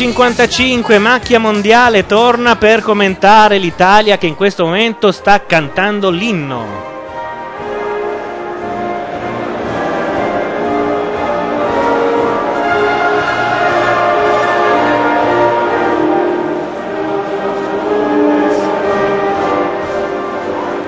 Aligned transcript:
Le 0.00 0.06
20.55, 0.06 0.98
Macchia 0.98 1.38
Mondiale 1.38 2.06
torna 2.06 2.56
per 2.56 2.80
commentare 2.80 3.58
l'Italia 3.58 4.16
che 4.16 4.26
in 4.26 4.34
questo 4.34 4.64
momento 4.64 5.12
sta 5.12 5.44
cantando 5.44 6.08
l'inno. 6.08 6.64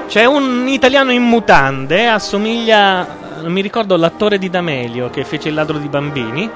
C'è 0.09 0.25
un 0.25 0.67
italiano 0.69 1.13
in 1.13 1.23
mutande, 1.23 2.09
assomiglia, 2.09 3.07
non 3.43 3.53
mi 3.53 3.61
ricordo 3.61 3.95
l'attore 3.97 4.39
di 4.39 4.49
D'Amelio 4.49 5.11
che 5.11 5.25
fece 5.25 5.49
il 5.49 5.55
ladro 5.55 5.77
di 5.77 5.89
bambini. 5.89 6.51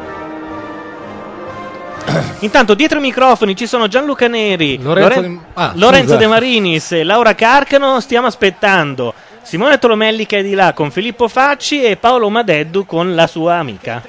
Intanto 2.40 2.74
dietro 2.74 2.98
i 2.98 3.02
microfoni 3.02 3.56
ci 3.56 3.66
sono 3.66 3.88
Gianluca 3.88 4.28
Neri, 4.28 4.80
Lorenzo 4.80 5.08
Loren- 5.08 5.36
De- 5.36 5.44
ah, 5.54 5.72
Lorenzo. 5.74 6.16
De 6.16 6.26
Marinis 6.26 6.92
e 6.92 7.04
Laura 7.04 7.34
Carcano. 7.34 8.00
Stiamo 8.00 8.26
aspettando 8.26 9.14
Simone 9.42 9.78
Tolomelli 9.78 10.26
che 10.26 10.38
è 10.38 10.42
di 10.42 10.54
là 10.54 10.72
con 10.72 10.90
Filippo 10.90 11.28
Facci 11.28 11.82
e 11.82 11.96
Paolo 11.96 12.28
Madeddu 12.30 12.84
con 12.86 13.14
la 13.14 13.26
sua 13.26 13.56
amica. 13.56 14.02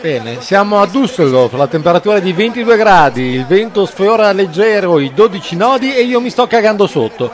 Bene, 0.00 0.40
siamo 0.40 0.80
a 0.80 0.86
Düsseldorf, 0.86 1.56
la 1.56 1.68
temperatura 1.68 2.16
è 2.16 2.20
di 2.20 2.32
22 2.32 2.76
gradi, 2.76 3.22
il 3.34 3.46
vento 3.46 3.86
sfiora 3.86 4.32
leggero 4.32 4.98
i 4.98 5.12
12 5.14 5.54
nodi 5.54 5.94
e 5.94 6.02
io 6.02 6.20
mi 6.20 6.28
sto 6.28 6.48
cagando 6.48 6.88
sotto. 6.88 7.30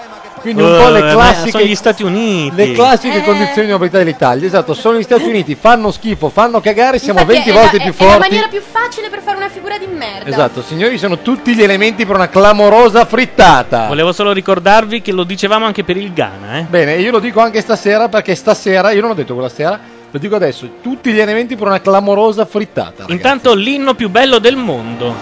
Quindi 0.53 0.63
un 0.63 0.79
po' 0.79 0.89
Eh, 0.89 0.91
le 0.93 1.01
ma 1.03 1.11
classiche, 1.13 1.51
sono 1.51 1.65
gli 1.65 1.75
Stati 1.75 2.03
Uniti. 2.03 2.57
le 2.57 2.73
classiche 2.73 3.23
condizioni 3.23 3.67
di 3.67 3.73
mobilità 3.73 3.99
dell'Italia. 3.99 4.47
Esatto, 4.47 4.73
sono 4.73 4.99
gli 4.99 5.03
Stati 5.03 5.25
Uniti, 5.25 5.55
fanno 5.55 5.91
schifo, 5.91 6.31
fanno 6.31 6.61
cagare, 6.61 6.99
siamo 6.99 7.21
Infatti 7.21 7.37
20 7.39 7.51
è 7.51 7.53
volte 7.61 7.77
la, 7.77 7.83
più 7.83 7.93
è- 7.93 7.97
È 7.97 8.05
la 8.05 8.11
forti. 8.13 8.29
maniera 8.29 8.49
più 8.49 8.61
facile 8.63 9.09
per 9.11 9.21
fare 9.21 9.37
una 9.37 9.49
figura 9.51 9.77
di 9.77 9.87
merda. 9.87 10.29
Esatto, 10.29 10.63
signori, 10.63 10.97
sono 10.97 11.19
tutti 11.19 11.55
gli 11.55 11.63
elementi 11.63 12.07
per 12.07 12.17
una 12.17 12.29
clamorosa 12.29 13.05
frittata. 13.05 13.87
Volevo 13.89 14.13
solo 14.13 14.33
ricordarvi 14.33 15.03
che 15.03 15.13
lo 15.13 15.25
dicevamo 15.25 15.67
anche 15.67 15.85
per 15.85 15.97
il 15.99 16.13
Ghana, 16.15 16.59
eh. 16.59 16.63
Bene, 16.63 16.95
io 16.97 17.11
lo 17.11 17.19
dico 17.19 17.41
anche 17.41 17.61
stasera 17.61 18.09
perché 18.09 18.35
stasera, 18.35 18.91
io 18.93 19.01
non 19.01 19.11
l'ho 19.11 19.17
detto 19.17 19.35
quella 19.35 19.49
sera, 19.51 19.79
lo 20.11 20.19
dico 20.19 20.37
adesso, 20.37 20.69
tutti 20.83 21.13
gli 21.13 21.21
elementi 21.21 21.57
per 21.57 21.67
una 21.67 21.81
clamorosa 21.81 22.47
frittata. 22.47 22.93
ragazzi. 23.03 23.13
Intanto 23.13 23.55
l'inno 23.55 23.93
più 23.95 24.09
bello 24.09 24.39
del 24.39 24.57
mondo. 24.57 25.15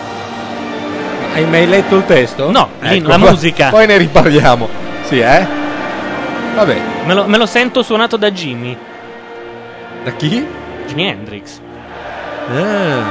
Hai 1.34 1.44
mai 1.44 1.66
letto 1.66 1.96
il 1.96 2.04
testo? 2.06 2.50
No, 2.50 2.70
Ecco, 2.80 3.08
la 3.08 3.18
musica. 3.18 3.68
Poi 3.68 3.86
ne 3.86 3.98
riparliamo. 3.98 4.68
Sì, 5.06 5.18
eh? 5.20 5.46
Vabbè. 6.54 6.80
Me 7.04 7.14
lo, 7.14 7.26
me 7.26 7.38
lo 7.38 7.46
sento 7.46 7.82
suonato 7.82 8.16
da 8.16 8.30
Jimmy. 8.30 8.76
Da 10.02 10.10
chi? 10.12 10.44
Jimi 10.86 11.06
Hendrix. 11.06 11.60
Eh. 12.50 13.02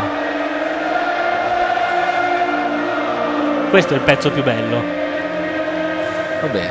Questo 3.69 3.93
è 3.93 3.97
il 3.97 4.03
pezzo 4.03 4.29
più 4.31 4.43
bello. 4.43 4.83
Vabbè. 6.41 6.67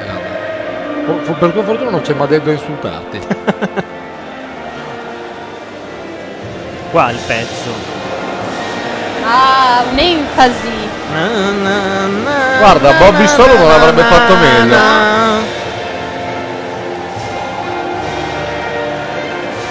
Po- 1.07 1.19
fo- 1.23 1.33
Per 1.35 1.51
tua 1.53 1.63
fortuna 1.63 1.91
non 1.91 2.01
c'è 2.03 2.15
Madeddo 2.15 2.51
a 2.51 2.53
insultarti. 2.53 3.21
Qua 6.91 7.11
il 7.11 7.19
pezzo. 7.27 7.94
Ah, 9.27 9.85
un'enfasi. 9.91 10.73
Guarda, 12.59 12.93
Bobby 12.95 13.27
solo 13.29 13.57
non 13.57 13.69
l'avrebbe 13.69 14.03
fatto 14.03 14.35
meglio. 14.37 15.53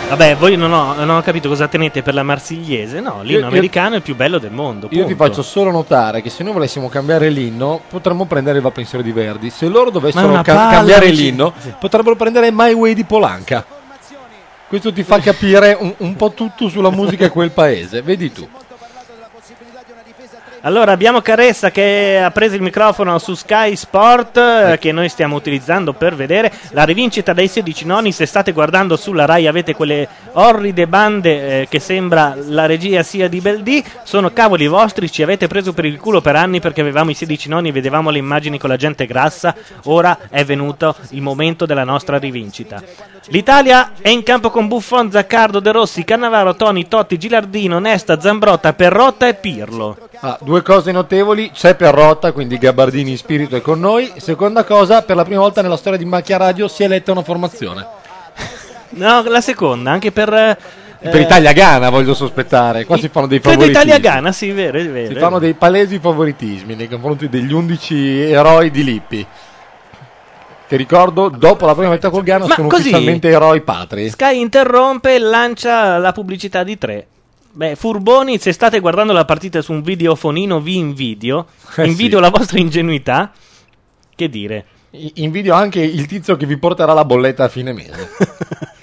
Vabbè, 0.09 0.35
voi 0.35 0.55
non 0.55 0.71
ho, 0.71 0.93
non 0.93 1.09
ho 1.09 1.21
capito 1.23 1.49
cosa 1.49 1.67
tenete 1.67 2.03
per 2.03 2.13
la 2.13 2.21
marsigliese. 2.21 2.99
No, 2.99 3.21
l'inno 3.23 3.31
Io- 3.31 3.39
io- 3.39 3.47
americano 3.47 3.93
è 3.93 3.97
il 3.97 4.03
più 4.03 4.15
bello 4.15 4.37
del 4.37 4.51
mondo. 4.51 4.85
Io 4.91 5.05
ti 5.05 5.15
punto. 5.15 5.23
faccio 5.25 5.41
solo 5.41 5.71
notare 5.71 6.21
che 6.21 6.29
se 6.29 6.43
noi 6.43 6.53
volessimo 6.53 6.87
cambiare 6.87 7.29
l'inno, 7.29 7.81
potremmo 7.89 8.25
prendere 8.25 8.57
il 8.57 8.63
Va 8.63 8.69
pensiero 8.69 9.03
di 9.03 9.11
Verdi. 9.11 9.49
Se 9.49 9.67
loro 9.67 9.85
Ma 9.85 9.89
è 9.89 9.91
dovessero 9.93 10.27
una 10.27 10.43
ca- 10.43 10.53
palla, 10.53 10.71
cambiare 10.71 11.07
amici. 11.07 11.23
l'inno, 11.23 11.51
potrebbero 11.79 12.15
prendere 12.15 12.51
My 12.51 12.73
Way 12.73 12.93
di 12.93 13.03
Polanca. 13.05 13.65
Questo 14.67 14.93
ti 14.93 15.03
fa 15.03 15.19
capire 15.19 15.75
un, 15.79 15.93
un 15.97 16.15
po' 16.15 16.31
tutto 16.31 16.67
sulla 16.69 16.91
musica 16.91 17.25
di 17.25 17.31
quel 17.31 17.49
paese. 17.51 18.01
Vedi 18.03 18.31
tu. 18.31 18.47
Allora 20.65 20.93
abbiamo 20.93 21.19
Caressa 21.19 21.71
che 21.71 22.21
ha 22.23 22.31
preso 22.31 22.55
il 22.55 22.61
microfono 22.61 23.19
su 23.19 23.33
Sky 23.33 23.75
Sport 23.75 24.37
eh, 24.37 24.77
che 24.79 24.93
noi 24.93 25.09
stiamo 25.09 25.35
utilizzando 25.35 25.91
per 25.91 26.15
vedere 26.15 26.53
la 26.69 26.85
rivincita 26.85 27.33
dai 27.33 27.49
16 27.49 27.85
noni. 27.85 28.13
Se 28.13 28.25
state 28.25 28.53
guardando 28.53 28.95
sulla 28.95 29.25
Rai 29.25 29.45
avete 29.45 29.75
quelle 29.75 30.07
orride 30.31 30.87
bande 30.87 31.63
eh, 31.63 31.67
che 31.67 31.79
sembra 31.79 32.37
la 32.47 32.65
regia 32.65 33.03
sia 33.03 33.27
di 33.27 33.41
Beldì. 33.41 33.83
Sono 34.03 34.31
cavoli 34.31 34.67
vostri, 34.67 35.11
ci 35.11 35.21
avete 35.21 35.47
preso 35.47 35.73
per 35.73 35.83
il 35.83 35.99
culo 35.99 36.21
per 36.21 36.37
anni 36.37 36.61
perché 36.61 36.79
avevamo 36.79 37.09
i 37.09 37.13
16 37.13 37.49
noni 37.49 37.67
e 37.67 37.73
vedevamo 37.73 38.09
le 38.09 38.19
immagini 38.19 38.57
con 38.57 38.69
la 38.69 38.77
gente 38.77 39.05
grassa. 39.05 39.53
Ora 39.87 40.17
è 40.29 40.45
venuto 40.45 40.95
il 41.09 41.21
momento 41.21 41.65
della 41.65 41.83
nostra 41.83 42.17
rivincita. 42.17 42.81
L'Italia 43.27 43.91
è 43.99 44.07
in 44.07 44.23
campo 44.23 44.49
con 44.49 44.69
Buffon, 44.69 45.11
Zaccardo, 45.11 45.59
De 45.59 45.73
Rossi, 45.73 46.05
Cannavaro, 46.05 46.55
Toni, 46.55 46.87
Totti, 46.87 47.17
Gilardino, 47.17 47.79
Nesta, 47.79 48.17
Zambrotta, 48.17 48.71
Perrotta 48.71 49.27
e 49.27 49.33
Pirlo. 49.33 49.97
Ah, 50.25 50.37
due 50.41 50.61
cose 50.61 50.93
notevoli, 50.93 51.51
c'è 51.51 51.75
Perrotta, 51.75 52.31
quindi 52.31 52.57
Gabardini 52.57 53.11
in 53.11 53.17
spirito 53.17 53.57
è 53.57 53.61
con 53.61 53.81
noi. 53.81 54.09
Seconda 54.17 54.63
cosa, 54.63 55.01
per 55.01 55.17
la 55.17 55.25
prima 55.25 55.41
volta 55.41 55.61
nella 55.61 55.75
storia 55.75 55.97
di 55.99 56.05
Macchia 56.05 56.37
Radio 56.37 56.69
si 56.69 56.81
è 56.81 56.85
eletta 56.85 57.11
una 57.11 57.23
formazione. 57.23 57.85
No, 58.95 59.23
la 59.27 59.41
seconda, 59.41 59.89
anche 59.89 60.11
per... 60.11 60.31
eh, 60.31 60.57
Per 60.99 61.19
Italia-Ghana 61.19 61.89
voglio 61.89 62.13
sospettare, 62.13 62.85
qua 62.85 62.95
si 62.95 63.09
fanno 63.09 63.25
dei 63.25 63.39
favoritismi. 63.39 63.71
Italia-Ghana, 63.71 64.31
sì, 64.31 64.51
vero, 64.51 64.77
è 64.77 64.87
vero. 64.87 65.13
Si 65.15 65.19
fanno 65.19 65.39
dei 65.39 65.55
palesi 65.55 65.97
favoritismi 65.97 66.75
nei 66.75 66.87
confronti 66.87 67.27
degli 67.27 67.51
11 67.51 68.19
eroi 68.29 68.69
di 68.69 68.83
Lippi. 68.83 69.25
Che 70.67 70.75
ricordo, 70.77 71.29
dopo 71.29 71.65
la 71.65 71.73
prima 71.73 71.89
metà 71.89 72.11
col 72.11 72.21
Ghana 72.21 72.45
Ma 72.45 72.53
sono 72.53 72.67
così? 72.67 72.81
ufficialmente 72.89 73.29
eroi 73.29 73.61
patri. 73.61 74.09
Sky 74.09 74.39
interrompe 74.39 75.15
e 75.15 75.17
lancia 75.19 75.97
la 75.97 76.11
pubblicità 76.11 76.63
di 76.63 76.77
tre. 76.77 77.07
Beh, 77.55 77.75
furboni, 77.75 78.39
se 78.39 78.51
state 78.51 78.79
guardando 78.79 79.13
la 79.13 79.25
partita 79.25 79.61
su 79.61 79.73
un 79.73 79.83
videofonino, 79.83 80.59
vi 80.59 80.77
invidio. 80.77 81.45
Eh, 81.75 81.87
invidio 81.87 82.17
sì. 82.17 82.23
la 82.23 82.29
vostra 82.29 82.59
ingenuità. 82.59 83.31
Che 84.15 84.29
dire? 84.29 84.65
Invidio 85.15 85.55
anche 85.55 85.81
il 85.81 86.05
tizio 86.05 86.37
che 86.37 86.45
vi 86.45 86.57
porterà 86.57 86.93
la 86.93 87.03
bolletta 87.03 87.45
a 87.45 87.49
fine 87.49 87.73
mese. 87.73 88.09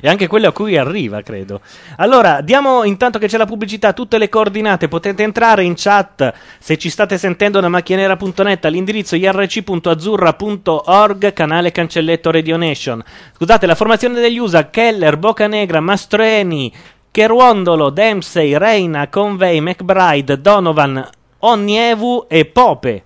E 0.00 0.08
anche 0.08 0.28
quello 0.28 0.46
a 0.48 0.52
cui 0.52 0.76
arriva, 0.76 1.22
credo. 1.22 1.60
Allora, 1.96 2.42
diamo 2.42 2.84
intanto 2.84 3.18
che 3.18 3.26
c'è 3.26 3.36
la 3.36 3.46
pubblicità 3.46 3.92
tutte 3.92 4.16
le 4.16 4.28
coordinate. 4.28 4.86
Potete 4.86 5.24
entrare 5.24 5.64
in 5.64 5.74
chat 5.76 6.32
se 6.58 6.78
ci 6.78 6.90
state 6.90 7.18
sentendo 7.18 7.58
da 7.58 7.68
macchianera.net 7.68 8.64
all'indirizzo 8.64 9.16
irc.azzurra.org, 9.16 11.32
canale 11.32 11.72
cancelletto 11.72 12.30
Radio 12.30 12.56
Nation. 12.56 13.02
Scusate, 13.36 13.66
la 13.66 13.74
formazione 13.74 14.20
degli 14.20 14.38
USA: 14.38 14.70
Keller, 14.70 15.16
Bocanegra, 15.16 15.80
Mastroeni, 15.80 16.72
Cheruondolo, 17.18 17.90
Dempsey, 17.90 18.56
Reina, 18.56 19.08
Convey, 19.08 19.58
McBride, 19.58 20.40
Donovan, 20.40 21.04
Onnievu 21.40 22.26
e 22.28 22.44
Pope. 22.44 23.04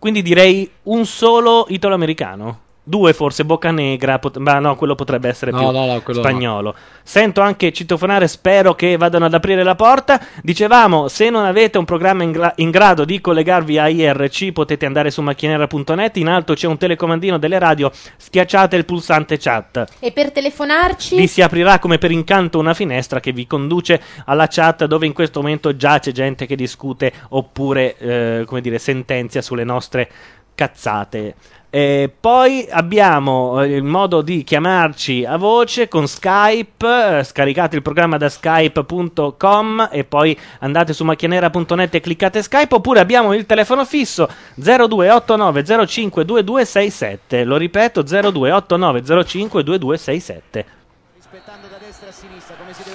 Quindi 0.00 0.20
direi 0.20 0.68
un 0.82 1.06
solo 1.06 1.66
italo-americano. 1.68 2.58
Due 2.88 3.12
forse, 3.14 3.44
Boccanegra, 3.44 4.20
pot- 4.20 4.36
ma 4.36 4.60
no, 4.60 4.76
quello 4.76 4.94
potrebbe 4.94 5.28
essere 5.28 5.50
No, 5.50 5.58
più 5.58 5.70
no, 5.70 5.86
no, 5.86 6.02
spagnolo. 6.12 6.72
Sento 7.02 7.40
anche 7.40 7.72
citofonare, 7.72 8.28
spero 8.28 8.76
che 8.76 8.96
vadano 8.96 9.24
ad 9.24 9.34
aprire 9.34 9.64
la 9.64 9.74
porta. 9.74 10.20
Dicevamo, 10.40 11.08
se 11.08 11.28
non 11.28 11.44
avete 11.44 11.78
un 11.78 11.84
programma 11.84 12.22
in, 12.22 12.30
gra- 12.30 12.52
in 12.58 12.70
grado 12.70 13.04
di 13.04 13.20
collegarvi 13.20 13.78
a 13.78 13.88
IRC, 13.88 14.52
potete 14.52 14.86
andare 14.86 15.10
su 15.10 15.20
macchinera.net. 15.20 16.16
In 16.18 16.28
alto 16.28 16.54
c'è 16.54 16.68
un 16.68 16.76
telecomandino 16.76 17.38
delle 17.38 17.58
radio, 17.58 17.90
schiacciate 18.18 18.76
il 18.76 18.84
pulsante 18.84 19.36
chat. 19.36 19.84
E 19.98 20.12
per 20.12 20.30
telefonarci? 20.30 21.16
Vi 21.16 21.26
si 21.26 21.42
aprirà 21.42 21.80
come 21.80 21.98
per 21.98 22.12
incanto 22.12 22.60
una 22.60 22.72
finestra 22.72 23.18
che 23.18 23.32
vi 23.32 23.48
conduce 23.48 24.00
alla 24.26 24.46
chat 24.46 24.84
dove 24.84 25.06
in 25.06 25.12
questo 25.12 25.40
momento 25.40 25.74
già 25.74 25.98
c'è 25.98 26.12
gente 26.12 26.46
che 26.46 26.54
discute 26.54 27.12
oppure, 27.30 27.96
eh, 27.98 28.44
come 28.46 28.60
dire, 28.60 28.78
sentenzia 28.78 29.42
sulle 29.42 29.64
nostre 29.64 30.08
cazzate. 30.54 31.34
E 31.76 32.10
poi 32.18 32.66
abbiamo 32.70 33.60
eh, 33.60 33.74
il 33.74 33.82
modo 33.82 34.22
di 34.22 34.44
chiamarci 34.44 35.26
a 35.26 35.36
voce 35.36 35.88
con 35.88 36.08
Skype, 36.08 37.18
eh, 37.18 37.22
scaricate 37.22 37.76
il 37.76 37.82
programma 37.82 38.16
da 38.16 38.30
skype.com 38.30 39.90
e 39.92 40.04
poi 40.04 40.34
andate 40.60 40.94
su 40.94 41.04
macchianera.net 41.04 41.94
e 41.94 42.00
cliccate 42.00 42.42
Skype 42.42 42.76
oppure 42.76 43.00
abbiamo 43.00 43.34
il 43.34 43.44
telefono 43.44 43.84
fisso 43.84 44.26
0289 44.54 45.86
05 45.86 46.24
2267, 46.24 47.44
lo 47.44 47.58
ripeto 47.58 48.00
0289 48.00 49.24
05 49.26 49.62
2267. 49.62 50.64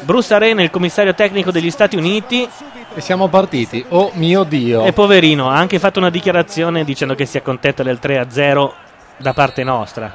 Bruce 0.02 0.34
Arena, 0.34 0.62
il 0.62 0.70
commissario 0.70 1.14
tecnico 1.14 1.52
degli 1.52 1.72
Stati 1.72 1.96
Uniti, 1.96 2.48
e 2.94 3.02
siamo 3.02 3.28
partiti. 3.28 3.84
Oh 3.90 4.12
mio 4.14 4.44
Dio. 4.44 4.86
e 4.86 4.94
poverino, 4.94 5.50
ha 5.50 5.56
anche 5.56 5.80
fatto 5.80 6.00
una 6.00 6.10
dichiarazione 6.10 6.84
dicendo 6.84 7.16
che 7.16 7.26
si 7.26 7.38
accontenta 7.38 7.84
del 7.84 8.00
3-0 8.02 8.72
da 9.18 9.34
parte 9.34 9.64
nostra. 9.64 10.14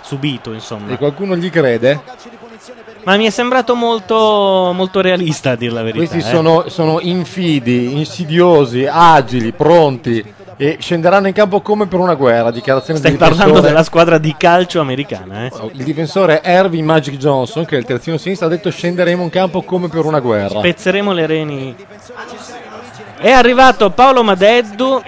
Subito, 0.00 0.52
insomma. 0.52 0.92
E 0.92 0.96
qualcuno 0.96 1.36
gli 1.36 1.48
crede? 1.48 2.00
Ma 3.04 3.16
mi 3.16 3.26
è 3.26 3.30
sembrato 3.30 3.74
molto, 3.74 4.72
molto 4.74 5.00
realista 5.00 5.52
a 5.52 5.56
dir 5.56 5.72
la 5.72 5.82
verità. 5.82 5.98
Questi 6.06 6.18
eh. 6.18 6.32
sono, 6.32 6.68
sono 6.68 6.98
infidi, 7.00 7.96
insidiosi, 7.96 8.86
agili, 8.86 9.52
pronti 9.52 10.34
e 10.56 10.76
scenderanno 10.80 11.26
in 11.26 11.32
campo 11.32 11.60
come 11.60 11.86
per 11.86 11.98
una 11.98 12.14
guerra. 12.14 12.50
Dichiarazione 12.50 12.98
Stai 12.98 13.10
del 13.10 13.18
parlando 13.18 13.60
della 13.60 13.82
squadra 13.82 14.18
di 14.18 14.34
calcio 14.36 14.80
americana, 14.80 15.46
eh? 15.46 15.52
Il 15.72 15.84
difensore 15.84 16.42
Ervin 16.42 16.84
Magic 16.84 17.16
Johnson, 17.16 17.64
che 17.64 17.76
è 17.76 17.78
il 17.78 17.84
terzino 17.84 18.16
sinistro, 18.16 18.46
ha 18.46 18.50
detto 18.50 18.70
scenderemo 18.70 19.22
in 19.22 19.30
campo 19.30 19.62
come 19.62 19.88
per 19.88 20.04
una 20.04 20.20
guerra. 20.20 20.58
Spezzeremo 20.58 21.12
le 21.12 21.26
reni. 21.26 21.76
È 23.18 23.30
arrivato 23.30 23.90
Paolo 23.90 24.22
Madeddu. 24.22 25.02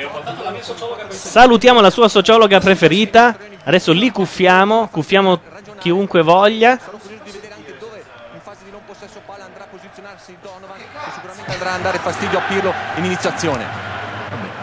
Salutiamo 1.09 1.81
la 1.81 1.91
sua 1.91 2.09
sociologa 2.09 2.61
preferita. 2.61 3.37
Adesso 3.65 3.93
li 3.93 4.11
cuffiamo, 4.11 4.89
cuffiamo 4.91 5.41
chiunque 5.79 6.23
voglia. 6.23 6.79
andrà 11.65 11.75
a 11.75 11.79
dare 11.79 11.99
fastidio 11.99 12.39
a 12.39 12.43
Pirlo 12.43 12.75
in 12.97 13.05
iniziazione. 13.05 13.94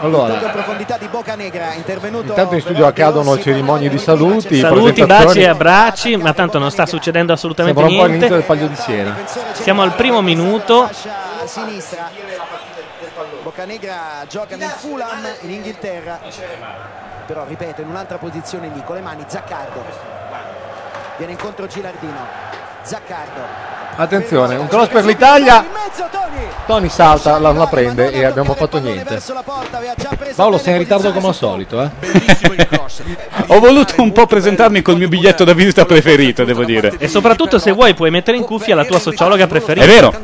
Allora, 0.02 0.34
in 0.34 0.50
profondità 0.50 0.98
di 0.98 1.06
Boca 1.06 1.36
Negra, 1.36 1.74
intervenuto 1.74 2.30
intanto 2.30 2.54
in 2.56 2.60
studio 2.60 2.86
accadono 2.86 3.38
cerimonie 3.38 3.88
di 3.88 3.98
saluti, 3.98 4.58
Saluti, 4.58 4.90
presentazioni. 5.04 5.24
baci 5.26 5.40
e 5.40 5.46
abbracci, 5.48 6.16
ma 6.16 6.32
tanto 6.32 6.58
non 6.58 6.72
sta 6.72 6.86
succedendo 6.86 7.32
assolutamente 7.32 7.78
Sembra 7.80 7.94
un 7.96 8.00
po' 8.00 8.12
l'inizio 8.12 8.36
niente. 8.36 8.48
del 8.48 8.58
Paglio 8.58 8.66
di 8.66 8.82
Siena. 8.82 9.16
Siamo 9.52 9.82
al 9.82 9.92
primo 9.94 10.20
minuto. 10.20 10.90
Boccanegra 13.42 14.24
gioca 14.28 14.56
nel 14.56 14.70
Fulham 14.70 15.24
in 15.42 15.50
Inghilterra. 15.50 16.18
Però 17.26 17.44
ripeto, 17.46 17.82
in 17.82 17.88
un'altra 17.88 18.18
posizione 18.18 18.70
lì 18.74 18.82
con 18.84 18.96
le 18.96 19.02
mani 19.02 19.24
Zaccardo. 19.28 19.84
Viene 21.16 21.32
incontro 21.32 21.66
Gilardino. 21.68 22.50
Zaccardo. 22.82 23.70
Attenzione, 23.94 24.56
un 24.56 24.68
cross 24.68 24.88
per 24.88 25.04
l'Italia. 25.04 25.64
Tony 26.66 26.88
salta, 26.88 27.38
la, 27.38 27.50
non 27.50 27.58
la 27.58 27.66
prende 27.66 28.10
e 28.10 28.24
abbiamo 28.24 28.54
fatto 28.54 28.78
niente. 28.78 29.20
Paolo, 30.34 30.58
sei 30.58 30.74
in 30.74 30.78
ritardo 30.78 31.12
come 31.12 31.28
al 31.28 31.34
solito, 31.34 31.82
eh? 31.82 31.90
Ho 33.48 33.58
voluto 33.58 34.00
un 34.00 34.12
po' 34.12 34.26
presentarmi 34.26 34.80
col 34.80 34.96
mio 34.96 35.08
biglietto 35.08 35.44
da 35.44 35.52
visita 35.52 35.84
preferito, 35.84 36.44
devo 36.44 36.64
dire. 36.64 36.94
E 36.98 37.08
soprattutto 37.08 37.58
se 37.58 37.72
vuoi 37.72 37.94
puoi 37.94 38.10
mettere 38.10 38.36
in 38.36 38.44
cuffia 38.44 38.74
la 38.74 38.84
tua 38.84 38.98
sociologa 38.98 39.46
preferita. 39.46 39.84
È 39.84 39.88
vero. 39.88 40.14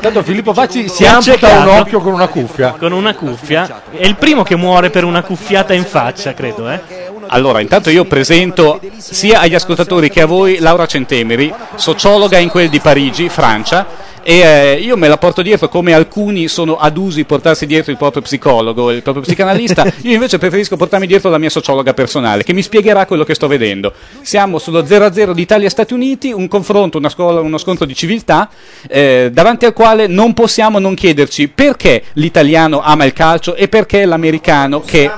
Tanto 0.00 0.22
Filippo 0.22 0.52
Facci 0.52 0.88
si 0.88 1.06
amputa 1.06 1.60
un 1.60 1.68
occhio 1.68 2.00
con 2.00 2.12
una 2.12 2.28
cuffia. 2.28 2.74
Con 2.78 2.92
una 2.92 3.14
cuffia. 3.14 3.82
È 3.90 4.04
il 4.04 4.16
primo 4.16 4.42
che 4.42 4.56
muore 4.56 4.90
per 4.90 5.04
una 5.04 5.22
cuffiata 5.22 5.72
in 5.72 5.84
faccia, 5.84 6.34
credo, 6.34 6.68
eh. 6.68 7.08
Allora, 7.32 7.60
intanto 7.60 7.90
io 7.90 8.06
presento 8.06 8.80
sia 8.96 9.40
agli 9.40 9.54
ascoltatori 9.54 10.10
che 10.10 10.20
a 10.20 10.26
voi 10.26 10.58
Laura 10.58 10.86
Centemeri, 10.86 11.52
sociologa 11.76 12.38
in 12.38 12.48
quel 12.48 12.68
di 12.68 12.80
Parigi, 12.80 13.28
Francia, 13.28 13.86
e 14.22 14.38
eh, 14.38 14.74
io 14.80 14.96
me 14.96 15.06
la 15.06 15.16
porto 15.16 15.40
dietro 15.40 15.68
come 15.68 15.94
alcuni 15.94 16.48
sono 16.48 16.76
adusi 16.76 17.24
portarsi 17.24 17.66
dietro 17.66 17.92
il 17.92 17.98
proprio 17.98 18.20
psicologo, 18.22 18.90
il 18.90 19.02
proprio 19.02 19.22
psicanalista, 19.22 19.84
io 20.02 20.12
invece 20.12 20.38
preferisco 20.38 20.76
portarmi 20.76 21.06
dietro 21.06 21.30
la 21.30 21.38
mia 21.38 21.50
sociologa 21.50 21.94
personale 21.94 22.42
che 22.42 22.52
mi 22.52 22.62
spiegherà 22.62 23.06
quello 23.06 23.22
che 23.22 23.34
sto 23.34 23.46
vedendo. 23.46 23.92
Siamo 24.22 24.58
sullo 24.58 24.82
0-0 24.82 25.30
di 25.30 25.42
Italia 25.42 25.68
e 25.68 25.70
Stati 25.70 25.94
Uniti, 25.94 26.32
un 26.32 26.48
confronto, 26.48 26.98
una 26.98 27.08
scuola- 27.08 27.40
uno 27.40 27.58
scontro 27.58 27.86
di 27.86 27.94
civiltà, 27.94 28.50
eh, 28.88 29.30
davanti 29.32 29.66
al 29.66 29.72
quale 29.72 30.08
non 30.08 30.34
possiamo 30.34 30.80
non 30.80 30.94
chiederci 30.94 31.46
perché 31.46 32.02
l'italiano 32.14 32.80
ama 32.80 33.04
il 33.04 33.12
calcio 33.12 33.54
e 33.54 33.68
perché 33.68 34.04
l'americano, 34.04 34.80
che 34.80 35.08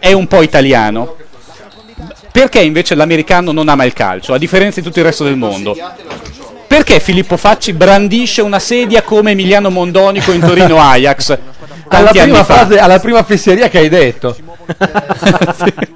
è 0.00 0.12
un 0.12 0.26
po' 0.26 0.40
italiano, 0.40 1.16
perché 2.32 2.60
invece 2.60 2.94
l'americano 2.94 3.52
non 3.52 3.68
ama 3.68 3.84
il 3.84 3.92
calcio, 3.92 4.32
a 4.32 4.38
differenza 4.38 4.80
di 4.80 4.86
tutto 4.86 4.98
il 4.98 5.04
resto 5.04 5.22
del 5.24 5.36
mondo? 5.36 5.76
Perché 6.66 6.98
Filippo 7.00 7.36
Facci 7.36 7.74
brandisce 7.74 8.40
una 8.40 8.58
sedia 8.58 9.02
come 9.02 9.32
Emiliano 9.32 9.68
Mondonico 9.68 10.32
in 10.32 10.40
Torino 10.40 10.80
Ajax? 10.80 11.38
Alla 11.88 12.10
prima, 12.10 12.42
fa. 12.42 12.54
frase, 12.54 12.78
alla 12.78 12.98
prima 12.98 13.22
fesseria 13.22 13.68
che 13.68 13.78
hai 13.78 13.90
detto. 13.90 14.34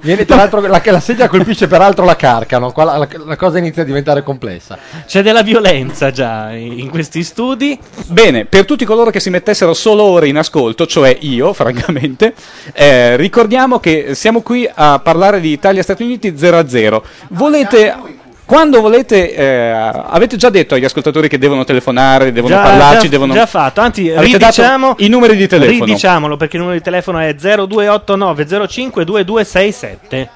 Viene, 0.01 0.25
tra 0.25 0.35
l'altro, 0.37 0.61
la, 0.61 0.81
la 0.83 0.99
sedia 0.99 1.27
colpisce 1.27 1.67
peraltro 1.67 2.05
la 2.05 2.15
carcano. 2.15 2.71
Qua 2.71 2.83
la, 2.83 2.97
la- 2.97 3.07
la 3.25 3.35
cosa 3.35 3.57
inizia 3.57 3.81
a 3.81 3.85
diventare 3.85 4.23
complessa. 4.23 4.77
C'è 5.05 5.21
della 5.21 5.41
violenza 5.41 6.11
già 6.11 6.51
in 6.51 6.89
questi 6.89 7.23
studi. 7.23 7.77
Bene, 8.07 8.45
per 8.45 8.65
tutti 8.65 8.85
coloro 8.85 9.09
che 9.09 9.19
si 9.19 9.29
mettessero 9.29 9.73
solo 9.73 10.03
ore 10.03 10.27
in 10.27 10.37
ascolto, 10.37 10.85
cioè 10.85 11.15
io, 11.21 11.51
francamente, 11.53 12.33
eh, 12.73 13.15
ricordiamo 13.17 13.79
che 13.79 14.15
siamo 14.15 14.41
qui 14.41 14.69
a 14.73 14.99
parlare 14.99 15.39
di 15.39 15.51
Italia-Stati 15.51 16.03
Uniti 16.03 16.31
0-0. 16.31 17.01
Volete... 17.29 18.06
Quando 18.47 18.79
volete, 18.79 19.35
eh, 19.35 19.71
avete 19.71 20.37
già 20.37 20.49
detto 20.49 20.73
agli 20.73 20.85
ascoltatori 20.85 21.27
che 21.27 21.37
devono 21.37 21.65
telefonare, 21.65 22.31
devono 22.31 22.55
Già, 22.55 22.61
parlarci, 22.61 23.01
già- 23.01 23.07
devono... 23.09 23.33
già 23.33 23.45
fatto. 23.45 23.81
Anzi, 23.81 24.09
ridiciamo 24.17 24.95
i 24.99 25.09
numeri 25.09 25.35
di 25.35 25.47
telefono. 25.49 25.83
Ridiciamolo 25.83 26.37
perché 26.37 26.55
il 26.55 26.61
numero 26.61 26.77
di 26.79 26.83
telefono 26.83 27.19
è 27.19 27.33
0289 27.33 28.67
05 28.69 29.03
2267. 29.03 30.29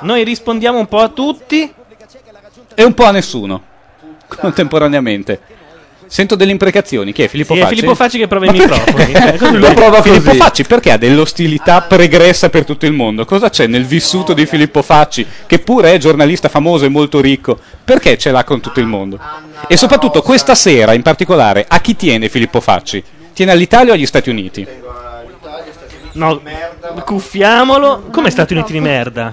Noi 0.00 0.24
rispondiamo 0.24 0.78
un 0.78 0.86
po' 0.88 0.98
a 0.98 1.08
tutti. 1.08 1.72
E 2.74 2.82
un 2.82 2.94
po' 2.94 3.04
a 3.04 3.12
nessuno, 3.12 3.62
contemporaneamente. 4.26 5.40
Sento 6.12 6.34
delle 6.34 6.50
imprecazioni. 6.50 7.12
Chi 7.12 7.22
è 7.22 7.28
Filippo 7.28 7.54
Sì, 7.54 7.60
è 7.60 7.62
Facci? 7.62 7.74
Filippo 7.76 7.94
Facci 7.94 8.18
che 8.18 8.26
prova 8.26 8.46
i 8.46 8.50
microfoni. 8.50 9.12
Eh, 9.30 9.38
Lo 9.38 9.58
lo- 9.58 9.74
prova 9.74 10.02
Filippo 10.02 10.24
così. 10.30 10.38
Facci 10.38 10.64
perché 10.64 10.90
ha 10.90 10.96
dell'ostilità 10.96 11.82
pregressa 11.82 12.48
per 12.50 12.64
tutto 12.64 12.84
il 12.84 12.92
mondo? 12.92 13.24
Cosa 13.24 13.48
c'è 13.48 13.68
nel 13.68 13.84
vissuto 13.84 14.32
di 14.32 14.44
Filippo 14.44 14.82
Facci, 14.82 15.24
che 15.46 15.60
pure 15.60 15.92
è 15.94 15.98
giornalista 15.98 16.48
famoso 16.48 16.84
e 16.84 16.88
molto 16.88 17.20
ricco? 17.20 17.56
Perché 17.84 18.18
ce 18.18 18.32
l'ha 18.32 18.42
con 18.42 18.60
tutto 18.60 18.80
il 18.80 18.86
mondo? 18.86 19.20
E 19.68 19.76
soprattutto 19.76 20.20
questa 20.20 20.56
sera 20.56 20.94
in 20.94 21.02
particolare, 21.02 21.64
a 21.68 21.78
chi 21.80 21.94
tiene 21.94 22.28
Filippo 22.28 22.60
Facci? 22.60 23.02
Tiene 23.32 23.52
all'Italia 23.52 23.92
o 23.92 23.94
agli 23.94 24.06
Stati 24.06 24.30
Uniti? 24.30 24.66
No, 26.14 26.40
cuffiamolo. 27.04 28.08
Come 28.10 28.30
Stati 28.30 28.52
Uniti 28.54 28.72
di 28.72 28.80
merda? 28.80 29.32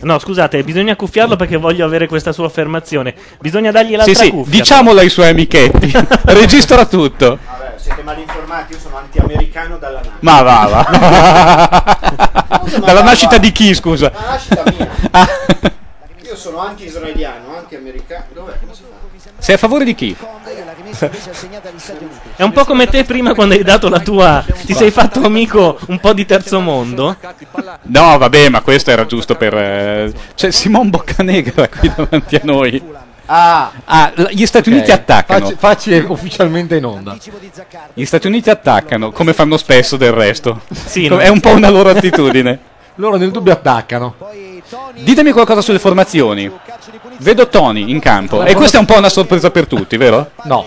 No, 0.00 0.18
scusate, 0.18 0.62
bisogna 0.62 0.96
cuffiarlo 0.96 1.36
perché 1.36 1.56
voglio 1.56 1.84
avere 1.84 2.06
questa 2.06 2.32
sua 2.32 2.46
affermazione. 2.46 3.14
Bisogna 3.40 3.70
dargli 3.70 3.90
Sì, 3.90 3.96
l'altra 3.96 4.24
sì, 4.24 4.30
cuffia. 4.30 4.52
diciamolo 4.58 5.00
ai 5.00 5.08
suoi 5.08 5.28
amichetti. 5.30 5.92
Registra 6.26 6.84
tutto. 6.86 7.38
Vabbè, 7.46 7.74
siete 7.76 8.02
mal 8.02 8.18
informati, 8.18 8.72
io 8.72 8.78
sono 8.78 8.96
anti-americano 8.98 9.78
dalla 9.78 9.96
nascita. 10.00 10.16
Ma 10.20 10.42
va, 10.42 10.68
va. 10.70 11.98
Dalla 12.84 13.02
nascita 13.02 13.38
di 13.38 13.52
chi, 13.52 13.74
scusa? 13.74 14.10
La 14.12 14.30
nascita 14.30 14.62
mia. 14.76 14.90
Io 16.22 16.36
sono 16.36 16.58
anti-israeliano, 16.58 17.56
anti-americano. 17.56 18.24
Dov'è? 18.32 18.58
Come 18.58 18.74
si 18.74 18.82
fa? 18.82 18.83
Sei 19.44 19.56
a 19.56 19.58
favore 19.58 19.84
di 19.84 19.94
chi? 19.94 20.16
È 22.36 22.42
un 22.42 22.52
po' 22.52 22.64
come 22.64 22.86
te 22.86 23.04
prima 23.04 23.34
quando 23.34 23.52
hai 23.54 23.62
dato 23.62 23.90
la 23.90 24.00
tua. 24.00 24.42
Ti 24.64 24.72
sei 24.72 24.90
fatto 24.90 25.20
amico 25.20 25.78
un 25.88 25.98
po' 26.00 26.14
di 26.14 26.24
terzo 26.24 26.60
mondo. 26.60 27.14
No, 27.82 28.16
vabbè, 28.16 28.48
ma 28.48 28.62
questo 28.62 28.90
era 28.90 29.04
giusto 29.04 29.34
per. 29.34 29.54
eh, 29.54 30.12
C'è 30.34 30.50
Simon 30.50 30.88
Boccanegra 30.88 31.68
qui 31.68 31.92
davanti 31.94 32.36
a 32.36 32.40
noi. 32.44 32.82
Ah, 33.26 33.70
l- 34.14 34.22
gli 34.30 34.46
Stati 34.46 34.70
ok. 34.70 34.74
Uniti 34.76 34.92
attaccano. 34.92 35.44
Facci, 35.44 35.56
facci 35.58 36.04
ufficialmente 36.08 36.76
in 36.76 36.86
onda. 36.86 37.14
Gli 37.92 38.04
Stati 38.06 38.26
Uniti 38.26 38.48
attaccano, 38.48 39.12
come 39.12 39.34
fanno 39.34 39.58
spesso 39.58 39.98
del 39.98 40.12
resto. 40.12 40.62
Sì. 40.72 41.04
È 41.04 41.28
un 41.28 41.40
po' 41.40 41.50
una 41.50 41.68
loro 41.68 41.90
attitudine. 41.90 42.72
Loro 42.96 43.16
nel 43.16 43.30
dubbio 43.30 43.52
attaccano. 43.52 44.14
Ditemi 44.94 45.32
qualcosa 45.32 45.60
sulle 45.60 45.78
formazioni. 45.78 46.50
Vedo 47.18 47.48
Tony 47.48 47.90
in 47.90 47.98
campo. 48.00 48.42
E 48.44 48.54
questa 48.54 48.76
è 48.76 48.80
un 48.80 48.86
po' 48.86 48.96
una 48.96 49.08
sorpresa 49.08 49.50
per 49.50 49.66
tutti, 49.66 49.96
vero? 49.96 50.30
No, 50.44 50.66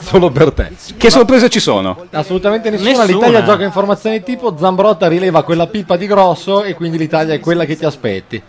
solo 0.00 0.30
per 0.30 0.52
te. 0.52 0.72
Che 0.96 1.10
sorprese 1.10 1.48
ci 1.48 1.60
sono? 1.60 2.06
Assolutamente 2.12 2.70
nessuna. 2.70 2.90
Nessuna. 2.90 3.06
L'Italia 3.12 3.44
gioca 3.44 3.64
in 3.64 3.72
formazione 3.72 4.22
tipo 4.22 4.54
Zambrotta 4.58 5.08
rileva 5.08 5.42
quella 5.42 5.66
pipa 5.66 5.96
di 5.96 6.06
grosso 6.06 6.62
e 6.62 6.74
quindi 6.74 6.98
l'Italia 6.98 7.34
è 7.34 7.40
quella 7.40 7.64
che 7.64 7.76
ti 7.76 7.84
aspetti. 7.84 8.42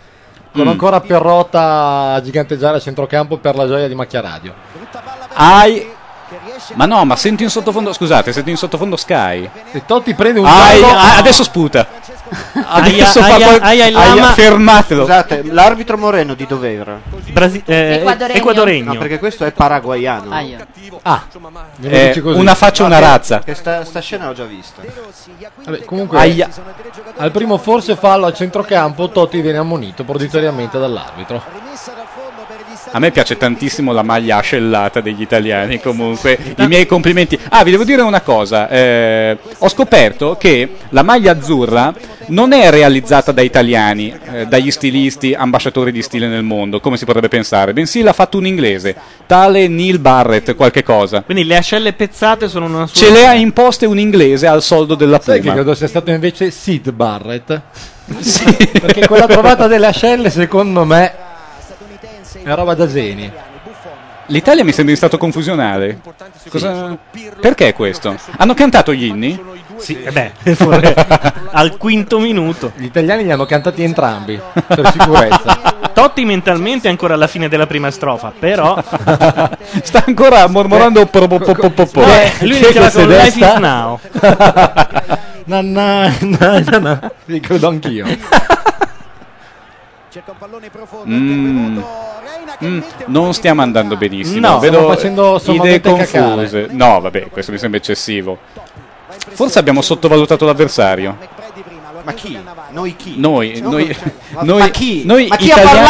Con 0.52 0.66
Mm. 0.66 0.70
ancora 0.70 1.02
Perrotta 1.02 2.14
a 2.14 2.22
giganteggiare 2.22 2.78
a 2.78 2.80
centrocampo 2.80 3.38
per 3.38 3.56
la 3.56 3.68
gioia 3.68 3.88
di 3.88 3.96
Macchia 3.96 4.22
Radio. 4.22 4.54
Hai. 5.34 5.94
Ma 6.74 6.86
no, 6.86 7.04
ma 7.06 7.16
senti 7.16 7.44
in 7.44 7.50
sottofondo. 7.50 7.92
Scusate, 7.94 8.32
senti 8.34 8.50
in 8.52 8.58
sottofondo 8.58 8.96
Sky. 8.96 9.50
Se 9.72 9.84
Totti 9.86 10.14
prende 10.14 10.40
un 10.40 10.46
Ai- 10.46 10.82
ah, 10.82 11.18
adesso 11.18 11.44
sputa. 11.44 11.86
Adesso 12.68 13.20
fa 13.22 13.26
aia, 13.36 13.46
qual- 13.48 13.60
aia, 13.62 13.86
il 13.88 13.96
aia, 13.96 14.26
fermatelo. 14.34 15.02
Scusate, 15.04 15.44
l'arbitro 15.52 15.98
Moreno 15.98 16.34
di 16.34 16.46
dove 16.48 16.74
era? 16.74 17.00
Brasi- 17.32 17.62
eh, 17.66 17.96
Equadoregno. 18.00 18.40
Equadoregno. 18.40 18.94
No, 18.94 19.00
perché 19.00 19.20
questo 19.20 19.46
è 19.46 19.52
paraguayano. 19.52 20.34
Ah, 21.04 21.24
me 21.78 21.90
lo 21.90 21.96
Eh, 21.96 22.08
dici 22.08 22.22
così. 22.22 22.40
una 22.40 22.56
faccia 22.56 22.84
una 22.84 23.00
razza. 23.00 23.40
Che 23.40 23.54
sta, 23.54 23.84
sta 23.86 24.00
scena 24.00 24.26
l'ho 24.28 24.34
già 24.34 24.46
vista. 24.46 24.82
Vabbè, 25.64 25.84
comunque, 25.86 26.18
Aia. 26.18 26.50
al 27.18 27.32
primo 27.32 27.58
forse 27.58 27.96
fallo 27.96 28.26
a 28.26 28.34
centrocampo, 28.34 29.10
Totti 29.10 29.42
viene 29.42 29.58
ammonito 29.60 30.04
proditoriamente 30.04 30.80
dall'arbitro. 30.80 31.42
A 32.92 33.00
me 33.00 33.12
piace 33.12 33.38
tantissimo 33.38 33.92
la 33.92 34.04
maglia 34.04 34.38
ascellata 34.38 35.02
degli 35.02 35.22
italiani, 35.22 35.80
comunque 35.80 36.38
i 36.58 36.68
miei 36.68 36.86
complimenti. 36.86 37.38
Ah, 37.50 37.64
vi 37.64 37.72
devo 37.72 37.84
dire 37.84 38.02
una 38.02 38.22
cosa, 38.22 38.70
eh, 38.70 39.38
ho 39.58 39.70
scoperto 39.70 40.38
che 40.40 40.76
la 40.90 41.04
maglia 41.04 41.32
azzurra 41.32 41.94
non 42.28 42.54
è 42.54 42.70
realizzata 42.70 43.32
da 43.32 43.42
italiani, 43.42 44.14
eh, 44.32 44.46
dagli 44.46 44.72
stilisti, 44.72 45.34
ambasciatori 45.34 45.92
di 45.92 46.02
stile 46.02 46.28
nel 46.28 46.44
mondo, 46.44 46.80
come 46.80 46.98
si 46.98 47.06
potrebbe 47.06 47.28
pensare, 47.28 47.74
bensì 47.74 48.02
l'ha 48.02 48.14
fatto 48.14 48.38
un 48.38 48.46
inglese, 48.46 48.96
tale 49.26 49.68
Neil 49.68 50.00
Barrett, 50.00 50.56
qualche 50.56 50.84
cosa. 50.84 51.22
Quindi 51.22 51.44
le 51.46 51.58
ascelle 51.58 51.94
pezzate 51.94 52.48
sono 52.48 52.66
una 52.66 52.88
sua 52.88 53.00
Ce 53.00 53.12
le 53.12 53.28
ha 53.28 53.34
imposte 53.34 53.86
un 53.86 54.00
inglese 54.00 54.48
al 54.48 54.64
soldo 54.64 54.96
della 54.96 55.20
Sai 55.20 55.36
che 55.36 55.42
Puma. 55.42 55.54
credo 55.54 55.74
sia 55.76 55.88
stato 55.88 56.12
invece 56.12 56.52
Sid 56.52 56.92
Barrett? 56.92 57.62
Perché 58.80 59.08
quella 59.08 59.26
trovata 59.26 59.68
delle 59.68 59.88
ascelle, 59.88 60.30
secondo 60.30 60.86
me, 60.86 61.25
è 62.44 62.54
roba 62.54 62.74
da 62.74 62.88
geni. 62.88 63.32
L'Italia 64.30 64.64
mi 64.64 64.72
sembra 64.72 64.92
in 64.92 64.98
stato 64.98 65.18
confusionale. 65.20 66.00
Cosa- 66.50 66.98
Perché 67.40 67.74
questo? 67.74 68.16
Hanno 68.38 68.56
cantato 68.56 68.92
gli 68.92 69.04
inni? 69.04 69.40
Sì, 69.78 70.02
eh 70.02 70.12
beh, 70.12 70.32
al 71.52 71.78
quinto 71.78 72.18
minuto. 72.20 72.72
Gli 72.76 72.86
italiani 72.86 73.24
li 73.24 73.32
hanno 73.32 73.46
cantati 73.46 73.84
entrambi, 73.84 74.40
per 74.66 74.90
sicurezza. 74.98 75.74
Totti 75.94 76.26
mentalmente 76.26 76.88
è 76.88 76.90
ancora 76.92 77.14
alla 77.14 77.28
fine 77.28 77.48
della 77.48 77.68
prima 77.68 77.92
strofa, 77.92 78.34
però 78.38 78.76
sta 79.84 80.04
ancora 80.08 80.48
mormorando 80.48 81.06
po- 81.06 81.28
po- 81.28 81.38
po- 81.38 81.54
po- 81.54 81.70
po- 81.70 81.86
po. 81.86 82.02
Eh, 82.04 82.32
lui 82.42 82.60
con 82.74 82.90
se 82.90 83.06
Life 83.06 83.40
is 83.40 83.58
Now. 83.60 84.00
Na, 85.46 85.62
na, 85.62 86.12
na, 86.22 86.60
na, 86.66 86.78
na. 86.80 87.12
Sì, 87.28 87.40
credo 87.40 87.68
anch'io. 87.68 88.06
Mm. 91.06 91.80
Mm, 92.64 92.82
non 93.08 93.34
stiamo 93.34 93.62
andando 93.62 93.98
benissimo. 93.98 94.48
No, 94.48 94.60
Vedo 94.60 94.88
facendo 94.88 95.42
idee 95.48 95.82
confuse. 95.82 96.68
No, 96.72 97.00
vabbè, 97.02 97.30
questo 97.30 97.52
mi 97.52 97.58
sembra 97.58 97.80
eccessivo. 97.80 98.38
Forse 99.32 99.60
abbiamo 99.60 99.82
sottovalutato 99.82 100.46
l'avversario. 100.46 101.18
Ma 102.04 102.14
chi? 102.14 102.40
Noi 102.70 102.96
chi? 102.96 103.20
Noi, 103.20 103.60
No, 103.62 103.70
noi, 103.72 103.96
ma- 104.34 104.42
noi, 104.44 104.60
ma 104.60 104.68
chi? 104.70 105.06
noi 105.06 105.28
Ma 105.28 105.36
chi 105.38 105.52
ha 105.52 105.60
italiani- 105.62 105.88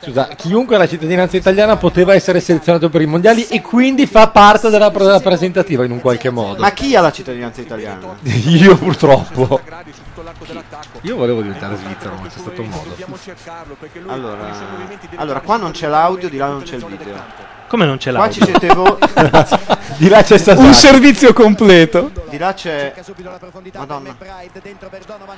Scusa, 0.00 0.28
chiunque 0.36 0.74
ha 0.74 0.78
la 0.78 0.88
cittadinanza 0.88 1.36
italiana 1.36 1.76
poteva 1.76 2.14
essere 2.14 2.40
selezionato 2.40 2.88
per 2.88 3.00
i 3.02 3.06
mondiali 3.06 3.46
e 3.46 3.60
quindi 3.60 4.06
fa 4.06 4.28
parte 4.28 4.68
della 4.68 4.90
pre- 4.90 5.06
rappresentativa 5.06 5.84
in 5.84 5.92
un 5.92 6.00
qualche 6.00 6.30
modo. 6.30 6.60
Ma 6.60 6.72
chi 6.72 6.96
ha 6.96 7.00
la 7.00 7.12
cittadinanza 7.12 7.60
italiana? 7.60 8.16
Io 8.46 8.76
purtroppo. 8.76 9.60
Io 11.02 11.16
volevo 11.16 11.42
diventare 11.42 11.76
svizzero, 11.76 12.16
ma 12.16 12.28
c'è 12.28 12.38
stato 12.38 12.62
un 12.62 12.68
modo. 12.68 12.96
Allora, 14.06 14.50
allora, 15.16 15.40
qua 15.40 15.56
non 15.56 15.70
c'è 15.70 15.88
l'audio, 15.88 16.28
di 16.28 16.36
là 16.36 16.48
non 16.48 16.62
c'è 16.62 16.76
il 16.76 16.84
video. 16.84 17.59
Come 17.70 17.84
non 17.86 18.00
ce 18.00 18.10
l'ha? 18.10 18.18
Qua 18.18 18.30
ci 18.30 18.42
siete 18.42 18.66
voi. 18.74 18.96
Di 19.96 20.08
là 20.08 20.22
c'è 20.22 20.38
Sasaki. 20.38 20.66
Un 20.66 20.74
servizio 20.74 21.32
completo. 21.32 22.10
Di 22.28 22.36
là 22.36 22.52
c'è. 22.52 22.92
Madonna. 23.76 24.16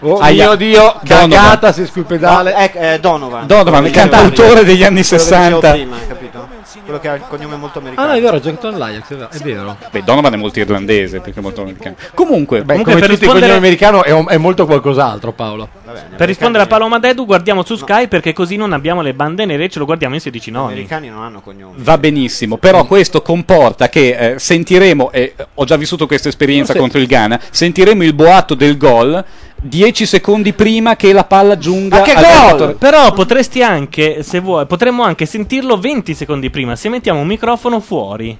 Oh 0.00 0.18
Aia. 0.18 0.46
mio 0.46 0.54
Dio, 0.54 0.94
Donovan. 1.02 1.28
cagata 1.28 1.72
si 1.72 1.84
sul 1.84 2.04
pedale. 2.04 2.54
È, 2.54 2.72
è 2.72 2.98
Donovan. 3.00 3.46
Donovan, 3.46 3.80
Quello 3.82 3.94
cantautore 3.96 4.64
degli 4.64 4.82
anni 4.82 5.02
quello 5.04 5.22
che 5.24 5.28
dicevo 5.28 5.60
60. 5.60 5.70
prima, 5.72 5.96
capito? 6.08 6.48
Quello 6.84 7.00
che 7.00 7.08
ha 7.08 7.14
il 7.16 7.22
cognome 7.28 7.56
molto 7.56 7.80
americano. 7.80 8.06
Ah, 8.08 8.10
no, 8.12 8.16
è 8.16 8.22
vero, 8.22 8.36
ha 8.36 8.40
giocato 8.40 8.68
all'Ajax, 8.68 9.10
è 9.10 9.14
vero. 9.14 9.28
È 9.30 9.38
vero. 9.38 9.76
Beh, 9.90 10.02
Donovan 10.04 10.32
è 10.32 10.36
molto 10.36 10.58
irlandese 10.58 11.20
perché 11.20 11.38
è 11.38 11.42
molto 11.42 11.60
americano. 11.62 11.96
Comunque, 12.14 12.60
Beh, 12.62 12.66
Comunque, 12.78 12.92
come 12.94 13.04
per 13.06 13.10
tutti 13.10 13.24
i 13.24 13.26
rispondere- 13.26 13.46
cognomi 13.52 13.66
americano 13.66 14.04
è, 14.04 14.10
un- 14.10 14.26
è 14.28 14.36
molto 14.38 14.64
qualcos'altro, 14.64 15.32
Paolo. 15.32 15.68
Per 16.16 16.26
rispondere 16.26 16.64
a 16.64 16.66
Paloma 16.66 16.98
Dedu 16.98 17.24
guardiamo 17.26 17.64
su 17.64 17.76
Sky 17.76 18.08
perché 18.08 18.32
così 18.32 18.56
non 18.56 18.72
abbiamo 18.72 19.02
le 19.02 19.14
bande 19.14 19.44
nere 19.44 19.64
e 19.64 19.68
ce 19.68 19.78
lo 19.78 19.84
guardiamo 19.84 20.14
in 20.14 20.20
16 20.20 20.50
Gli 20.50 20.52
noni. 20.52 20.72
americani 20.72 21.08
non 21.08 21.22
hanno 21.22 21.40
cognomi. 21.40 21.74
Va 21.76 21.98
benissimo, 21.98 22.56
però 22.56 22.84
questo 22.84 23.22
comporta 23.22 23.88
che 23.88 24.32
eh, 24.34 24.38
sentiremo, 24.38 25.10
e 25.12 25.34
eh, 25.36 25.46
ho 25.54 25.64
già 25.64 25.76
vissuto 25.76 26.06
questa 26.06 26.28
esperienza 26.28 26.74
contro 26.74 26.98
il 26.98 27.06
Ghana, 27.06 27.40
sentiremo 27.50 28.02
il 28.02 28.14
boato 28.14 28.54
del 28.54 28.76
gol 28.76 29.24
10 29.64 30.06
secondi 30.06 30.52
prima 30.52 30.96
che 30.96 31.12
la 31.12 31.24
palla 31.24 31.56
giunga 31.56 31.98
Ma 31.98 32.02
che 32.02 32.12
al 32.12 32.22
gol! 32.22 32.32
giocatore. 32.32 32.74
Però 32.74 33.12
potresti 33.12 33.62
anche, 33.62 34.22
se 34.24 34.40
vuoi, 34.40 34.66
potremmo 34.66 35.04
anche 35.04 35.24
sentirlo 35.24 35.78
20 35.78 36.14
secondi 36.14 36.50
prima 36.50 36.74
se 36.74 36.88
mettiamo 36.88 37.20
un 37.20 37.26
microfono 37.28 37.78
fuori. 37.80 38.36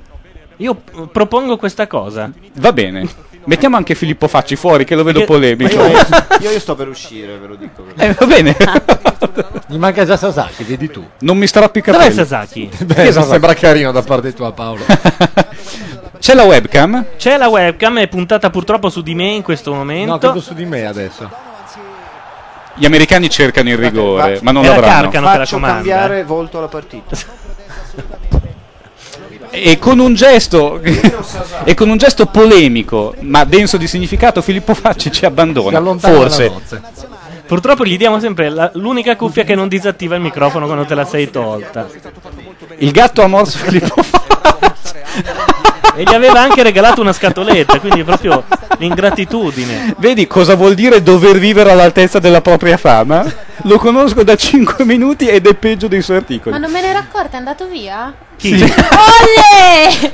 Io 0.57 0.83
eh, 0.97 1.09
propongo 1.11 1.57
questa 1.57 1.87
cosa. 1.87 2.31
Va 2.55 2.73
bene. 2.73 3.31
Mettiamo 3.45 3.77
anche 3.77 3.95
Filippo 3.95 4.29
Facci 4.29 4.55
fuori 4.57 4.85
che 4.85 4.95
lo 4.95 5.03
vedo 5.03 5.25
polemico. 5.25 5.75
Io, 5.75 5.89
io, 6.41 6.51
io 6.51 6.61
sto 6.61 6.75
per 6.75 6.89
uscire, 6.89 7.37
ve 7.39 7.47
lo 7.47 7.55
dico. 7.57 7.85
Eh, 7.97 8.13
va 8.13 8.27
bene. 8.27 8.57
Gli 9.67 9.77
manca 9.77 10.05
già 10.05 10.17
Sasaki, 10.17 10.65
vedi 10.65 10.91
tu. 10.91 11.05
non 11.21 11.37
mi 11.37 11.47
strappi 11.47 11.79
i 11.79 11.83
Dov'è 11.83 11.97
capelli. 11.99 12.15
Sasaki? 12.15 12.71
Beh, 12.85 12.95
Sasaki? 13.13 13.29
sembra 13.31 13.55
carino 13.55 13.91
da 13.93 14.03
parte 14.03 14.33
tua, 14.33 14.53
Paolo. 14.53 14.85
C'è 16.19 16.35
la 16.35 16.45
webcam? 16.45 17.05
C'è 17.17 17.37
la 17.37 17.49
webcam, 17.49 17.99
è 17.99 18.07
puntata 18.09 18.49
purtroppo 18.51 18.89
su 18.91 19.03
di 19.03 19.15
me 19.15 19.31
in 19.31 19.43
questo 19.43 19.71
No, 19.71 19.77
momento. 19.79 20.19
credo 20.19 20.41
su 20.41 20.55
di 20.55 20.65
me 20.65 20.87
adesso. 20.87 21.29
Gli 22.75 22.85
americani 22.85 23.29
cercano 23.29 23.69
il 23.71 23.77
rigore, 23.77 24.39
ma 24.43 24.53
non 24.53 24.65
Era 24.65 24.75
l'avranno. 24.77 25.03
Carcano 25.03 25.27
la 25.27 25.33
Faccio 25.39 25.55
comanda. 25.57 25.75
cambiare 25.75 26.23
volto 26.25 26.59
alla 26.59 26.69
partita. 26.69 27.17
E 29.55 29.79
con 29.79 29.99
un 29.99 30.15
gesto 30.15 30.81
e 31.65 31.75
con 31.75 31.89
un 31.91 31.99
gesto 31.99 32.27
polemico, 32.27 33.15
ma 33.21 33.45
denso 33.45 33.77
di 33.77 33.87
significato, 33.87 34.41
Filippo 34.41 34.73
Facci 34.75 35.13
ci 35.13 35.27
abbandona. 35.27 35.79
Forse. 35.99 36.51
Purtroppo 37.47 37.85
gli 37.85 37.99
diamo 37.99 38.19
sempre 38.19 38.49
la- 38.49 38.71
l'unica 38.75 39.15
cuffia 39.15 39.45
che 39.45 39.55
non 39.55 39.69
disattiva 39.69 40.15
il 40.15 40.23
microfono 40.23 40.65
quando 40.67 40.85
te 40.87 40.95
la 40.95 41.05
sei 41.05 41.31
tolta. 41.31 41.87
Il 42.79 42.91
gatto 42.93 43.23
ha 43.23 43.27
morso 43.27 43.59
Filippo 43.59 44.03
Facci. 44.03 45.71
E 45.95 46.03
gli 46.05 46.15
aveva 46.15 46.41
anche 46.41 46.63
regalato 46.63 47.01
una 47.01 47.13
scatoletta, 47.13 47.79
quindi 47.79 48.03
proprio 48.05 48.45
l'ingratitudine. 48.79 49.95
Vedi 49.99 50.27
cosa 50.27 50.55
vuol 50.55 50.75
dire 50.75 51.03
dover 51.03 51.39
vivere 51.39 51.71
all'altezza 51.71 52.19
della 52.19 52.41
propria 52.41 52.77
fama? 52.77 53.25
Lo 53.65 53.79
conosco 53.79 54.23
da 54.23 54.35
5 54.35 54.85
minuti 54.85 55.27
ed 55.27 55.47
è 55.47 55.55
peggio 55.55 55.89
dei 55.89 56.03
suoi 56.03 56.17
articoli. 56.19 56.53
Ma 56.55 56.61
non 56.61 56.73
me 56.73 56.81
ne 56.81 56.89
ero 56.89 56.99
accorta, 56.99 57.35
è 57.35 57.37
andato 57.37 57.67
via? 57.67 58.13
Chi? 58.37 58.55
Olle! 58.63 60.13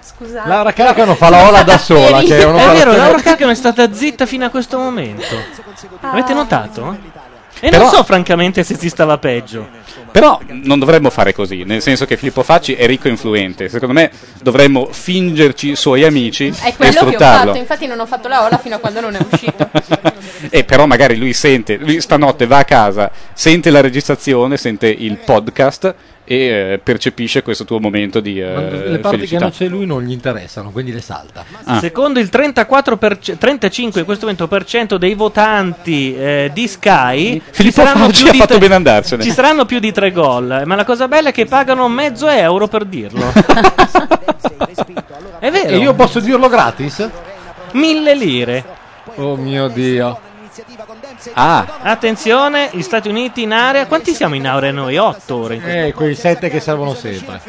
Scusate. 0.00 0.48
Laura 0.48 0.72
Carcano 0.72 1.14
fa 1.14 1.28
la 1.28 1.46
ola 1.46 1.62
da 1.62 1.78
sola, 1.78 2.20
che 2.20 2.38
è 2.38 2.44
È 2.44 2.72
vero, 2.72 2.96
Laura 2.96 3.20
Carcano 3.20 3.52
è 3.52 3.54
stata 3.54 3.92
zitta 3.92 4.26
fino 4.26 4.44
a 4.44 4.48
questo 4.48 4.78
momento. 4.78 5.36
Avete 6.00 6.34
notato? 6.34 6.96
E 7.60 7.70
Però- 7.70 7.84
non 7.84 7.92
so 7.92 8.04
francamente 8.04 8.62
se 8.62 8.76
si 8.76 8.88
stava 8.88 9.18
peggio. 9.18 9.68
Però 10.10 10.40
non 10.46 10.78
dovremmo 10.78 11.10
fare 11.10 11.32
così, 11.34 11.64
nel 11.64 11.82
senso 11.82 12.06
che 12.06 12.16
Filippo 12.16 12.42
Facci 12.42 12.74
è 12.74 12.86
ricco 12.86 13.08
e 13.08 13.10
influente. 13.10 13.68
Secondo 13.68 13.94
me 13.94 14.10
dovremmo 14.42 14.88
fingerci 14.90 15.76
suoi 15.76 16.04
amici 16.04 16.48
È 16.48 16.68
e 16.68 16.74
quello 16.76 16.92
che 16.92 16.98
ho 16.98 17.02
sfruttarlo. 17.02 17.46
fatto, 17.46 17.58
infatti 17.58 17.86
non 17.86 18.00
ho 18.00 18.06
fatto 18.06 18.28
la 18.28 18.44
ola 18.44 18.56
fino 18.58 18.76
a 18.76 18.78
quando 18.78 19.00
non 19.00 19.14
è 19.14 19.18
uscito. 19.30 19.68
E 20.50 20.62
però 20.64 20.86
magari 20.86 21.16
lui 21.16 21.32
sente, 21.34 21.76
lui 21.76 22.00
stanotte 22.00 22.46
va 22.46 22.58
a 22.58 22.64
casa, 22.64 23.10
sente 23.32 23.70
la 23.70 23.80
registrazione, 23.80 24.56
sente 24.56 24.86
il 24.86 25.16
podcast 25.18 25.94
e 26.30 26.72
eh, 26.74 26.78
percepisce 26.82 27.42
questo 27.42 27.64
tuo 27.64 27.80
momento 27.80 28.20
di 28.20 28.38
eh, 28.38 28.44
le 28.44 28.98
parti 28.98 29.20
che 29.20 29.26
felicità. 29.26 29.38
non 29.40 29.50
c'è 29.50 29.66
lui 29.66 29.86
non 29.86 30.02
gli 30.02 30.12
interessano, 30.12 30.70
quindi 30.70 30.92
le 30.92 31.00
salta. 31.00 31.42
Ah. 31.64 31.78
Secondo 31.78 32.20
il 32.20 32.28
34%, 32.30 33.38
35 33.38 34.00
in 34.00 34.06
questo 34.06 34.26
momento 34.26 34.46
per 34.46 34.64
cento 34.66 34.98
dei 34.98 35.14
votanti 35.14 36.14
eh, 36.14 36.50
di 36.52 36.68
Sky, 36.68 37.38
ci 37.38 37.42
Filippo 37.52 37.82
saranno, 37.82 38.10
tre- 38.10 38.58
bene 38.58 38.74
andarsene. 38.74 39.22
ci 39.22 39.30
saranno 39.30 39.64
più 39.64 39.78
di 39.78 39.90
tre 39.90 40.12
gol. 40.12 40.64
Ma 40.66 40.74
la 40.74 40.84
cosa 40.84 41.08
bella 41.08 41.30
è 41.30 41.32
che 41.32 41.46
pagano 41.46 41.88
mezzo 41.88 42.28
euro 42.28 42.68
per 42.68 42.84
dirlo. 42.84 43.32
è 45.40 45.50
vero, 45.50 45.68
E 45.68 45.78
io 45.78 45.94
posso 45.94 46.20
dirlo 46.20 46.48
gratis? 46.48 47.08
mille 47.72 48.14
lire. 48.14 48.64
Oh 49.14 49.36
mio 49.36 49.68
dio. 49.68 50.20
Ah, 51.34 51.78
Attenzione, 51.82 52.70
gli 52.72 52.82
Stati 52.82 53.08
Uniti 53.08 53.42
in 53.42 53.52
area. 53.52 53.86
Quanti 53.86 54.14
siamo 54.14 54.34
in 54.34 54.46
area 54.46 54.70
noi? 54.72 54.96
Otto 54.96 55.36
ore. 55.36 55.86
Eh, 55.86 55.92
quei 55.92 56.14
sette 56.14 56.48
che 56.48 56.60
servono 56.60 56.94
sempre. 56.94 57.40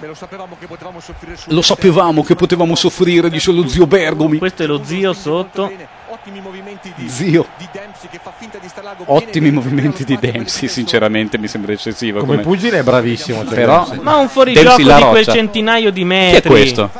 Lo 0.00 0.12
sapevamo 0.14 0.56
che 0.60 0.66
potevamo 0.66 1.00
soffrire 1.00 1.36
lo 1.46 1.62
sapevamo 1.62 2.22
che 2.22 2.34
potevamo 2.34 2.74
soffrire, 2.74 3.30
dice 3.30 3.50
lo 3.50 3.66
zio 3.66 3.86
Bergomi. 3.86 4.36
Questo 4.36 4.62
è 4.62 4.66
lo 4.66 4.82
zio 4.84 5.14
sotto. 5.14 5.72
ottimi 6.08 6.40
movimenti 6.40 6.92
di, 6.94 7.08
Zio. 7.08 7.46
di 7.56 7.66
Dempsey 7.72 8.08
che 8.10 8.20
fa 8.22 8.30
finta 8.36 8.58
di 8.58 8.68
Stalago 8.68 9.04
Ottimi 9.06 9.50
movimenti 9.50 10.04
di 10.04 10.18
Dempsey, 10.20 10.68
sinceramente 10.68 11.38
mi 11.38 11.48
sembra 11.48 11.72
eccessivo. 11.72 12.20
Come 12.20 12.38
pugile 12.38 12.80
è 12.80 12.82
bravissimo. 12.82 13.44
cioè, 13.46 13.54
Però-. 13.54 13.90
Ma 14.02 14.16
un 14.16 14.28
fuorigioco 14.28 14.76
di 14.76 14.84
quel 14.84 15.26
centinaio 15.26 15.90
di 15.90 16.00
Chi 16.00 16.06
metri. 16.06 16.38
è 16.40 16.52
questo? 16.52 16.90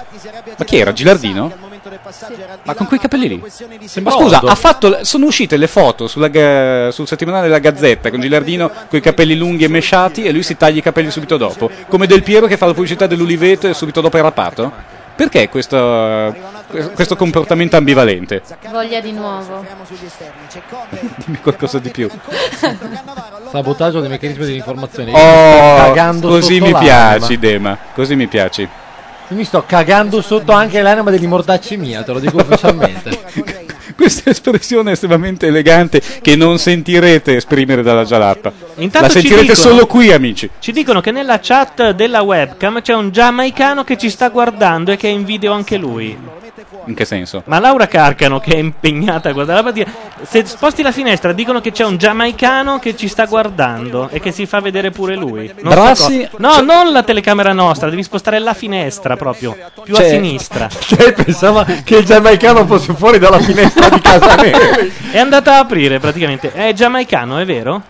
Ma 0.56 0.64
chi 0.64 0.78
era? 0.78 0.92
Gilardino? 0.94 1.52
Ma 2.62 2.74
con 2.74 2.86
quei 2.86 2.98
capelli 2.98 3.28
lì? 3.28 3.42
Ma 4.02 4.10
scusa, 4.10 4.40
fatto, 4.54 5.04
sono 5.04 5.26
uscite 5.26 5.56
le 5.56 5.66
foto 5.66 6.06
sulla 6.06 6.90
sul 6.90 7.06
settimanale 7.06 7.44
della 7.46 7.58
Gazzetta 7.58 8.10
con 8.10 8.20
Gilardino 8.20 8.68
con 8.68 8.98
i 8.98 9.02
capelli 9.02 9.36
lunghi 9.36 9.64
e 9.64 9.68
mesciati 9.68 10.24
e 10.24 10.32
lui 10.32 10.42
si 10.42 10.56
taglia 10.56 10.78
i 10.78 10.82
capelli 10.82 11.10
subito 11.10 11.36
dopo. 11.36 11.70
Come 11.88 12.06
Del 12.06 12.22
Piero 12.22 12.46
che 12.46 12.56
fa 12.56 12.66
la 12.66 12.74
pubblicità 12.74 13.06
dell'Uliveto 13.06 13.68
e 13.68 13.74
subito 13.74 14.00
dopo 14.00 14.16
è 14.16 14.20
rapato? 14.20 14.72
Perché 15.16 15.48
questo... 15.48 16.34
que- 16.68 16.90
questo 16.90 17.16
comportamento 17.16 17.76
ambivalente. 17.76 18.42
Voglia 18.70 19.00
di 19.00 19.12
nuovo. 19.12 19.64
Dimmi 21.24 21.40
qualcosa 21.40 21.78
di 21.78 21.88
più. 21.88 22.10
Sabotaggio 23.50 24.00
dei 24.00 24.10
meccanismi 24.10 24.44
dell'informazione. 24.44 25.12
Oh, 25.12 26.20
così 26.20 26.60
mi 26.60 26.74
piaci, 26.74 27.38
Dema. 27.38 27.78
Così 27.94 28.14
mi 28.14 28.26
piaci. 28.26 28.68
Mi 29.28 29.44
sto 29.44 29.64
cagando 29.66 30.20
sotto 30.20 30.52
anche 30.52 30.80
l'anima 30.80 31.10
degli 31.10 31.26
mortacci 31.26 31.76
mia, 31.76 32.04
te 32.04 32.12
lo 32.12 32.20
dico 32.20 32.36
ufficialmente. 32.36 33.54
Questa 33.96 34.30
espressione 34.30 34.92
estremamente 34.92 35.46
elegante 35.46 36.00
che 36.20 36.36
non 36.36 36.58
sentirete 36.58 37.36
esprimere 37.36 37.82
dalla 37.82 38.04
Jalappa. 38.04 38.52
Intanto 38.76 39.06
La 39.08 39.12
sentirete 39.12 39.40
dicono- 39.52 39.58
solo 39.58 39.86
qui, 39.86 40.12
amici. 40.12 40.48
Ci 40.58 40.70
dicono 40.72 41.00
che 41.00 41.10
nella 41.10 41.40
chat 41.40 41.90
della 41.92 42.20
webcam 42.20 42.82
c'è 42.82 42.94
un 42.94 43.10
giamaicano 43.10 43.84
che 43.84 43.96
ci 43.96 44.10
sta 44.10 44.28
guardando 44.28 44.92
e 44.92 44.96
che 44.96 45.08
è 45.08 45.10
in 45.12 45.24
video 45.24 45.52
anche 45.52 45.76
lui. 45.76 46.16
In 46.88 46.94
che 46.94 47.04
senso? 47.04 47.42
Ma 47.46 47.58
Laura 47.58 47.88
Carcano, 47.88 48.38
che 48.38 48.52
è 48.52 48.58
impegnata 48.58 49.28
a 49.28 49.32
guardare 49.32 49.58
la 49.58 49.64
partita, 49.64 49.90
se 50.22 50.44
sposti 50.46 50.82
la 50.82 50.92
finestra, 50.92 51.32
dicono 51.32 51.60
che 51.60 51.72
c'è 51.72 51.84
un 51.84 51.96
giamaicano 51.96 52.78
che 52.78 52.94
ci 52.96 53.08
sta 53.08 53.24
guardando 53.26 54.08
e 54.10 54.20
che 54.20 54.30
si 54.30 54.46
fa 54.46 54.60
vedere 54.60 54.90
pure 54.90 55.16
lui. 55.16 55.52
Non 55.62 55.74
Brassi- 55.74 56.28
co- 56.30 56.36
no, 56.38 56.60
non 56.60 56.92
la 56.92 57.02
telecamera 57.02 57.52
nostra, 57.52 57.90
devi 57.90 58.04
spostare 58.04 58.38
la 58.38 58.54
finestra 58.54 59.16
proprio, 59.16 59.56
più 59.82 59.94
a 59.94 59.98
Cioè- 59.98 60.10
sinistra. 60.10 60.68
Cioè, 60.78 61.12
pensava 61.12 61.64
che 61.64 61.96
il 61.96 62.04
giamaicano 62.04 62.64
fosse 62.66 62.94
fuori 62.94 63.18
dalla 63.18 63.40
finestra 63.40 63.85
di 63.88 64.00
casa 64.00 64.34
Neri. 64.36 64.92
È 65.12 65.18
andata 65.18 65.54
a 65.54 65.58
aprire 65.60 65.98
praticamente. 65.98 66.52
È 66.52 66.72
giamaicano, 66.72 67.38
è 67.38 67.44
vero? 67.44 67.82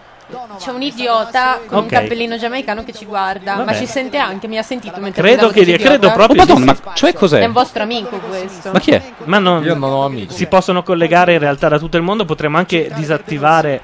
C'è 0.58 0.70
un 0.70 0.82
idiota 0.82 1.60
con 1.66 1.78
Ok. 1.78 1.82
un 1.84 1.88
cappellino 1.88 2.36
giamaicano 2.36 2.82
che 2.82 2.92
ci 2.92 3.04
guarda, 3.04 3.54
Vabbè. 3.54 3.64
ma 3.64 3.74
ci 3.76 3.86
sente 3.86 4.16
anche, 4.18 4.48
mi 4.48 4.58
ha 4.58 4.62
sentito 4.62 4.98
mentre 5.00 5.22
Credo 5.22 5.50
guidavo 5.50 5.52
che- 5.52 5.64
questo 5.64 5.82
credo 5.88 6.06
idiota. 6.08 6.14
proprio 6.14 6.42
Oh, 6.42 6.46
Madonna, 6.46 6.76
ma 6.84 6.92
cioè 6.94 7.12
cos'è? 7.12 7.40
È 7.40 7.44
un 7.44 7.52
vostro 7.52 7.82
amico 7.84 8.16
questo. 8.18 8.70
Ma 8.72 8.80
chi 8.80 8.90
è? 8.90 9.02
Ma 9.24 9.38
non, 9.38 9.62
Io 9.62 9.74
non 9.76 9.90
ho 9.92 10.04
amici. 10.04 10.34
si 10.34 10.46
possono 10.46 10.82
collegare 10.82 11.34
in 11.34 11.38
realtà 11.38 11.68
da 11.68 11.78
tutto 11.78 11.96
il 11.96 12.02
mondo, 12.02 12.24
potremmo 12.24 12.56
anche 12.58 12.90
disattivare. 12.96 13.80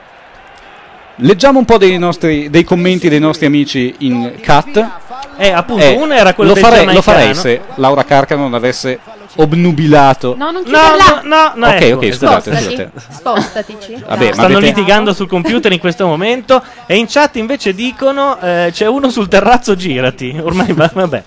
Leggiamo 1.16 1.58
un 1.60 1.64
po' 1.64 1.76
dei, 1.78 1.96
nostri, 1.98 2.50
dei 2.50 2.64
commenti 2.64 3.08
dei 3.08 3.20
nostri 3.20 3.46
amici 3.46 3.94
in 3.98 4.38
cat. 4.40 4.90
Eh, 5.36 5.50
appunto, 5.50 5.82
Eh, 5.84 5.94
uno 5.96 6.12
era 6.14 6.34
quello 6.34 6.50
lo 6.50 6.54
del 6.54 6.64
farei, 6.64 6.84
lo 6.84 6.92
giamaicano. 7.00 7.18
farei 7.18 7.34
se 7.34 7.60
Laura 7.76 8.04
Carcano 8.04 8.42
non 8.42 8.54
avesse 8.54 8.98
obnubilato. 9.36 10.34
No, 10.36 10.50
non 10.50 10.62
No, 10.66 10.78
chiuderla. 10.78 11.20
no, 11.24 11.36
no, 11.36 11.52
no, 11.54 11.66
Ok, 11.74 11.80
ecco, 11.82 11.96
ok, 11.96 12.02
esatto. 12.04 12.40
scusate, 12.42 12.50
Spostati. 12.50 12.90
scusate. 12.92 13.14
Spostatici. 13.14 14.04
Vabbè, 14.06 14.26
ma 14.26 14.32
Stanno 14.32 14.56
avete- 14.58 14.60
litigando 14.66 15.12
sul 15.14 15.26
computer 15.28 15.72
in 15.72 15.78
questo 15.80 16.06
momento 16.06 16.62
e 16.86 16.96
in 16.96 17.06
chat 17.08 17.36
invece 17.36 17.74
dicono 17.74 18.38
eh, 18.40 18.70
c'è 18.72 18.86
uno 18.86 19.08
sul 19.10 19.28
terrazzo 19.28 19.74
girati. 19.74 20.38
Ormai 20.40 20.72
va- 20.72 20.90
vabbè. 20.92 21.22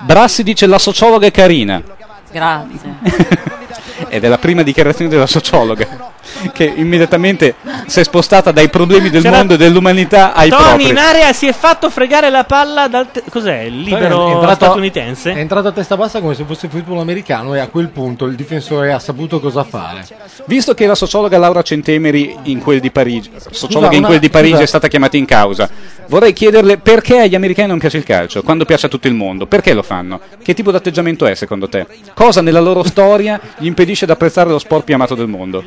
Brassi 0.00 0.42
dice 0.42 0.66
la 0.66 0.78
sociologa 0.78 1.26
è 1.26 1.30
carina. 1.30 1.82
Grazie. 2.30 2.96
Ed 4.08 4.24
è 4.24 4.28
la 4.28 4.38
prima 4.38 4.62
dichiarazione 4.62 5.10
della 5.10 5.26
sociologa 5.26 6.16
che 6.52 6.64
immediatamente 6.76 7.54
si 7.86 8.00
è 8.00 8.04
spostata 8.04 8.52
dai 8.52 8.68
problemi 8.68 9.08
del 9.10 9.22
C'era- 9.22 9.36
mondo 9.38 9.54
e 9.54 9.56
dell'umanità 9.56 10.34
ai 10.34 10.50
Tony 10.50 10.62
propri. 10.64 10.88
in 10.88 10.96
area 10.98 11.32
si 11.32 11.46
è 11.46 11.52
fatto 11.52 11.88
fregare 11.90 12.28
la 12.30 12.44
palla 12.44 12.86
dal 12.86 13.10
te- 13.10 13.22
cos'è? 13.30 13.60
Il 13.60 13.80
libero 13.80 14.28
È 14.28 14.34
entrato- 14.34 14.64
statunitense? 14.66 15.32
È 15.32 15.38
entrato 15.38 15.68
a 15.68 15.72
testa 15.72 15.96
bassa 15.96 16.20
come 16.20 16.34
se 16.34 16.44
fosse 16.44 16.68
football 16.68 16.98
americano 17.00 17.54
e 17.54 17.60
a 17.60 17.68
quel 17.68 17.88
punto 17.88 18.26
il 18.26 18.34
difensore 18.34 18.92
ha 18.92 18.98
saputo 18.98 19.40
cosa 19.40 19.64
fare. 19.64 20.06
Visto 20.44 20.74
che 20.74 20.86
la 20.86 20.94
sociologa 20.94 21.38
Laura 21.38 21.62
Centemeri 21.62 22.36
in 22.44 22.60
quel 22.60 22.80
di 22.80 22.90
Parigi, 22.90 23.30
sociologa 23.50 23.96
in 23.96 24.04
quel 24.04 24.18
di 24.18 24.28
Parigi 24.30 24.62
è 24.62 24.66
stata 24.66 24.86
chiamata 24.88 25.16
in 25.16 25.24
causa, 25.24 25.68
vorrei 26.08 26.32
chiederle 26.32 26.76
perché 26.78 27.20
agli 27.20 27.34
americani 27.34 27.68
non 27.68 27.78
piace 27.78 27.96
il 27.96 28.04
calcio, 28.04 28.42
quando 28.42 28.64
piace 28.64 28.86
a 28.86 28.88
tutto 28.88 29.08
il 29.08 29.14
mondo, 29.14 29.46
perché 29.46 29.72
lo 29.72 29.82
fanno? 29.82 30.20
Che 30.42 30.54
tipo 30.54 30.70
di 30.70 30.76
atteggiamento 30.76 31.26
è 31.26 31.34
secondo 31.34 31.68
te? 31.68 31.86
Cosa 32.14 32.40
nella 32.42 32.60
loro 32.60 32.82
storia 32.84 33.40
gli 33.56 33.66
impedisce 33.66 33.97
di 34.06 34.12
apprezzare 34.12 34.50
lo 34.50 34.58
sport 34.58 34.84
più 34.84 34.94
amato 34.94 35.14
del 35.14 35.28
mondo? 35.28 35.64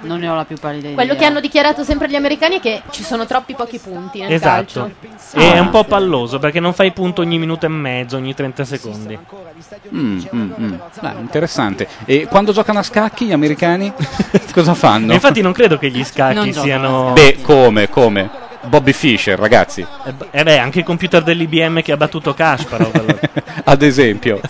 Non 0.00 0.20
ne 0.20 0.28
ho 0.28 0.34
la 0.34 0.44
più 0.44 0.56
pallida 0.56 0.88
idea. 0.88 0.94
Quello 0.94 1.16
che 1.16 1.24
hanno 1.24 1.40
dichiarato 1.40 1.82
sempre 1.82 2.08
gli 2.08 2.14
americani 2.14 2.56
è 2.56 2.60
che 2.60 2.82
ci 2.90 3.02
sono 3.02 3.26
troppi 3.26 3.54
pochi 3.54 3.78
punti 3.78 4.20
nel 4.20 4.32
Esatto. 4.32 4.80
calcio. 4.80 4.90
E 5.34 5.52
è 5.54 5.58
un 5.58 5.70
po' 5.70 5.84
palloso 5.84 6.38
perché 6.38 6.60
non 6.60 6.72
fai 6.72 6.92
punto 6.92 7.22
ogni 7.22 7.38
minuto 7.38 7.66
e 7.66 7.68
mezzo, 7.68 8.16
ogni 8.16 8.34
30 8.34 8.64
secondi. 8.64 9.18
Mm, 9.94 10.22
mm, 10.34 10.52
mm. 10.60 10.74
Beh, 11.00 11.14
interessante. 11.18 11.88
E 12.04 12.26
quando 12.26 12.52
giocano 12.52 12.78
a 12.78 12.82
scacchi 12.82 13.26
gli 13.26 13.32
americani 13.32 13.92
cosa 14.52 14.74
fanno? 14.74 15.12
Infatti 15.12 15.40
non 15.40 15.52
credo 15.52 15.78
che 15.78 15.90
gli 15.90 16.04
scacchi 16.04 16.52
siano... 16.52 17.12
Beh, 17.12 17.38
come, 17.42 17.88
come? 17.88 18.44
Bobby 18.66 18.92
Fischer, 18.92 19.38
ragazzi, 19.38 19.86
Eh 20.04 20.14
Eh 20.30 20.42
beh, 20.42 20.58
anche 20.58 20.80
il 20.80 20.84
computer 20.84 21.22
dell'IBM 21.22 21.82
che 21.82 21.92
ha 21.92 21.96
battuto 21.96 22.34
Kasparov. 22.34 23.18
ad 23.64 23.82
esempio. 23.82 24.40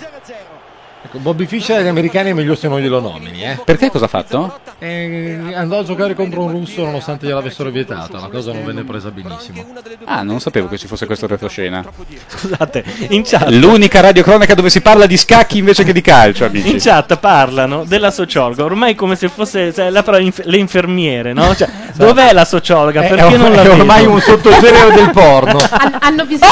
Ecco, 1.06 1.18
Bobby 1.18 1.46
Fischer 1.46 1.78
agli 1.78 1.86
americani 1.86 2.30
è 2.30 2.32
meglio 2.32 2.56
se 2.56 2.66
non 2.66 2.80
glielo 2.80 2.98
nomini, 3.00 3.44
eh. 3.44 3.58
Perché 3.64 3.92
cosa 3.92 4.06
ha 4.06 4.08
fatto? 4.08 4.58
E 4.80 5.38
andò 5.54 5.78
a 5.78 5.84
giocare 5.84 6.14
contro 6.14 6.42
un 6.42 6.50
russo 6.50 6.84
nonostante 6.84 7.26
gliel'avessero 7.28 7.70
vietato, 7.70 8.16
la 8.16 8.26
cosa 8.26 8.52
non 8.52 8.64
venne 8.64 8.82
presa 8.82 9.10
benissimo. 9.12 9.64
Ah, 10.04 10.22
non 10.22 10.40
sapevo 10.40 10.66
che 10.66 10.76
ci 10.76 10.88
fosse 10.88 11.06
questo 11.06 11.28
retroscena. 11.28 11.84
Scusate, 12.26 12.84
in 13.10 13.22
chat, 13.22 13.50
L'unica 13.50 14.00
radiocronaca 14.00 14.54
dove 14.54 14.68
si 14.68 14.80
parla 14.80 15.06
di 15.06 15.16
scacchi 15.16 15.58
invece 15.58 15.84
che 15.84 15.92
di 15.92 16.00
calcio, 16.00 16.42
in 16.46 16.50
amici. 16.50 16.78
chat 16.80 17.16
parlano 17.18 17.84
della 17.84 18.10
sociologa, 18.10 18.64
ormai 18.64 18.96
come 18.96 19.14
se 19.14 19.28
fosse 19.28 19.72
cioè, 19.72 19.90
la 19.90 20.02
parola 20.02 20.24
inf- 20.24 20.42
le 20.44 20.56
infermiere, 20.56 21.32
no? 21.32 21.54
Cioè, 21.54 21.68
dov'è 21.94 22.32
la 22.32 22.44
sociologa? 22.44 23.02
È, 23.02 23.08
Perché 23.08 23.34
è 23.34 23.36
non 23.36 23.52
la 23.52 23.62
è 23.62 23.68
ormai 23.70 24.00
vedo? 24.00 24.10
un 24.10 24.20
sottogenere 24.20 24.92
del 24.92 25.10
porno. 25.10 25.58
Han- 25.70 25.98
hanno 26.00 26.24
bisogno 26.26 26.50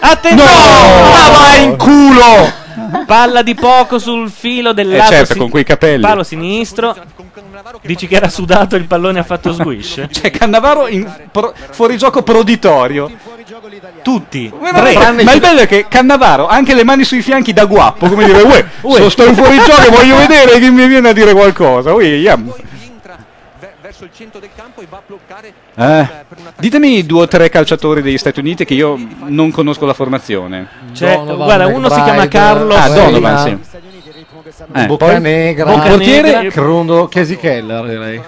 Attenzione! 0.00 0.50
Ma 0.50 1.30
vai 1.38 1.62
in 1.64 1.76
culo! 1.76 2.64
Palla 3.06 3.42
di 3.42 3.54
poco 3.54 3.98
sul 3.98 4.30
filo 4.30 4.72
del 4.72 4.92
Eh 4.92 4.96
lato 4.96 5.10
certo, 5.12 5.32
si- 5.32 5.38
con 5.38 5.48
quei 5.48 5.64
capelli. 5.64 6.02
palo 6.02 6.22
sinistro. 6.22 6.94
Dici 7.82 8.06
che 8.06 8.16
era 8.16 8.28
sudato 8.28 8.76
il 8.76 8.84
pallone 8.86 9.18
ha 9.18 9.22
fatto 9.24 9.52
squish? 9.52 10.04
Cioè, 10.10 10.30
Cannavaro 10.30 10.86
in 10.88 11.10
pro- 11.32 11.54
fuorigioco 11.70 12.22
proditorio. 12.22 13.10
Tutti. 14.02 14.52
Ma, 14.60 14.72
Tre. 14.72 15.22
ma 15.22 15.32
il 15.32 15.40
bello 15.40 15.60
è 15.60 15.66
che 15.66 15.86
Cannavaro 15.88 16.46
ha 16.48 16.54
anche 16.54 16.74
le 16.74 16.84
mani 16.84 17.04
sui 17.04 17.22
fianchi 17.22 17.52
da 17.52 17.64
guappo, 17.64 18.08
come 18.08 18.24
dire, 18.24 18.42
uè, 18.42 18.64
so 18.96 19.08
sto 19.10 19.24
in 19.24 19.34
fuorigioco, 19.34 19.90
voglio 19.90 20.16
vedere 20.16 20.58
chi 20.58 20.70
mi 20.70 20.86
viene 20.86 21.08
a 21.10 21.12
dire 21.12 21.32
qualcosa. 21.32 21.92
Ui, 21.94 22.06
yam. 22.20 22.52
Verso 23.86 24.02
il 24.02 24.10
centro 24.12 24.40
del 24.40 24.48
campo 24.56 24.80
e 24.80 24.86
va 24.90 24.96
a 24.96 25.02
bloccare 25.06 25.52
Eh, 25.76 26.08
ditemi 26.58 27.06
due 27.06 27.22
o 27.22 27.28
tre 27.28 27.48
calciatori 27.48 28.02
degli 28.02 28.18
Stati 28.18 28.40
Uniti 28.40 28.64
che 28.64 28.74
io 28.74 28.98
non 29.26 29.52
conosco 29.52 29.86
la 29.86 29.94
formazione. 29.94 30.66
Cioè, 30.92 31.14
Donovan, 31.14 31.36
guarda, 31.36 31.66
uno 31.66 31.88
si 31.88 31.94
chiama 31.94 32.24
McBride, 32.24 32.28
Carlo. 32.28 32.74
Ah, 32.74 32.88
Donovan, 32.88 33.38
sì. 33.38 33.58
Eh, 34.72 34.86
Bocca? 34.86 35.18
Negra, 35.18 35.64
Bocca 35.66 35.88
portiere, 35.88 36.32
Negra. 36.32 36.50
Crundo, 36.50 37.06
Casey 37.06 37.36
Keller 37.36 37.86
direi. 37.86 38.22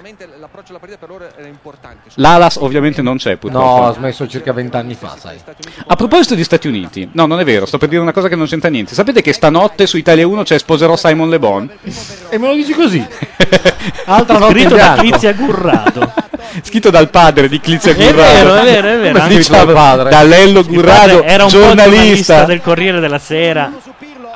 L'approccio 0.59 0.71
alla 0.71 0.79
partita 0.79 0.97
per 0.99 1.09
loro 1.09 1.29
era 1.37 1.47
importante 1.47 2.09
L'Alas 2.15 2.57
ovviamente 2.57 3.01
non 3.01 3.17
c'è, 3.17 3.37
purtroppo. 3.37 3.79
No, 3.79 3.87
ha 3.87 3.93
smesso 3.93 4.27
circa 4.27 4.51
vent'anni 4.51 4.93
fa, 4.93 5.15
sai. 5.17 5.39
A 5.87 5.95
proposito 5.95 6.35
di 6.35 6.43
Stati 6.43 6.67
Uniti, 6.67 7.09
no, 7.13 7.25
non 7.25 7.39
è 7.39 7.43
vero, 7.45 7.65
sto 7.65 7.77
per 7.77 7.89
dire 7.89 8.01
una 8.01 8.11
cosa 8.11 8.27
che 8.27 8.35
non 8.35 8.45
c'entra 8.45 8.69
niente. 8.69 8.93
Sapete 8.93 9.21
che 9.21 9.33
stanotte 9.33 9.87
su 9.87 9.97
Italia 9.97 10.27
1 10.27 10.43
c'è 10.43 10.57
Sposerò 10.57 10.95
Simon 10.95 11.29
Le 11.29 11.39
Bon? 11.39 11.69
E 12.29 12.37
me 12.37 12.47
lo 12.47 12.53
dici 12.53 12.73
così? 12.73 13.05
Altra 14.05 14.37
notte 14.37 14.53
Scritto 14.59 14.75
da. 14.75 14.95
Clizia 14.97 15.33
Gurrado. 15.33 16.13
Scritto 16.63 16.89
dal 16.89 17.09
padre 17.09 17.47
di 17.47 17.59
Clizia 17.59 17.91
È 17.91 17.95
Gurrado. 17.95 18.15
vero, 18.15 18.55
è 18.55 18.63
vero, 18.63 18.87
è 18.87 18.99
vero. 18.99 19.19
Anche 19.19 19.35
dice 19.37 19.51
dal 19.51 19.71
padre? 19.71 20.09
Da 20.09 20.23
Lello 20.23 20.63
Gurrado, 20.63 21.23
era 21.23 21.43
un 21.43 21.51
po' 21.51 21.57
giornalista 21.57 21.87
giornalista. 21.87 22.43
del 22.45 22.61
Corriere 22.61 22.99
della 22.99 23.19
Sera. 23.19 23.71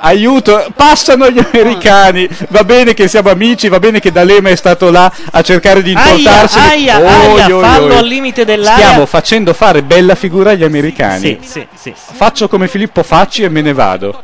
Aiuto, 0.06 0.66
passano 0.76 1.30
gli 1.30 1.38
americani. 1.38 2.28
Va 2.50 2.62
bene 2.62 2.92
che 2.92 3.08
siamo 3.08 3.30
amici, 3.30 3.68
va 3.68 3.78
bene 3.78 4.00
che 4.00 4.12
D'Alema 4.12 4.50
è 4.50 4.54
stato 4.54 4.90
là 4.90 5.10
a 5.30 5.40
cercare 5.40 5.82
di 5.82 5.94
Aia, 5.94 6.14
importarsi. 6.14 6.58
aia, 6.58 6.96
aia, 6.96 7.46
fallo 7.58 7.96
al 7.96 8.06
limite 8.06 8.44
dell'area. 8.44 8.84
Stiamo 8.88 9.06
facendo 9.06 9.54
fare 9.54 9.82
bella 9.82 10.14
figura 10.14 10.50
agli 10.50 10.62
americani. 10.64 11.38
Sì, 11.40 11.48
sì, 11.48 11.66
sì. 11.74 11.94
Faccio 11.96 12.48
come 12.48 12.68
Filippo 12.68 13.02
Facci 13.02 13.44
e 13.44 13.48
me 13.48 13.62
ne 13.62 13.72
vado. 13.72 14.22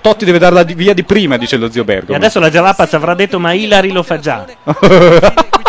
Totti 0.00 0.24
deve 0.24 0.38
darla 0.38 0.62
di- 0.62 0.74
via 0.74 0.94
di 0.94 1.02
prima, 1.04 1.36
dice 1.36 1.56
lo 1.56 1.70
zio 1.70 1.82
E 1.82 1.84
Bergomo. 1.84 2.16
adesso 2.16 2.38
la 2.38 2.50
Jalapaz 2.50 2.92
avrà 2.92 3.14
detto 3.14 3.38
ma 3.40 3.52
Ilari 3.52 3.90
lo 3.92 4.02
fa 4.02 4.18
già. 4.18 4.44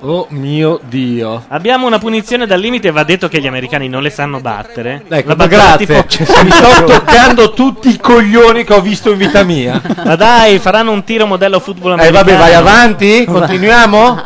Oh 0.00 0.26
mio 0.30 0.80
Dio. 0.84 1.44
Abbiamo 1.48 1.86
una 1.86 1.98
punizione 1.98 2.46
dal 2.46 2.60
limite 2.60 2.90
va 2.90 3.04
detto 3.04 3.28
che 3.28 3.40
gli 3.40 3.46
americani 3.46 3.88
non 3.88 4.02
le 4.02 4.10
sanno 4.10 4.40
battere. 4.40 5.02
Ecco, 5.08 5.28
La 5.28 5.36
batterà 5.36 5.76
grazie. 5.76 6.04
tipo- 6.04 6.42
Mi 6.42 6.50
sto 6.52 6.84
toccando 6.84 7.52
tutti 7.52 7.88
i 7.88 7.98
coglioni 7.98 8.64
che 8.64 8.74
ho 8.74 8.80
visto 8.80 9.10
in 9.10 9.18
vita 9.18 9.42
mia. 9.42 9.80
Ma 10.04 10.16
dai, 10.16 10.58
faranno 10.58 10.92
un 10.92 11.04
tiro 11.04 11.26
modello 11.26 11.58
football 11.60 11.92
Eh 11.98 12.06
americano. 12.06 12.24
vabbè, 12.24 12.38
vai 12.38 12.54
avanti? 12.54 13.24
Continuiamo? 13.28 14.22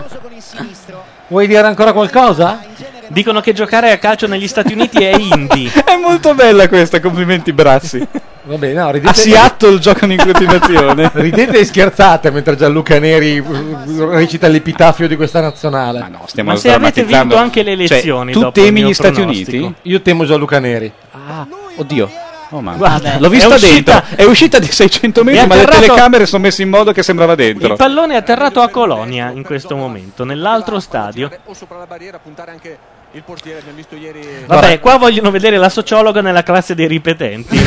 Vuoi 1.28 1.46
dire 1.46 1.66
ancora 1.66 1.92
qualcosa? 1.92 2.60
Dicono 3.08 3.40
che 3.40 3.52
giocare 3.52 3.90
a 3.92 3.98
calcio 3.98 4.26
negli 4.26 4.46
Stati 4.48 4.72
Uniti 4.72 5.02
è 5.04 5.14
indie. 5.16 5.70
È 5.84 5.96
molto 5.96 6.34
bella 6.34 6.68
questa, 6.68 7.00
complimenti 7.00 7.52
Brassi. 7.52 8.06
Va 8.50 8.56
bene, 8.56 8.72
no, 8.80 8.88
A 8.88 8.90
ridete, 8.90 9.14
Seattle 9.14 9.78
giocano 9.78 10.12
in 10.12 10.18
continuazione. 10.18 11.08
ridete 11.14 11.60
e 11.60 11.64
scherzate 11.64 12.32
mentre 12.32 12.56
Gianluca 12.56 12.98
Neri 12.98 13.38
uh, 13.38 14.10
recita 14.10 14.48
l'epitafio 14.48 15.06
di 15.06 15.14
questa 15.14 15.40
nazionale. 15.40 16.00
Ma 16.00 16.08
no, 16.08 16.24
stiamo 16.26 16.50
Ma 16.50 16.56
se 16.56 16.72
avete 16.72 17.04
vinto 17.04 17.36
anche 17.36 17.62
le 17.62 17.76
Cioè, 17.76 17.84
elezioni 17.84 18.32
tu 18.32 18.40
dopo 18.40 18.58
il 18.58 18.64
temi 18.64 18.80
mio 18.80 18.88
gli 18.88 18.94
Stati 18.94 19.12
pronostico. 19.20 19.66
Uniti? 19.66 19.74
Io 19.82 20.02
temo 20.02 20.24
Gianluca 20.24 20.58
Neri. 20.58 20.92
Ah, 21.12 21.46
oddio. 21.76 22.10
Oh, 22.48 22.60
mamma. 22.60 22.76
Guarda, 22.76 23.18
L'ho 23.20 23.28
vista 23.28 23.50
è 23.50 23.54
uscita- 23.54 24.00
dentro. 24.00 24.16
È 24.16 24.24
uscita 24.24 24.58
di 24.58 24.66
600 24.66 25.22
metri, 25.22 25.46
ma 25.46 25.54
le 25.54 25.64
telecamere 25.66 26.26
sono 26.26 26.42
messe 26.42 26.62
in 26.62 26.70
modo 26.70 26.90
che 26.90 27.04
sembrava 27.04 27.36
dentro. 27.36 27.68
Il 27.68 27.76
pallone 27.76 28.14
è 28.14 28.16
atterrato 28.16 28.60
a 28.60 28.68
Colonia 28.68 29.30
in 29.30 29.44
questo 29.44 29.76
momento, 29.76 30.24
nell'altro 30.24 30.80
stadio. 30.80 31.30
o 31.44 31.54
sopra 31.54 31.78
la 31.78 31.86
barriera 31.86 32.18
puntare 32.18 32.50
anche 32.50 32.78
il 33.12 33.22
portiere 33.24 33.58
abbiamo 33.58 33.76
visto 33.76 33.96
ieri 33.96 34.44
Vabbè, 34.46 34.78
qua 34.78 34.96
vogliono 34.96 35.30
vedere 35.30 35.56
la 35.56 35.68
sociologa 35.68 36.20
nella 36.20 36.42
classe 36.42 36.74
dei 36.74 36.86
ripetenti. 36.86 37.58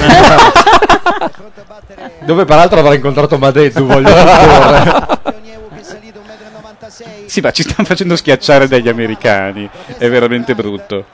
Dove 2.22 2.46
peraltro 2.46 2.80
avrà 2.80 2.94
incontrato 2.96 3.38
Madeddu, 3.38 3.86
voglio. 3.86 4.10
Sì, 7.26 7.42
ma 7.42 7.52
ci 7.52 7.64
stanno 7.64 7.86
facendo 7.88 8.16
schiacciare 8.16 8.68
dagli 8.68 8.88
americani. 8.88 9.70
È 9.98 10.10
veramente 10.10 10.56
brutto. 10.56 11.06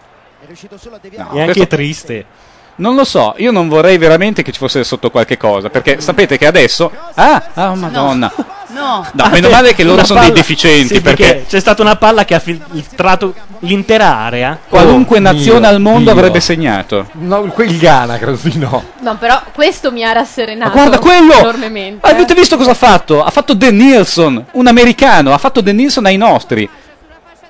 No, 0.47 1.31
E 1.33 1.39
anche 1.41 1.53
questo- 1.53 1.67
triste. 1.67 2.25
Non 2.75 2.95
lo 2.95 3.03
so, 3.03 3.33
io 3.37 3.51
non 3.51 3.67
vorrei 3.67 3.97
veramente 3.97 4.41
che 4.41 4.53
ci 4.53 4.57
fosse 4.59 4.85
sotto 4.85 5.11
qualche 5.11 5.35
cosa, 5.35 5.69
perché 5.69 5.99
sapete 5.99 6.37
che 6.37 6.45
adesso... 6.45 6.89
Ah, 7.15 7.49
ah 7.53 7.75
madonna. 7.75 8.31
No. 8.71 9.05
No, 9.13 9.29
meno 9.29 9.49
male 9.49 9.73
che 9.73 9.84
loro 9.84 10.03
sono 10.05 10.19
dei 10.19 10.29
palla- 10.29 10.41
deficienti, 10.41 10.95
sì, 10.95 11.01
perché 11.01 11.45
c'è 11.47 11.60
stata 11.60 11.82
una 11.82 11.95
palla 11.95 12.23
che 12.25 12.36
ha 12.36 12.39
filtrato 12.39 13.34
l'intera 13.60 14.15
area. 14.17 14.60
qualunque 14.69 15.17
Oh, 15.17 15.21
nazione 15.21 15.60
mio 15.62 15.69
al 15.69 15.82
mondo 15.82 16.12
Dio. 16.12 16.12
avrebbe 16.12 16.39
segnato. 16.39 17.08
No, 17.13 17.41
quel 17.45 17.77
Ghana, 17.77 18.17
di 18.17 18.58
no. 18.58 18.84
No, 18.99 19.17
però 19.17 19.41
questo 19.53 19.91
mi 19.91 20.03
ha 20.03 20.12
rasserenato. 20.12 20.75
Ma 20.75 20.82
guarda 20.82 20.99
quello! 20.99 21.34
Enormemente. 21.34 22.08
Ma 22.08 22.13
Avete 22.13 22.34
visto 22.36 22.58
cosa 22.58 22.71
ha 22.71 22.75
fatto? 22.75 23.23
Ha 23.23 23.29
fatto 23.32 23.53
De 23.53 23.71
Nilsson, 23.71 24.45
un 24.51 24.67
americano, 24.67 25.34
ha 25.34 25.38
fatto 25.38 25.62
De 25.62 25.73
Nilsson 25.73 26.05
ai 26.05 26.17
nostri. 26.17 26.69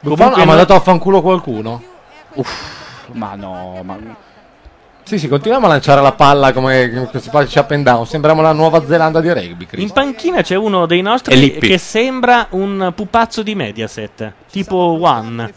Buffon 0.02 0.34
ha 0.40 0.46
mandato 0.46 0.74
a 0.74 0.80
fanculo 0.80 1.22
qualcuno? 1.22 1.82
Ma 3.12 3.36
no, 3.36 3.82
ma... 3.84 3.98
Sì, 5.10 5.18
sì, 5.18 5.28
continuiamo 5.28 5.66
a 5.66 5.70
lanciare 5.70 6.02
la 6.02 6.12
palla 6.12 6.54
come 6.54 7.10
si 7.20 7.30
fa 7.32 7.42
il 7.42 7.50
up 7.56 7.72
and 7.72 7.84
down. 7.84 8.06
Sembriamo 8.06 8.44
la 8.44 8.52
Nuova 8.52 8.86
Zelanda 8.86 9.20
di 9.20 9.34
rugby, 9.34 9.66
Chris. 9.66 9.82
In 9.82 9.90
panchina 9.92 10.44
c'è 10.44 10.54
uno 10.54 10.86
dei 10.86 11.02
nostri 11.02 11.58
che 11.58 11.80
sembra 11.80 12.46
un 12.52 12.92
pupazzo 12.96 13.42
di 13.42 13.56
Mediaset, 13.56 14.34
tipo 14.52 15.00
One. 15.02 15.52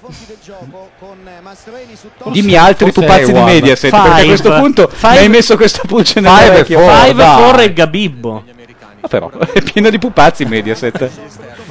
Dimmi 2.31 2.57
altri 2.57 2.91
Forse 2.91 3.01
pupazzi 3.03 3.33
di. 3.33 3.41
Mediaset, 3.41 3.91
perché 3.91 4.09
a 4.09 4.15
Five. 4.15 4.27
questo 4.27 4.55
punto 4.55 4.89
Five. 4.89 5.13
mi 5.13 5.19
hai 5.19 5.29
messo 5.29 5.57
questa 5.57 5.83
pulce 5.87 6.21
nella 6.21 6.37
Five 6.37 6.51
e 6.51 6.57
vecchia. 6.57 6.79
four. 6.79 6.91
Five 6.91 7.15
dai. 7.23 7.43
corre 7.43 7.65
il 7.65 7.73
Gabibbo. 7.75 8.45
Però, 9.09 9.31
è 9.53 9.63
pieno 9.63 9.91
di 9.91 9.99
pupazzi 9.99 10.45
Mediaset. 10.45 11.11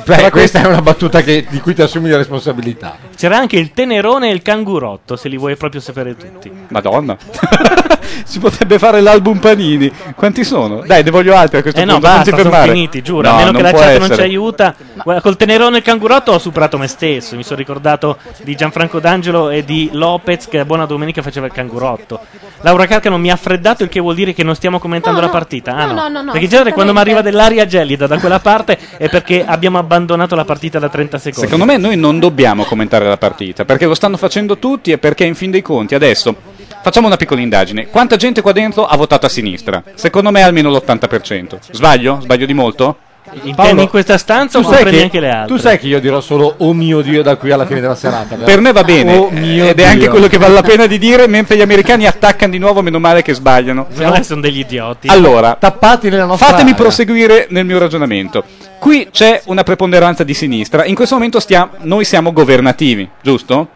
Beh, 0.06 0.30
questa 0.32 0.62
è 0.62 0.66
una 0.66 0.82
battuta 0.82 1.22
che- 1.22 1.46
di 1.50 1.60
cui 1.60 1.74
ti 1.76 1.82
assumi 1.82 2.10
la 2.10 2.18
responsabilità. 2.18 2.98
C'era 3.16 3.38
anche 3.38 3.58
il 3.58 3.72
tenerone 3.72 4.30
e 4.30 4.34
il 4.34 4.42
cangurotto, 4.42 5.16
se 5.16 5.30
li 5.30 5.38
vuoi 5.38 5.56
proprio 5.56 5.80
sapere 5.80 6.16
tutti. 6.16 6.52
Madonna. 6.70 7.16
si 8.26 8.40
potrebbe 8.40 8.78
fare 8.80 9.00
l'album 9.02 9.38
Panini. 9.40 9.92
Quanti 10.16 10.44
sono? 10.44 10.82
Dai, 10.86 11.04
ne 11.04 11.12
voglio 11.12 11.36
altri 11.36 11.60
a 11.60 11.62
questo 11.62 11.80
Eh 11.80 11.86
no, 11.86 11.94
punto. 11.94 12.08
non 12.08 12.16
basta, 12.18 12.32
ti 12.32 12.38
sono 12.38 12.50
fermare. 12.52 12.72
finiti, 12.72 13.02
giuro. 13.02 13.22
No, 13.30 13.34
a 13.36 13.38
meno 13.38 13.52
che 13.52 13.62
non 13.62 13.72
la 13.72 13.78
chat 13.78 13.90
non 13.98 13.98
ci 14.08 14.12
essere. 14.14 14.24
aiuta. 14.28 14.76
Guarda, 15.04 15.22
col 15.22 15.38
tenerone 15.38 15.76
e 15.76 15.80
il 15.80 15.86
cangurotto 15.86 16.32
ho 16.32 16.40
superato 16.40 16.78
me 16.78 16.88
stesso. 16.88 17.36
Mi 17.36 17.44
sono 17.44 17.58
ricordato 17.58 18.18
di 18.44 18.56
Gianfranco 18.56 19.00
D'Angelo 19.00 19.50
e 19.50 19.64
di 19.64 19.90
Lopez 19.94 20.48
che 20.48 20.60
a 20.60 20.66
Buona 20.66 20.86
Domenica 20.86 21.22
faceva 21.22 21.46
il 21.46 21.52
cangurotto. 21.52 22.20
Laura 22.62 22.86
Carcano 22.86 23.18
mi 23.18 23.32
ha 23.32 23.36
freddato, 23.36 23.84
il 23.84 23.90
che 23.90 24.00
vuol 24.00 24.16
dire 24.16 24.34
che 24.34 24.44
non 24.44 24.56
stiamo 24.56 24.80
commentando 24.80 25.20
No, 25.20 25.26
la 25.28 25.32
no. 25.32 25.38
partita. 25.38 25.76
Ah, 25.76 25.86
No, 25.86 25.94
no, 25.94 26.08
no, 26.10 26.22
no, 26.22 26.32
perché 26.32 26.46
in 26.46 26.52
genere 26.52 26.74
quando 26.74 26.94
mi 26.94 27.00
arriva 27.00 27.21
assolutamente. 27.22 27.30
dell'aria 27.30 27.66
gelida 27.66 28.08
da 28.08 28.20
quella 28.20 28.40
parte 28.40 28.78
è 28.98 29.10
perché 29.10 29.46
abbiamo 29.46 29.78
abbandonato 29.78 30.36
la 30.36 30.46
partita 30.46 30.80
da 30.80 30.90
30 30.90 31.18
secondi. 31.18 31.50
Secondo 31.50 31.66
me 31.66 31.78
noi 31.78 31.98
non 31.98 32.20
dobbiamo 32.20 32.64
commentare 32.64 33.08
la 33.08 33.18
partita, 33.18 33.66
perché 33.66 33.86
lo 33.86 33.94
stanno 33.94 34.18
facendo 34.18 34.58
tutti 34.58 34.92
e 34.92 34.98
perché 34.98 35.26
in 35.26 35.36
fin 35.36 35.52
dei 35.52 35.62
conti 35.62 35.96
adesso 35.96 36.36
facciamo 36.82 37.08
una 37.08 37.18
piccola 37.18 37.42
indagine. 37.42 37.88
Quanta 37.88 38.16
gente 38.16 38.42
qua 38.42 38.52
dentro 38.52 38.86
ha 38.86 38.98
votato 38.98 39.26
a 39.26 39.30
sinistra? 39.30 39.84
Secondo 39.94 40.32
me 40.32 40.42
almeno 40.42 40.70
l'80%. 40.70 41.58
Sbaglio? 41.72 42.20
Sbaglio 42.22 42.46
di 42.46 42.54
molto? 42.54 42.98
Intendi 43.44 43.84
in 43.84 43.90
questa 43.90 44.18
stanza 44.18 44.60
o 44.60 44.62
comprendi 44.62 44.98
che, 44.98 45.04
anche 45.04 45.20
le 45.20 45.30
altre? 45.30 45.56
tu 45.56 45.62
sai 45.62 45.80
che 45.80 45.88
io 45.88 46.00
dirò 46.02 46.20
solo 46.20 46.54
oh 46.58 46.74
mio 46.74 47.02
Dio 47.02 47.24
da 47.24 47.38
qui 47.38 47.52
alla 47.52 47.66
fine 47.66 47.80
della 47.80 47.96
serata. 47.96 48.36
Per 48.36 48.60
me 48.60 48.72
va 48.74 48.84
bene, 48.84 49.16
Oh 49.16 49.30
mio 49.30 49.70
ed 49.70 49.80
è 49.80 49.86
anche 49.86 50.10
quello 50.10 50.28
che 50.28 50.38
vale 50.38 50.54
la 50.54 50.62
pena 50.62 50.86
di 50.86 50.98
dire, 50.98 51.28
mentre 51.28 51.56
gli 51.56 51.62
americani 51.62 52.06
attaccano 52.06 52.52
di 52.52 52.58
nuovo, 52.58 52.82
meno 52.82 53.00
male 53.00 53.22
che 53.22 53.34
sbagliano. 53.34 53.88
Secondo 53.90 54.18
me 54.18 54.24
sono 54.24 54.42
degli 54.42 54.60
idioti. 54.60 55.08
Allora, 55.08 55.56
Tappati 55.58 56.10
nella 56.10 56.26
nostra 56.26 56.48
Fatemi 56.48 56.72
area. 56.72 56.82
proseguire 56.84 57.48
nel 57.50 57.66
mio 57.66 57.80
ragionamento. 57.80 58.44
Qui 58.80 59.08
c'è 59.12 59.42
una 59.46 59.64
preponderanza 59.64 60.24
di 60.24 60.34
sinistra. 60.34 60.86
In 60.86 60.96
questo 60.96 61.16
momento 61.16 61.40
stiamo- 61.40 61.72
noi 61.82 62.04
siamo 62.04 62.34
governativi, 62.34 63.10
giusto? 63.22 63.68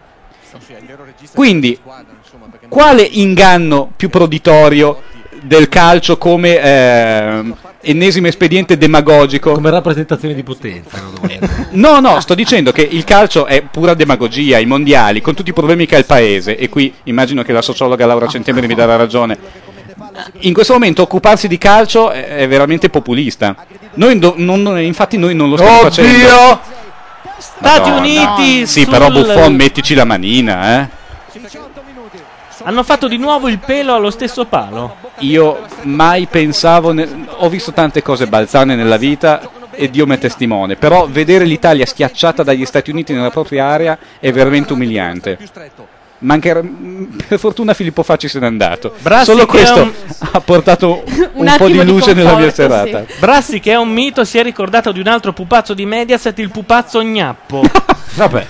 Quindi, 1.34 1.78
quale 2.68 3.04
inganno 3.04 3.92
più 3.96 4.10
proditorio 4.10 5.02
del 5.42 5.70
calcio 5.70 6.18
come 6.18 6.60
ehm, 6.60 7.56
ennesimo 7.86 8.28
espediente 8.28 8.78
demagogico? 8.78 9.52
Come 9.54 9.70
rappresentazione 9.70 10.34
di 10.34 10.44
potenza. 10.44 11.00
no. 11.02 11.14
No, 11.76 12.00
no, 12.00 12.20
sto 12.22 12.36
dicendo 12.36 12.72
che 12.72 12.82
il 12.82 13.04
calcio 13.04 13.46
è 13.46 13.62
pura 13.62 13.94
demagogia, 13.94 14.60
i 14.60 14.66
mondiali, 14.66 15.20
con 15.22 15.34
tutti 15.36 15.50
i 15.50 15.54
problemi 15.54 15.86
che 15.86 15.96
ha 15.96 15.98
il 15.98 16.06
paese, 16.06 16.56
e 16.58 16.70
qui 16.70 16.94
immagino 17.04 17.44
che 17.44 17.52
la 17.52 17.62
sociologa 17.62 18.06
Laura 18.06 18.28
Centemeri 18.28 18.66
mi 18.68 18.76
darà 18.76 18.96
ragione. 18.96 19.38
In 20.42 20.54
questo 20.54 20.72
momento 20.74 21.02
occuparsi 21.02 21.48
di 21.50 21.58
calcio 21.58 22.12
è 22.12 22.48
veramente 22.48 22.90
populista. 22.90 23.56
Noi 23.96 24.18
do- 24.20 24.36
non- 24.38 24.80
infatti 24.82 25.18
noi 25.18 25.36
non 25.36 25.50
lo 25.50 25.58
stiamo 25.58 25.80
facendo. 25.80 26.10
Oddio! 26.12 26.60
Stati 27.38 27.90
Madonna. 27.90 27.98
Uniti 28.00 28.66
Sì, 28.66 28.82
sul- 28.84 28.90
però 28.92 29.10
Buffon 29.10 29.54
mettici 29.56 29.94
la 29.94 30.06
manina, 30.06 30.82
eh. 30.82 30.90
Hanno 32.64 32.84
fatto 32.84 33.08
di 33.08 33.18
nuovo 33.18 33.50
il 33.50 33.60
pelo 33.60 33.94
allo 33.94 34.10
stesso 34.10 34.46
palo. 34.46 34.96
Io 35.20 35.60
mai 35.84 36.26
pensavo, 36.26 36.92
ne- 36.94 37.28
ho 37.38 37.50
visto 37.50 37.74
tante 37.74 38.02
cose 38.02 38.28
balzane 38.28 38.76
nella 38.76 38.98
vita 38.98 39.42
e 39.72 39.90
Dio 39.90 40.08
mi 40.08 40.16
è 40.16 40.18
testimone, 40.18 40.78
però 40.78 41.06
vedere 41.08 41.44
l'Italia 41.44 41.86
schiacciata 41.86 42.44
dagli 42.44 42.66
Stati 42.66 42.92
Uniti 42.92 43.12
nella 43.14 43.30
propria 43.30 43.66
area 43.66 43.98
è 44.20 44.32
veramente 44.32 44.72
umiliante. 44.72 45.38
Mancher- 46.20 46.64
per 47.28 47.38
fortuna 47.38 47.74
Filippo 47.74 48.02
Facci 48.02 48.30
se 48.30 48.40
n'è 48.40 48.46
andato. 48.46 48.94
Brassi 49.00 49.26
Solo 49.26 49.46
questo 49.46 49.82
un- 49.82 49.92
ha 50.32 50.40
portato 50.40 51.04
un, 51.34 51.46
Un 51.46 51.54
po' 51.58 51.68
di 51.68 51.74
attimo 51.78 51.84
di 51.84 51.90
luce 51.90 52.14
nella 52.14 52.38
mia 52.38 52.52
serata. 52.52 53.04
Brassi, 53.20 53.60
che 53.60 53.74
è 53.74 53.76
un 53.76 53.90
mito, 53.90 54.24
si 54.24 54.38
è 54.38 54.44
ricordato 54.44 54.94
di 54.94 55.02
un 55.02 55.08
altro 55.08 55.34
pupazzo 55.34 55.74
di 55.74 55.86
Mediaset, 55.86 56.40
il 56.40 56.50
pupazzo 56.52 57.04
Gnappo. 57.04 57.64
Vabbè, 58.16 58.48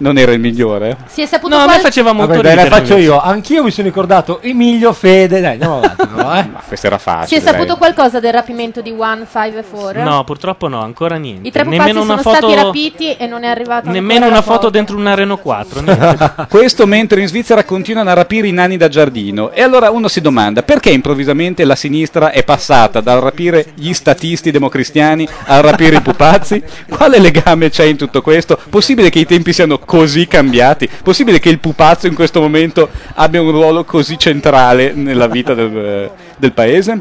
Non 0.00 0.16
era 0.16 0.32
il 0.32 0.38
migliore? 0.38 0.96
Si 1.06 1.22
è 1.22 1.26
saputo 1.26 1.56
No, 1.56 1.62
a 1.62 1.64
me 1.66 1.72
qual- 1.72 1.80
faceva 1.82 2.12
molto 2.12 2.34
vabbè 2.34 2.42
dai, 2.42 2.54
la 2.54 2.62
ridere. 2.64 2.80
faccio 2.82 2.96
io. 2.96 3.20
Anch'io 3.20 3.64
mi 3.64 3.70
sono 3.72 3.86
ricordato 3.88 4.40
Emilio 4.42 4.92
Fede. 4.92 5.40
Dai, 5.40 5.52
andiamo 5.52 5.78
avanti 5.78 6.06
però, 6.06 6.34
eh. 6.36 6.46
Ma 6.52 6.62
questo 6.66 6.86
era 6.86 6.98
Si 6.98 7.02
facile. 7.04 7.40
è 7.40 7.42
saputo 7.42 7.64
dai. 7.66 7.76
qualcosa 7.76 8.20
del 8.20 8.32
rapimento 8.32 8.80
di 8.80 8.94
One, 8.96 9.26
Five 9.28 9.58
e 9.58 9.62
Four? 9.64 9.96
No, 9.96 10.22
purtroppo 10.24 10.68
no, 10.68 10.80
ancora 10.80 11.16
niente. 11.16 11.48
I 11.48 11.50
tre 11.50 11.64
pupazzi 11.64 11.78
nemmeno 11.80 12.00
sono 12.00 12.12
una 12.12 12.22
foto, 12.22 12.36
stati 12.36 12.54
rapiti 12.54 13.16
e 13.16 13.26
non 13.26 13.42
è 13.42 13.48
arrivato 13.48 13.90
nemmeno 13.90 14.24
ancora 14.26 14.26
una 14.26 14.36
la 14.36 14.42
foto 14.42 14.70
dentro 14.70 14.96
una 14.96 15.14
Renault 15.14 15.42
4. 15.42 15.80
niente. 15.80 16.32
Questo 16.48 16.86
mentre 16.86 17.20
in 17.20 17.26
Svizzera 17.26 17.64
continuano 17.64 18.10
a 18.10 18.14
rapire 18.14 18.46
i 18.46 18.52
nani 18.52 18.76
da 18.76 18.88
giardino. 18.88 19.50
E 19.50 19.62
allora 19.62 19.90
uno 19.90 20.06
si 20.06 20.20
domanda 20.20 20.62
perché 20.62 20.90
improvvisamente 20.90 21.64
la 21.64 21.74
sinistra 21.74 22.30
è 22.30 22.44
passata 22.44 23.00
dal 23.00 23.20
rapire 23.20 23.72
gli 23.74 23.92
statisti 23.92 24.52
democristiani 24.52 25.26
a 25.46 25.60
rapire 25.60 25.96
i 25.96 26.00
pupazzi? 26.00 26.62
Quale 26.88 27.18
legame 27.18 27.68
c'è 27.70 27.84
in 27.84 27.96
tutto 27.96 28.22
questo? 28.22 28.56
Possibile 28.70 29.10
che 29.10 29.18
i 29.18 29.26
tempi 29.26 29.52
siano 29.52 29.78
così 29.88 30.26
cambiati? 30.26 30.86
Possibile 31.02 31.38
che 31.38 31.48
il 31.48 31.60
pupazzo 31.60 32.06
in 32.06 32.14
questo 32.14 32.42
momento 32.42 32.90
abbia 33.14 33.40
un 33.40 33.50
ruolo 33.50 33.84
così 33.84 34.18
centrale 34.18 34.92
nella 34.92 35.28
vita 35.28 35.54
del, 35.54 36.10
del 36.36 36.52
paese? 36.52 37.00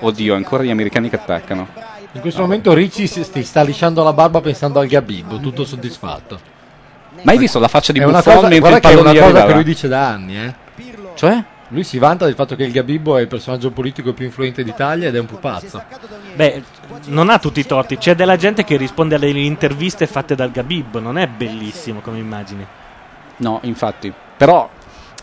Oddio, 0.00 0.34
ancora 0.34 0.64
gli 0.64 0.70
americani 0.70 1.08
che 1.08 1.14
attaccano. 1.14 1.68
In 2.10 2.20
questo 2.20 2.40
momento 2.40 2.74
Ricci 2.74 3.06
si 3.06 3.22
sta 3.44 3.62
lisciando 3.62 4.02
la 4.02 4.12
barba 4.12 4.40
pensando 4.40 4.80
al 4.80 4.88
Gabibbo, 4.88 5.38
tutto 5.38 5.64
soddisfatto. 5.64 6.40
Ma 7.22 7.30
hai 7.30 7.38
visto 7.38 7.60
la 7.60 7.68
faccia 7.68 7.92
di 7.92 8.00
Buffon 8.00 8.22
cosa, 8.22 8.48
mentre 8.48 8.56
il 8.56 8.80
che 8.80 8.88
è 8.88 8.94
pallone 8.94 9.10
una 9.10 9.30
cosa 9.30 9.46
che 9.46 9.52
lui 9.54 9.64
dice 9.64 9.86
da 9.86 10.08
anni, 10.08 10.36
eh. 10.36 10.54
Cioè? 11.14 11.44
Lui 11.74 11.82
si 11.82 11.98
vanta 11.98 12.24
del 12.24 12.36
fatto 12.36 12.54
che 12.54 12.62
il 12.62 12.70
Gabibbo 12.70 13.16
è 13.16 13.22
il 13.22 13.26
personaggio 13.26 13.72
politico 13.72 14.12
più 14.12 14.24
influente 14.24 14.62
d'Italia 14.62 15.08
ed 15.08 15.16
è 15.16 15.18
un 15.18 15.26
pupazzo. 15.26 15.82
Beh, 16.36 16.62
non 17.06 17.30
ha 17.30 17.40
tutti 17.40 17.58
i 17.58 17.66
torti. 17.66 17.98
C'è 17.98 18.14
della 18.14 18.36
gente 18.36 18.62
che 18.62 18.76
risponde 18.76 19.16
alle 19.16 19.30
interviste 19.30 20.06
fatte 20.06 20.36
dal 20.36 20.52
Gabib. 20.52 21.00
Non 21.00 21.18
è 21.18 21.26
bellissimo 21.26 21.98
come 21.98 22.18
immagine. 22.18 22.64
No, 23.38 23.58
infatti. 23.62 24.12
Però, 24.36 24.70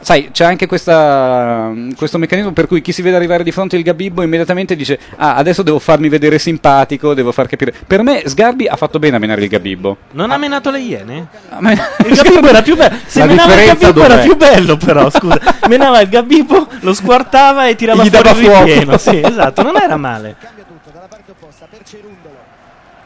sai, 0.02 0.30
c'è 0.32 0.44
anche 0.46 0.68
questa, 0.68 1.72
questo 1.96 2.18
meccanismo 2.18 2.52
per 2.52 2.68
cui 2.68 2.82
chi 2.82 2.92
si 2.92 3.02
vede 3.02 3.16
arrivare 3.16 3.44
di 3.44 3.52
fronte 3.52 3.78
il 3.78 3.84
Gabibbo 3.84 4.22
immediatamente 4.22 4.76
dice 4.76 5.00
ah, 5.18 5.36
adesso 5.36 5.62
devo 5.64 5.80
farmi 5.80 6.10
vedere 6.10 6.40
simpatico, 6.40 7.14
devo 7.14 7.32
far 7.32 7.48
capire. 7.48 7.74
Per 7.86 8.02
me 8.04 8.24
Sgarbi 8.26 8.68
ha 8.68 8.76
fatto 8.76 9.00
bene 9.00 9.16
a 9.16 9.20
menare 9.20 9.42
il 9.44 9.50
Gabibbo. 9.50 9.98
Non 10.12 10.32
ha 10.32 10.38
menato 10.38 10.70
le 10.72 10.80
iene? 10.80 11.28
A 11.50 11.62
me- 11.62 11.74
Il 12.06 12.16
Gabibbo 12.16 12.48
era 12.48 12.62
più 12.62 12.76
bello. 12.76 12.96
Se 13.06 13.20
La 13.20 13.26
menava 13.26 13.54
il 13.62 13.66
Gabibbo 13.68 14.04
era 14.04 14.16
dov'è? 14.16 14.26
più 14.26 14.36
bello, 14.38 14.78
però. 14.78 15.10
Scusa, 15.10 15.40
menava 15.68 16.02
il 16.02 16.10
Gabibbo, 16.10 16.68
lo 16.82 16.94
squartava 16.94 17.68
e 17.68 17.76
tirava 17.76 18.04
Gli 18.04 18.10
fuori 18.10 18.24
dava 18.24 18.40
il 18.40 18.46
fuoco. 18.46 18.64
ripieno. 18.66 18.98
Sì, 18.98 19.22
esatto, 19.24 19.62
non 19.64 19.76
era 19.78 19.98
male. 19.98 20.36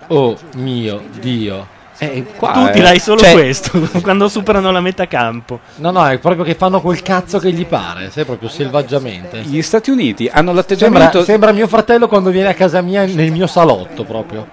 Oh 0.08 0.38
mio 0.56 1.02
Dio. 1.20 1.68
Eh, 1.98 2.26
qua, 2.36 2.52
tu 2.52 2.60
eh, 2.66 2.72
dirai 2.72 3.00
solo 3.00 3.20
cioè- 3.20 3.32
questo 3.34 3.72
quando 4.04 4.28
superano 4.28 4.70
la 4.72 4.82
metà 4.82 5.08
campo. 5.08 5.60
No, 5.76 5.92
no, 5.92 6.06
è 6.08 6.18
proprio 6.18 6.44
che 6.44 6.56
fanno 6.56 6.82
quel 6.82 7.02
cazzo 7.02 7.40
che 7.40 7.52
gli 7.52 7.66
pare, 7.66 8.10
sai, 8.12 8.26
proprio 8.26 8.50
selvaggiamente. 8.50 9.40
Gli 9.42 9.62
Stati 9.62 9.92
Uniti 9.92 10.28
hanno 10.28 10.52
Sembra, 10.52 10.54
l'atteggiamento 10.54 11.24
sembra 11.24 11.52
mio 11.54 11.68
fratello 11.68 12.08
quando 12.08 12.30
viene 12.32 12.50
a 12.50 12.54
casa 12.54 12.82
mia 12.82 13.06
nel 13.06 13.32
mio 13.32 13.48
salotto 13.48 14.04
proprio. 14.04 14.48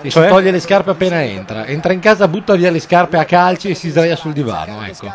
E 0.00 0.10
Cioè? 0.10 0.24
si 0.24 0.28
toglie 0.28 0.50
le 0.50 0.60
scarpe 0.60 0.90
appena 0.90 1.22
entra. 1.22 1.66
Entra 1.66 1.92
in 1.92 2.00
casa, 2.00 2.28
butta 2.28 2.54
via 2.54 2.70
le 2.70 2.80
scarpe 2.80 3.18
a 3.18 3.24
calci 3.24 3.70
e 3.70 3.74
si 3.74 3.88
sdraia 3.90 4.16
sul 4.16 4.32
divano. 4.32 4.82
Ecco. 4.84 5.12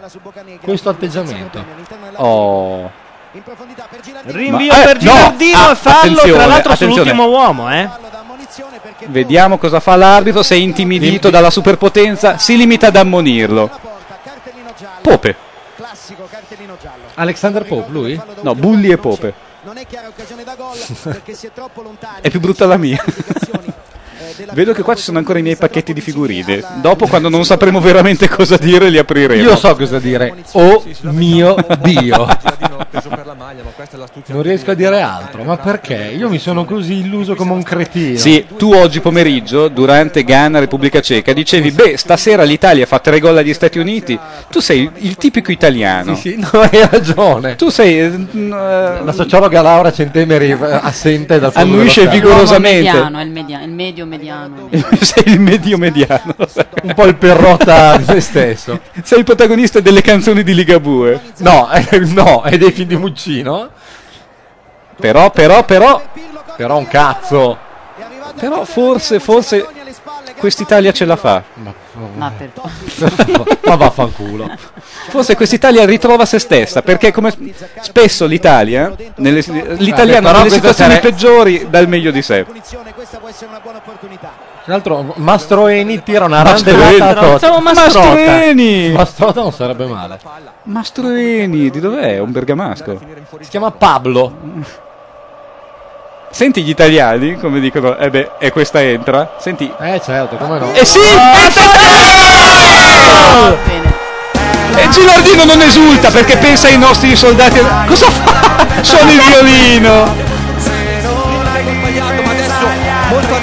Questo 0.61 0.89
atteggiamento. 0.89 1.63
Oh. 2.15 2.89
Rinvio 4.25 4.67
Ma- 4.73 4.81
eh, 4.81 4.85
per 4.85 4.93
no, 4.95 4.99
Gilardino 5.01 5.57
ah, 5.57 5.71
e 5.71 5.75
fallo 5.75 5.97
attenzione, 5.97 6.31
tra 6.31 6.45
l'altro 6.47 6.71
attenzione. 6.71 6.93
sull'ultimo 6.93 7.27
uomo, 7.27 7.71
eh. 7.71 7.89
Vediamo 9.07 9.57
cosa 9.57 9.79
fa 9.79 9.95
l'arbitro, 9.95 10.43
se 10.43 10.55
è 10.55 10.57
intimidito 10.57 11.29
dalla 11.29 11.49
superpotenza, 11.49 12.37
si 12.37 12.57
limita 12.57 12.87
ad 12.87 12.95
ammonirlo. 12.95 13.69
Pope. 15.01 15.35
Alexander 17.15 17.65
Pope, 17.65 17.91
lui? 17.91 18.21
No, 18.41 18.55
Bulli 18.55 18.89
e 18.89 18.97
Pope. 18.97 19.33
Non 19.61 19.77
è 19.77 19.85
chiara 19.85 20.07
occasione 20.07 20.43
da 20.43 20.55
gol 20.55 20.77
perché 21.03 21.33
si 21.33 21.47
è 21.47 21.51
troppo 21.53 21.81
lontani. 21.81 22.21
È 22.21 22.29
più 22.29 22.39
brutta 22.39 22.65
la 22.65 22.77
mia. 22.77 23.03
Vedo 24.51 24.73
che 24.73 24.83
qua 24.83 24.95
ci 24.95 25.03
sono 25.03 25.17
ancora 25.17 25.39
i 25.39 25.41
miei 25.41 25.57
pacchetti 25.57 25.91
di 25.91 26.01
figurine. 26.01 26.63
Dopo, 26.81 27.07
quando 27.07 27.29
non 27.29 27.43
sapremo 27.43 27.79
veramente 27.81 28.29
cosa 28.29 28.55
dire, 28.57 28.89
li 28.89 28.97
apriremo. 28.97 29.41
Io 29.41 29.55
so 29.57 29.75
cosa 29.75 29.99
dire. 29.99 30.43
Oh 30.53 30.83
mio 31.01 31.55
Dio. 31.81 32.27
Non 34.27 34.41
riesco 34.41 34.71
a 34.71 34.73
dire 34.73 35.01
altro. 35.01 35.43
Ma 35.43 35.57
perché? 35.57 36.13
Io 36.15 36.29
mi 36.29 36.39
sono 36.39 36.65
così 36.65 36.99
illuso 36.99 37.35
come 37.35 37.53
un 37.53 37.63
cretino. 37.63 38.17
Sì, 38.17 38.45
tu 38.57 38.73
oggi 38.73 38.99
pomeriggio, 38.99 39.67
durante 39.69 40.23
Ghana 40.23 40.59
Repubblica 40.59 40.99
Ceca, 41.01 41.33
dicevi: 41.33 41.71
Beh, 41.71 41.97
stasera 41.97 42.43
l'Italia 42.43 42.85
fa 42.85 42.99
tre 42.99 43.19
gol 43.19 43.37
agli 43.37 43.53
Stati 43.53 43.79
Uniti. 43.79 44.17
Tu 44.49 44.59
sei 44.59 44.81
il, 44.81 44.91
il 44.97 45.15
tipico 45.15 45.51
italiano. 45.51 46.15
Sì, 46.15 46.31
sì, 46.31 46.37
no, 46.37 46.49
hai 46.61 46.87
ragione. 46.89 47.55
Tu 47.55 47.69
sei. 47.69 47.97
eh, 47.99 48.27
La 48.39 49.13
sociologa 49.13 49.61
Laura 49.61 49.91
Centemeri 49.91 50.51
eh, 50.51 50.57
assente 50.61 51.39
dal 51.39 51.51
fondo 51.51 51.73
Annuisce 51.75 52.07
vigorosamente. 52.07 52.91
Mediano, 52.91 53.19
è 53.19 53.23
il, 53.23 53.31
media- 53.31 53.61
il 53.63 53.71
medio 53.71 54.05
mediano. 54.05 54.69
sei 54.99 55.23
il 55.33 55.39
medio 55.39 55.77
mediano. 55.77 56.35
Un 56.83 56.93
po' 56.93 57.05
il 57.05 57.15
perrotta 57.15 57.97
di 57.97 58.03
se 58.05 58.19
stesso. 58.19 58.79
Sei 59.03 59.19
il 59.19 59.23
protagonista 59.23 59.79
delle 59.79 60.01
canzoni 60.01 60.43
di 60.43 60.53
Ligabue. 60.53 61.19
No, 61.37 61.69
eh, 61.71 61.99
no, 62.13 62.43
è 62.49 62.57
dei 62.57 62.71
film 62.71 62.87
di 62.89 62.95
Muccino. 62.97 63.69
Però, 64.99 65.29
però, 65.31 65.63
però. 65.63 66.01
Però 66.55 66.77
un 66.77 66.87
cazzo. 66.87 67.57
Però 68.39 68.65
forse, 68.65 69.19
forse. 69.19 69.67
Quest'Italia 70.37 70.93
ce 70.93 71.03
la 71.03 71.17
fa. 71.17 71.43
Ma 72.13 72.31
Ma 73.63 73.75
vaffanculo. 73.75 74.49
Forse 75.09 75.35
quest'Italia 75.35 75.85
ritrova 75.85 76.25
se 76.25 76.39
stessa, 76.39 76.81
perché 76.81 77.11
come 77.11 77.33
spesso 77.81 78.25
l'Italia, 78.25 78.93
nelle- 79.15 79.43
l'italiano 79.77 80.27
però 80.27 80.37
nelle 80.43 80.59
questa 80.59 80.71
situazioni 80.85 80.99
peggiori 80.99 81.67
dà 81.69 81.79
il 81.79 81.89
meglio 81.89 82.11
di 82.11 82.21
sé. 82.21 82.45
Tra 84.63 84.73
l'altro 84.73 85.13
Mastroeni 85.15 86.03
tira 86.03 86.25
una 86.25 86.43
Mastroeni. 86.43 86.79
randelata 86.79 87.09
a 87.09 87.13
Totti. 87.23 87.29
Pensavo 87.39 87.59
Mastrota. 87.59 87.99
Mastroeni! 88.07 88.91
Mastrota 88.91 89.41
non 89.41 89.51
sarebbe 89.51 89.85
male. 89.85 90.19
Mastroeni, 90.63 91.69
di 91.69 91.79
dov'è? 91.79 92.15
È 92.15 92.19
un 92.19 92.31
bergamasco. 92.31 92.99
Si 93.39 93.49
chiama 93.49 93.71
Pablo. 93.71 94.31
Senti 96.31 96.61
gli 96.61 96.69
italiani 96.69 97.37
come 97.39 97.59
dicono, 97.59 97.97
eh 97.97 98.09
beh, 98.11 98.31
e 98.37 98.51
questa 98.51 98.81
entra. 98.83 99.35
Senti. 99.39 99.71
Eh 99.79 99.99
certo, 100.03 100.35
come 100.35 100.59
no. 100.59 100.71
Eh 100.73 100.85
sì! 100.85 100.99
E 104.75 104.89
Gilardino 104.89 105.43
non 105.45 105.59
esulta 105.61 106.09
perché 106.11 106.37
pensa 106.37 106.67
ai 106.67 106.77
nostri 106.77 107.15
soldati. 107.15 107.59
Cosa 107.87 108.09
fa? 108.09 108.81
Suona 108.83 109.11
il 109.11 109.21
violino. 109.21 110.37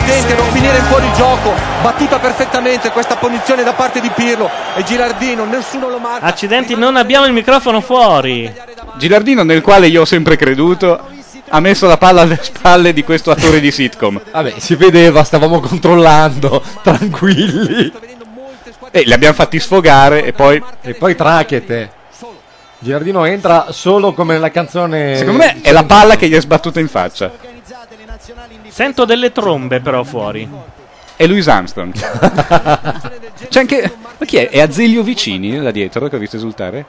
Molto 0.07 0.13
attenti 0.13 0.33
a 0.33 0.37
non 0.37 0.53
finire 0.53 0.79
in 0.79 0.85
fuori 0.85 1.13
gioco 1.15 1.53
battuta 1.83 2.19
perfettamente 2.19 2.91
questa 2.91 3.17
punizione 3.17 3.65
da 3.65 3.73
parte 3.73 4.01
di 4.01 4.11
Pirlo 4.15 4.49
e 4.77 4.85
Gilardino 4.85 5.45
nessuno 5.45 5.89
lo 5.89 5.99
marca 5.99 6.27
Accidenti, 6.27 6.77
non 6.77 6.97
abbiamo 6.97 7.27
il 7.27 7.33
microfono 7.33 7.81
fuori. 7.81 8.53
Gilardino, 8.97 9.43
nel 9.43 9.63
quale 9.63 9.89
io 9.89 10.03
ho 10.03 10.05
sempre 10.05 10.37
creduto, 10.37 11.01
ha 11.49 11.61
messo 11.61 11.87
la 11.87 11.99
palla 11.99 12.23
alle 12.23 12.39
spalle 12.41 12.93
di 12.93 13.03
questo 13.03 13.31
attore 13.31 13.61
di 13.61 13.71
sitcom. 13.71 14.21
Vabbè, 14.31 14.55
si 14.59 14.75
vedeva, 14.77 15.25
stavamo 15.25 15.61
controllando, 15.61 16.63
tranquilli. 16.83 17.93
E 18.91 19.03
li 19.03 19.13
abbiamo 19.13 19.35
fatti 19.35 19.59
sfogare 19.59 20.25
e 20.25 20.33
poi. 20.33 20.63
E 20.81 20.95
poi 20.95 21.15
trachete. 21.15 21.91
Giardino 22.79 23.25
entra 23.25 23.67
solo 23.71 24.13
come 24.13 24.35
nella 24.35 24.51
canzone. 24.51 25.17
Secondo 25.17 25.39
me 25.39 25.61
è 25.61 25.73
la 25.73 25.85
palla 25.85 26.17
che 26.17 26.29
gli 26.29 26.35
è 26.35 26.41
sbattuta 26.41 26.81
in 26.81 26.89
faccia. 26.89 27.56
Sento 28.69 29.05
delle 29.05 29.33
trombe 29.33 29.81
però 29.81 30.03
fuori. 30.03 30.49
È 31.17 31.27
Louis 31.27 31.47
Armstrong. 31.49 31.93
C'è 33.49 33.61
anche. 33.61 33.93
Ma 34.19 34.25
chi 34.27 34.37
è? 34.37 34.49
È 34.49 34.61
Azeglio 34.61 35.03
Vicini 35.03 35.59
là 35.61 35.71
dietro 35.71 36.09
che 36.09 36.17
ho 36.17 36.19
visto 36.19 36.37
esultare? 36.37 36.85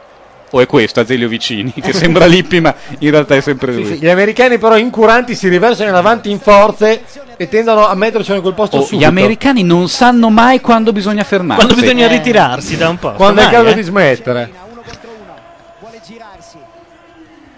O 0.51 0.61
è 0.61 0.65
questo 0.65 1.01
Azeglio 1.01 1.27
Vicini? 1.27 1.73
Che 1.73 1.93
sembra 1.93 2.25
Lippi, 2.27 2.59
ma 2.61 2.73
in 2.99 3.11
realtà 3.11 3.35
è 3.35 3.41
sempre 3.41 3.73
Sì, 3.73 3.77
lui. 3.81 3.87
sì, 3.87 3.99
Gli 3.99 4.09
americani 4.09 4.57
però 4.57 4.77
incuranti 4.77 5.35
si 5.35 5.47
riversano 5.49 5.89
in 5.89 5.95
avanti 5.95 6.29
in 6.31 6.39
forze 6.39 7.03
e 7.35 7.49
tendono 7.49 7.85
a 7.87 7.93
mettercelo 7.95 8.37
in 8.37 8.41
quel 8.41 8.53
posto 8.53 8.77
Oh, 8.77 8.81
subito. 8.81 8.97
gli 9.01 9.03
americani 9.03 9.63
non 9.63 9.89
sanno 9.89 10.29
mai 10.29 10.61
quando 10.61 10.91
bisogna 10.93 11.23
fermarsi. 11.23 11.65
Quando 11.65 11.81
bisogna 11.81 12.07
ritirarsi 12.07 12.77
da 12.77 12.89
un 12.89 12.97
po'. 12.97 13.11
Quando 13.13 13.41
è 13.41 13.43
il 13.45 13.49
caso 13.49 13.67
eh? 13.67 13.73
di 13.73 13.81
smettere. 13.81 14.51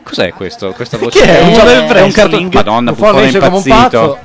Cos'è 0.09 0.33
questo? 0.33 0.71
Questa 0.71 0.97
voce? 0.97 1.21
È? 1.21 1.39
un, 1.39 1.47
Un 1.49 1.53
gioco- 1.53 1.65
del 1.67 1.83
è 1.91 2.01
un 2.01 2.11
cartone. 2.11 2.49
Madonna, 2.51 2.91
Buffon 2.91 3.07
Buffon 3.11 3.23
è 3.23 3.27
esce 3.27 3.39
come 3.39 3.49
un 3.57 3.61
impazzito. 3.63 4.19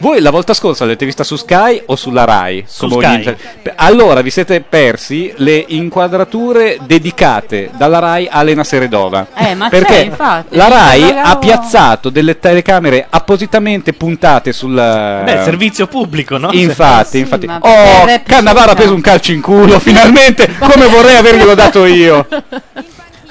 Voi 0.00 0.20
la 0.22 0.30
volta 0.30 0.54
scorsa 0.54 0.84
l'avete 0.84 1.04
vista 1.04 1.24
su 1.24 1.36
Sky 1.36 1.82
o 1.86 1.94
sulla 1.94 2.24
Rai? 2.24 2.64
Su 2.66 2.88
Sky. 2.88 3.36
Allora 3.76 4.22
vi 4.22 4.30
siete 4.30 4.62
persi 4.62 5.30
le 5.36 5.62
inquadrature 5.68 6.78
dedicate 6.86 7.68
dalla 7.76 7.98
Rai 7.98 8.26
a 8.30 8.42
Lena 8.42 8.64
Seredova. 8.64 9.26
Eh, 9.34 9.54
ma 9.54 9.68
Perché 9.68 9.92
c'è, 9.94 10.00
infatti. 10.04 10.56
la 10.56 10.68
Rai 10.68 11.00
Ragazzi- 11.02 11.30
ha 11.30 11.36
piazzato 11.36 12.08
delle 12.08 12.38
telecamere 12.38 13.06
appositamente 13.10 13.92
puntate 13.92 14.54
sul. 14.54 14.72
Beh, 14.74 15.42
servizio 15.44 15.86
pubblico, 15.86 16.38
no? 16.38 16.48
Infatti, 16.52 17.08
Sì, 17.10 17.18
infatti. 17.18 17.46
Oh, 17.46 18.20
Cannavaro 18.24 18.70
ha 18.70 18.74
preso 18.74 18.94
un 18.94 19.02
calcio 19.02 19.32
in 19.32 19.42
culo, 19.42 19.78
finalmente, 19.80 20.48
come 20.58 20.86
vorrei 20.86 21.16
averglielo 21.16 21.54
dato 21.54 21.84
io. 21.84 22.26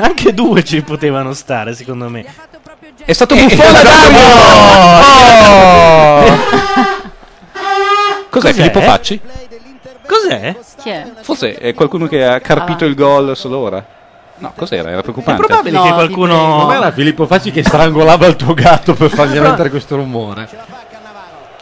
Anche 0.01 0.33
due 0.35 0.63
ci 0.63 0.81
potevano 0.83 1.33
stare, 1.33 1.73
secondo 1.73 2.09
me. 2.09 2.23
È 3.09 3.13
stato 3.13 3.33
Buffon 3.33 3.75
a 3.75 3.81
Dario! 3.81 4.19
Cos'è, 8.29 8.29
Cos'è? 8.29 8.53
Filippo 8.53 8.81
Facci? 8.81 9.19
Cos'è? 10.05 10.55
Chi 10.77 10.89
è? 10.91 11.07
Forse 11.23 11.55
è 11.55 11.73
qualcuno 11.73 12.05
che 12.05 12.23
ha 12.23 12.39
carpito 12.39 12.83
Ah. 12.83 12.87
il 12.87 12.93
gol 12.93 13.35
solo 13.35 13.57
ora. 13.57 13.83
No, 14.37 14.53
cos'era? 14.55 14.89
Era 14.91 14.99
È 14.99 15.01
preoccupante. 15.01 15.43
probabile 15.43 15.77
No, 15.77 15.83
che 15.85 15.91
qualcuno. 15.93 16.35
Non 16.57 16.71
era 16.71 16.91
Filippo 16.91 17.25
Facci 17.25 17.49
che 17.49 17.63
strangolava 17.63 18.27
il 18.27 18.35
tuo 18.35 18.53
gatto 18.53 18.93
per 18.93 19.09
fargli 19.09 19.39
mettere 19.39 19.71
questo 19.71 19.95
rumore. 19.95 20.47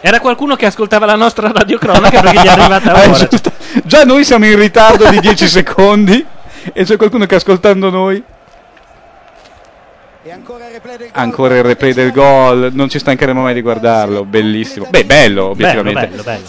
Era 0.01 0.19
qualcuno 0.19 0.57
che 0.57 0.65
ascoltava 0.65 1.05
la 1.05 1.15
nostra 1.15 1.49
radiocronaca 1.49 2.19
perché 2.19 2.39
gli 2.41 2.45
è 2.45 2.49
arrivata 2.59 2.91
Ah, 2.91 3.07
ora. 3.07 3.25
giusto. 3.25 3.51
Già 3.85 4.03
noi 4.03 4.25
siamo 4.25 4.45
in 4.47 4.59
ritardo 4.59 5.07
di 5.07 5.21
10 5.21 5.47
secondi 5.47 6.25
e 6.73 6.83
c'è 6.83 6.97
qualcuno 6.97 7.25
che 7.25 7.35
ascoltando 7.35 7.89
noi. 7.89 8.21
Ancora 11.13 11.55
il 11.57 11.63
replay 11.63 11.93
del 11.93 12.11
gol, 12.11 12.71
non 12.73 12.89
ci 12.89 12.99
stancheremo 12.99 13.41
mai 13.41 13.53
di 13.53 13.61
guardarlo, 13.61 14.25
bellissimo. 14.25 14.87
Beh, 14.89 15.05
bello, 15.05 15.49
obiettivamente. 15.49 16.07
bello, 16.07 16.23
bello. 16.23 16.45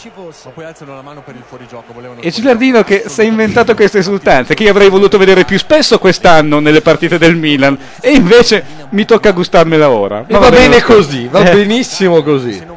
volevano 1.92 2.20
E 2.20 2.30
Gilardino 2.30 2.82
che 2.82 3.04
si 3.06 3.20
è 3.20 3.24
inventato 3.24 3.74
queste 3.74 3.98
esultanze 3.98 4.54
che 4.54 4.64
io 4.64 4.70
avrei 4.70 4.88
voluto 4.88 5.18
vedere 5.18 5.44
più 5.44 5.58
spesso 5.58 5.98
quest'anno 5.98 6.60
nelle 6.60 6.80
partite 6.80 7.18
del 7.18 7.36
Milan 7.36 7.78
e 8.00 8.12
invece 8.12 8.64
mi 8.90 9.04
tocca 9.04 9.32
gustarmela 9.32 9.90
ora. 9.90 10.24
Ma 10.28 10.38
va 10.38 10.50
bene 10.50 10.66
lo 10.66 10.72
stesso. 10.74 10.86
così, 10.94 11.28
va 11.28 11.48
Eh. 11.48 11.54
benissimo 11.54 12.22
così. 12.22 12.76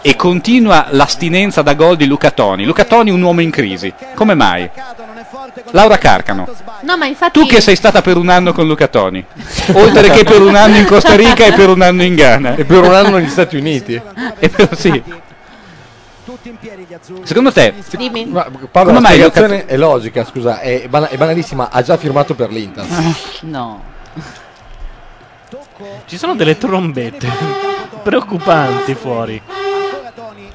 E 0.00 0.16
continua 0.16 0.86
l'astinenza 0.90 1.62
da 1.62 1.74
gol 1.74 1.96
di 1.96 2.06
Luca 2.06 2.30
Toni. 2.30 2.64
Luca 2.64 2.84
Toni 2.84 3.10
un 3.10 3.20
uomo 3.20 3.40
in 3.40 3.50
crisi. 3.50 3.92
Come 4.14 4.34
mai? 4.34 4.68
Laura 5.72 5.98
Carcano, 5.98 6.48
No, 6.82 6.96
ma 6.96 7.06
infatti 7.06 7.38
tu 7.38 7.46
che 7.46 7.60
sei 7.60 7.74
stata 7.76 8.00
per 8.00 8.16
un 8.16 8.28
anno 8.28 8.52
con 8.52 8.66
Luca 8.66 8.86
Toni, 8.86 9.24
oltre 9.72 10.08
che 10.10 10.24
per 10.24 10.40
un 10.40 10.54
anno 10.54 10.76
in 10.76 10.86
Costa 10.86 11.14
Rica 11.16 11.44
e 11.44 11.52
per 11.52 11.68
un 11.68 11.82
anno 11.82 12.02
in 12.04 12.14
Ghana. 12.14 12.54
E 12.54 12.64
per 12.64 12.82
un 12.82 12.94
anno 12.94 13.18
negli 13.18 13.28
Stati 13.28 13.56
Uniti. 13.56 14.00
E 14.38 14.48
per- 14.48 14.76
sì. 14.78 15.02
Secondo 17.22 17.52
te, 17.52 17.74
Dimmi. 17.96 18.26
Ma, 18.26 18.46
Paolo, 18.70 18.88
Come 18.88 18.92
la 18.92 19.00
mai 19.00 19.12
spiegazione 19.14 19.66
è 19.66 19.76
logica, 19.76 20.24
scusa, 20.24 20.60
è, 20.60 20.86
bana- 20.88 21.08
è 21.08 21.16
banalissima, 21.16 21.70
ha 21.70 21.82
già 21.82 21.96
firmato 21.96 22.34
per 22.34 22.50
l'Inter. 22.50 22.86
No. 23.40 23.82
Ci 26.06 26.16
sono 26.16 26.34
delle 26.34 26.56
trombette 26.56 27.28
preoccupanti 28.02 28.94
fuori. 28.94 29.40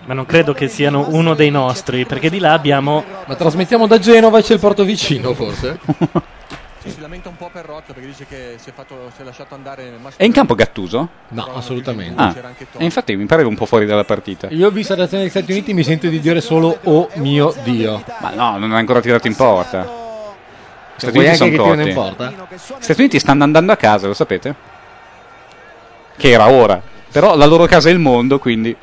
Ma 0.06 0.14
non 0.14 0.26
credo 0.26 0.54
che 0.54 0.68
siano 0.68 1.06
uno 1.10 1.34
dei 1.34 1.50
nostri, 1.50 2.06
perché 2.06 2.30
di 2.30 2.40
là 2.40 2.54
abbiamo. 2.54 3.04
Ma 3.26 3.36
trasmettiamo 3.36 3.88
da 3.88 4.00
Genova 4.00 4.40
e 4.40 4.44
c'è 4.44 4.54
il 4.54 4.60
porto 4.60 4.84
vicino, 4.84 5.34
forse? 5.34 5.80
Si 6.86 7.00
lamenta 7.00 7.30
un 7.30 7.38
po' 7.38 7.50
per 7.52 7.64
Rotto 7.64 7.94
perché 7.94 8.10
dice 8.10 8.26
che 8.28 8.56
si 8.58 8.70
è, 8.70 8.74
fatto, 8.74 9.10
si 9.16 9.22
è 9.22 9.24
lasciato 9.24 9.56
andare 9.56 9.94
È 10.18 10.26
in 10.26 10.34
campo 10.34 10.54
Gattuso? 10.54 11.08
No, 11.30 11.56
assolutamente. 11.56 12.22
Ah, 12.22 12.36
e 12.78 12.84
infatti 12.84 13.16
mi 13.16 13.26
pareva 13.26 13.48
un 13.48 13.56
po' 13.56 13.66
fuori 13.66 13.86
dalla 13.86 14.04
partita. 14.04 14.50
Io 14.50 14.68
ho 14.68 14.70
visto 14.70 14.92
la 14.92 15.00
reazione 15.00 15.24
degli 15.24 15.32
Stati 15.32 15.52
Uniti 15.54 15.74
mi 15.74 15.84
sento 15.84 16.10
di 16.10 16.20
dire 16.20 16.42
solo 16.42 16.78
oh 16.84 17.10
mio 17.14 17.56
Dio. 17.64 18.04
Ma 18.20 18.32
no, 18.32 18.58
non 18.58 18.74
è 18.74 18.76
ancora 18.76 19.00
tirato 19.00 19.28
in 19.28 19.36
porta. 19.36 19.84
Gli 19.84 20.98
Stati 20.98 21.14
Vuoi 21.14 21.28
Uniti 21.28 21.44
anche 21.44 21.56
sono 21.56 21.74
cotti. 21.74 21.92
porta? 21.94 22.30
Gli 22.30 22.84
Stati 22.84 23.00
Uniti 23.00 23.20
stanno 23.20 23.44
andando 23.44 23.72
a 23.72 23.78
casa, 23.78 24.08
lo 24.08 24.14
sapete? 24.14 24.54
Che 26.18 26.30
era 26.30 26.50
ora. 26.50 26.82
Però 27.10 27.38
la 27.38 27.46
loro 27.46 27.66
casa 27.66 27.88
è 27.88 27.94
il 27.94 28.00
mondo, 28.00 28.40
quindi... 28.40 28.76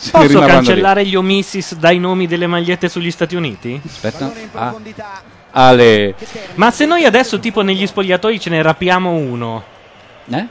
se 0.00 0.10
ne 0.14 0.18
Posso 0.24 0.26
rimarranno 0.28 0.60
lì. 0.60 0.66
cancellare 0.66 1.04
gli 1.04 1.14
omissis 1.14 1.74
dai 1.76 1.98
nomi 1.98 2.26
delle 2.26 2.46
magliette 2.46 2.88
sugli 2.88 3.10
Stati 3.10 3.36
Uniti? 3.36 3.78
Aspetta. 3.84 4.32
Ah. 4.52 4.74
Ale. 5.52 6.14
Ma 6.54 6.70
se 6.70 6.86
noi 6.86 7.04
adesso, 7.04 7.38
tipo 7.38 7.60
negli 7.60 7.86
spogliatoi, 7.86 8.40
ce 8.40 8.48
ne 8.50 8.62
rapiamo 8.62 9.10
uno. 9.12 9.62
Eh? 10.32 10.46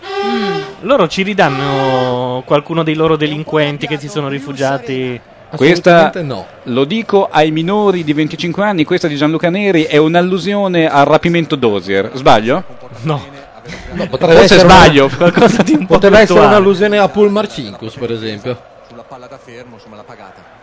Loro 0.81 1.07
ci 1.07 1.23
ridanno 1.23 2.43
qualcuno 2.45 2.83
dei 2.83 2.93
loro 2.95 3.15
delinquenti 3.15 3.87
che 3.87 3.97
si 3.97 4.07
sono 4.07 4.27
rifugiati. 4.27 5.19
Questa, 5.55 6.11
lo 6.65 6.83
dico 6.85 7.27
ai 7.31 7.49
minori 7.49 8.03
di 8.03 8.13
25 8.13 8.63
anni, 8.63 8.83
questa 8.83 9.07
di 9.07 9.15
Gianluca 9.15 9.49
Neri 9.49 9.83
è 9.83 9.97
un'allusione 9.97 10.87
al 10.87 11.05
rapimento 11.05 11.55
Dozier. 11.55 12.11
Sbaglio? 12.13 12.63
No. 13.01 13.47
No, 13.93 14.07
potrebbe 14.07 14.35
Forse 14.35 14.55
essere 14.55 14.69
sbaglio. 14.69 15.05
una- 15.05 15.15
Qualcosa 15.15 15.63
di 15.63 15.71
un 15.73 15.85
po' 15.87 15.93
Potrebbe 15.95 16.15
più 16.17 16.23
essere 16.25 16.39
un'allusione 16.45 16.97
a 16.99 17.07
Paul 17.07 17.31
Marcinkus, 17.31 17.95
per 17.95 18.11
esempio. 18.11 18.61
Palla 19.09 19.25
da 19.27 19.39
fermo, 19.43 19.75
insomma 19.75 19.95
l'ha 19.95 20.03
pagata. 20.03 20.57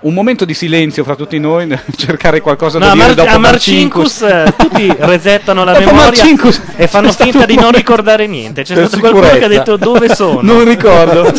Un 0.00 0.14
momento 0.14 0.44
di 0.44 0.52
silenzio 0.54 1.04
fra 1.04 1.14
tutti 1.14 1.38
noi, 1.38 1.68
cercare 1.96 2.40
qualcosa 2.40 2.78
No, 2.80 2.86
da 2.86 2.90
a, 2.90 2.94
dire 2.94 3.06
Mar- 3.06 3.14
dopo 3.16 3.30
a 3.30 3.38
Marcinkus 3.38 4.22
eh, 4.22 4.52
tutti 4.56 4.92
resettano 4.98 5.62
la 5.62 5.72
Dopo 5.74 5.84
memoria 5.84 6.06
Marcinkus 6.06 6.60
e 6.74 6.88
fanno 6.88 7.12
finta 7.12 7.46
di 7.46 7.54
non 7.54 7.70
ricordare 7.70 8.26
niente. 8.26 8.62
C'è 8.62 8.74
stato 8.74 8.98
qualcuno 8.98 9.24
che 9.26 9.28
ha 9.28 9.32
sicurezza. 9.34 9.58
detto 9.58 9.76
dove 9.76 10.08
sono. 10.14 10.40
Non 10.40 10.64
ricordo. 10.64 11.32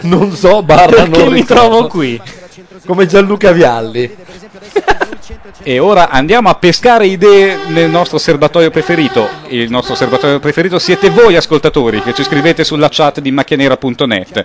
non 0.00 0.32
so, 0.32 0.62
barra 0.62 0.96
Perché 1.04 1.18
non 1.18 1.32
mi 1.32 1.40
ricordo. 1.40 1.54
trovo 1.54 1.86
qui? 1.86 2.20
Come 2.84 3.06
Gianluca 3.06 3.52
Vialli. 3.52 4.16
E 5.62 5.78
ora 5.78 6.08
andiamo 6.08 6.48
a 6.48 6.54
pescare 6.54 7.06
idee 7.06 7.58
nel 7.68 7.90
nostro 7.90 8.18
serbatoio 8.18 8.70
preferito. 8.70 9.28
Il 9.48 9.70
nostro 9.70 9.94
serbatoio 9.94 10.38
preferito 10.40 10.78
siete 10.78 11.10
voi 11.10 11.36
ascoltatori 11.36 12.02
che 12.02 12.14
ci 12.14 12.24
scrivete 12.24 12.64
sulla 12.64 12.88
chat 12.90 13.20
di 13.20 13.30
macchianera.net. 13.30 14.44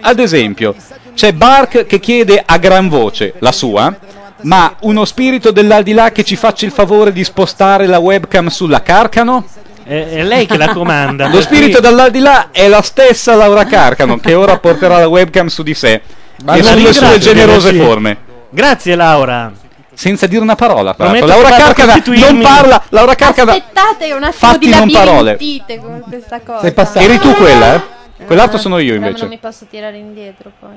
Ad 0.00 0.18
esempio, 0.18 0.74
c'è 1.14 1.32
Bark 1.32 1.86
che 1.86 2.00
chiede 2.00 2.42
a 2.44 2.56
gran 2.58 2.88
voce 2.88 3.34
la 3.38 3.52
sua, 3.52 3.94
ma 4.42 4.76
uno 4.80 5.04
spirito 5.04 5.50
dell'aldilà 5.50 6.10
che 6.10 6.24
ci 6.24 6.36
faccia 6.36 6.66
il 6.66 6.72
favore 6.72 7.12
di 7.12 7.24
spostare 7.24 7.86
la 7.86 7.98
webcam 7.98 8.48
sulla 8.48 8.82
Carcano? 8.82 9.46
È, 9.84 10.08
è 10.10 10.22
lei 10.22 10.46
che 10.46 10.56
la 10.56 10.72
comanda. 10.72 11.28
Lo 11.28 11.40
spirito 11.40 11.80
dall'aldilà 11.80 12.50
è 12.50 12.68
la 12.68 12.82
stessa 12.82 13.34
Laura 13.34 13.64
Carcano 13.64 14.18
che 14.18 14.34
ora 14.34 14.58
porterà 14.58 14.98
la 14.98 15.08
webcam 15.08 15.46
su 15.46 15.62
di 15.62 15.74
sé 15.74 16.00
Ma 16.44 16.54
e 16.54 16.62
sulle 16.62 16.92
sue 16.92 17.18
generose 17.18 17.72
forme. 17.74 18.16
Grazie 18.50 18.94
Laura. 18.94 19.61
Senza 19.94 20.26
dire 20.26 20.40
una 20.40 20.56
parola, 20.56 20.94
Laura 20.96 21.20
vado 21.50 21.54
a 21.54 21.56
Carcana 21.74 22.02
non 22.04 22.40
parla. 22.40 22.82
Laura 22.88 23.14
Carcana 23.14 23.52
Aspettate 23.52 24.12
un 24.12 24.22
attimo 24.24 24.32
Fatti 24.32 24.58
di 24.66 24.70
non 24.70 24.90
parole. 24.90 25.36
con 25.80 26.02
questa 26.08 26.40
cosa. 26.40 26.84
Sei. 26.86 27.04
Eri 27.04 27.18
tu 27.18 27.32
quella, 27.34 27.74
eh? 27.74 27.80
Quell'altro 28.24 28.58
sono 28.58 28.78
io 28.78 28.92
Però 28.94 29.04
invece. 29.06 29.20
non 29.20 29.28
mi 29.30 29.38
posso 29.38 29.66
tirare 29.68 29.96
indietro 29.98 30.50
poi. 30.58 30.70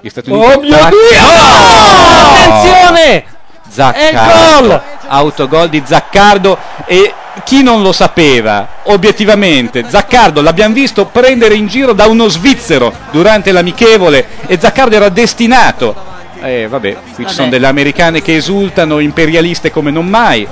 Gli 0.00 0.08
Stati 0.08 0.30
Oh 0.30 0.36
Uniti- 0.36 0.60
mio 0.68 0.76
Ah, 0.76 0.88
Dio! 0.88 0.98
Oh, 1.22 2.56
Attenzione! 2.56 3.24
Zaccardo. 3.68 4.66
gol! 4.68 4.80
Autogol 5.08 5.68
di 5.68 5.82
Zaccardo 5.84 6.58
e 6.86 7.12
chi 7.44 7.62
non 7.62 7.82
lo 7.82 7.92
sapeva, 7.92 8.66
obiettivamente, 8.84 9.84
Zaccardo 9.88 10.40
l'abbiamo 10.42 10.74
visto 10.74 11.06
prendere 11.06 11.54
in 11.54 11.66
giro 11.66 11.92
da 11.92 12.06
uno 12.06 12.28
svizzero 12.28 12.92
durante 13.10 13.52
l'amichevole 13.52 14.26
e 14.46 14.58
Zaccardo 14.60 14.96
era 14.96 15.08
destinato. 15.08 16.16
Eh, 16.40 16.68
vabbè, 16.68 16.96
qui 17.14 17.26
ci 17.26 17.34
sono 17.34 17.48
delle 17.48 17.66
americane 17.66 18.22
che 18.22 18.36
esultano, 18.36 19.00
imperialiste 19.00 19.70
come 19.70 19.90
non 19.90 20.06
mai. 20.06 20.46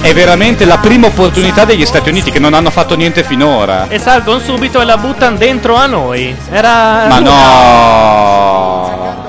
È 0.00 0.14
veramente 0.14 0.64
la 0.64 0.78
prima 0.78 1.08
opportunità 1.08 1.64
degli 1.64 1.84
Stati 1.84 2.08
Uniti 2.08 2.30
che 2.30 2.38
non 2.38 2.54
hanno 2.54 2.70
fatto 2.70 2.96
niente 2.96 3.22
finora. 3.22 3.88
E 3.88 3.98
salgono 3.98 4.38
subito 4.38 4.80
e 4.80 4.84
la 4.84 4.96
buttano 4.96 5.36
dentro 5.36 5.74
a 5.74 5.86
noi. 5.86 6.34
Era. 6.50 7.06
Ma 7.08 7.18
no! 7.18 9.24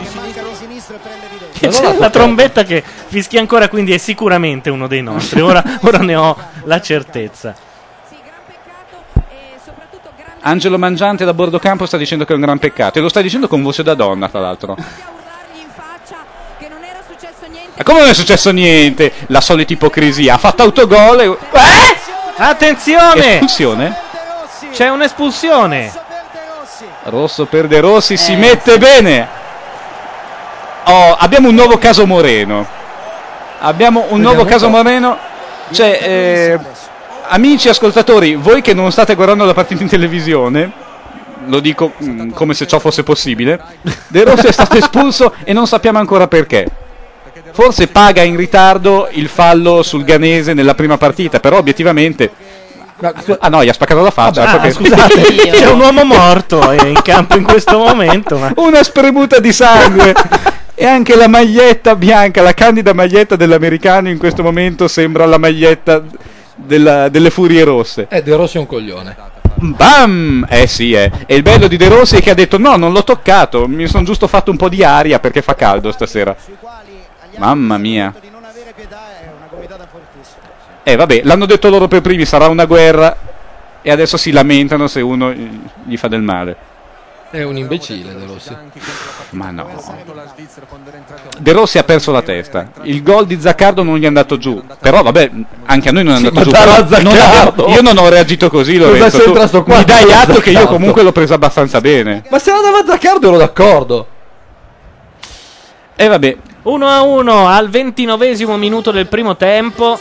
E 1.60 1.70
c'è 1.70 1.96
la 1.98 2.12
trombetta 2.12 2.64
che 2.64 2.84
fischia 3.08 3.40
ancora, 3.40 3.68
quindi 3.68 3.92
è 3.92 3.98
sicuramente 3.98 4.70
uno 4.70 4.88
dei 4.88 5.02
nostri. 5.02 5.42
Ora, 5.42 5.64
ora 5.82 5.98
ne 5.98 6.16
ho 6.16 6.38
la 6.66 6.80
certezza. 6.80 7.56
Angelo 10.48 10.78
Mangiante 10.78 11.26
da 11.26 11.34
bordo 11.34 11.60
campo 11.60 11.86
sta 11.86 11.98
dicendo 11.98 12.24
che 12.24 12.32
è 12.32 12.36
un 12.36 12.42
gran 12.42 12.58
peccato 12.58 13.00
e 13.00 13.02
lo 13.02 13.10
sta 13.10 13.20
dicendo 13.20 13.50
con 13.50 13.62
voce 13.62 13.84
da 13.84 13.96
donna, 13.96 14.30
tra 14.30 14.40
l'altro. 14.40 14.78
Ma 17.76 17.84
come 17.84 18.00
non 18.00 18.08
è 18.08 18.14
successo 18.14 18.52
niente? 18.52 19.12
La 19.28 19.42
solita 19.42 19.74
ipocrisia. 19.74 20.36
Ha 20.36 20.38
fatto 20.38 20.64
autogol 20.64 21.20
e... 21.20 21.26
Eh? 21.26 21.98
Attenzione! 22.38 23.34
Espulsione? 23.34 23.96
C'è 24.72 24.90
un'espulsione. 24.90 25.92
Rosso 27.04 27.46
per 27.46 27.68
De 27.68 27.80
Rossi 27.82 28.14
Eh, 28.14 28.18
si 28.18 28.36
mette 28.36 28.78
bene. 28.78 29.28
Oh, 30.86 31.16
abbiamo 31.20 31.50
un 31.50 31.56
nuovo 31.56 31.78
caso 31.78 32.06
Moreno. 32.06 32.66
Abbiamo 33.60 34.06
un 34.10 34.22
nuovo 34.22 34.46
caso. 34.46 34.70
Moreno. 34.70 35.18
Cioè, 35.72 36.00
eh, 36.02 36.60
amici 37.28 37.70
ascoltatori, 37.70 38.36
voi 38.36 38.62
che 38.62 38.74
non 38.74 38.92
state 38.92 39.16
guardando 39.16 39.46
la 39.46 39.54
partita 39.54 39.84
in 39.84 39.90
televisione, 39.90 40.72
lo 41.46 41.60
dico 41.60 41.94
mm, 42.04 42.32
come 42.32 42.54
se 42.54 42.68
ciò 42.68 42.80
fosse 42.80 43.04
possibile. 43.04 43.60
De 44.08 44.24
Rossi 44.24 44.48
è 44.48 44.52
stato 44.52 44.76
espulso 44.78 45.34
e 45.44 45.54
non 45.54 45.68
sappiamo 45.68 46.00
ancora 46.00 46.28
perché. 46.28 46.68
Forse 47.52 47.88
paga 47.88 48.22
in 48.22 48.36
ritardo 48.36 49.08
il 49.12 49.30
fallo 49.30 49.82
sul 49.82 50.04
Ganese 50.04 50.54
nella 50.54 50.76
prima 50.76 50.98
partita, 50.98 51.40
però 51.40 51.58
obiettivamente. 51.58 52.30
Ah 53.40 53.48
no, 53.50 53.64
gli 53.64 53.70
ha 53.70 53.74
spaccato 53.74 54.02
la 54.02 54.12
faccia. 54.12 54.44
Ah, 54.44 54.54
ecco 54.56 54.62
che- 54.62 54.72
scusate, 54.72 55.22
c'è 55.52 55.70
un 55.70 55.80
uomo 55.80 56.04
morto 56.04 56.72
in 56.72 57.00
campo 57.04 57.38
in 57.38 57.44
questo 57.44 57.78
momento. 57.80 58.38
Ma... 58.38 58.52
una 58.58 58.84
spremuta 58.84 59.40
di 59.40 59.54
sangue 59.54 60.14
e 60.74 60.86
anche 60.86 61.16
la 61.16 61.28
maglietta 61.28 61.96
bianca, 61.96 62.42
la 62.42 62.54
candida 62.54 62.94
maglietta 62.94 63.36
dell'americano 63.36 64.10
in 64.10 64.18
questo 64.18 64.44
momento 64.44 64.88
sembra 64.88 65.26
la 65.26 65.38
maglietta 65.38 66.04
della- 66.58 67.08
delle 67.10 67.30
furie 67.30 67.64
rosse. 67.64 68.08
Eh, 68.10 68.22
De 68.22 68.36
Rossi 68.36 68.58
è 68.58 68.60
un 68.60 68.66
coglione. 68.66 69.16
Bam! 69.56 70.46
Eh 70.50 70.68
sì, 70.68 70.92
eh. 70.94 71.12
E 71.26 71.36
il 71.36 71.42
bello 71.42 71.68
di 71.68 71.78
De 71.78 71.88
Rossi 71.88 72.18
è 72.18 72.22
che 72.22 72.30
ha 72.32 72.36
detto 72.36 72.58
no, 72.60 72.76
non 72.76 72.92
l'ho 72.92 73.04
toccato, 73.04 73.68
mi 73.68 73.88
sono 73.88 74.04
giusto 74.04 74.28
fatto 74.28 74.52
un 74.52 74.58
po' 74.58 74.70
di 74.70 74.84
aria 74.84 75.20
perché 75.20 75.42
fa 75.42 75.56
caldo 75.56 75.92
stasera. 75.92 76.36
Mamma 77.38 77.78
mia. 77.78 78.14
Eh 80.84 80.96
vabbè, 80.96 81.22
l'hanno 81.24 81.46
detto 81.46 81.70
loro 81.70 81.88
per 81.88 82.02
primi, 82.02 82.26
sarà 82.26 82.48
una 82.48 82.66
guerra 82.66 83.16
e 83.82 83.92
adesso 83.92 84.16
si 84.18 84.32
lamentano 84.32 84.88
se 84.88 85.02
uno 85.02 85.34
gli 85.34 85.98
fa 85.98 86.08
del 86.08 86.22
male. 86.22 86.56
È 87.30 87.44
un 87.44 87.58
imbecille 87.58 88.16
De 88.16 88.26
Rossi. 88.26 88.56
Ma 89.32 89.52
no. 89.52 89.68
De 91.40 91.52
Rossi 91.52 91.78
ha 91.78 91.84
perso 91.84 92.12
la 92.12 92.22
testa. 92.22 92.72
Il 92.84 93.04
gol 93.04 93.26
di 93.26 93.40
Zaccardo 93.40 93.84
non 93.84 93.98
gli 93.98 94.04
è 94.04 94.08
andato 94.08 94.38
giù. 94.38 94.64
Però 94.80 95.02
vabbè, 95.04 95.32
anche 95.66 95.90
a 95.90 95.92
noi 95.92 96.04
non 96.06 96.16
è 96.16 96.18
Sì, 96.20 96.26
andato 96.28 96.50
ma 96.50 96.86
giù. 96.86 97.02
non 97.04 97.14
abbiamo- 97.14 97.68
io 97.68 97.82
non 97.82 97.98
ho 97.98 98.08
reagito 98.08 98.50
così, 98.50 98.78
Lorenzo. 98.78 99.20
Tu 99.20 99.64
qua 99.64 99.78
mi 99.80 99.84
dai 99.84 100.12
atto 100.14 100.40
che 100.40 100.52
io 100.52 100.68
comunque 100.68 101.04
l'ho 101.04 101.12
preso 101.12 101.34
abbastanza 101.34 101.82
bene. 101.82 102.24
Ma 102.30 102.40
se 102.40 102.52
la 102.52 102.62
dava 102.62 102.84
Zaccardo 102.86 103.28
ero 103.28 103.38
d'accordo. 103.38 104.08
E 105.96 106.08
vabbè, 106.08 106.38
1 106.64 106.88
a 106.88 107.02
1 107.02 107.48
al 107.48 107.70
ventinovesimo 107.70 108.56
minuto 108.56 108.92
del 108.92 109.08
primo 109.08 109.36
tempo. 109.36 110.00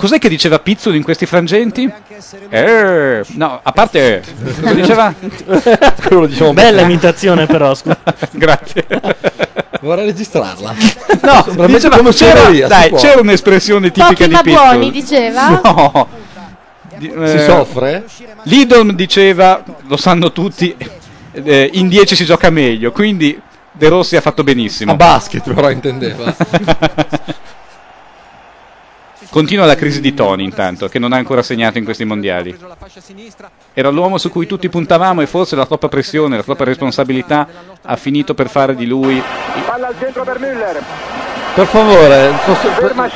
Cos'è 0.00 0.18
che 0.18 0.28
diceva 0.30 0.58
Pizzolo 0.58 0.96
in 0.96 1.02
questi 1.02 1.26
frangenti? 1.26 1.90
Eh, 2.48 3.22
no, 3.34 3.60
a 3.62 3.72
parte 3.72 4.22
cosa 4.60 4.72
diceva? 4.72 5.14
Quello 5.14 6.20
lo 6.22 6.26
diciamo 6.26 6.52
Bella 6.54 6.80
imitazione, 6.80 7.46
però. 7.46 7.74
scusa. 7.74 7.98
Grazie. 8.32 8.86
Vorrei 9.82 10.06
registrarla. 10.06 10.74
No, 11.22 11.42
Sembra 11.44 11.66
diceva- 11.66 11.96
come 11.98 12.12
c'era, 12.12 12.50
si 12.50 12.60
dai, 12.66 12.90
c'era 12.92 13.20
un'espressione 13.20 13.90
tipica 13.90 14.08
Pochi 14.08 14.26
di 14.26 14.32
ma 14.32 14.40
Pizzolo. 14.42 14.70
buoni, 14.70 14.90
diceva. 14.90 15.60
No. 15.62 16.08
Di- 16.96 17.12
Si 17.14 17.36
eh, 17.36 17.44
soffre? 17.44 18.04
Lidl 18.44 18.94
diceva, 18.94 19.62
lo 19.86 19.96
sanno 19.96 20.32
tutti, 20.32 20.74
eh, 21.32 21.70
in 21.74 21.88
10 21.88 22.14
si 22.16 22.24
gioca 22.24 22.50
meglio, 22.50 22.90
quindi 22.92 23.40
De 23.72 23.88
Rossi 23.88 24.16
ha 24.16 24.20
fatto 24.20 24.42
benissimo. 24.44 24.92
A 24.92 24.96
basket 24.96 25.52
però 25.52 25.70
intendeva. 25.70 26.34
Continua 29.30 29.64
la 29.64 29.76
crisi 29.76 30.00
di 30.00 30.12
Tony 30.12 30.42
intanto, 30.42 30.88
che 30.88 30.98
non 30.98 31.12
ha 31.12 31.16
ancora 31.16 31.40
segnato 31.42 31.78
in 31.78 31.84
questi 31.84 32.04
mondiali. 32.04 32.58
Era 33.72 33.88
l'uomo 33.88 34.18
su 34.18 34.28
cui 34.28 34.46
tutti 34.46 34.68
puntavamo 34.68 35.20
e 35.20 35.26
forse 35.28 35.54
la 35.54 35.66
troppa 35.66 35.88
pressione, 35.88 36.36
la 36.36 36.42
troppa 36.42 36.64
responsabilità 36.64 37.46
ha 37.80 37.94
finito 37.94 38.34
per 38.34 38.48
fare 38.48 38.74
di 38.74 38.86
lui 38.86 39.22
Palla 39.66 39.86
al 39.86 39.94
centro 40.00 40.24
per 40.24 40.40
Müller. 40.40 40.82
Per 41.54 41.66
favore, 41.66 42.32
Ferma 42.78 43.08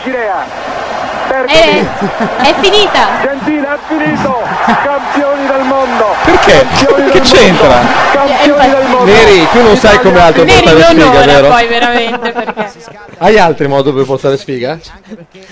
Scirea. 1.47 1.49
Eh, 1.49 2.49
è 2.51 2.55
finita. 2.61 3.07
Gentile, 3.23 3.67
è 3.75 3.79
finito. 3.89 4.39
Campioni 4.85 5.47
del 5.47 5.63
mondo. 5.65 6.07
Perché? 6.25 6.65
Campioni 6.69 7.11
Che 7.11 7.19
del 7.21 7.29
c'entra? 7.29 7.69
mondo. 7.69 7.93
Campioni 8.13 8.71
del 8.71 8.87
mondo. 8.89 9.05
Neri, 9.05 9.49
tu 9.53 9.63
non 9.63 9.77
sai 9.77 9.99
come 10.01 10.21
altro 10.21 10.45
Neri 10.45 10.63
portare 10.63 10.95
non 10.95 11.03
sfiga, 11.03 11.11
ora 11.11 11.25
vero? 11.33 11.49
poi 11.49 11.67
veramente 11.67 12.33
perché 12.33 12.73
Hai 13.19 13.39
altri 13.39 13.67
modi 13.67 13.93
per 13.93 14.05
portare 14.05 14.37
sfiga? 14.37 14.79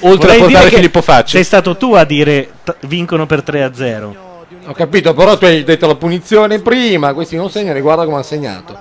Oltre 0.01 0.27
Vorrei 0.29 0.37
a 0.37 0.45
portare 0.45 0.69
Filippo 0.71 1.03
Facci. 1.03 1.31
Sei 1.33 1.45
stato 1.45 1.77
tu 1.77 1.95
a 1.95 2.05
dire 2.05 2.49
t- 2.63 2.77
vincono 2.87 3.27
per 3.27 3.43
3 3.43 3.63
a 3.65 3.75
0. 3.75 4.31
Ho 4.67 4.73
capito, 4.73 5.13
però 5.15 5.37
tu 5.37 5.47
hai 5.47 5.65
detto 5.65 5.89
la 5.89 5.97
punizione 5.97 6.61
prima, 6.61 7.13
questi 7.15 7.35
non 7.35 7.51
segnano, 7.51 7.81
guarda 7.81 8.05
come 8.05 8.15
hanno 8.17 8.23
segnato. 8.25 8.79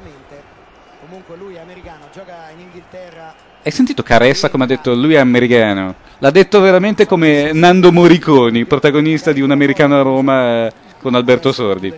Comunque 1.08 1.36
lui 1.38 1.56
è 1.56 1.60
americano, 1.60 2.06
gioca 2.14 2.34
in 2.54 2.60
Inghilterra. 2.62 3.34
Hai 3.64 3.72
sentito 3.72 4.01
Caressa 4.01 4.49
come 4.49 4.64
ha 4.64 4.68
detto 4.68 4.95
lui 4.95 5.14
è 5.14 5.20
americano? 5.20 5.93
L'ha 6.18 6.32
detto 6.32 6.59
veramente 6.62 7.05
come 7.05 7.51
Nando 7.53 7.91
Moriconi, 7.91 8.66
protagonista 8.66 9.32
di 9.32 9.41
Un 9.41 9.51
americano 9.51 9.99
a 9.99 10.01
Roma 10.01 10.66
eh, 10.66 10.72
con 10.99 11.14
Alberto 11.14 11.51
Sordi. 11.51 11.93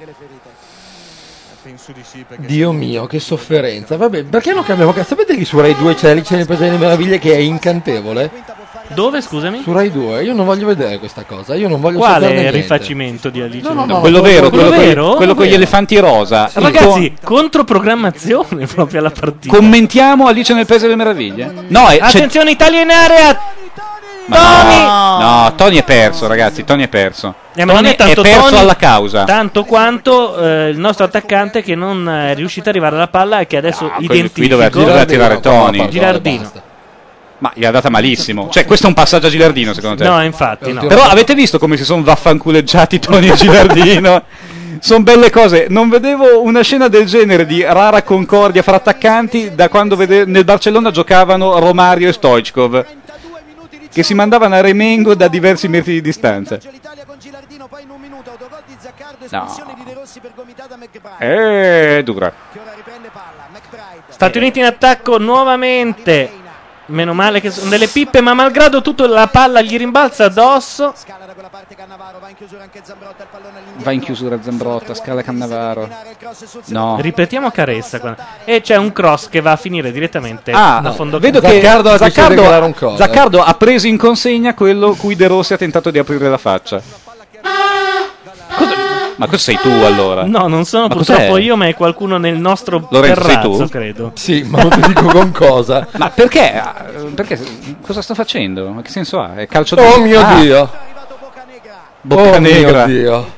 Dio 2.39 2.73
mio, 2.73 3.05
che 3.05 3.19
sofferenza. 3.19 3.95
Vabbè, 3.95 4.25
perché 4.25 4.51
non 4.51 4.63
cambiamo? 4.63 4.93
Sapete 5.03 5.37
che 5.37 5.45
su 5.45 5.57
Rai 5.57 5.73
2 5.73 5.95
c'è 5.95 6.09
Alice 6.09 6.35
nel 6.35 6.45
Paese 6.45 6.65
delle 6.65 6.77
Meraviglie 6.77 7.17
che 7.17 7.33
è 7.33 7.37
incantevole? 7.37 8.29
Dove, 8.93 9.21
scusami? 9.21 9.61
Su 9.63 9.71
Rai 9.73 9.91
2, 9.91 10.23
io 10.23 10.33
non 10.33 10.45
voglio 10.45 10.67
vedere 10.67 10.99
questa 10.99 11.23
cosa, 11.23 11.55
io 11.55 11.67
non 11.67 11.79
voglio 11.81 11.97
Quale 11.97 12.51
rifacimento 12.51 13.29
di 13.29 13.41
Alice? 13.41 13.67
No, 13.67 13.73
no, 13.73 13.85
no, 13.85 13.99
quello 13.99 14.19
quello- 14.19 14.21
vero, 14.21 14.49
quello, 14.49 14.63
quello 14.67 14.75
con- 14.77 14.85
vero? 14.87 15.13
quello 15.15 15.35
con 15.35 15.45
gli 15.45 15.53
elefanti 15.53 15.97
rosa. 15.99 16.49
Il 16.55 16.61
Ragazzi, 16.61 17.13
controprogrammazione 17.23 18.65
proprio 18.73 18.99
alla 18.99 19.11
partita. 19.11 19.55
Commentiamo 19.55 20.27
Alice 20.27 20.53
nel 20.53 20.65
Paese 20.65 20.83
delle 20.85 20.95
Meraviglie? 20.95 21.51
No, 21.67 21.87
è, 21.87 21.97
Attenzione 22.01 22.51
Italia 22.51 22.81
in 22.81 22.89
area. 22.91 23.39
ma 24.27 25.17
no, 25.17 25.19
no, 25.43 25.55
Tony 25.55 25.77
è 25.77 25.83
perso, 25.83 26.27
ragazzi. 26.27 26.63
Tony 26.63 26.83
è 26.83 26.87
perso. 26.87 27.33
Eh, 27.55 27.65
Tony 27.65 27.89
è 27.89 27.95
tanto 27.95 28.21
perso 28.21 28.49
Tony, 28.49 28.57
alla 28.61 28.75
causa. 28.75 29.23
Tanto 29.25 29.63
quanto 29.63 30.37
eh, 30.37 30.69
il 30.69 30.77
nostro 30.79 31.05
attaccante 31.05 31.61
che 31.61 31.75
non 31.75 32.09
è 32.09 32.33
riuscito 32.35 32.69
ad 32.69 32.75
arrivare 32.75 32.95
alla 32.95 33.07
palla 33.09 33.39
e 33.41 33.47
che 33.47 33.57
adesso 33.57 33.89
qui- 33.95 34.05
identifica 34.05 34.31
qui 34.39 34.47
doveva- 34.47 34.69
doveva 34.69 35.05
tirare 35.05 35.39
Tony. 35.39 35.87
Gilardino. 35.89 36.51
Ma 37.43 37.51
gli 37.53 37.65
ha 37.65 37.71
data 37.71 37.89
malissimo. 37.89 38.47
Cioè, 38.49 38.63
questo 38.63 38.85
è 38.85 38.87
un 38.87 38.95
passaggio 38.95 39.27
a 39.27 39.29
Gilardino, 39.29 39.73
secondo 39.73 40.01
te? 40.01 40.09
No, 40.09 40.23
infatti, 40.23 40.71
no. 40.71 40.87
Però 40.87 41.03
avete 41.03 41.35
visto 41.35 41.59
come 41.59 41.75
si 41.75 41.83
sono 41.83 42.01
vaffanculeggiati 42.01 42.99
Tony 42.99 43.29
e 43.29 43.35
Gilardino? 43.35 44.23
sono 44.79 45.03
belle 45.03 45.29
cose. 45.29 45.65
Non 45.67 45.89
vedevo 45.89 46.41
una 46.41 46.61
scena 46.61 46.87
del 46.87 47.05
genere 47.05 47.45
di 47.45 47.61
rara 47.61 48.01
concordia 48.01 48.61
fra 48.61 48.77
attaccanti 48.77 49.55
da 49.55 49.67
quando 49.67 49.97
vede- 49.97 50.23
nel 50.23 50.45
Barcellona 50.45 50.89
giocavano 50.89 51.59
Romario 51.59 52.07
e 52.07 52.13
Stoichkov. 52.13 52.85
Che 53.91 54.03
si 54.03 54.13
mandavano 54.13 54.55
a 54.55 54.61
Remengo 54.61 55.13
da 55.13 55.27
diversi 55.27 55.67
metri 55.67 55.95
di 55.95 56.01
distanza. 56.01 56.57
No. 59.29 59.53
Eh, 61.19 62.01
dura. 62.05 62.33
Stati 64.07 64.37
Uniti 64.37 64.59
in 64.59 64.65
attacco 64.65 65.17
nuovamente. 65.17 66.42
Meno 66.87 67.13
male 67.13 67.39
che 67.39 67.49
sono 67.49 67.69
delle 67.69 67.87
pippe, 67.87 68.19
ma 68.19 68.33
malgrado 68.33 68.81
tutto 68.81 69.07
la 69.07 69.27
palla 69.27 69.61
gli 69.61 69.77
rimbalza 69.77 70.25
addosso. 70.25 70.93
Va 73.77 73.91
in 73.91 73.99
chiusura 74.01 74.37
Zambrotta, 74.41 74.93
scala 74.93 75.21
Cannavaro. 75.21 75.87
No. 76.65 76.97
Ripetiamo 76.99 77.51
Caressa. 77.51 77.99
qua. 77.99 78.15
E 78.43 78.59
c'è 78.61 78.75
un 78.75 78.91
cross 78.91 79.29
che 79.29 79.39
va 79.39 79.51
a 79.53 79.55
finire 79.55 79.91
direttamente 79.91 80.51
Ah, 80.51 80.79
a 80.79 80.91
fondo 80.91 81.19
vedo 81.19 81.39
che 81.39 81.61
Zaccardo 81.61 81.97
Zaccardo. 81.97 82.95
Zaccardo 82.97 83.41
ha 83.43 83.53
preso 83.53 83.87
in 83.87 83.97
consegna 83.97 84.53
quello 84.53 84.93
cui 84.95 85.15
De 85.15 85.27
Rossi 85.27 85.53
ha 85.53 85.57
tentato 85.57 85.89
di 85.89 85.99
aprire 85.99 86.29
la 86.29 86.37
faccia. 86.37 86.81
Cosa- 86.81 87.01
Ma 89.17 89.25
cosa 89.25 89.37
sei 89.37 89.57
tu 89.61 89.69
allora? 89.69 90.23
No, 90.25 90.47
non 90.47 90.65
sono 90.65 90.87
Ma 90.87 90.95
purtroppo 90.95 91.21
cos'è? 91.31 91.41
io, 91.41 91.55
ma 91.55 91.67
è 91.67 91.73
qualcuno 91.75 92.17
nel 92.17 92.37
nostro 92.37 92.87
Lorenzo, 92.89 93.21
sei 93.21 93.29
terrazzo, 93.35 93.63
tu? 93.63 93.69
credo. 93.69 94.11
Sì, 94.15 94.43
ma 94.43 94.61
non 94.61 94.69
ti 94.69 94.81
dico 94.87 95.05
con 95.05 95.31
cosa. 95.31 95.87
Ma 95.97 96.09
perché? 96.09 96.61
Perché? 97.13 97.39
Cosa 97.81 98.01
sto 98.01 98.13
facendo? 98.15 98.67
Ma 98.69 98.81
che 98.81 98.89
senso 98.89 99.19
ha? 99.21 99.35
È 99.35 99.45
calcio 99.47 99.75
Oh 99.75 99.95
di- 99.97 100.01
mio 100.01 100.19
Ah, 100.19 100.39
Dio. 100.39 100.69
Bocca 102.01 102.35
oh 102.35 102.39
negra. 102.39 102.85
mio 102.85 102.95
Dio. 102.99 103.31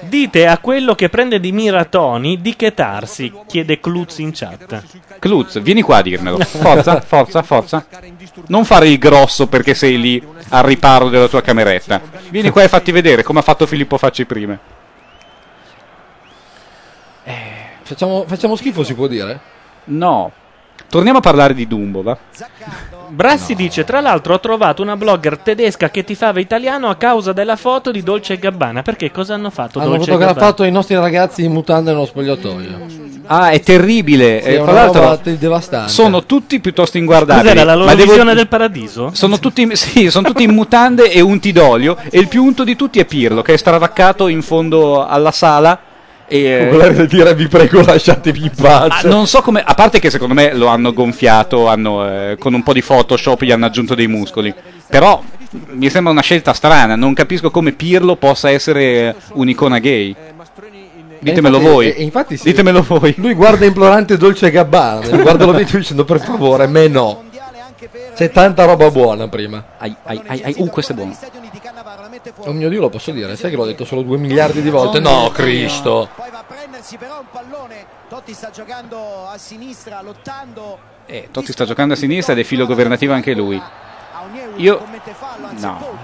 Dite 0.00 0.46
a 0.46 0.58
quello 0.58 0.94
che 0.94 1.08
prende 1.08 1.40
di 1.40 1.52
mira 1.52 1.84
Tony 1.84 2.40
di 2.40 2.56
chetarsi, 2.56 3.32
chiede 3.46 3.80
Cluz 3.80 4.18
in 4.18 4.32
chat. 4.32 4.82
Cluz, 5.18 5.60
vieni 5.60 5.82
qua 5.82 5.98
a 5.98 6.02
dirmelo. 6.02 6.38
Forza, 6.44 7.00
forza, 7.00 7.42
forza. 7.42 7.86
Non 8.46 8.64
fare 8.64 8.88
il 8.88 8.98
grosso 8.98 9.46
perché 9.46 9.74
sei 9.74 10.00
lì 10.00 10.26
al 10.50 10.64
riparo 10.64 11.08
della 11.08 11.28
tua 11.28 11.42
cameretta. 11.42 12.00
Vieni 12.30 12.50
qua 12.50 12.62
e 12.62 12.68
fatti 12.68 12.92
vedere 12.92 13.22
come 13.22 13.40
ha 13.40 13.42
fatto 13.42 13.66
Filippo 13.66 13.98
Facci 13.98 14.24
prima. 14.24 14.58
Facciamo, 17.90 18.24
facciamo 18.24 18.54
schifo, 18.54 18.84
si 18.84 18.94
può 18.94 19.08
dire? 19.08 19.40
No. 19.86 20.30
Torniamo 20.90 21.18
a 21.18 21.20
parlare 21.20 21.54
di 21.54 21.68
Dumbo, 21.68 22.02
va? 22.02 22.16
Brassi 23.08 23.54
dice: 23.54 23.84
Tra 23.84 24.00
l'altro, 24.00 24.34
ho 24.34 24.40
trovato 24.40 24.82
una 24.82 24.96
blogger 24.96 25.38
tedesca 25.38 25.88
che 25.88 26.02
tifava 26.04 26.40
italiano 26.40 26.88
a 26.88 26.96
causa 26.96 27.32
della 27.32 27.54
foto 27.56 27.90
di 27.92 28.02
Dolce 28.02 28.34
e 28.34 28.38
Gabbana. 28.38 28.82
Perché 28.82 29.10
cosa 29.12 29.34
hanno 29.34 29.50
fatto 29.50 29.78
Hanno 29.78 29.90
Dolce 29.90 30.04
e 30.10 30.12
Gabbana? 30.12 30.26
fotografato 30.28 30.64
i 30.64 30.70
nostri 30.72 30.96
ragazzi 30.96 31.44
in 31.44 31.52
mutande 31.52 31.92
nello 31.92 32.06
spogliatoio. 32.06 33.08
Ah, 33.26 33.50
è 33.50 33.60
terribile. 33.60 34.40
Sì, 34.42 34.48
Eh, 34.48 34.52
è 34.52 34.54
tra 34.56 34.62
una 34.64 34.72
l'altro, 34.72 35.00
roba 35.02 35.16
te- 35.18 35.38
devastante. 35.38 35.92
sono 35.92 36.24
tutti 36.24 36.58
piuttosto 36.58 36.98
inguardabili. 36.98 37.46
Cos'era 37.48 37.64
la 37.64 37.74
loro 37.74 37.86
ma 37.86 37.94
devo- 37.94 38.08
visione 38.10 38.34
del 38.34 38.48
paradiso? 38.48 39.10
Sono 39.12 39.38
tutti, 39.38 39.68
sì, 39.76 40.10
sono 40.10 40.26
tutti 40.26 40.42
in 40.42 40.50
mutande 40.50 41.10
e 41.12 41.20
unti 41.20 41.52
d'olio. 41.52 41.96
E 42.10 42.18
il 42.18 42.26
più 42.26 42.42
unto 42.44 42.64
di 42.64 42.74
tutti 42.74 42.98
è 42.98 43.04
Pirlo, 43.04 43.42
che 43.42 43.54
è 43.54 43.56
stravaccato 43.56 44.26
in 44.26 44.42
fondo 44.42 45.06
alla 45.06 45.30
sala. 45.30 45.78
E, 46.32 46.68
Volevo 46.70 47.04
dire 47.06 47.34
vi 47.34 47.48
prego 47.48 47.82
lasciatemi 47.82 48.38
in 48.38 48.50
Ah, 48.64 48.86
pace. 48.88 49.08
non 49.08 49.26
so 49.26 49.42
come, 49.42 49.62
a 49.64 49.74
parte 49.74 49.98
che 49.98 50.10
secondo 50.10 50.32
me 50.34 50.54
lo 50.54 50.68
hanno 50.68 50.92
gonfiato, 50.92 51.66
hanno, 51.66 52.06
eh, 52.06 52.36
con 52.38 52.54
un 52.54 52.62
po' 52.62 52.72
di 52.72 52.82
Photoshop 52.82 53.42
gli 53.42 53.50
hanno 53.50 53.66
aggiunto 53.66 53.96
dei 53.96 54.06
muscoli. 54.06 54.54
Però 54.88 55.20
mi 55.70 55.90
sembra 55.90 56.12
una 56.12 56.22
scelta 56.22 56.52
strana, 56.52 56.94
non 56.94 57.14
capisco 57.14 57.50
come 57.50 57.72
Pirlo 57.72 58.14
possa 58.14 58.48
essere 58.48 59.16
un'icona 59.32 59.80
gay. 59.80 60.14
Ditemelo 61.18 61.56
infatti- 61.56 61.74
voi. 61.74 61.92
e 61.92 62.02
infatti 62.02 62.36
sì. 62.36 62.44
Ditemelo 62.44 62.82
voi. 62.86 63.12
Lui 63.18 63.34
guarda 63.34 63.64
implorante 63.66 64.16
Dolce 64.16 64.46
e 64.48 64.50
Gabbana, 64.52 65.16
mi 65.16 65.22
guarda 65.22 65.44
lo 65.44 65.52
video 65.52 65.78
dicendo 65.80 66.04
per 66.04 66.20
favore, 66.20 66.68
me 66.68 66.86
no. 66.86 67.24
C'è 68.14 68.30
tanta 68.30 68.64
roba 68.66 68.90
buona 68.90 69.26
prima. 69.28 69.64
Ai, 69.78 69.94
ai, 70.04 70.20
ai, 70.26 70.42
ai, 70.44 70.54
uh, 70.58 70.68
questo 70.68 70.92
è 70.92 70.94
buono. 70.94 71.16
Oh 72.44 72.52
mio 72.52 72.68
Dio, 72.68 72.80
lo 72.80 72.90
posso 72.90 73.12
dire? 73.12 73.34
Sai 73.36 73.50
che 73.50 73.56
l'ho 73.56 73.64
detto 73.64 73.84
solo 73.84 74.02
due 74.02 74.18
miliardi 74.18 74.60
di 74.60 74.68
volte? 74.68 75.00
No, 75.00 75.30
Cristo. 75.32 76.08
Poi 76.14 76.30
va 76.30 76.38
a 76.38 76.44
prendersi 76.44 76.96
però 76.96 77.20
un 77.20 77.26
pallone. 77.30 77.86
Totti 78.08 78.34
sta 78.34 78.50
giocando 78.50 79.26
a 79.26 79.38
sinistra, 79.38 80.02
lottando. 80.02 80.78
Eh, 81.06 81.28
Totti 81.30 81.52
sta 81.52 81.64
giocando 81.64 81.94
a 81.94 81.96
sinistra 81.96 82.34
ed 82.34 82.40
è 82.40 82.42
filo 82.42 82.66
governativo 82.66 83.14
anche 83.14 83.34
lui. 83.34 83.60
Io. 84.56 84.84
No. 85.58 85.98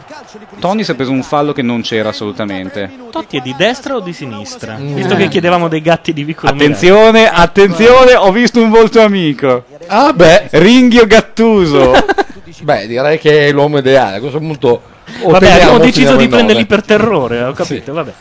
Tony 0.58 0.84
si 0.84 0.92
è 0.92 0.94
preso 0.94 1.10
un 1.10 1.22
fallo 1.22 1.52
che 1.52 1.62
non 1.62 1.82
c'era 1.82 2.08
assolutamente. 2.08 2.90
Totti 3.10 3.36
è 3.36 3.40
di 3.40 3.54
destra 3.56 3.96
o 3.96 4.00
di 4.00 4.14
sinistra? 4.14 4.78
Mm. 4.78 4.94
Visto 4.94 5.14
che 5.16 5.28
chiedevamo 5.28 5.68
dei 5.68 5.82
gatti 5.82 6.12
di 6.14 6.24
Vicolo 6.24 6.50
Attenzione, 6.50 7.28
attenzione, 7.28 8.14
ho 8.14 8.32
visto 8.32 8.62
un 8.62 8.70
volto 8.70 9.00
amico. 9.00 9.64
Ah, 9.86 10.12
beh. 10.12 10.48
Ringhio 10.52 11.06
Gattuso. 11.06 11.92
Beh, 12.62 12.86
direi 12.86 13.18
che 13.18 13.48
è 13.48 13.52
l'uomo 13.52 13.78
ideale. 13.78 14.16
A 14.16 14.20
questo 14.20 14.38
punto. 14.38 14.94
O 15.22 15.30
Vabbè, 15.30 15.46
teniamo 15.46 15.62
abbiamo 15.74 15.84
deciso 15.84 16.16
di 16.16 16.28
prenderli 16.28 16.66
per 16.66 16.82
terrore, 16.84 17.42
ho 17.42 17.52
capito, 17.52 17.92
vabbè. 17.92 18.12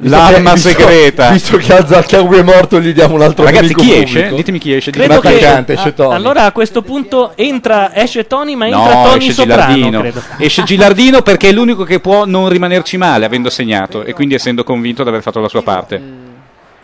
Visto 0.00 0.16
L'arma 0.16 0.50
che- 0.52 0.54
visto- 0.54 0.68
segreta. 0.68 1.30
Visto 1.30 1.56
che 1.56 1.72
Azzarcawi 1.74 2.38
è 2.38 2.42
morto, 2.44 2.80
gli 2.80 2.92
diamo 2.92 3.14
un 3.16 3.22
altro 3.22 3.42
Ragazzi, 3.42 3.62
nemico 3.74 3.80
chi 3.80 3.88
pubblico. 3.88 4.18
esce? 4.20 4.34
Ditemi 4.36 4.58
chi 4.60 4.72
esce. 4.74 4.90
Credo 4.92 5.18
che 5.18 5.28
L'attaccante, 5.32 5.72
esce 5.72 5.88
a- 5.88 5.92
Tony. 5.92 6.14
allora 6.14 6.44
a 6.44 6.52
questo 6.52 6.82
punto 6.82 7.32
entra, 7.34 7.92
esce 7.92 8.28
Tony, 8.28 8.54
ma 8.54 8.66
entra 8.66 8.94
No, 8.94 9.02
Tony 9.08 9.18
esce 9.26 9.32
Soprano, 9.32 9.74
Gilardino. 9.74 10.00
credo. 10.00 10.22
Esce 10.38 10.62
Gilardino 10.62 11.22
perché 11.22 11.48
è 11.48 11.52
l'unico 11.52 11.82
che 11.82 11.98
può 11.98 12.24
non 12.26 12.48
rimanerci 12.48 12.96
male 12.96 13.24
avendo 13.24 13.50
segnato 13.50 14.04
e 14.04 14.12
quindi 14.12 14.34
essendo 14.34 14.62
convinto 14.62 15.02
di 15.02 15.08
aver 15.08 15.20
fatto 15.22 15.40
la 15.40 15.48
sua 15.48 15.62
parte. 15.64 16.00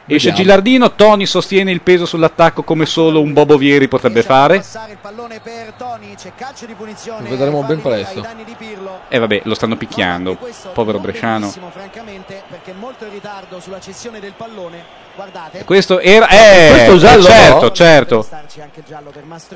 Esce. 0.07 0.33
Gilardino, 0.33 0.93
Tony 0.93 1.25
sostiene 1.25 1.71
il 1.71 1.81
peso 1.81 2.05
sull'attacco 2.05 2.63
come 2.63 2.85
solo 2.85 3.23
un 3.23 3.33
Bobo 3.33 3.57
Vieri 3.57 3.89
potrebbe 3.89 4.23
fare. 4.23 4.63
Lo 7.19 7.29
vedremo 7.29 7.63
ben 7.63 7.81
presto. 7.81 8.27
E 9.09 9.19
vabbè, 9.19 9.43
lo 9.45 9.55
stanno 9.55 9.77
picchiando. 9.77 10.39
Povero 10.75 10.99
Bresciano. 10.99 11.53
Pallone. 14.37 15.65
Questo 15.65 16.01
era. 16.01 16.29
Eh, 16.29 16.71
Questo 16.71 16.99
giallo 16.99 17.23
certo, 17.23 17.61
no? 17.61 17.71
certo. 17.73 18.29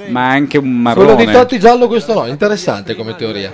Ma 0.06 0.28
anche 0.28 0.56
un 0.56 0.82
Quello 0.82 1.14
di 1.14 1.24
marrone. 1.24 1.32
Totti 1.32 1.58
giallo, 1.58 1.88
questo 1.88 2.14
no. 2.14 2.26
Interessante 2.26 2.94
come 2.94 3.16
teoria. 3.16 3.52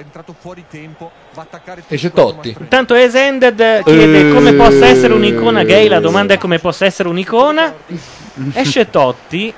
Esce 1.89 2.13
Totti. 2.13 2.55
Intanto 2.59 2.95
Esended 2.95 3.83
chiede 3.83 4.29
Eh. 4.29 4.33
come 4.33 4.53
possa 4.55 4.87
essere 4.87 5.13
un'icona 5.15 5.65
gay. 5.65 5.89
La 5.89 6.01
domanda 6.01 6.35
è 6.35 6.39
come 6.39 6.59
possa 6.59 6.85
essere 6.85 7.09
un'icona. 7.09 7.73
Esce 8.55 8.91
Totti. 8.91 9.53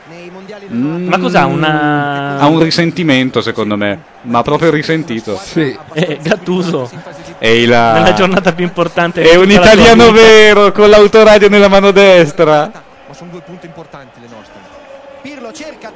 Ma 0.69 1.19
cos'ha? 1.19 1.47
Una. 1.47 2.39
Ha 2.39 2.47
un 2.47 2.63
risentimento, 2.63 3.41
secondo 3.41 3.77
me. 3.77 3.99
Ma 4.23 4.43
proprio 4.43 4.71
risentito. 4.71 5.39
Sì. 5.43 5.77
Eh, 5.93 6.19
Gattuso. 6.23 6.91
È, 7.39 7.47
il- 7.47 7.69
Nella 7.69 8.13
giornata 8.15 8.53
più 8.53 8.65
importante. 8.65 9.23
è 9.23 9.37
un 9.37 9.47
la 9.49 9.53
italiano 9.55 10.11
vero 10.13 10.73
con 10.73 10.89
l'autoradio 10.91 11.49
nella 11.49 11.69
mano 11.69 11.91
destra. 11.91 12.71
Ma 13.09 13.15
sono 13.15 13.31
due 13.31 13.41
punti 13.41 13.67
importanti. 13.67 14.16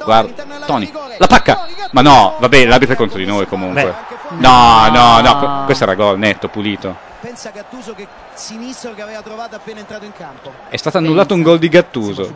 Guarda, 0.04 0.44
Tony, 0.66 0.90
la 1.18 1.26
pacca. 1.26 1.66
Ma 1.92 2.00
no, 2.02 2.36
vabbè, 2.38 2.66
l'arbitro 2.66 2.94
è 2.94 2.96
contro 2.96 3.18
di 3.18 3.26
noi 3.26 3.46
comunque. 3.46 3.94
No, 4.38 4.88
no, 4.90 5.20
no, 5.20 5.62
questo 5.64 5.84
era 5.84 5.94
gol 5.94 6.18
netto, 6.18 6.48
pulito. 6.48 7.08
Pensa 7.20 7.50
Gattuso 7.50 7.94
che 7.94 8.06
sinistro 8.34 8.94
che 8.94 9.02
aveva 9.02 9.20
trovato 9.20 9.54
appena 9.56 9.80
entrato 9.80 10.04
in 10.04 10.12
campo. 10.16 10.52
È 10.68 10.76
stato 10.76 10.98
annullato 10.98 11.34
un 11.34 11.42
gol 11.42 11.58
di 11.58 11.68
Gattuso. 11.68 12.32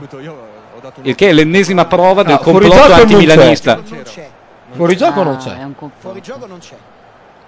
Il 1.02 1.14
che 1.14 1.30
è 1.30 1.32
l'ennesima 1.32 1.86
prova 1.86 2.22
del 2.22 2.34
Ah, 2.34 2.38
fuori 2.38 2.68
complotto 2.68 2.92
antimilanista. 2.92 3.76
Non 3.76 4.02
c'è. 4.02 4.28
Fuori 4.72 4.96
gioco 4.96 5.22
non 5.22 5.34
Ah, 5.34 5.38
c'è. 5.38 5.58
è 5.58 5.62
un 5.62 5.74
co- 5.74 5.90
Fuori 5.98 6.20
gioco 6.20 6.46
non 6.46 6.58
c'è. 6.58 6.76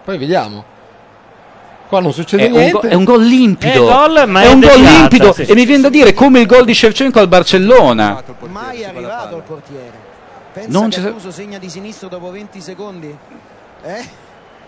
Poi 0.05 0.17
vediamo. 0.17 0.65
Qua 1.89 2.01
non 2.01 2.13
succede 2.13 2.45
È 2.45 2.47
un, 2.47 2.53
niente. 2.53 2.73
go- 2.73 2.81
è 2.89 2.95
un 2.95 3.05
gol 3.05 3.23
limpido. 3.23 3.73
È 3.91 3.93
gol, 3.93 4.25
ma 4.29 4.41
è 4.43 4.47
è 4.47 4.53
un 4.53 4.61
gol 4.61 4.81
limpido. 4.81 5.33
sì. 5.33 5.43
E 5.43 5.55
mi 5.55 5.65
viene 5.67 5.83
da 5.83 5.89
dire 5.91 6.15
come 6.15 6.41
il 6.41 6.47
gol 6.47 6.65
di 6.65 6.75
Shevchenko 6.75 7.19
al 7.21 7.29
Barcellona. 7.29 8.23
Mai 8.49 8.85
arrivato 8.85 9.37
il 9.37 9.43
portiere. 9.43 9.96
Pensa 10.57 10.71
Non 10.79 10.91
sa- 10.91 11.03
Gattuso 11.03 11.31
segna 11.31 11.59
di 11.59 11.69
sinistro 11.69 12.09
dopo 12.09 12.31
20 12.31 12.63
secondi. 12.63 13.15
Eh? 13.83 14.05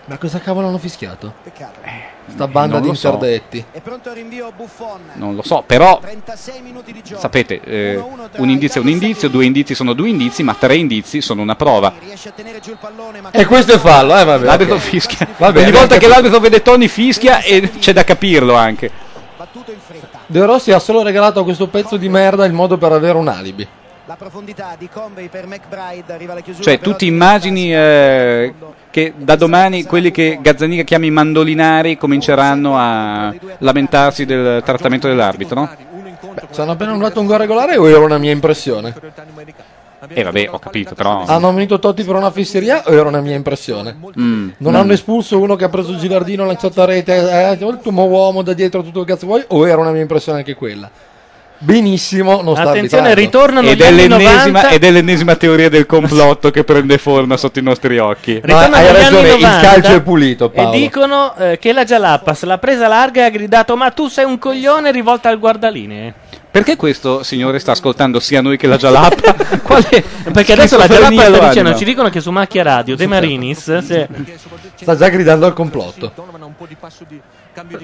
Ma 0.05 0.19
cosa 0.19 0.39
cavolo 0.39 0.69
hanno 0.69 0.77
fischiato? 0.77 1.33
Peccato. 1.43 1.81
Sta 2.27 2.47
banda 2.47 2.79
di 2.79 2.89
lo 2.89 2.95
so. 2.95 3.07
interdetti. 3.09 3.65
È 3.73 3.81
pronto 3.81 4.11
il 4.11 4.17
rinvio 4.17 4.53
Buffon. 4.55 5.01
Non 5.15 5.35
lo 5.35 5.41
so, 5.43 5.63
però 5.67 5.99
36 5.99 6.61
minuti 6.61 6.93
di 6.93 7.03
gioco. 7.03 7.21
sapete, 7.23 7.61
eh, 7.63 7.97
un 8.37 8.51
indizio 8.51 8.83
è 8.83 8.85
un 8.85 8.91
indizio, 8.91 9.31
due 9.31 9.47
indizi 9.47 9.75
sono 9.75 9.95
due 9.95 10.09
indizi, 10.11 10.43
ma 10.43 10.55
tre 10.55 10.77
indizi 10.77 11.23
sono 11.23 11.41
una 11.41 11.57
prova. 11.57 11.95
Riesce 12.01 12.29
a 12.29 12.33
tenere 12.33 12.61
giù 12.61 12.73
il 12.73 12.79
pallone, 12.79 13.23
ma 13.23 13.31
E 13.31 13.47
questo 13.47 13.73
è 13.73 13.79
fallo, 13.79 14.15
eh, 14.19 14.25
vabbè. 14.25 14.45
L'arbitro 14.45 14.75
ok. 14.75 14.81
fischia. 14.81 15.27
Vabbè, 15.39 15.63
Ogni 15.63 15.73
volta 15.73 15.97
che 15.97 16.07
l'arbitro 16.07 16.39
vede 16.39 16.61
Tony 16.61 16.89
fischia 16.89 17.41
e 17.41 17.71
c'è 17.79 17.95
da 17.95 18.05
capirlo 18.05 18.55
anche. 18.55 18.91
battuto 19.39 19.71
in 19.73 19.79
fretta. 19.79 20.19
De 20.27 20.45
Rossi 20.45 20.71
ha 20.73 20.79
solo 20.79 21.03
regalato 21.03 21.41
a 21.41 21.45
questo 21.45 21.69
pezzo 21.69 21.97
di 21.97 22.09
merda 22.11 22.45
il 22.45 22.53
modo 22.53 22.77
per 22.77 22.93
avere 22.93 23.17
un 23.17 23.29
alibi. 23.29 23.67
La 24.09 24.17
profondità 24.17 24.75
di 24.79 24.89
Convey 24.89 25.29
per 25.29 25.47
McBride 25.47 26.11
arriva 26.15 26.33
alla 26.33 26.41
chiusura. 26.41 26.65
Cioè, 26.65 26.79
però 26.79 26.93
tu 26.93 26.97
ti 26.97 27.07
immagini 27.07 27.75
eh, 27.75 28.55
che 28.89 29.13
da 29.15 29.37
domani 29.37 29.85
quelli 29.85 30.11
che 30.11 30.39
Gazzaniga 30.41 30.83
chiama 30.83 31.05
i 31.05 31.11
mandolinari 31.11 31.99
cominceranno 31.99 32.79
a 32.79 33.35
lamentarsi 33.59 34.25
del 34.25 34.63
trattamento 34.65 35.09
dell'arbitro, 35.09 35.61
no? 35.61 35.71
Ci 36.51 36.59
hanno 36.59 36.71
appena 36.71 36.93
annullato 36.93 37.21
un 37.21 37.27
gol 37.27 37.37
regolare 37.37 37.77
o 37.77 37.87
era 37.87 38.01
una 38.01 38.17
mia 38.17 38.31
impressione? 38.31 38.95
E 40.09 40.23
vabbè, 40.23 40.49
ho 40.53 40.59
capito, 40.59 40.95
però. 40.95 41.27
Hanno 41.27 41.49
ammonito 41.49 41.79
Totti 41.79 42.03
per 42.03 42.15
una 42.15 42.31
fesseria 42.31 42.85
o 42.87 42.93
era 42.93 43.09
una 43.11 43.21
mia 43.21 43.37
impressione? 43.37 43.95
Mm, 44.19 44.51
Non 44.57 44.73
mm. 44.73 44.77
hanno 44.77 44.93
espulso 44.95 45.39
uno 45.39 45.55
che 45.55 45.65
ha 45.65 45.69
preso 45.69 45.95
Gilardino, 45.97 46.47
lanciato 46.47 46.81
a 46.81 46.87
rete, 46.87 47.15
eh, 47.15 47.53
il 47.53 47.79
tuo 47.83 47.93
uomo 47.93 48.41
da 48.41 48.55
dietro, 48.55 48.83
tutto 48.83 49.01
il 49.01 49.07
cazzo 49.07 49.27
vuoi? 49.27 49.45
O 49.49 49.69
era 49.69 49.79
una 49.79 49.91
mia 49.91 50.01
impressione 50.01 50.39
anche 50.39 50.55
quella? 50.55 50.91
Benissimo, 51.61 52.41
non 52.43 52.55
sta 52.55 52.71
Attenzione, 52.71 53.15
ritornano 53.15 53.67
Ed 53.69 53.79
gli 53.79 53.83
è, 53.83 53.87
anni 53.89 54.09
l'ennesima, 54.09 54.61
90. 54.61 54.69
ed 54.71 54.85
è 54.85 54.91
l'ennesima 54.91 55.35
teoria 55.35 55.69
del 55.69 55.87
complotto 55.87 56.51
che 56.51 56.63
prende 56.63 56.99
forma 56.99 57.37
sotto 57.37 57.59
i 57.59 57.63
nostri 57.63 57.99
occhi. 57.99 58.35
Ritornano 58.35 58.77
hai 58.77 58.93
ragione, 58.93 59.29
il 59.29 59.41
90 59.41 59.61
calcio 59.61 59.95
è 59.95 60.01
pulito, 60.03 60.45
E 60.47 60.51
Paolo. 60.51 60.71
dicono 60.71 61.35
eh, 61.37 61.59
che 61.59 61.73
la 61.73 61.85
Jalapas 61.85 62.45
l'ha 62.45 62.59
presa 62.59 62.87
larga 62.87 63.23
e 63.23 63.25
ha 63.25 63.31
gridato: 63.31 63.77
Ma 63.77 63.91
tu 63.91 64.07
sei 64.09 64.25
un 64.25 64.39
coglione 64.39 64.93
rivolta 64.93 65.29
al 65.29 65.39
guardalinee. 65.39 66.15
Perché 66.59 66.75
questo 66.75 67.23
signore 67.23 67.61
sta 67.61 67.71
ascoltando 67.71 68.19
sia 68.19 68.41
noi 68.41 68.57
che 68.57 68.67
la 68.67 68.77
Gialappa? 68.77 69.33
Quale 69.63 70.03
Perché 70.33 70.55
adesso 70.55 70.77
la 70.77 70.89
lo 70.89 70.95
sta 70.95 71.47
dicendo? 71.47 71.77
Ci 71.77 71.85
dicono 71.85 72.11
che 72.11 72.21
su 72.21 72.33
Macchia 72.33 72.65
Radio 72.65 72.97
De 72.97 73.07
Marinis. 73.07 73.79
se- 73.79 74.09
Sta 74.75 74.97
già 74.97 75.09
gridando 75.09 75.47
al 75.47 75.53
complotto. 75.53 76.13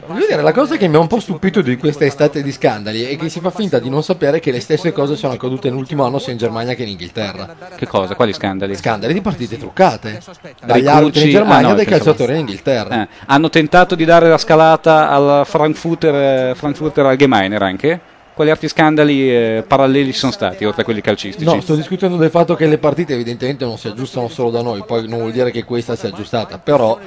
Voglio 0.07 0.27
dire, 0.29 0.43
la 0.43 0.53
cosa 0.53 0.77
che 0.77 0.89
mi 0.89 0.97
ha 0.97 0.99
un 0.99 1.07
po' 1.07 1.21
stupito 1.21 1.61
di 1.61 1.77
questa 1.77 2.05
estate 2.05 2.43
di 2.43 2.51
scandali 2.51 3.05
è 3.05 3.17
che 3.17 3.29
si 3.29 3.39
fa 3.39 3.51
finta 3.51 3.79
di 3.79 3.89
non 3.89 4.03
sapere 4.03 4.41
che 4.41 4.51
le 4.51 4.61
stesse 4.61 4.93
cose 4.93 5.15
sono 5.15 5.35
accadute 5.35 5.69
nell'ultimo 5.69 6.05
anno 6.05 6.19
sia 6.19 6.33
in 6.33 6.39
Germania 6.39 6.75
che 6.75 6.83
in 6.83 6.89
Inghilterra. 6.89 7.55
Che 7.77 7.87
cosa? 7.87 8.17
Quali 8.17 8.33
scandali? 8.33 8.75
Scandali 8.75 9.13
di 9.13 9.21
partite 9.21 9.57
truccate. 9.57 10.21
Dagli 10.65 10.87
arbitri 10.89 11.23
in 11.23 11.31
Germania 11.31 11.69
ah, 11.69 11.69
no, 11.69 11.73
e 11.75 11.77
dai 11.77 11.87
calciatori 11.87 12.33
in 12.33 12.39
Inghilterra. 12.41 13.03
Eh, 13.03 13.09
hanno 13.27 13.51
tentato 13.51 13.95
di 13.95 14.05
dare 14.05 14.29
la 14.29 14.39
scalata 14.39 15.11
al 15.11 15.47
Frankfurter, 15.47 16.15
eh, 16.51 16.55
Frankfurter 16.57 17.07
Allgemeiner 17.07 17.63
anche? 17.63 18.01
Quali 18.35 18.51
altri 18.51 18.67
scandali 18.67 19.31
eh, 19.31 19.65
paralleli 19.65 20.13
ci 20.13 20.19
sono 20.19 20.33
stati, 20.33 20.65
oltre 20.65 20.83
a 20.83 20.85
quelli 20.85 21.01
calcistici? 21.01 21.45
No, 21.45 21.61
sto 21.61 21.77
discutendo 21.77 22.17
del 22.17 22.31
fatto 22.31 22.57
che 22.57 22.67
le 22.67 22.79
partite 22.79 23.15
evidentemente 23.15 23.65
non 23.65 23.79
si 23.79 23.87
aggiustano 23.87 24.27
solo 24.27 24.51
da 24.51 24.61
noi, 24.61 24.83
poi 24.85 25.07
non 25.09 25.21
vuol 25.21 25.31
dire 25.31 25.53
che 25.53 25.63
questa 25.63 25.95
sia 25.95 26.09
aggiustata, 26.09 26.59
però 26.59 26.99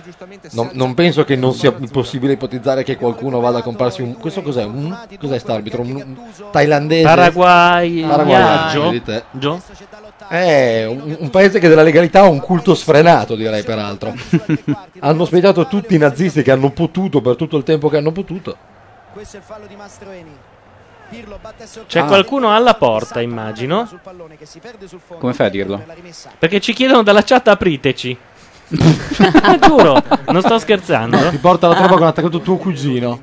non, 0.51 0.69
non 0.71 0.93
penso 0.93 1.25
che 1.25 1.36
non 1.36 1.53
sia 1.53 1.73
possibile 1.91 2.34
ipotizzare 2.34 2.84
che 2.84 2.95
qualcuno 2.95 3.41
vada 3.41 3.57
a 3.57 3.61
comprarsi 3.61 4.01
un... 4.01 4.15
questo 4.15 4.41
cos'è? 4.41 4.63
Un, 4.63 4.97
cos'è 5.19 5.38
st'arbitro? 5.38 5.82
Un, 5.82 5.95
un 5.95 6.15
thailandese? 6.49 7.03
Paraguay, 7.03 8.01
Paraguayano, 8.07 9.01
Gio? 9.34 9.61
È 10.30 10.86
un, 10.86 11.17
un 11.19 11.30
paese 11.30 11.59
che 11.59 11.67
della 11.67 11.84
legalità 11.84 12.21
ha 12.21 12.30
un 12.30 12.39
culto 12.39 12.73
sfrenato, 12.73 13.36
direi 13.36 13.63
peraltro. 13.63 14.13
hanno 14.99 15.25
spiegato 15.25 15.67
tutti 15.67 15.95
i 15.95 15.97
nazisti 15.97 16.41
che 16.41 16.51
hanno 16.51 16.71
potuto 16.71 17.19
per 17.19 17.36
tutto 17.36 17.57
il 17.57 17.63
tempo 17.63 17.89
che 17.89 17.97
hanno 17.97 18.13
potuto. 18.13 18.55
Questo 19.11 19.36
è 19.36 19.39
il 19.39 19.45
fallo 19.45 19.65
di 19.67 19.75
Mastroeni. 19.75 20.55
C'è 21.88 22.03
qualcuno 22.05 22.53
alla 22.53 22.74
porta, 22.76 23.22
immagino. 23.22 23.88
Come 25.20 25.34
fai 25.34 25.47
a 25.47 25.49
dirlo? 25.49 25.82
Perché 26.38 26.60
ci 26.60 26.74
chiedono 26.74 27.03
dalla 27.03 27.24
chat 27.24 27.47
apriteci. 27.47 28.18
Giuro, 29.62 30.03
non 30.28 30.41
sto 30.41 30.60
scherzando. 30.60 31.30
Ti 31.30 31.38
porta 31.38 31.68
la 31.70 31.76
trova 31.76 31.97
con 31.97 32.08
attaccato 32.08 32.41
tuo 32.41 32.58
cugino. 32.58 33.22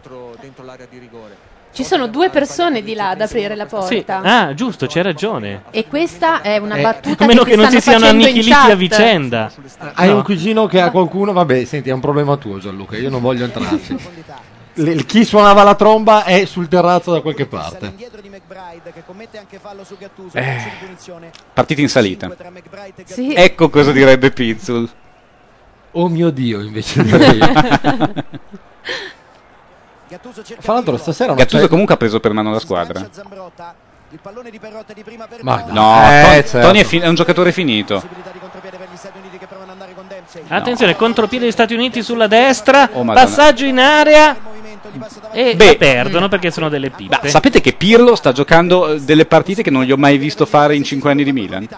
Ci 1.73 1.83
sono 1.85 2.07
due 2.07 2.31
persone 2.31 2.83
di 2.83 2.95
là 2.95 3.11
ad 3.11 3.21
aprire 3.21 3.57
la 3.57 3.67
Sì. 3.67 3.97
porta. 4.05 4.21
Ah, 4.23 4.55
giusto, 4.55 4.87
c'hai 4.87 5.03
ragione. 5.03 5.65
E 5.71 5.87
questa 5.89 6.41
è 6.41 6.57
una 6.59 6.77
Eh, 6.77 6.83
battuta 6.83 7.25
A 7.25 7.27
meno 7.27 7.43
che, 7.43 7.51
che 7.51 7.57
non 7.57 7.69
si 7.69 7.81
siano 7.81 8.07
annichiliti 8.07 8.53
a 8.53 8.75
vicenda. 8.77 9.51
Hai 9.95 10.09
No. 10.09 10.17
un 10.17 10.23
cugino 10.23 10.67
che 10.67 10.81
ha 10.81 10.91
qualcuno? 10.91 11.33
Vabbè, 11.33 11.65
senti, 11.65 11.91
è 11.91 11.93
un 11.93 12.01
problema 12.01 12.37
tuo 12.37 12.59
Gianluca, 12.59 12.97
io 12.97 13.11
non 13.11 13.21
voglio 13.21 13.45
entrarci. 13.45 13.97
Le- 14.77 15.05
chi 15.05 15.25
suonava 15.25 15.63
la 15.63 15.75
tromba 15.77 16.25
è 16.25 16.45
sul 16.47 16.67
terrazzo 16.69 17.13
da 17.13 17.21
qualche 17.21 17.47
parte. 17.47 17.87
Indietro 17.87 18.21
di 18.21 18.29
McBride 18.29 18.93
che 18.93 19.03
commette 19.07 19.39
anche 19.39 19.59
fallo 19.61 19.85
su 19.85 19.97
Gattuso. 19.97 20.37
Eh. 20.37 20.43
di. 20.43 21.31
Partita 21.53 21.81
in 21.81 21.89
salita. 21.89 22.29
Sì. 23.05 23.33
Ecco 23.35 23.71
cosa 23.71 23.93
direbbe 23.93 24.31
Pizzul. 24.31 24.89
Oh 25.93 26.09
mio 26.09 26.31
Dio, 26.31 26.61
invece 26.61 27.05
cerca 30.43 30.63
Fra 30.63 30.73
l'altro 30.75 30.97
stasera 30.97 31.29
non 31.29 31.37
Gattuso 31.37 31.63
c'è... 31.63 31.69
comunque 31.69 31.95
ha 31.95 31.97
preso 31.97 32.19
per 32.21 32.33
mano 32.33 32.51
la 32.51 32.59
squadra. 32.59 33.01
Il 34.11 34.21
pallone 34.21 34.51
di 34.51 34.59
Perrotta 34.61 34.93
di 34.93 35.03
prima 35.03 35.27
per 35.27 35.43
Ma. 35.43 35.65
No, 35.69 35.97
Eh, 36.03 36.23
Ton- 36.23 36.33
certo. 36.45 36.61
Tony 36.61 36.81
è, 36.81 36.85
fin- 36.85 37.03
è 37.03 37.07
un 37.09 37.15
giocatore 37.15 37.51
finito. 37.53 37.95
Possibilità 37.95 38.31
di 38.31 38.39
contropiede. 38.39 38.63
Attenzione, 40.49 40.95
degli 41.39 41.51
Stati 41.51 41.75
Uniti 41.75 42.03
sulla 42.03 42.27
destra. 42.27 42.89
Oh, 42.93 43.05
passaggio 43.05 43.65
in 43.65 43.79
area. 43.79 44.37
E 45.33 45.57
Beh. 45.57 45.67
la 45.67 45.75
perdono 45.77 46.29
perché 46.29 46.51
sono 46.51 46.69
delle 46.69 46.91
pippe. 46.91 47.19
Ma 47.23 47.29
sapete 47.29 47.61
che 47.61 47.73
Pirlo 47.73 48.15
sta 48.15 48.33
giocando 48.33 48.93
eh, 48.93 49.01
delle 49.01 49.27
partite 49.27 49.63
che 49.63 49.71
non 49.71 49.85
gli 49.85 49.93
ho 49.93 49.97
mai 49.97 50.19
visto 50.19 50.47
fare 50.47 50.77
in 50.77 50.85
5 50.85 51.11
anni 51.11 51.25
di 51.25 51.33
Milan? 51.33 51.69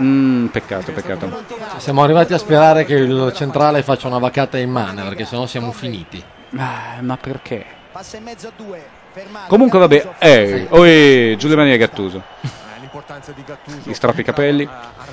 Mm, 0.00 0.46
peccato, 0.46 0.92
peccato. 0.92 1.44
Siamo 1.78 2.02
arrivati 2.02 2.34
a 2.34 2.38
sperare 2.38 2.84
che 2.84 2.94
il 2.94 3.32
centrale 3.34 3.82
faccia 3.82 4.08
una 4.08 4.18
vaccata 4.18 4.58
in 4.58 4.70
mano, 4.70 5.02
perché 5.04 5.24
sennò 5.24 5.46
siamo 5.46 5.72
finiti. 5.72 6.22
Ah, 6.56 6.98
ma 7.00 7.16
perché? 7.16 7.76
passa 7.96 8.18
in 8.18 8.24
mezzo 8.24 8.48
a 8.48 8.52
due. 8.54 8.84
Fermare. 9.12 9.48
Comunque 9.48 9.78
vabbè, 9.78 10.08
eh, 10.18 10.66
oh, 10.68 10.86
eh, 10.86 11.36
Giulio 11.38 11.56
Maria 11.56 11.78
Gattuso. 11.78 12.22
L'importanza 12.96 13.32
di 13.32 13.42
Gattuso. 13.46 13.90
Gli 13.90 13.92
strappi 13.92 14.20
i 14.20 14.24
capelli. 14.24 14.66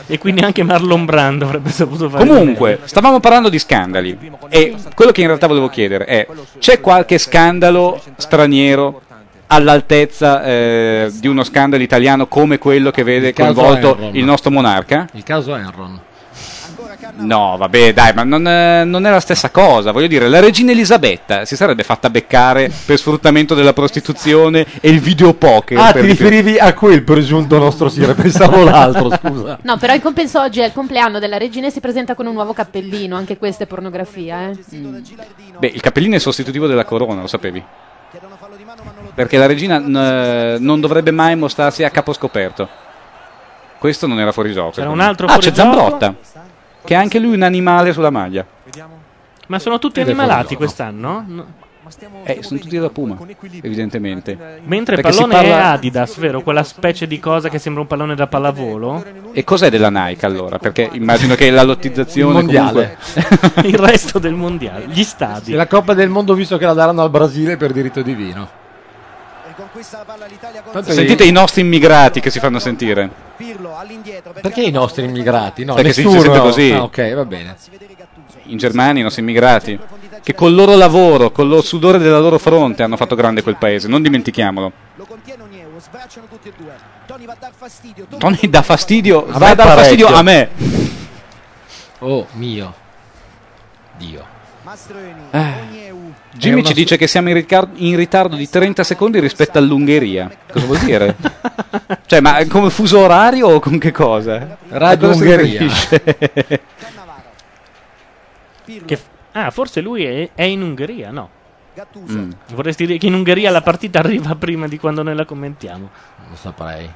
E 0.07 0.17
quindi 0.17 0.41
anche 0.41 0.63
Marlon 0.63 1.03
Brando 1.03 1.43
avrebbe 1.43 1.69
saputo 1.69 2.09
fare. 2.09 2.25
Comunque, 2.25 2.79
stavamo 2.85 3.19
parlando 3.19 3.49
di 3.49 3.59
scandali 3.59 4.17
e 4.47 4.75
quello 4.95 5.11
che 5.11 5.19
in 5.19 5.27
realtà 5.27 5.47
volevo 5.47 5.67
chiedere 5.67 6.05
è 6.05 6.27
c'è 6.59 6.79
qualche 6.79 7.17
scandalo 7.17 8.01
straniero 8.15 9.01
all'altezza 9.47 10.43
eh, 10.43 11.11
di 11.13 11.27
uno 11.27 11.43
scandalo 11.43 11.83
italiano 11.83 12.27
come 12.27 12.57
quello 12.57 12.89
che 12.89 13.03
vede 13.03 13.33
coinvolto 13.33 14.09
il 14.13 14.23
nostro 14.23 14.49
monarca? 14.49 15.07
Il 15.13 15.23
caso 15.23 15.53
Enron. 15.53 15.99
No, 17.17 17.55
vabbè, 17.57 17.93
dai, 17.93 18.13
ma 18.13 18.23
non 18.23 18.47
è, 18.47 18.83
non 18.83 19.05
è 19.05 19.09
la 19.11 19.19
stessa 19.19 19.49
cosa. 19.49 19.91
Voglio 19.91 20.07
dire, 20.07 20.27
la 20.27 20.39
regina 20.39 20.71
Elisabetta 20.71 21.45
si 21.45 21.55
sarebbe 21.55 21.83
fatta 21.83 22.09
beccare 22.09 22.71
per 22.85 22.97
sfruttamento 22.97 23.53
della 23.55 23.73
prostituzione 23.73 24.65
e 24.81 24.89
il 24.89 24.99
videopoker. 24.99 25.77
Ah, 25.77 25.91
per 25.91 26.01
ti 26.01 26.07
riferivi 26.07 26.57
a 26.57 26.73
quel 26.73 27.03
presunto 27.03 27.57
nostro 27.57 27.89
Sire, 27.89 28.13
pensavo 28.13 28.63
l'altro, 28.63 29.09
scusa. 29.09 29.57
No, 29.63 29.77
però 29.77 29.93
in 29.93 30.01
compenso 30.01 30.41
oggi 30.41 30.59
è 30.59 30.65
il 30.65 30.73
compleanno 30.73 31.19
della 31.19 31.37
regina 31.37 31.67
e 31.67 31.71
si 31.71 31.79
presenta 31.79 32.15
con 32.15 32.25
un 32.25 32.33
nuovo 32.33 32.53
cappellino, 32.53 33.15
anche 33.15 33.37
questa 33.37 33.63
è 33.63 33.67
pornografia, 33.67 34.49
eh. 34.49 34.57
Beh, 35.59 35.67
il 35.67 35.81
cappellino 35.81 36.15
è 36.15 36.19
sostitutivo 36.19 36.67
della 36.67 36.85
corona, 36.85 37.21
lo 37.21 37.27
sapevi? 37.27 37.63
Perché 39.15 39.37
la 39.37 39.45
regina 39.45 39.77
n- 39.79 40.57
non 40.59 40.79
dovrebbe 40.79 41.11
mai 41.11 41.35
mostrarsi 41.35 41.83
a 41.83 41.89
capo 41.89 42.13
scoperto. 42.13 42.67
Questo 43.79 44.07
non 44.07 44.19
era 44.19 44.31
fuori 44.31 44.53
gioco. 44.53 44.71
C'era 44.71 44.89
un 44.89 44.99
altro 44.99 45.27
Ah, 45.27 45.37
c'è 45.37 45.51
fuori 45.51 45.55
gioco? 45.55 45.75
Zambrotta. 45.77 46.15
Che 46.85 46.93
è 46.93 46.97
anche 46.97 47.19
lui 47.19 47.33
un 47.35 47.41
animale 47.43 47.93
sulla 47.93 48.09
maglia. 48.09 48.45
Ma 49.47 49.59
sono 49.59 49.79
tutti 49.79 49.99
Ed 49.99 50.07
è 50.07 50.09
animalati 50.09 50.55
quest'anno? 50.55 51.23
No. 51.27 51.45
Eh, 52.23 52.39
sono 52.41 52.59
tutti 52.61 52.77
da 52.77 52.89
Puma, 52.89 53.17
evidentemente. 53.61 54.61
Mentre 54.63 54.95
il 54.95 55.01
Perché 55.01 55.17
pallone 55.17 55.33
è 55.33 55.49
parla- 55.49 55.71
Adidas, 55.71 56.17
vero? 56.17 56.41
Quella 56.41 56.63
specie 56.63 57.07
di 57.07 57.19
cosa 57.19 57.49
che 57.49 57.59
sembra 57.59 57.81
un 57.81 57.87
pallone 57.87 58.15
da 58.15 58.25
pallavolo. 58.27 59.03
E 59.33 59.43
cos'è 59.43 59.69
della 59.69 59.89
Nike 59.89 60.25
allora? 60.25 60.59
Perché 60.59 60.89
immagino 60.93 61.35
che 61.35 61.51
la 61.51 61.63
lottizzazione 61.63 62.39
Il 62.39 62.45
mondiale. 62.45 62.97
comunque- 63.13 63.69
il 63.69 63.77
resto 63.77 64.17
del 64.17 64.33
mondiale, 64.33 64.85
gli 64.87 65.03
stadi. 65.03 65.51
E 65.51 65.55
la 65.55 65.67
Coppa 65.67 65.93
del 65.93 66.09
Mondo, 66.09 66.33
visto 66.33 66.57
che 66.57 66.65
la 66.65 66.73
daranno 66.73 67.01
al 67.01 67.09
Brasile 67.09 67.57
per 67.57 67.73
diritto 67.73 68.01
divino. 68.01 68.61
Tanto 70.71 70.91
Sentite 70.91 71.23
i 71.25 71.31
nostri 71.31 71.61
immigrati 71.61 72.19
che 72.19 72.29
si 72.29 72.39
fanno 72.39 72.59
sentire. 72.59 73.09
Perché 74.41 74.61
i 74.61 74.71
nostri 74.71 75.03
immigrati? 75.03 75.65
No, 75.65 75.73
Perché 75.73 75.93
si 75.93 76.03
nessuno. 76.03 76.21
sente 76.21 76.39
così. 76.39 76.71
Ah, 76.71 76.83
ok, 76.83 77.13
va 77.13 77.25
bene. 77.25 77.55
In 78.43 78.57
Germania 78.57 79.01
i 79.01 79.03
nostri 79.03 79.21
immigrati. 79.21 79.79
Che 80.21 80.33
col 80.35 80.53
loro 80.53 80.75
lavoro, 80.75 81.31
con 81.31 81.47
lo 81.47 81.61
sudore 81.61 81.97
della 81.97 82.19
loro 82.19 82.37
fronte 82.37 82.83
hanno 82.83 82.95
fatto 82.97 83.15
grande 83.15 83.41
quel 83.41 83.57
paese, 83.57 83.87
non 83.87 84.01
dimentichiamolo. 84.01 84.71
Tony 88.17 88.49
dà 88.49 88.61
fastidio, 88.61 89.25
A 89.27 89.37
va 89.37 89.45
me 89.47 89.51
a 89.51 89.55
dar 89.55 89.77
fastidio 89.77 90.07
a 90.07 90.21
me. 90.21 90.49
Oh 91.99 92.27
mio 92.33 92.73
Dio. 93.97 94.32
Eh. 95.31 95.93
Jimmy 96.33 96.63
ci 96.63 96.73
dice 96.73 96.97
che 96.97 97.07
siamo 97.07 97.29
in, 97.29 97.35
ricar- 97.35 97.69
in 97.75 97.95
ritardo 97.95 98.35
di 98.35 98.49
30 98.49 98.83
secondi 98.83 99.19
rispetto 99.19 99.57
all'Ungheria. 99.57 100.31
Cosa 100.51 100.65
vuol 100.65 100.79
dire? 100.79 101.15
cioè, 102.05 102.21
ma 102.21 102.45
come 102.47 102.69
fuso 102.69 102.99
orario 102.99 103.49
o 103.49 103.59
con 103.59 103.77
che 103.77 103.91
cosa? 103.91 104.57
Radio 104.69 105.09
Ungheria. 105.09 105.67
Che- 108.85 108.99
ah, 109.33 109.51
forse 109.51 109.81
lui 109.81 110.05
è, 110.05 110.29
è 110.33 110.43
in 110.43 110.61
Ungheria, 110.61 111.11
no? 111.11 111.29
Mm. 112.11 112.31
Vorresti 112.53 112.85
dire 112.85 112.97
che 112.97 113.07
in 113.07 113.13
Ungheria 113.13 113.49
la 113.51 113.61
partita 113.61 113.99
arriva 113.99 114.35
prima 114.35 114.67
di 114.67 114.77
quando 114.77 115.03
noi 115.03 115.15
la 115.15 115.25
commentiamo? 115.25 115.89
Lo 116.29 116.35
saprei. 116.35 116.89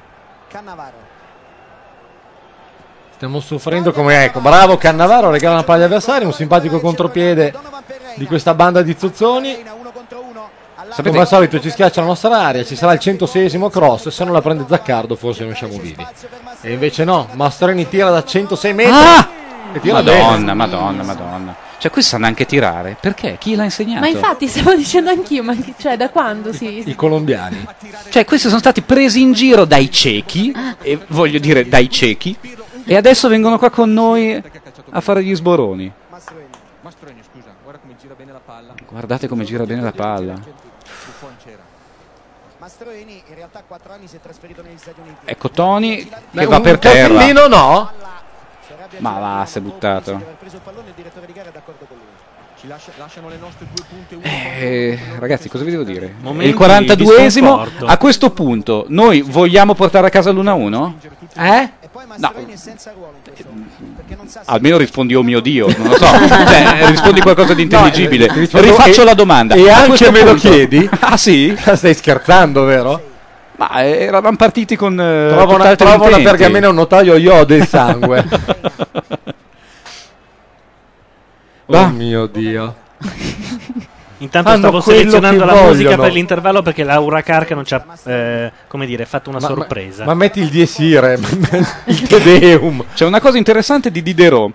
Stiamo 3.18 3.40
soffrendo 3.40 3.90
come 3.90 4.22
ecco. 4.22 4.38
Bravo 4.38 4.76
Cannavaro, 4.76 5.30
regala 5.30 5.54
una 5.54 5.64
palla 5.64 5.78
agli 5.80 5.86
avversari, 5.86 6.24
un 6.24 6.32
simpatico 6.32 6.78
contropiede 6.78 7.52
di 8.14 8.26
questa 8.26 8.54
banda 8.54 8.80
di 8.80 8.94
zuzzoni. 8.96 9.56
Sapete- 10.90 11.08
Come 11.08 11.20
al 11.22 11.26
solito 11.26 11.58
ci 11.60 11.68
schiaccia 11.68 12.00
la 12.00 12.06
nostra 12.06 12.38
area, 12.38 12.64
ci 12.64 12.76
sarà 12.76 12.92
il 12.92 13.00
106esimo 13.02 13.70
cross, 13.70 14.06
se 14.10 14.22
non 14.22 14.32
la 14.32 14.40
prende 14.40 14.66
Zaccardo 14.68 15.16
forse 15.16 15.42
non 15.44 15.56
siamo 15.56 15.78
vivi. 15.78 16.06
E 16.60 16.72
invece 16.72 17.02
no, 17.02 17.26
Mastroni 17.32 17.88
tira 17.88 18.08
da 18.10 18.22
106 18.22 18.72
metri. 18.72 18.92
Ah! 18.94 19.28
E 19.72 19.80
tira 19.80 19.94
Madonna, 19.94 20.36
bene. 20.36 20.54
madonna, 20.54 21.02
madonna. 21.02 21.56
Cioè, 21.78 21.90
questi 21.90 22.10
sanno 22.10 22.26
anche 22.26 22.46
tirare. 22.46 22.96
Perché? 23.00 23.36
Chi 23.38 23.54
l'ha 23.56 23.64
insegnato? 23.64 24.00
Ma 24.00 24.08
infatti 24.08 24.46
stavo 24.46 24.74
dicendo 24.74 25.10
anch'io, 25.10 25.42
ma 25.42 25.56
cioè 25.78 25.96
da 25.96 26.08
quando 26.10 26.52
si... 26.52 26.82
I 26.88 26.94
colombiani. 26.94 27.66
Cioè, 28.10 28.24
questi 28.24 28.46
sono 28.46 28.60
stati 28.60 28.80
presi 28.82 29.20
in 29.20 29.32
giro 29.32 29.64
dai 29.64 29.90
ciechi, 29.90 30.54
e 30.82 30.98
voglio 31.08 31.38
dire 31.38 31.68
dai 31.68 31.90
ciechi, 31.90 32.36
e 32.88 32.96
adesso 32.96 33.28
vengono 33.28 33.58
qua 33.58 33.68
con 33.68 33.92
noi 33.92 34.42
a 34.90 35.00
fare 35.02 35.22
gli 35.22 35.34
sboroni. 35.34 35.92
Guardate 38.88 39.28
come 39.28 39.44
gira 39.44 39.64
bene 39.66 39.82
la 39.82 39.92
palla. 39.92 40.40
Mastroeni 42.58 43.22
in 43.26 43.34
realtà 43.34 43.58
a 43.58 43.62
4 43.62 43.92
anni 43.92 44.08
si 44.08 44.16
è 44.16 44.20
trasferito 44.20 44.62
negli 44.62 44.78
Stati 44.78 45.00
Uniti. 45.00 45.18
Ecco 45.26 45.50
Tony 45.50 46.02
che 46.02 46.16
Beh, 46.30 46.46
va 46.46 46.60
per 46.60 46.78
terra. 46.78 47.30
no? 47.46 47.90
Ma 48.98 49.18
va, 49.18 49.44
si 49.44 49.58
è 49.58 49.60
buttato. 49.60 50.20
Eh, 54.20 54.98
ragazzi, 55.18 55.48
cosa 55.48 55.62
vi 55.64 55.70
devo 55.70 55.84
dire? 55.84 56.06
È 56.06 56.10
Momenti 56.20 56.48
il 56.50 56.56
42esimo. 56.56 56.94
di 56.96 57.30
sconforto. 57.30 57.86
A 57.86 57.96
questo 57.98 58.30
punto, 58.30 58.84
noi 58.88 59.20
vogliamo 59.22 59.74
portare 59.74 60.08
a 60.08 60.10
casa 60.10 60.30
l'1-1? 60.32 60.92
Eh? 61.36 61.70
No. 62.16 62.32
Almeno 64.46 64.76
rispondi 64.76 65.14
oh 65.14 65.22
mio 65.22 65.40
Dio, 65.40 65.68
non 65.76 65.88
lo 65.88 65.96
so. 65.96 66.06
Cioè, 66.28 66.86
rispondi 66.90 67.20
qualcosa 67.20 67.54
di 67.54 67.62
intelligibile. 67.62 68.26
No, 68.26 68.34
eh, 68.34 68.38
rispondo- 68.40 68.66
Rifaccio 68.66 69.02
e- 69.02 69.04
la 69.04 69.14
domanda. 69.14 69.54
E 69.54 69.70
A 69.70 69.76
anche 69.82 70.10
me 70.10 70.22
lo 70.24 70.30
punto- 70.32 70.48
chiedi? 70.48 70.88
Ah 71.00 71.16
sì? 71.16 71.54
Stai 71.74 71.94
scherzando, 71.94 72.64
vero? 72.64 73.00
Ma 73.56 73.82
eh, 73.82 74.02
eravamo 74.04 74.36
partiti 74.36 74.74
con 74.76 74.92
eh, 75.00 75.28
Trova 75.30 75.54
una, 75.54 75.76
trova 75.76 76.06
una 76.06 76.18
pergamena 76.18 76.68
un 76.68 76.76
notaio 76.76 77.16
io 77.16 77.34
ho 77.34 77.44
del 77.44 77.66
sangue. 77.66 78.24
Va. 81.68 81.82
oh 81.84 81.88
mio 81.88 82.26
Dio. 82.26 82.74
Intanto 84.20 84.48
Fanno 84.50 84.60
stavo 84.62 84.80
selezionando 84.80 85.44
la 85.44 85.52
musica 85.52 85.70
vogliono. 85.90 86.02
per 86.02 86.12
l'intervallo 86.12 86.62
perché 86.62 86.82
Laura 86.82 87.22
Carca 87.22 87.54
non 87.54 87.64
ci 87.64 87.74
ha, 87.74 87.84
eh, 88.04 88.52
come 88.66 88.84
dire, 88.84 89.06
fatto 89.06 89.30
una 89.30 89.38
Ma- 89.38 89.48
ma- 89.48 89.54
sorpresa. 89.54 90.04
Ma, 90.04 90.14
metti 90.14 90.40
il 90.40 90.48
diesire, 90.48 91.16
il 91.86 92.02
Te 92.02 92.20
Deum. 92.20 92.84
C'è 92.94 93.04
una 93.04 93.20
cosa 93.20 93.38
interessante 93.38 93.92
di 93.92 94.02
Diderot, 94.02 94.50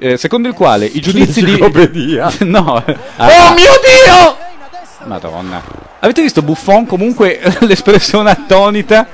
eh, 0.00 0.16
secondo 0.16 0.48
il 0.48 0.54
quale 0.54 0.86
i 0.86 0.98
giudizi 1.00 1.44
di... 1.44 1.56
No. 2.40 2.72
Oh 2.72 3.54
mio 3.54 3.72
Dio! 3.84 4.36
Madonna. 5.04 5.62
Avete 6.00 6.22
visto 6.22 6.42
Buffon 6.42 6.84
comunque 6.86 7.40
l'espressione 7.60 8.30
attonita 8.30 9.06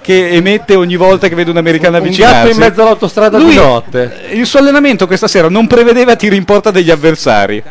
che 0.00 0.30
emette 0.30 0.74
ogni 0.74 0.96
volta 0.96 1.28
che 1.28 1.34
vede 1.34 1.50
un'americana 1.50 1.98
Un 1.98 2.04
avvicinarsi? 2.04 2.36
gatto 2.36 2.50
in 2.50 2.56
mezzo 2.56 2.82
all'autostrada 2.82 3.38
Lui- 3.38 3.50
di 3.50 3.56
notte. 3.56 4.28
Il 4.32 4.46
suo 4.46 4.58
allenamento 4.58 5.06
questa 5.06 5.28
sera 5.28 5.48
non 5.48 5.66
prevedeva 5.66 6.16
tiri 6.16 6.36
in 6.36 6.44
porta 6.44 6.70
degli 6.70 6.90
avversari. 6.90 7.62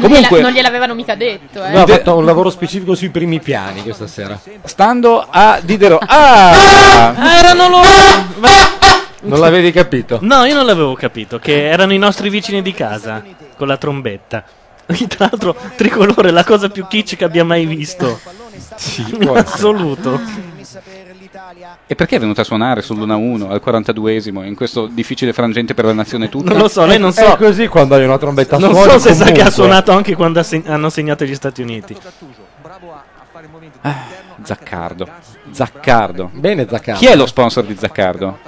Comunque- 0.00 0.40
non 0.40 0.52
gliel'avevano 0.52 0.94
mica 0.94 1.14
detto, 1.14 1.64
eh. 1.64 1.70
No, 1.70 1.82
ha 1.82 1.86
fatto 1.86 2.16
un 2.16 2.24
lavoro 2.24 2.50
specifico 2.50 2.94
sui 2.94 3.08
primi 3.08 3.40
piani 3.40 3.82
questa 3.82 4.06
sera. 4.06 4.38
Stando 4.64 5.26
a 5.28 5.60
Diderot. 5.62 6.04
Ah! 6.08 7.14
erano 7.38 7.68
loro! 7.68 7.88
Non 9.22 9.40
l'avevi 9.40 9.72
capito? 9.72 10.18
No, 10.22 10.44
io 10.44 10.54
non 10.54 10.66
l'avevo 10.66 10.94
capito, 10.94 11.38
che 11.38 11.68
erano 11.68 11.92
i 11.92 11.98
nostri 11.98 12.28
vicini 12.30 12.62
di 12.62 12.72
casa 12.72 13.22
con 13.56 13.66
la 13.66 13.76
trombetta. 13.76 14.44
Tra 14.86 15.28
l'altro, 15.30 15.56
tricolore, 15.76 16.30
la 16.30 16.44
cosa 16.44 16.68
più 16.68 16.86
kitsch 16.86 17.16
che 17.16 17.24
abbia 17.24 17.44
mai 17.44 17.66
visto. 17.66 18.20
Essere. 18.58 19.38
assoluto. 19.38 20.20
E 21.86 21.94
perché 21.94 22.16
è 22.16 22.18
venuta 22.20 22.42
a 22.42 22.44
suonare 22.44 22.82
sull'1-1 22.82 23.48
al 23.50 23.62
42esimo 23.64 24.44
in 24.44 24.54
questo 24.54 24.86
difficile 24.86 25.32
frangente 25.32 25.72
per 25.74 25.84
la 25.86 25.92
nazione 25.92 26.28
tutta? 26.28 26.50
Non 26.52 26.60
lo 26.62 26.68
so, 26.68 26.84
lei 26.84 26.98
non 26.98 27.12
so. 27.12 27.24
È 27.24 27.36
così 27.36 27.66
quando 27.68 27.94
hai 27.94 28.04
una 28.04 28.18
trombetta 28.18 28.58
Non 28.58 28.74
so 28.74 28.98
se 28.98 29.14
sa 29.14 29.24
che 29.24 29.30
ha 29.30 29.34
comunque. 29.34 29.50
suonato 29.52 29.92
anche 29.92 30.14
quando 30.14 30.40
ha 30.40 30.42
seg- 30.42 30.68
hanno 30.68 30.90
segnato 30.90 31.24
gli 31.24 31.34
Stati 31.34 31.62
Uniti. 31.62 31.96
Ah, 33.82 33.94
Zaccardo. 34.42 35.08
Zaccardo. 35.52 36.30
Bene 36.32 36.66
Zaccardo. 36.68 37.00
Chi 37.00 37.06
è 37.06 37.16
lo 37.16 37.26
sponsor 37.26 37.64
di 37.64 37.76
Zaccardo? 37.78 38.38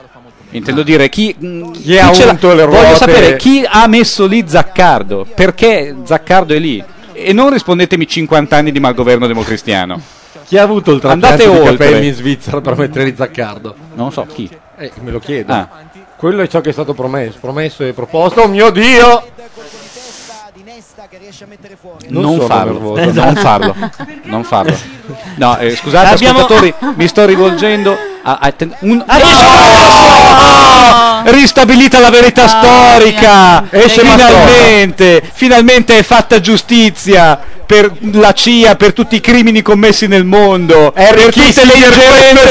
Intendo 0.53 0.83
dire 0.83 1.09
chi, 1.09 1.35
mh, 1.39 1.71
Chi 1.73 1.97
ha 1.99 2.13
ce 2.13 2.25
l'ha- 2.25 2.33
unto 2.33 2.53
le 2.55 2.65
Voglio 2.67 2.81
ruote? 2.81 2.97
sapere 2.97 3.37
chi 3.37 3.65
ha 3.67 3.87
messo 3.87 4.27
lì 4.27 4.45
Zaccardo. 4.47 5.27
Perché 5.33 5.95
Zaccardo 6.05 6.55
è 6.55 6.59
lì? 6.59 6.83
E 7.23 7.33
non 7.33 7.51
rispondetemi 7.51 8.07
50 8.07 8.57
anni 8.57 8.73
di 8.73 8.81
malgoverno 8.81 9.27
democristiano. 9.27 10.01
Chi 10.47 10.57
ha 10.57 10.63
avuto 10.63 10.93
il 10.93 11.01
Andate 11.05 11.45
di 11.45 11.49
oltre. 11.49 11.77
capelli 11.77 12.09
in 12.09 12.15
Svizzera 12.15 12.61
per 12.61 12.77
mettere 12.77 13.05
di 13.05 13.15
Zaccardo? 13.17 13.75
Non 13.95 14.11
so 14.11 14.25
chi. 14.27 14.49
Eh, 14.79 14.91
me 15.03 15.11
lo 15.11 15.19
chiedo. 15.19 15.53
Ah. 15.53 15.69
Quello 16.17 16.43
è 16.43 16.49
ciò 16.49 16.61
che 16.61 16.71
è 16.71 16.73
stato 16.73 16.95
promesso, 16.95 17.39
promesso 17.41 17.85
e 17.85 17.93
proposto. 17.93 18.41
Oh 18.41 18.49
mio 18.49 18.71
Dio! 18.71 19.23
Non 22.09 22.23
Non, 22.23 22.35
sono 22.37 22.47
farlo. 22.47 22.73
nervoso. 22.73 23.01
Non 23.01 23.09
Esatto. 23.09 23.41
farlo. 23.41 23.75
Non 24.25 24.45
farlo. 24.45 24.77
No, 25.37 25.59
eh, 25.59 25.77
scusate 25.77 26.15
Abbiamo- 26.15 26.39
ascoltatori, 26.41 26.75
mi 26.97 27.07
sto 27.09 27.25
rivolgendo 27.27 27.97
a, 28.23 28.39
a- 28.41 28.53
ten- 28.53 28.75
un- 28.81 29.03
Ah, 29.07 29.19
Oh! 31.27 31.31
Ristabilita 31.31 31.99
la 32.01 32.11
verità 32.11 32.47
storica. 32.49 33.65
Esce 33.71 34.01
finalmente, 34.01 35.23
finalmente 35.33 35.99
è 35.99 36.03
fatta 36.03 36.41
giustizia 36.41 37.39
per 37.67 37.93
la 38.13 38.33
CIA, 38.33 38.75
per 38.77 38.93
tutti 38.93 39.17
i 39.17 39.21
crimini 39.21 39.63
commessi 39.63 40.07
nel 40.07 40.25
mondo, 40.25 40.93
per 40.93 41.33
tutte, 41.33 41.63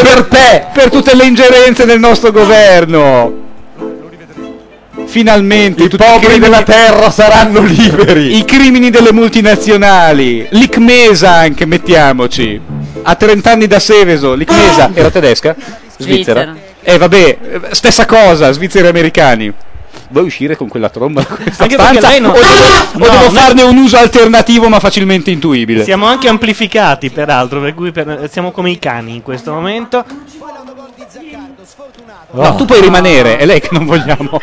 per 0.03 0.25
te. 0.29 0.65
per 0.71 0.89
tutte 0.89 1.15
le 1.15 1.25
ingerenze 1.25 1.85
del 1.85 1.99
nostro 1.99 2.31
governo. 2.31 3.47
Finalmente 5.09 5.83
I 5.83 5.89
poveri 5.89 6.19
crimini- 6.19 6.39
della 6.39 6.61
terra 6.63 7.09
saranno 7.09 7.61
liberi. 7.61 8.37
I 8.37 8.45
crimini 8.45 8.89
delle 8.91 9.11
multinazionali. 9.11 10.45
L'Icmesa 10.51 11.31
anche, 11.31 11.65
mettiamoci. 11.65 12.61
A 13.01 13.15
30 13.15 13.51
anni 13.51 13.65
da 13.67 13.79
Seveso. 13.79 14.33
L'Icmesa 14.35 14.91
era 14.93 15.09
tedesca? 15.09 15.55
Svizzera. 15.97 16.41
Svizzera. 16.43 16.55
Eh 16.81 16.97
vabbè, 16.97 17.37
stessa 17.71 18.05
cosa, 18.05 18.51
svizzeri 18.51 18.85
e 18.85 18.89
americani. 18.89 19.51
Vuoi 20.11 20.25
uscire 20.25 20.55
con 20.55 20.67
quella 20.67 20.89
tromba 20.89 21.21
da 21.27 21.35
questa 21.35 21.63
Anche 21.63 21.75
perché 21.75 21.97
stanza? 21.97 22.09
lei 22.09 22.21
non- 22.21 22.31
O 22.31 22.33
devo, 22.33 23.05
o 23.05 23.11
No, 23.13 23.19
devo 23.19 23.31
farne 23.31 23.61
un 23.63 23.77
uso 23.77 23.97
alternativo 23.97 24.67
ma 24.69 24.79
facilmente 24.79 25.29
intuibile? 25.31 25.83
Siamo 25.83 26.05
anche 26.05 26.27
amplificati, 26.27 27.09
peraltro, 27.11 27.59
per 27.61 27.73
cui 27.75 27.91
per- 27.91 28.27
siamo 28.31 28.51
come 28.51 28.71
i 28.71 28.79
cani 28.79 29.15
in 29.15 29.21
questo 29.23 29.51
momento. 29.51 30.03
No, 32.31 32.55
tu 32.55 32.65
puoi 32.65 32.81
rimanere, 32.81 33.37
è 33.37 33.45
lei 33.45 33.59
che 33.59 33.69
non 33.71 33.85
vogliamo. 33.85 34.39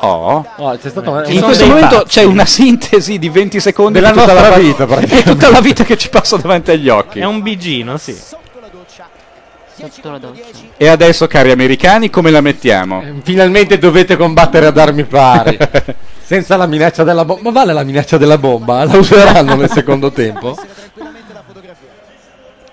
Oh. 0.00 0.44
c'è 0.80 0.88
stato 0.90 1.10
una- 1.10 1.26
In 1.26 1.42
questo 1.42 1.66
momento 1.66 1.96
pazzi. 1.98 2.06
c'è 2.20 2.24
una 2.24 2.44
sintesi 2.44 3.18
di 3.18 3.28
20 3.28 3.58
secondi 3.60 3.94
Della 3.94 4.10
tutta 4.12 4.32
nostra 4.32 4.48
la 4.50 4.56
vita, 4.56 4.84
di 4.84 5.22
tutta 5.22 5.50
la 5.50 5.60
vita 5.60 5.82
che 5.84 5.96
ci 5.96 6.08
passa 6.08 6.36
davanti 6.36 6.70
agli 6.70 6.88
occhi. 6.88 7.18
È 7.18 7.24
un 7.24 7.42
bigino, 7.42 7.96
sì. 7.96 8.14
Sotto 8.14 10.10
la 10.10 10.18
doccia. 10.18 10.42
E 10.76 10.88
adesso, 10.88 11.26
cari 11.28 11.50
americani, 11.52 12.10
come 12.10 12.30
la 12.30 12.40
mettiamo? 12.40 13.02
Finalmente 13.22 13.78
dovete 13.78 14.16
combattere 14.16 14.66
ad 14.66 14.78
armi 14.78 15.04
pari. 15.04 15.56
Senza 16.22 16.56
la 16.56 16.66
minaccia 16.66 17.04
della 17.04 17.24
bomba. 17.24 17.42
Ma 17.44 17.50
vale 17.50 17.72
la 17.72 17.84
minaccia 17.84 18.18
della 18.18 18.38
bomba? 18.38 18.84
La 18.84 18.96
useranno 18.96 19.54
nel 19.54 19.70
secondo 19.70 20.10
tempo? 20.10 20.56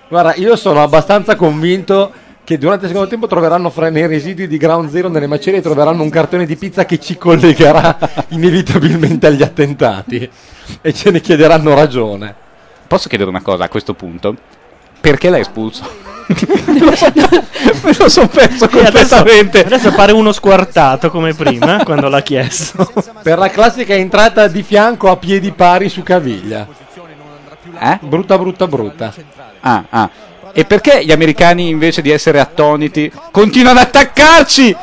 Guarda, 0.08 0.34
io 0.34 0.54
sono 0.56 0.82
abbastanza 0.82 1.34
convinto 1.36 2.12
che 2.46 2.58
durante 2.58 2.84
il 2.84 2.92
secondo 2.92 3.10
tempo 3.10 3.26
troveranno 3.26 3.70
fra 3.70 3.90
nei 3.90 4.06
residui 4.06 4.46
di 4.46 4.56
Ground 4.56 4.88
Zero 4.88 5.08
nelle 5.08 5.26
macerie 5.26 5.60
troveranno 5.60 6.04
un 6.04 6.10
cartone 6.10 6.46
di 6.46 6.54
pizza 6.54 6.84
che 6.84 7.00
ci 7.00 7.18
collegherà 7.18 7.98
inevitabilmente 8.30 9.26
agli 9.26 9.42
attentati 9.42 10.30
e 10.80 10.92
ce 10.92 11.10
ne 11.10 11.20
chiederanno 11.20 11.74
ragione. 11.74 12.32
Posso 12.86 13.08
chiedere 13.08 13.30
una 13.30 13.42
cosa 13.42 13.64
a 13.64 13.68
questo 13.68 13.94
punto? 13.94 14.36
Perché 15.00 15.28
l'hai 15.28 15.40
espulso? 15.40 15.82
Me 17.82 17.96
lo 17.98 18.08
sono 18.08 18.28
perso 18.28 18.68
Sì, 18.70 18.78
adesso, 18.78 19.16
completamente. 19.16 19.64
adesso 19.64 19.92
pare 19.92 20.12
uno 20.12 20.30
squartato 20.30 21.10
come 21.10 21.34
prima 21.34 21.82
quando 21.84 22.08
l'ha 22.08 22.22
chiesto. 22.22 22.88
Per 23.24 23.38
la 23.38 23.48
classica 23.50 23.94
entrata 23.94 24.46
di 24.46 24.62
fianco 24.62 25.10
a 25.10 25.16
piedi 25.16 25.50
pari 25.50 25.88
su 25.88 26.04
caviglia. 26.04 26.64
Eh? 27.80 27.98
Brutta, 28.02 28.38
brutta, 28.38 28.68
brutta. 28.68 29.12
Ah, 29.62 29.84
ah. 29.90 30.10
E 30.58 30.64
perché 30.64 31.04
gli 31.04 31.12
americani 31.12 31.68
invece 31.68 32.00
di 32.00 32.08
essere 32.10 32.40
attoniti 32.40 33.12
continuano 33.30 33.78
ad 33.78 33.88
attaccarci? 33.88 34.74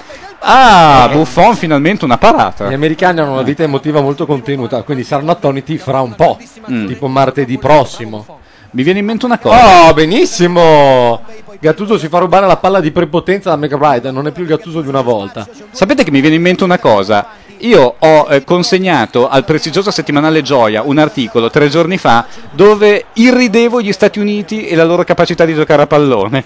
Ah, 0.42 1.10
Buffon 1.12 1.56
finalmente 1.56 2.06
una 2.06 2.20
parata. 2.20 2.70
Gli 2.70 2.76
americani 2.76 3.22
hanno 3.22 3.32
una 3.32 3.42
vita 3.42 3.64
emotiva 3.64 4.00
molto 4.00 4.28
contenuta, 4.28 4.84
quindi 4.84 5.04
saranno 5.04 5.32
attoniti 5.32 5.80
fra 5.80 6.02
un 6.02 6.14
po', 6.14 6.38
Mm. 6.70 6.86
tipo 6.86 7.08
martedì 7.08 7.58
prossimo. 7.58 8.24
Mi 8.72 8.84
viene 8.84 9.00
in 9.00 9.06
mente 9.06 9.26
una 9.26 9.40
cosa. 9.40 9.88
Oh, 9.88 9.94
benissimo! 9.96 11.22
Gattuso 11.60 11.98
si 11.98 12.08
fa 12.08 12.20
rubare 12.20 12.46
la 12.46 12.58
palla 12.58 12.80
di 12.80 12.92
prepotenza 12.92 13.50
da 13.50 13.56
McBride, 13.56 14.12
non 14.12 14.28
è 14.28 14.32
più 14.32 14.44
il 14.44 14.50
Gattuso 14.50 14.82
di 14.82 14.88
una 14.90 15.02
volta. 15.02 15.48
Sapete 15.72 16.04
che 16.04 16.12
mi 16.12 16.22
viene 16.22 16.36
in 16.36 16.42
mente 16.44 16.64
una 16.64 16.78
cosa? 16.78 17.26
Io 17.60 17.96
ho 17.98 18.28
eh, 18.30 18.44
consegnato 18.44 19.30
al 19.30 19.46
prestigioso 19.46 19.92
settimanale 19.92 20.42
Gioia 20.42 20.82
un 20.84 20.98
articolo 20.98 21.50
tre 21.50 21.70
giorni 21.70 21.98
fa 21.98 22.26
dove 22.52 23.06
irridevo 23.14 23.82
gli 23.82 23.92
Stati 23.92 24.20
Uniti 24.20 24.68
e 24.68 24.76
la 24.76 24.84
loro 24.84 25.04
capacità 25.04 25.46
di 25.46 25.54
giocare 25.54 25.84
a 25.84 25.88
pallone. 25.88 26.44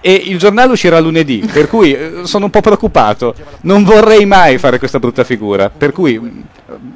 E 0.00 0.12
il 0.12 0.36
giornale 0.36 0.72
uscirà 0.72 1.00
lunedì, 1.00 1.48
per 1.50 1.66
cui 1.66 1.94
eh, 1.94 2.20
sono 2.24 2.44
un 2.44 2.50
po' 2.50 2.60
preoccupato. 2.60 3.34
Non 3.62 3.84
vorrei 3.84 4.26
mai 4.26 4.58
fare 4.58 4.78
questa 4.78 4.98
brutta 4.98 5.24
figura. 5.24 5.70
Per 5.70 5.92
cui 5.92 6.18
mm, 6.18 6.40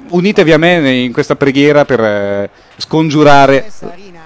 unitevi 0.09 0.53
a 0.53 0.59
me 0.59 0.91
in 0.91 1.13
questa 1.15 1.35
preghiera 1.35 1.87
per 1.87 2.01
eh, 2.01 2.51
scongiurare 2.77 3.71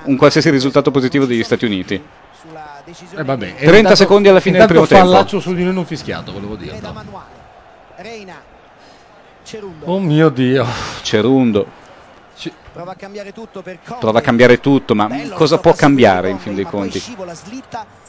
un 0.05 0.17
qualsiasi 0.17 0.51
risultato 0.51 0.91
positivo 0.91 1.27
degli 1.27 1.45
Stati 1.45 1.65
Uniti. 1.65 1.95
Eh, 1.95 3.23
vabbè. 3.23 3.55
30 3.55 3.95
secondi 3.95 4.29
alla 4.29 4.41
fine 4.41 4.59
del 4.59 4.67
primo 4.67 4.87
tempo. 4.87 5.05
fallaccio 5.07 5.39
su 5.39 5.55
di 5.55 5.63
noi 5.63 5.75
non 5.75 5.87
fischiato, 5.87 6.33
volevo 6.33 6.57
dire. 6.57 6.81
Oh 9.85 9.99
mio 9.99 10.29
Dio. 10.29 10.67
Cerundo. 11.03 11.81
Prova 12.73 12.93
a 12.93 12.95
cambiare 12.95 13.33
tutto 13.33 13.61
per 13.61 13.79
Prova 13.99 14.21
a 14.21 14.23
cambiare 14.23 14.59
tutto, 14.59 14.95
ma 14.95 15.11
cosa 15.35 15.59
può 15.59 15.75
cambiare 15.75 16.31
in 16.31 16.39
fin 16.39 16.55
dei 16.55 16.65
conti? 16.65 17.03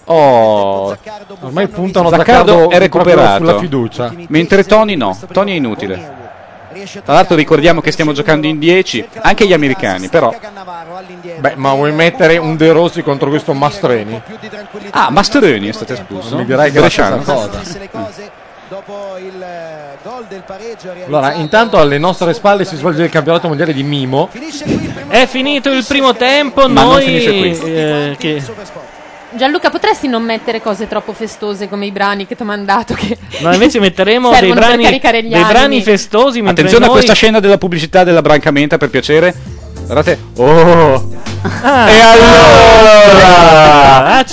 Oh, 0.05 0.97
Ormai 1.41 1.67
puntano 1.67 2.09
Zaccardo 2.09 2.51
Zaccardo 2.51 2.69
è 2.69 2.79
recuperato. 2.79 3.37
sulla 3.37 3.59
fiducia. 3.59 4.13
Mentre 4.29 4.63
Tony 4.63 4.95
no, 4.95 5.17
Tony 5.31 5.51
è 5.51 5.55
inutile. 5.55 6.21
Tra 7.03 7.13
l'altro 7.13 7.35
ricordiamo 7.35 7.81
che 7.81 7.91
stiamo 7.91 8.13
giocando 8.13 8.47
in 8.47 8.57
10, 8.57 9.07
anche 9.21 9.45
gli 9.45 9.53
americani, 9.53 10.07
però. 10.07 10.33
Beh, 11.39 11.55
ma 11.55 11.73
vuoi 11.73 11.91
mettere 11.91 12.37
un 12.37 12.55
De 12.55 12.71
Rossi 12.71 13.03
contro 13.03 13.29
questo 13.29 13.53
Mastreni? 13.53 14.21
Ah, 14.91 15.11
Mascheroni 15.11 15.67
è 15.67 15.73
stato 15.73 15.93
espulso. 15.93 16.37
Mi 16.37 16.45
direi 16.45 16.71
che 16.71 16.79
è 16.79 16.89
la 19.37 19.93
Bresciano. 20.01 20.25
stessa 20.77 20.93
cosa. 20.93 21.05
Allora, 21.05 21.33
intanto 21.33 21.77
alle 21.77 21.97
nostre 21.97 22.33
spalle 22.33 22.65
si 22.65 22.75
svolge 22.75 23.03
il 23.03 23.09
campionato 23.09 23.47
mondiale 23.47 23.73
di 23.73 23.83
Mimo. 23.83 24.29
È 25.07 25.25
finito 25.27 25.69
il 25.69 25.85
primo 25.85 26.15
tempo, 26.15 26.67
Ma 26.67 26.81
non 26.81 26.93
noi 26.93 27.03
finisce 27.03 27.37
qui. 27.37 27.71
eh, 27.71 28.15
che 28.17 28.41
Gianluca, 29.35 29.71
potresti 29.71 30.07
non 30.07 30.23
mettere 30.23 30.61
cose 30.61 30.87
troppo 30.87 31.11
festose 31.11 31.67
come 31.67 31.87
i 31.87 31.91
brani 31.91 32.27
che 32.27 32.35
ti 32.35 32.43
ho 32.43 32.45
mandato? 32.45 32.93
Che 32.93 33.17
No, 33.39 33.51
invece 33.51 33.79
metteremo 33.79 34.29
dei 34.29 34.53
brani, 34.53 34.87
dei 34.87 35.43
brani 35.43 35.81
festosi 35.81 36.39
Attenzione 36.45 36.83
a 36.83 36.87
noi... 36.87 36.97
questa 36.97 37.13
scena 37.13 37.39
della 37.39 37.57
pubblicità 37.57 38.03
della 38.03 38.21
Brancamenta, 38.21 38.77
per 38.77 38.89
piacere. 38.89 39.33
Guardate. 39.85 40.19
Oh! 40.37 41.32
Ah. 41.43 41.89
e 41.89 41.99
allora! 41.99 43.43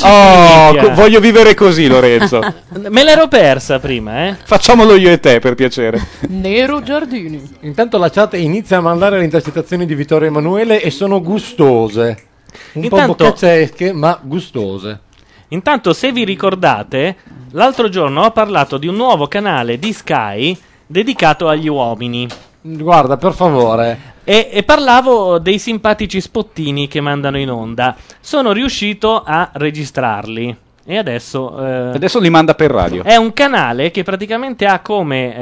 Ah, 0.02 0.70
oh, 0.70 0.94
voglio 0.94 1.18
vivere 1.20 1.54
così, 1.54 1.86
Lorenzo. 1.88 2.40
Me 2.88 3.02
l'ero 3.02 3.26
persa 3.28 3.78
prima, 3.78 4.28
eh. 4.28 4.36
Facciamolo 4.44 4.94
io 4.94 5.11
e 5.11 5.18
te, 5.18 5.38
per 5.40 5.54
piacere. 5.54 6.00
Nero 6.28 6.82
Giardini. 6.82 7.42
Intanto 7.61 7.98
la 7.98 8.11
chat 8.11 8.34
inizia 8.34 8.78
a 8.78 8.80
mandare 8.80 9.18
le 9.18 9.24
intercettazioni 9.24 9.86
di 9.86 9.94
Vittorio 9.94 10.28
Emanuele 10.28 10.80
e 10.80 10.90
sono 10.90 11.20
gustose. 11.20 12.24
Un 12.74 12.84
Intanto- 12.84 13.14
po' 13.14 13.24
boccacesche, 13.24 13.92
ma 13.92 14.18
gustose. 14.22 15.00
Intanto, 15.48 15.92
se 15.92 16.12
vi 16.12 16.24
ricordate, 16.24 17.16
l'altro 17.52 17.88
giorno 17.88 18.22
ho 18.22 18.30
parlato 18.30 18.78
di 18.78 18.86
un 18.86 18.94
nuovo 18.94 19.26
canale 19.26 19.78
di 19.80 19.92
Sky 19.92 20.56
dedicato 20.86 21.48
agli 21.48 21.68
uomini. 21.68 22.28
Guarda, 22.62 23.16
per 23.16 23.32
favore. 23.32 23.98
E, 24.24 24.50
e 24.52 24.62
parlavo 24.62 25.38
dei 25.38 25.58
simpatici 25.58 26.20
spottini 26.20 26.88
che 26.88 27.00
mandano 27.00 27.38
in 27.38 27.50
onda. 27.50 27.96
Sono 28.20 28.52
riuscito 28.52 29.22
a 29.24 29.50
registrarli. 29.54 30.56
E 30.84 30.96
adesso. 30.98 31.64
eh, 31.64 31.90
Adesso 31.94 32.18
li 32.18 32.30
manda 32.30 32.54
per 32.54 32.70
radio. 32.70 33.02
È 33.04 33.16
un 33.16 33.32
canale 33.32 33.90
che 33.90 34.02
praticamente 34.02 34.66
ha 34.66 34.80
come 34.80 35.36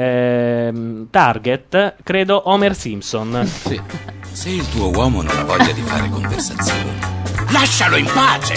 ehm, 0.67 1.07
target, 1.09 1.95
credo, 2.03 2.43
Homer 2.49 2.75
Simpson. 2.75 3.45
Se 3.45 4.49
il 4.49 4.69
tuo 4.69 4.89
uomo 4.89 5.21
non 5.21 5.35
ha 5.37 5.43
voglia 5.43 5.71
di 5.71 5.81
fare 5.81 6.07
conversazioni, 6.09 6.91
lascialo 7.51 7.95
in 7.97 8.05
pace! 8.13 8.53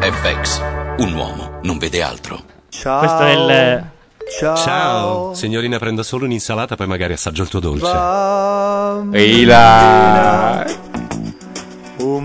FX, 0.00 0.60
un 0.98 1.12
uomo 1.14 1.58
non 1.62 1.78
vede 1.78 2.02
altro. 2.02 2.38
Ciao. 2.70 2.98
Questo 2.98 3.22
è 3.22 3.32
il. 3.32 3.84
Ciao. 4.30 5.34
Signorina, 5.34 5.78
prendo 5.78 6.02
solo 6.02 6.24
un'insalata, 6.24 6.76
poi 6.76 6.86
magari 6.86 7.12
assaggio 7.12 7.42
il 7.42 7.48
tuo 7.48 7.60
dolce. 7.60 7.84
Ehi 9.12 9.44
là. 9.44 10.66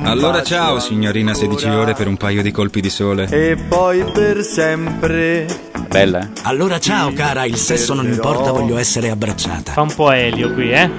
Allora 0.04 0.42
ciao 0.44 0.80
signorina 0.80 1.34
16 1.34 1.68
ore 1.70 1.94
per 1.94 2.08
un 2.08 2.18
paio 2.18 2.42
di 2.42 2.52
colpi 2.52 2.82
di 2.82 2.90
sole. 2.90 3.28
E 3.30 3.56
poi 3.56 4.04
per 4.06 4.42
sempre. 4.44 5.46
Bella. 5.88 6.20
eh? 6.22 6.28
Allora 6.44 6.80
ciao 6.80 7.12
cara, 7.14 7.46
il 7.46 7.56
sesso 7.58 7.94
non 7.94 8.08
importa, 8.08 8.52
voglio 8.52 8.78
essere 8.78 9.10
abbracciata. 9.10 9.72
Fa 9.74 9.82
un 9.82 9.94
po' 9.94 10.12
Elio 10.12 10.54
qui, 10.54 10.72
eh? 10.72 10.90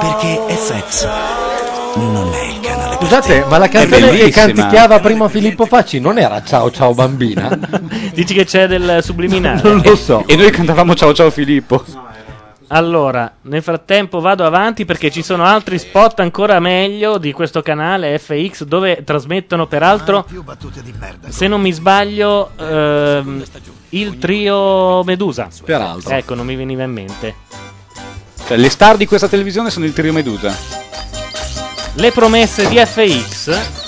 Perché 0.00 0.40
FX 0.54 1.06
non 1.96 2.32
è 2.32 2.44
il 2.46 2.60
canale. 2.60 2.96
Scusate, 2.96 3.44
ma 3.48 3.58
la 3.58 3.68
canzone 3.68 4.16
che 4.16 4.30
canticchiava 4.30 5.00
prima 5.00 5.28
Filippo 5.28 5.66
Facci 5.66 6.00
non 6.00 6.18
era 6.18 6.42
Ciao 6.42 6.70
ciao 6.70 6.94
bambina? 6.94 7.58
Dici 8.12 8.34
che 8.34 8.44
c'è 8.44 8.66
del 8.66 9.00
subliminale? 9.02 9.60
Non 9.62 9.82
lo 9.84 9.96
so. 9.96 10.24
E 10.26 10.36
noi 10.36 10.50
cantavamo 10.50 10.94
ciao 10.94 11.12
ciao 11.12 11.30
Filippo. 11.30 11.84
Allora, 12.68 13.30
nel 13.42 13.62
frattempo 13.62 14.20
vado 14.20 14.44
avanti 14.44 14.84
perché 14.84 15.10
ci 15.10 15.22
sono 15.22 15.44
altri 15.44 15.78
spot 15.78 16.20
ancora 16.20 16.58
meglio 16.60 17.18
di 17.18 17.30
questo 17.32 17.60
canale 17.62 18.18
FX 18.18 18.64
dove 18.64 19.04
trasmettono 19.04 19.66
peraltro, 19.66 20.26
se 21.28 21.46
non 21.46 21.60
mi 21.60 21.72
sbaglio, 21.72 22.50
ehm, 22.56 23.44
il 23.90 24.18
trio 24.18 25.04
Medusa. 25.04 25.48
Peraltro. 25.64 26.14
Ecco, 26.14 26.34
non 26.34 26.46
mi 26.46 26.56
veniva 26.56 26.82
in 26.84 26.92
mente. 26.92 27.34
Cioè, 28.46 28.56
le 28.56 28.68
star 28.70 28.96
di 28.96 29.06
questa 29.06 29.28
televisione 29.28 29.70
sono 29.70 29.84
il 29.84 29.92
trio 29.92 30.12
Medusa. 30.12 30.56
Le 31.96 32.10
promesse 32.10 32.68
di 32.68 32.76
FX 32.76 33.82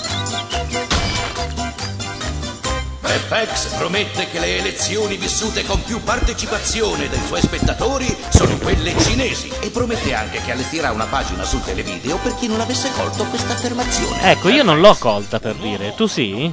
FX 3.27 3.75
promette 3.75 4.29
che 4.29 4.39
le 4.39 4.59
elezioni 4.59 5.17
vissute 5.17 5.65
con 5.65 5.83
più 5.83 6.01
partecipazione 6.01 7.09
dei 7.09 7.19
suoi 7.25 7.41
spettatori 7.41 8.15
sono 8.29 8.57
quelle 8.57 8.97
cinesi 8.99 9.51
e 9.59 9.69
promette 9.69 10.13
anche 10.13 10.41
che 10.41 10.53
allestirà 10.53 10.91
una 10.91 11.05
pagina 11.05 11.43
sul 11.43 11.61
televideo 11.61 12.17
per 12.17 12.35
chi 12.35 12.47
non 12.47 12.61
avesse 12.61 12.89
colto 12.91 13.25
questa 13.25 13.53
affermazione. 13.53 14.31
Ecco, 14.31 14.47
io 14.47 14.63
non 14.63 14.79
l'ho 14.79 14.95
colta 14.95 15.41
per 15.41 15.55
dire, 15.55 15.93
tu 15.93 16.07
sì? 16.07 16.49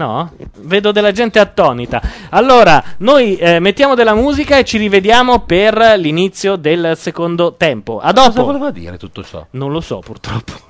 No? 0.00 0.32
Vedo 0.60 0.92
della 0.92 1.12
gente 1.12 1.38
attonita. 1.38 2.00
Allora, 2.30 2.82
noi 2.98 3.36
eh, 3.36 3.58
mettiamo 3.60 3.94
della 3.94 4.14
musica 4.14 4.56
e 4.56 4.64
ci 4.64 4.78
rivediamo 4.78 5.40
per 5.40 5.76
l'inizio 5.98 6.56
del 6.56 6.94
secondo 6.96 7.54
tempo. 7.58 8.00
A 8.00 8.10
dopo. 8.12 8.30
Cosa 8.30 8.42
voleva 8.42 8.70
dire 8.70 8.96
tutto 8.96 9.22
ciò? 9.22 9.46
Non 9.50 9.70
lo 9.70 9.82
so, 9.82 9.98
purtroppo. 9.98 10.69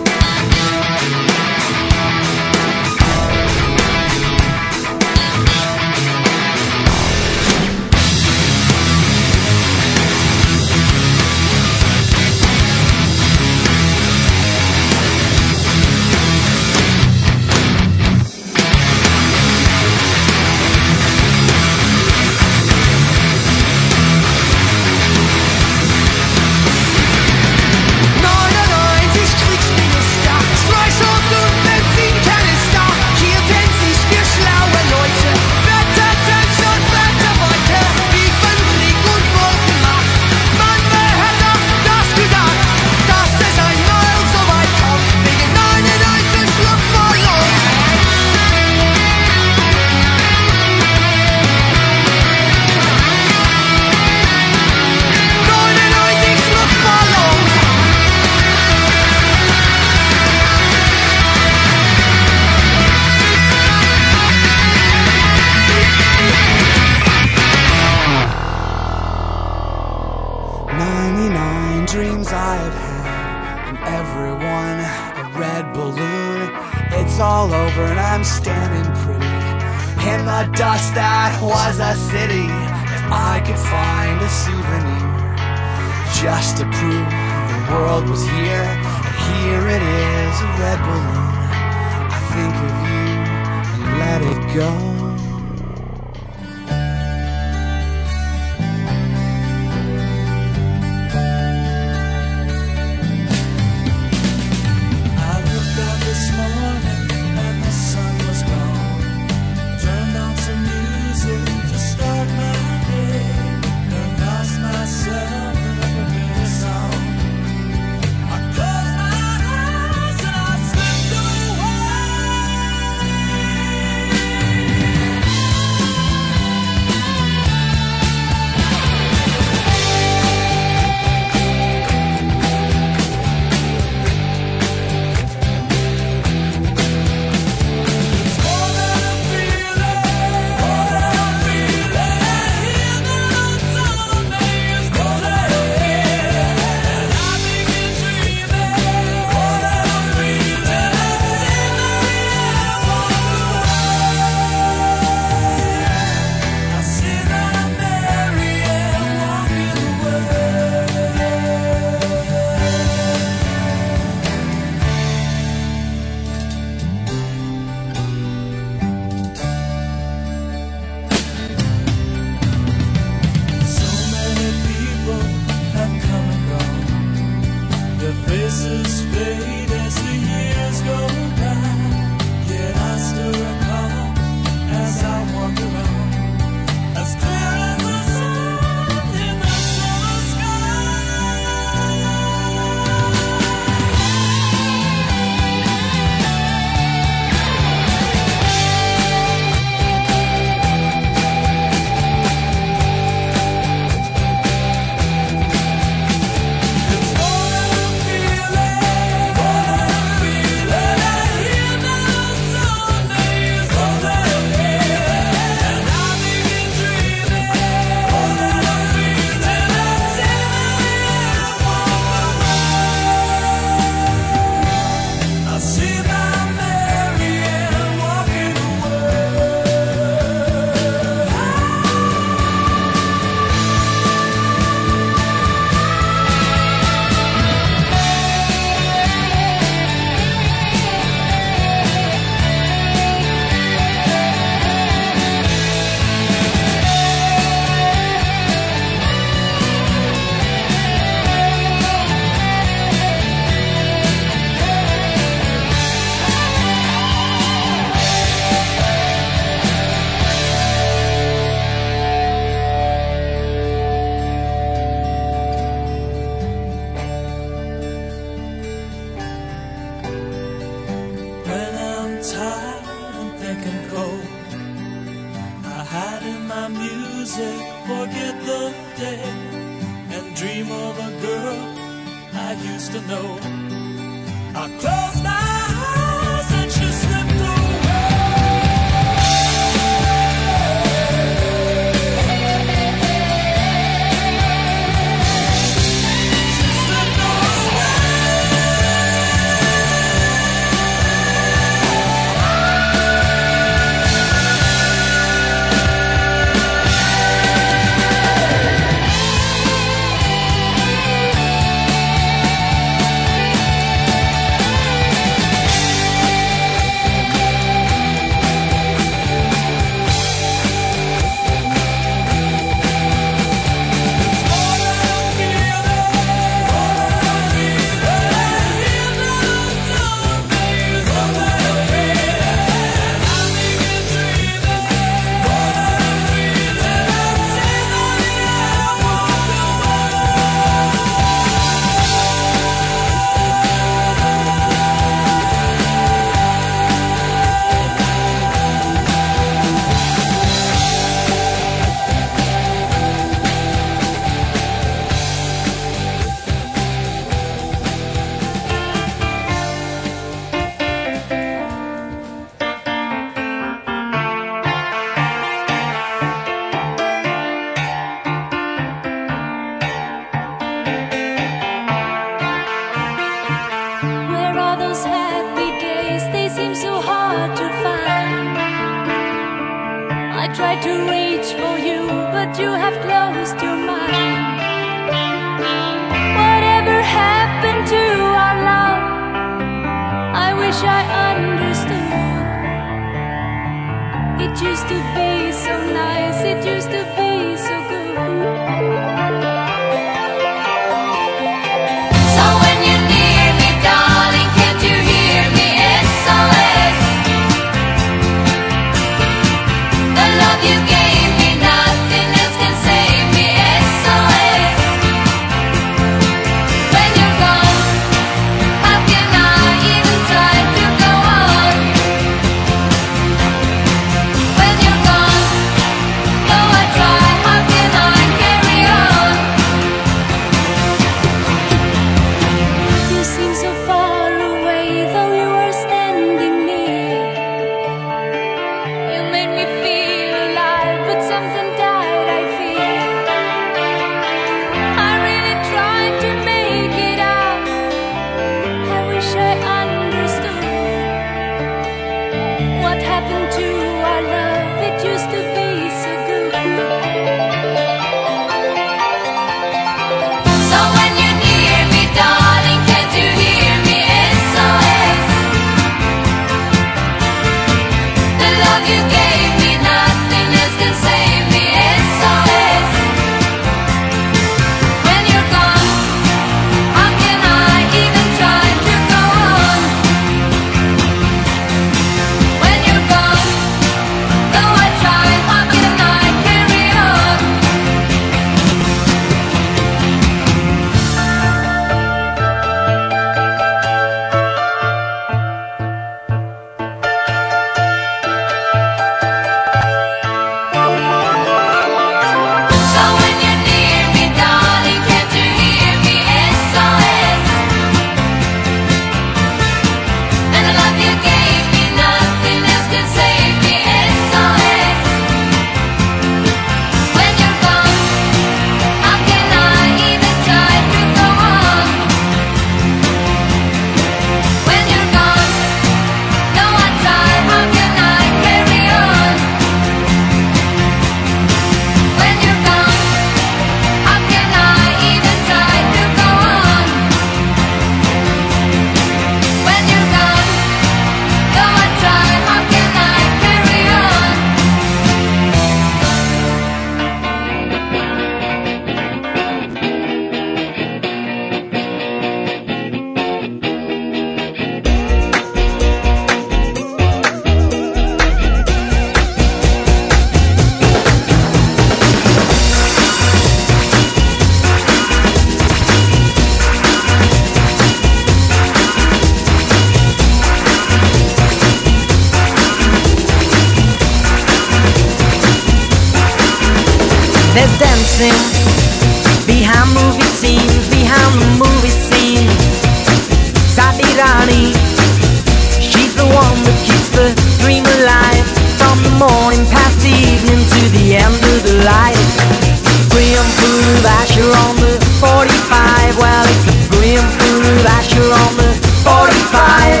Food 594.36 594.44
of 594.44 594.52
Asher 594.52 594.68
on 594.68 594.76
the 594.76 595.00
45. 595.20 596.18
Well, 596.18 596.44
it's 596.44 596.66
a 596.68 596.76
grim 596.92 597.24
food 597.40 597.64
of 597.66 597.86
Asher 597.86 598.28
on 598.32 598.56
the 598.56 598.68
45. 599.04 600.00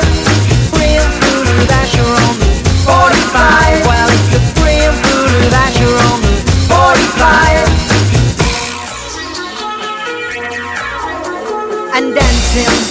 Grim 0.72 1.08
food 1.20 1.48
of 1.56 1.70
Asher 1.70 2.04
on 2.04 2.38
the 2.38 2.50
45. 2.84 3.86
Well, 3.86 4.08
it's 4.12 4.34
a 4.36 4.40
on 6.12 6.20
the 6.20 6.36
45. 6.68 7.64
And 11.96 12.14
dancing 12.14 12.85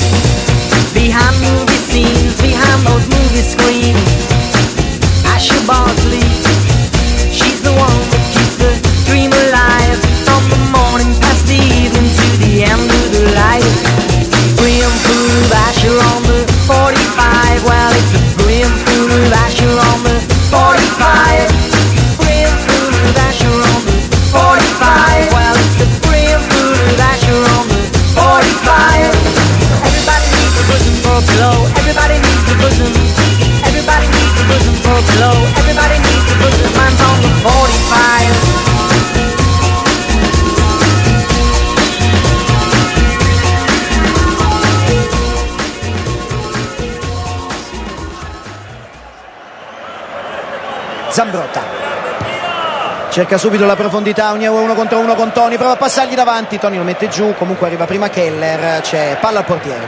cerca 53.15 53.37
subito 53.37 53.65
la 53.65 53.77
profondità 53.77 54.33
ogni 54.33 54.45
uno 54.45 54.73
contro 54.73 54.99
uno 54.99 55.15
con 55.15 55.31
Toni 55.31 55.55
prova 55.55 55.71
a 55.71 55.77
passargli 55.77 56.15
davanti 56.15 56.59
Toni 56.59 56.75
lo 56.75 56.83
mette 56.83 57.07
giù 57.07 57.33
comunque 57.33 57.65
arriva 57.65 57.85
prima 57.85 58.09
Keller 58.09 58.81
c'è 58.81 59.15
palla 59.17 59.39
al 59.39 59.45
portiere 59.45 59.87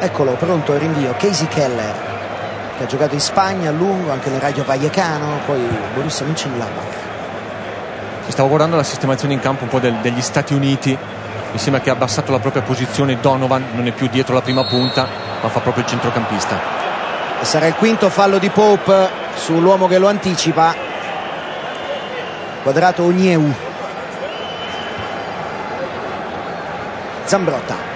eccolo 0.00 0.32
pronto 0.36 0.72
il 0.72 0.80
rinvio 0.80 1.14
Casey 1.14 1.46
Keller 1.46 1.94
che 2.78 2.84
ha 2.84 2.86
giocato 2.86 3.12
in 3.12 3.20
Spagna 3.20 3.68
a 3.68 3.72
lungo 3.72 4.12
anche 4.12 4.30
nel 4.30 4.40
Rayo 4.40 4.64
Vallecano 4.64 5.40
poi 5.44 5.60
Borussia 5.92 6.24
Mönchengladbach 6.24 6.94
Stavo 8.28 8.48
guardando 8.48 8.76
la 8.76 8.82
sistemazione 8.82 9.34
in 9.34 9.40
campo 9.40 9.64
un 9.64 9.68
po' 9.68 9.78
del- 9.78 9.94
degli 10.00 10.20
Stati 10.20 10.52
Uniti. 10.52 10.98
Mi 11.52 11.58
sembra 11.58 11.80
che 11.80 11.90
ha 11.90 11.92
abbassato 11.92 12.32
la 12.32 12.40
propria 12.40 12.60
posizione. 12.60 13.18
Donovan 13.20 13.68
non 13.72 13.86
è 13.86 13.92
più 13.92 14.08
dietro 14.08 14.34
la 14.34 14.42
prima 14.42 14.64
punta, 14.64 15.06
ma 15.40 15.48
fa 15.48 15.60
proprio 15.60 15.84
il 15.84 15.88
centrocampista. 15.88 16.75
Sarà 17.42 17.66
il 17.66 17.74
quinto 17.74 18.08
fallo 18.08 18.38
di 18.38 18.48
Pope 18.50 19.08
sull'uomo 19.34 19.86
che 19.86 19.98
lo 19.98 20.08
anticipa. 20.08 20.74
Quadrato 22.62 23.04
Onieu 23.04 23.54
Zambrotta. 27.24 27.94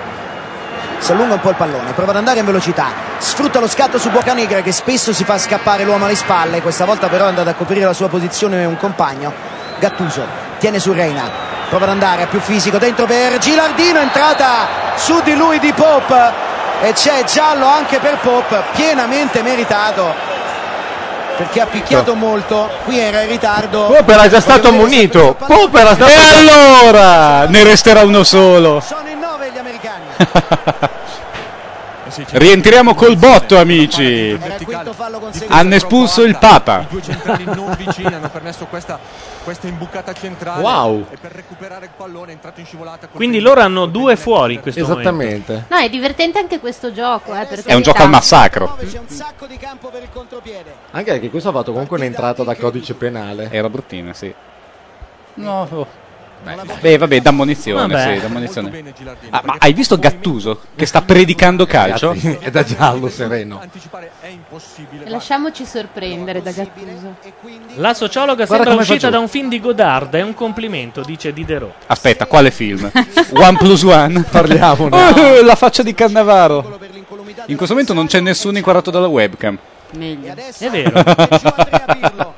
Si 0.98 1.12
allunga 1.12 1.34
un 1.34 1.40
po' 1.40 1.50
il 1.50 1.56
pallone 1.56 1.92
prova 1.92 2.10
ad 2.10 2.18
andare 2.18 2.40
in 2.40 2.44
velocità. 2.44 2.92
Sfrutta 3.18 3.58
lo 3.58 3.68
scatto 3.68 3.98
su 3.98 4.10
Bocanegra 4.10 4.60
che 4.60 4.72
spesso 4.72 5.12
si 5.12 5.24
fa 5.24 5.38
scappare 5.38 5.84
l'uomo 5.84 6.04
alle 6.04 6.14
spalle. 6.14 6.60
Questa 6.60 6.84
volta 6.84 7.08
però 7.08 7.24
è 7.24 7.28
andato 7.28 7.48
a 7.48 7.54
coprire 7.54 7.86
la 7.86 7.92
sua 7.92 8.08
posizione 8.08 8.64
un 8.64 8.76
compagno 8.76 9.32
Gattuso. 9.78 10.24
Tiene 10.58 10.78
su 10.78 10.92
Reina. 10.92 11.48
Prova 11.70 11.84
ad 11.84 11.92
andare 11.92 12.26
più 12.26 12.40
fisico 12.40 12.78
dentro 12.78 13.06
per 13.06 13.38
Gilardino 13.38 14.00
entrata 14.00 14.66
su 14.96 15.20
di 15.22 15.34
lui 15.34 15.58
di 15.58 15.72
Pope 15.72 16.49
e 16.80 16.92
c'è 16.92 17.24
giallo 17.24 17.66
anche 17.66 17.98
per 17.98 18.18
Pope 18.18 18.62
pienamente 18.74 19.42
meritato 19.42 20.30
perché 21.40 21.60
ha 21.62 21.66
picchiato 21.66 22.14
molto. 22.14 22.68
Qui 22.84 22.98
era 22.98 23.22
in 23.22 23.30
ritardo. 23.30 23.86
Pope 23.86 24.12
era 24.12 24.28
già 24.28 24.40
stato 24.40 24.68
ammonito. 24.68 25.36
Pope 25.38 25.80
era 25.80 25.94
stato 25.94 26.10
E 26.10 26.14
allora? 26.14 27.46
Ne 27.46 27.64
resterà 27.64 28.02
uno 28.02 28.22
solo. 28.24 28.82
Rientriamo 32.32 32.94
col 32.94 33.16
botto, 33.16 33.56
amici. 33.56 34.38
Hanno 35.48 35.74
espulso 35.74 36.22
il 36.22 36.36
Papa. 36.38 36.80
I 36.80 36.86
due 36.88 37.02
centrali 37.02 37.44
non 37.44 37.74
vicini 37.76 38.12
hanno 38.12 38.28
permesso 38.28 38.66
questa, 38.66 38.98
questa 39.44 39.68
imbucata 39.68 40.12
centrale. 40.12 40.62
Wow. 40.62 41.06
Quindi 43.12 43.40
loro 43.40 43.60
hanno 43.60 43.86
due 43.86 44.16
fuori 44.16 44.54
in 44.54 44.60
questo 44.60 44.80
momento. 44.80 45.00
Esattamente. 45.00 45.64
No, 45.68 45.76
è 45.76 45.88
divertente 45.88 46.38
anche 46.38 46.58
questo 46.58 46.92
gioco, 46.92 47.34
eh, 47.34 47.46
È 47.46 47.74
un 47.74 47.82
gioco 47.82 48.02
al 48.02 48.10
massacro. 48.10 48.76
Anche 50.90 51.12
perché 51.12 51.30
questo 51.30 51.48
ha 51.50 51.52
fatto 51.52 51.72
comunque 51.72 51.96
un'entrata 51.96 52.42
da 52.42 52.56
codice 52.56 52.94
penale. 52.94 53.48
Era 53.50 53.68
bruttina, 53.68 54.12
sì. 54.12 54.32
No, 55.34 55.68
oh. 55.70 55.99
Beh, 56.80 56.96
vabbè, 56.96 57.20
da 57.20 57.32
munizione, 57.32 57.94
Vabbè. 57.94 58.14
sì, 58.14 58.20
da 58.20 58.28
munizione. 58.28 58.82
Ah, 59.28 59.42
ma 59.44 59.56
hai 59.58 59.72
visto 59.74 59.98
Gattuso 59.98 60.60
che 60.74 60.86
sta 60.86 61.02
predicando 61.02 61.66
calcio? 61.66 62.12
È 62.40 62.50
da 62.50 62.62
giallo 62.62 63.08
sereno. 63.10 63.60
Lasciamoci 65.04 65.66
sorprendere 65.66 66.40
da 66.40 66.50
Gattuso. 66.50 67.16
La 67.76 67.92
sociologa 67.92 68.46
Guarda 68.46 68.64
sembra 68.64 68.82
uscita 68.82 69.10
da 69.10 69.18
un 69.18 69.28
film 69.28 69.48
di 69.48 69.60
Godard, 69.60 70.14
è 70.14 70.22
un 70.22 70.34
complimento, 70.34 71.02
dice 71.02 71.32
Diderot. 71.32 71.74
Aspetta, 71.86 72.26
quale 72.26 72.50
film? 72.50 72.90
One 73.34 73.56
plus 73.58 73.82
one? 73.82 74.22
Parliamone. 74.30 74.98
Oh, 75.20 75.42
la 75.42 75.54
faccia 75.54 75.82
di 75.82 75.92
Cannavaro. 75.92 76.78
In 77.46 77.56
questo 77.56 77.74
momento 77.74 77.92
non 77.92 78.06
c'è 78.06 78.20
nessuno 78.20 78.56
inquadrato 78.56 78.90
dalla 78.90 79.08
webcam. 79.08 79.58
Meglio. 79.92 80.34
È 80.34 80.70
vero. 80.70 82.34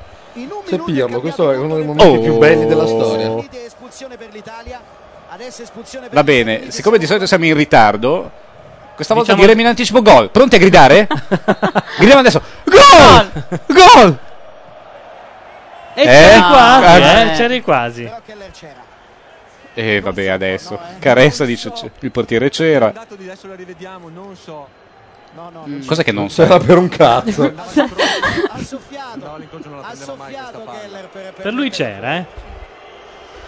C'è 0.65 0.79
Pirlo, 0.79 1.19
questo 1.21 1.51
è 1.51 1.57
uno 1.57 1.75
dei 1.75 1.85
momenti 1.85 2.17
Oh. 2.17 2.19
più 2.21 2.37
belli 2.37 2.65
della 2.65 2.87
storia. 2.87 3.29
Va 6.11 6.23
bene, 6.23 6.71
siccome 6.71 6.97
di 6.97 7.05
solito 7.05 7.25
siamo 7.25 7.45
in 7.45 7.53
ritardo, 7.55 8.31
questa 8.95 9.13
volta 9.13 9.33
Diciamo- 9.33 9.41
diremo 9.47 9.61
in 9.61 9.67
anticipo 9.67 10.01
gol. 10.01 10.29
Pronti 10.31 10.55
a 10.55 10.59
gridare? 10.59 11.07
Gridiamo 11.97 12.19
adesso. 12.21 12.41
Gol! 12.63 13.31
Gol! 13.67 14.17
E 15.95 16.01
Eh? 16.01 16.05
c'eri 16.05 16.41
quasi, 16.41 16.85
Ah, 16.85 17.19
eh, 17.19 17.31
c'eri 17.35 17.61
quasi. 17.61 18.11
E 19.75 20.01
vabbè, 20.01 20.27
adesso. 20.27 20.79
Caressa 20.99 21.45
dice 21.45 21.71
il 21.99 22.11
portiere 22.11 22.49
c'era. 22.49 22.91
No, 25.35 25.49
no, 25.51 25.63
Mm. 25.67 25.85
Cos'è 25.85 26.03
che 26.03 26.11
non 26.11 26.29
so? 26.29 26.43
C'era 26.43 26.59
per 26.59 26.77
un 26.77 26.89
cazzo. 26.89 27.41
No, 29.15 29.37
l'incontro 29.37 29.69
non 29.71 29.81
la 29.81 29.87
prenderà 29.87 30.13
mai 30.15 30.33
questa 30.33 30.59
palla. 30.59 30.99
Per 31.41 31.53
lui 31.53 31.69
c'era, 31.69 32.17
eh. 32.17 32.25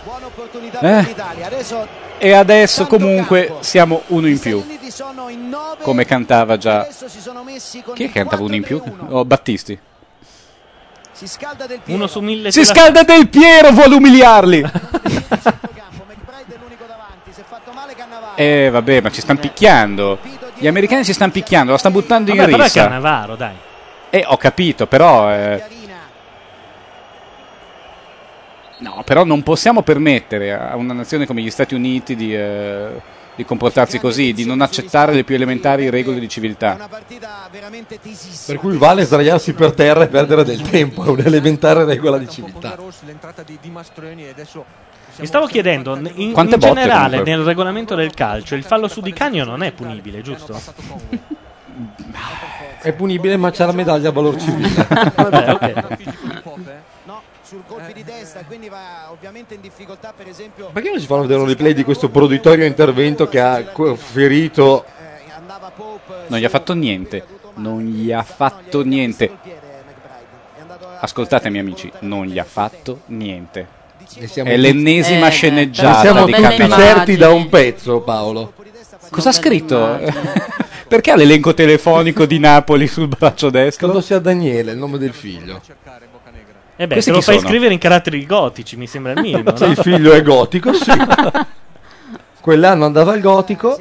buona 0.03 0.25
opportunità 0.27 0.77
Eh. 0.79 0.81
per 0.81 1.05
l'Italia 1.07 1.45
adesso 1.47 1.87
E 2.17 2.31
adesso 2.33 2.85
comunque 2.87 3.55
siamo 3.59 4.01
uno 4.07 4.27
in 4.27 4.39
più. 4.39 4.63
In 5.29 5.49
nove 5.49 5.81
Come 5.83 6.05
cantava 6.05 6.57
già. 6.57 6.81
adesso 6.81 7.07
si 7.07 7.19
sono 7.19 7.43
messi 7.43 7.81
con 7.81 7.93
Chi 7.95 8.03
è 8.03 8.07
che 8.07 8.13
cantava 8.13 8.43
uno 8.43 8.55
in 8.55 8.63
più? 8.63 8.77
4-3-1. 8.81 9.05
Oh, 9.09 9.25
Battisti. 9.25 9.77
si 11.11 11.27
scalda 11.27 11.65
del 11.65 11.79
Piero 11.79 11.97
Uno 11.97 12.07
su 12.07 12.19
mille 12.19 12.51
Si 12.51 12.63
scalda 12.65 13.03
del 13.03 13.27
Piero, 13.29 13.71
vuole 13.71 13.95
umiliarli. 13.95 14.63
Eh 18.37 18.69
vabbè, 18.69 18.99
ma 19.01 19.09
ci 19.11 19.21
stanno 19.21 19.39
picchiando. 19.39 20.19
Gli 20.57 20.67
americani 20.67 21.03
si 21.03 21.13
stanno 21.13 21.31
picchiando, 21.31 21.71
la 21.71 21.77
stanno 21.77 21.99
buttando 21.99 22.31
in 22.31 22.37
Vabbè, 22.37 22.49
però 22.49 22.63
è 22.63 22.65
rissa. 22.65 22.83
Cannavaro, 22.83 23.35
dai. 23.35 23.55
Eh, 24.09 24.23
ho 24.25 24.37
capito, 24.37 24.87
però. 24.87 25.31
eh, 25.31 25.63
No, 28.77 29.03
però 29.05 29.23
non 29.23 29.41
possiamo 29.41 29.83
permettere 29.83 30.53
a 30.53 30.75
una 30.75 30.93
nazione 30.93 31.25
come 31.25 31.41
gli 31.41 31.49
Stati 31.49 31.75
Uniti 31.75 32.13
di, 32.15 32.35
eh, 32.35 33.01
di 33.33 33.45
comportarsi 33.45 33.99
così, 33.99 34.33
di 34.33 34.45
non 34.45 34.59
accettare 34.59 35.13
le 35.13 35.23
più 35.23 35.35
elementari 35.35 35.89
regole 35.89 36.19
di 36.19 36.27
civiltà. 36.27 36.77
Per 38.45 38.57
cui 38.57 38.75
vale 38.75 39.05
sdraiarsi 39.05 39.53
per 39.53 39.71
terra 39.73 40.03
e 40.03 40.07
perdere 40.07 40.43
del 40.43 40.61
tempo, 40.61 41.05
è 41.05 41.07
un'elementare 41.07 41.85
regola 41.85 42.17
di 42.17 42.27
civiltà. 42.27 42.77
Mi 45.17 45.25
stavo 45.25 45.45
chiedendo, 45.47 45.95
in, 45.95 46.11
in 46.15 46.33
botte, 46.33 46.57
generale 46.57 47.09
comunque? 47.09 47.35
nel 47.35 47.45
regolamento 47.45 47.95
del 47.95 48.13
calcio 48.13 48.55
il 48.55 48.63
fallo 48.63 48.87
su 48.87 49.01
Di 49.01 49.13
Canio 49.13 49.45
non 49.45 49.63
è 49.63 49.71
punibile, 49.71 50.21
giusto? 50.21 50.59
È 52.81 52.91
punibile 52.93 53.37
ma 53.37 53.49
c'è 53.49 53.65
la 53.65 53.71
medaglia 53.71 54.09
a 54.09 54.11
valor 54.11 54.39
civile. 54.39 54.69
Vabbè, 55.15 55.51
ok. 55.51 55.83
sul 57.41 57.63
colpi 57.65 57.93
di 57.93 58.03
testa, 58.03 58.43
quindi 58.43 58.67
va 58.67 59.09
ovviamente 59.09 59.53
in 59.53 59.61
difficoltà 59.61 60.13
per 60.15 60.27
esempio 60.27 60.69
Perché 60.73 60.89
non 60.89 60.99
si 60.99 61.05
fanno 61.05 61.21
vedere 61.21 61.39
un 61.39 61.47
replay 61.47 61.73
di 61.73 61.83
questo 61.83 62.09
proditorio 62.09 62.65
intervento 62.65 63.27
che 63.29 63.39
ha 63.39 63.63
ferito 63.95 64.85
Non 66.27 66.39
gli 66.39 66.45
ha 66.45 66.49
fatto 66.49 66.73
niente. 66.73 67.25
Non 67.55 67.81
gli 67.81 68.11
ha 68.11 68.23
fatto 68.23 68.83
niente. 68.83 69.31
Ascoltatemi 70.99 71.59
amici, 71.59 71.91
non 71.99 72.25
gli 72.25 72.39
ha 72.39 72.43
fatto 72.43 73.01
niente. 73.07 73.74
Siamo 74.27 74.49
È 74.49 74.57
l'ennesima 74.57 75.25
tutti- 75.25 75.35
sceneggiata 75.35 75.95
Ne 75.97 76.01
siamo 76.01 76.25
di 76.25 76.33
tutti 76.33 76.69
certi 76.71 77.15
da 77.17 77.29
un 77.29 77.49
pezzo, 77.49 78.01
Paolo. 78.01 78.53
Cosa 79.09 79.29
ha 79.29 79.33
scritto? 79.33 79.99
Perché 80.87 81.11
ha 81.11 81.15
l'elenco 81.15 81.53
telefonico 81.53 82.25
di 82.25 82.37
Napoli 82.39 82.87
sul 82.87 83.07
braccio 83.07 83.49
destro? 83.49 83.87
Credo 83.87 84.01
sia 84.01 84.19
Daniele, 84.19 84.71
il 84.73 84.77
nome 84.77 84.97
del 84.97 85.13
figlio. 85.13 85.61
E 86.77 86.87
beh, 86.87 86.93
Questi 86.93 87.09
se 87.09 87.15
lo 87.15 87.21
fai 87.21 87.37
sono? 87.37 87.47
scrivere 87.47 87.73
in 87.73 87.79
caratteri 87.79 88.25
gotici, 88.25 88.75
mi 88.75 88.85
sembra 88.85 89.13
il 89.13 89.21
minimo. 89.21 89.55
Se 89.55 89.65
no? 89.65 89.71
il 89.71 89.77
figlio 89.77 90.11
è 90.11 90.21
gotico, 90.21 90.73
sì. 90.73 90.91
Quell'anno 92.41 92.85
andava 92.85 93.13
al 93.13 93.21
gotico. 93.21 93.79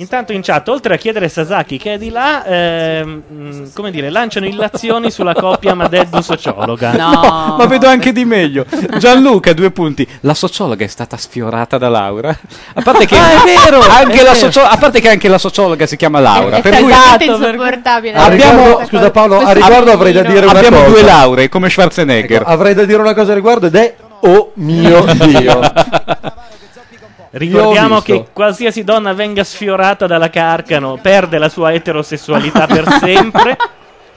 Intanto 0.00 0.32
in 0.32 0.42
chat, 0.42 0.68
oltre 0.68 0.94
a 0.94 0.96
chiedere 0.96 1.28
Sasaki 1.28 1.76
che 1.76 1.94
è 1.94 1.98
di 1.98 2.10
là, 2.10 2.44
ehm, 2.44 3.22
mh, 3.26 3.72
come 3.74 3.90
dire, 3.90 4.10
lanciano 4.10 4.46
illazioni 4.46 5.10
sulla 5.10 5.34
coppia 5.34 5.74
Madeddu-sociologa. 5.74 6.92
No, 6.92 7.56
ma 7.58 7.66
vedo 7.66 7.88
anche 7.88 8.12
di 8.12 8.24
meglio. 8.24 8.64
Gianluca, 8.98 9.52
due 9.54 9.72
punti. 9.72 10.06
La 10.20 10.34
sociologa 10.34 10.84
è 10.84 10.88
stata 10.88 11.16
sfiorata 11.16 11.78
da 11.78 11.88
Laura. 11.88 12.28
A 12.74 12.80
parte 12.82 13.06
che, 13.06 13.16
Ah, 13.18 13.42
è 13.42 13.44
vero, 13.64 13.80
anche 13.80 14.20
è 14.20 14.22
la 14.22 14.32
vero. 14.34 14.50
socio- 14.52 14.62
a 14.62 14.76
parte 14.76 15.00
che 15.00 15.08
anche 15.10 15.26
la 15.26 15.38
sociologa 15.38 15.84
si 15.86 15.96
chiama 15.96 16.20
Laura. 16.20 16.58
È 16.58 16.60
per 16.62 16.76
cui 16.80 16.90
talmente 16.92 17.24
insopportabile. 17.24 18.14
A 18.14 18.28
riguardo- 18.28 18.86
scusa 18.86 19.10
Paolo, 19.10 19.40
a 19.40 19.50
riguardo 19.52 19.90
avrei 19.90 20.12
da 20.12 20.22
dire 20.22 20.46
una 20.46 20.56
abbiamo 20.56 20.76
cosa. 20.78 20.90
due 20.90 21.02
lauree 21.02 21.48
come 21.48 21.68
Schwarzenegger. 21.68 22.42
Ecco, 22.42 22.50
avrei 22.50 22.74
da 22.74 22.84
dire 22.84 23.00
una 23.00 23.14
cosa 23.14 23.32
a 23.32 23.34
riguardo 23.34 23.66
ed 23.66 23.74
è 23.74 23.94
oh 24.20 24.52
mio 24.54 25.04
Dio. 25.14 25.60
Ricordiamo 27.30 28.00
che 28.00 28.26
qualsiasi 28.32 28.84
donna 28.84 29.12
venga 29.12 29.44
sfiorata 29.44 30.06
dalla 30.06 30.30
Carcano 30.30 30.98
perde 31.00 31.38
la 31.38 31.48
sua 31.48 31.72
eterosessualità 31.72 32.66
per 32.66 32.88
sempre. 33.00 33.56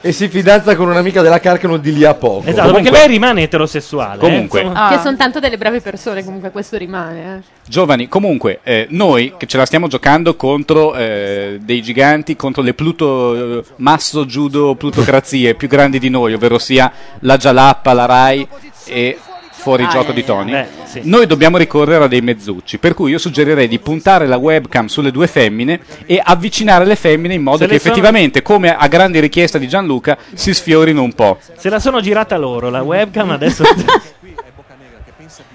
e 0.04 0.10
si 0.10 0.28
fidanza 0.28 0.74
con 0.74 0.88
un'amica 0.88 1.22
della 1.22 1.38
Carcano 1.38 1.76
di 1.76 1.92
lì 1.92 2.04
a 2.04 2.14
poco. 2.14 2.48
Esatto, 2.48 2.72
perché 2.72 2.90
lei 2.90 3.06
rimane 3.06 3.42
eterosessuale. 3.42 4.14
eh, 4.14 4.18
Comunque. 4.18 4.60
insomma. 4.62 4.88
Che 4.88 4.98
sono 4.98 5.16
tanto 5.16 5.38
delle 5.38 5.56
brave 5.58 5.80
persone, 5.80 6.24
comunque 6.24 6.50
questo 6.50 6.76
rimane. 6.76 7.36
eh. 7.36 7.42
Giovani, 7.66 8.08
comunque, 8.08 8.58
eh, 8.64 8.86
noi 8.90 9.34
che 9.36 9.46
ce 9.46 9.58
la 9.58 9.66
stiamo 9.66 9.86
giocando 9.86 10.34
contro 10.34 10.94
eh, 10.96 11.58
dei 11.62 11.82
giganti, 11.82 12.34
contro 12.34 12.62
le 12.62 12.74
Pluto, 12.74 13.58
eh, 13.58 13.64
masso 13.76 14.24
judo 14.24 14.74
plutocrazie 14.74 15.54
più 15.54 15.68
grandi 15.68 15.98
di 16.00 16.08
noi, 16.08 16.32
ovvero 16.34 16.58
sia 16.58 16.90
la 17.20 17.36
Jalappa, 17.36 17.92
la 17.92 18.06
Rai 18.06 18.48
e 18.86 19.16
fuori 19.62 19.84
Ah, 19.84 19.88
gioco 19.88 20.10
eh, 20.10 20.14
di 20.14 20.24
Tony. 20.24 20.50
beh, 20.50 20.66
sì. 20.84 21.00
Noi 21.04 21.26
dobbiamo 21.26 21.56
ricorrere 21.56 22.04
a 22.04 22.08
dei 22.08 22.20
mezzucci, 22.20 22.78
per 22.78 22.94
cui 22.94 23.12
io 23.12 23.18
suggerirei 23.18 23.68
di 23.68 23.78
puntare 23.78 24.26
la 24.26 24.36
webcam 24.36 24.86
sulle 24.86 25.10
due 25.12 25.28
femmine 25.28 25.80
e 26.04 26.20
avvicinare 26.22 26.84
le 26.84 26.96
femmine 26.96 27.34
in 27.34 27.42
modo 27.42 27.58
Se 27.58 27.66
che 27.66 27.72
le 27.74 27.78
sono- 27.78 27.92
effettivamente, 27.94 28.42
come 28.42 28.76
a 28.76 28.86
grande 28.88 29.20
richiesta 29.20 29.58
di 29.58 29.68
Gianluca, 29.68 30.18
si 30.34 30.52
sfiorino 30.52 31.00
un 31.02 31.12
po'. 31.12 31.38
Se 31.56 31.68
la 31.70 31.78
sono 31.78 32.00
girata 32.00 32.36
loro, 32.36 32.68
la 32.70 32.82
webcam 32.82 33.30
adesso... 33.30 33.62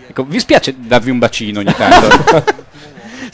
Ecco, 0.10 0.24
vi 0.24 0.40
spiace 0.40 0.74
darvi 0.78 1.12
un 1.12 1.20
bacino 1.20 1.60
ogni 1.60 1.74
tanto? 1.76 2.44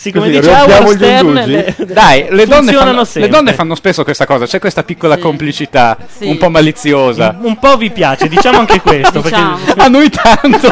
Sì, 0.04 0.12
come 0.12 0.26
Così, 0.28 0.40
dice 0.42 0.52
Howard 0.52 0.96
Stern, 0.96 1.34
le- 1.46 1.76
Dai, 1.78 2.28
le 2.30 2.46
donne, 2.46 2.74
funzionano 2.74 3.06
fanno, 3.06 3.26
le 3.26 3.28
donne 3.32 3.54
fanno 3.54 3.74
spesso 3.76 4.04
questa 4.04 4.26
cosa, 4.26 4.46
c'è 4.46 4.60
questa 4.60 4.84
piccola 4.84 5.18
complicità 5.18 5.98
Sì. 6.18 6.28
un 6.28 6.38
po' 6.38 6.50
maliziosa. 6.50 7.38
Un 7.42 7.58
po' 7.58 7.78
vi 7.78 7.90
piace, 7.90 8.28
diciamo 8.28 8.60
anche 8.60 8.82
questo. 8.84 9.22
Diciamo. 9.22 9.58
Perché... 9.64 9.80
A 9.82 9.88
noi 9.88 10.10
tanto! 10.10 10.68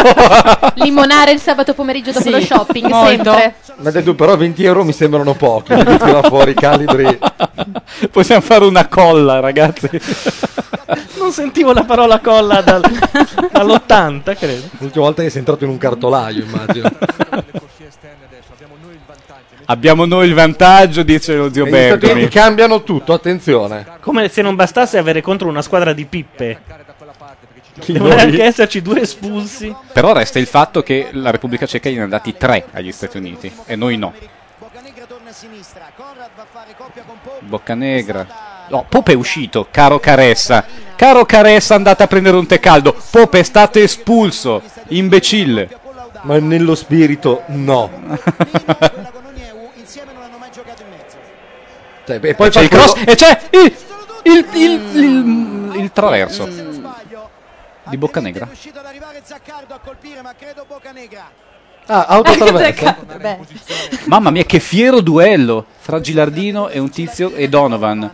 Limonare 0.83 1.31
il 1.31 1.39
sabato 1.39 1.73
pomeriggio 1.73 2.11
dopo 2.11 2.25
Sì, 2.25 2.29
lo 2.29 2.41
shopping, 2.41 2.87
molto. 2.89 3.07
sempre. 3.31 3.53
Ma 3.77 3.87
hai 3.87 3.93
detto 3.93 4.15
però 4.15 4.35
20 4.35 4.63
euro 4.65 4.83
mi 4.83 4.91
sembrano 4.91 5.33
pochi. 5.33 5.75
Mi 5.75 5.83
tira 5.97 6.21
fuori 6.23 6.51
i 6.51 6.55
calibri. 6.55 7.17
Possiamo 8.11 8.41
fare 8.41 8.65
una 8.65 8.87
colla, 8.89 9.39
ragazzi. 9.39 9.89
Non 11.17 11.31
sentivo 11.31 11.71
la 11.71 11.85
parola 11.85 12.19
colla 12.19 12.59
dal- 12.61 12.81
dall'80, 13.49 14.35
credo. 14.37 14.63
L'ultima 14.79 15.05
volta 15.05 15.21
che 15.23 15.29
sei 15.29 15.39
entrato 15.39 15.63
in 15.63 15.69
un 15.69 15.77
cartolaio, 15.77 16.43
immagino. 16.43 16.89
Abbiamo 19.72 20.03
noi 20.06 20.27
il 20.27 20.34
vantaggio, 20.34 21.02
dice 21.02 21.34
lo 21.34 21.52
zio 21.52 21.65
gli. 21.65 21.73
Uniti 21.73 22.27
cambiano 22.27 22.84
tutto, 22.84 23.14
attenzione. 23.14 23.85
Come 24.02 24.27
se 24.27 24.41
non 24.41 24.56
bastasse 24.56 24.98
avere 24.98 25.22
contro 25.22 25.48
una 25.48 25.61
squadra 25.61 25.93
di 25.93 26.03
pippe. 26.03 26.60
Chi 27.80 27.93
Devono 27.93 28.15
noi? 28.15 28.22
anche 28.22 28.43
esserci 28.43 28.81
due 28.81 29.02
espulsi. 29.02 29.73
Però 29.93 30.11
resta 30.11 30.39
il 30.39 30.48
fatto 30.48 30.84
che 30.84 31.07
la 31.14 31.31
Repubblica 31.31 31.65
Ceca 31.65 31.89
gliene 31.89 32.03
ha 32.03 32.07
dati 32.07 32.35
tre 32.35 32.65
agli 32.73 32.91
Stati 32.91 33.15
Uniti 33.15 33.49
e 33.65 33.77
noi 33.77 33.98
no. 33.98 34.14
Boccanegra. 37.39 38.27
No, 38.68 38.85
Pope 38.89 39.14
è 39.14 39.15
uscito, 39.15 39.68
caro 39.72 39.99
Caressa. 39.99 40.65
Caro 40.98 41.23
Caressa, 41.23 41.76
andate 41.76 42.03
a 42.03 42.07
prendere 42.07 42.35
un 42.35 42.45
tè 42.45 42.60
caldo. 42.60 42.93
Pope 43.10 43.39
è 43.39 43.43
stato 43.43 43.80
espulso, 43.80 44.61
imbecille. 44.89 45.80
Ma 46.23 46.38
nello 46.39 46.76
spirito, 46.76 47.43
no. 47.48 47.89
Cioè, 52.19 52.29
e 52.29 52.35
poi 52.35 52.49
c'è 52.49 52.59
fa 52.59 52.61
il 52.61 52.69
cross 52.69 52.93
e 53.05 53.15
c'è 53.15 53.39
il, 53.51 53.75
il, 54.23 54.45
il, 54.53 54.95
il- 54.95 55.71
il 55.75 55.91
traverso 55.91 56.47
di 57.85 57.97
Boccanegra. 57.97 58.47
Ah, 61.88 62.05
autotraversa. 62.05 62.97
Beh. 63.19 63.39
Mamma 64.05 64.29
mia, 64.29 64.43
che 64.43 64.59
fiero 64.59 65.01
duello 65.01 65.65
fra 65.79 65.99
Gilardino 65.99 66.69
e 66.69 66.79
un 66.79 66.89
tizio 66.89 67.33
e 67.33 67.49
Donovan. 67.49 68.09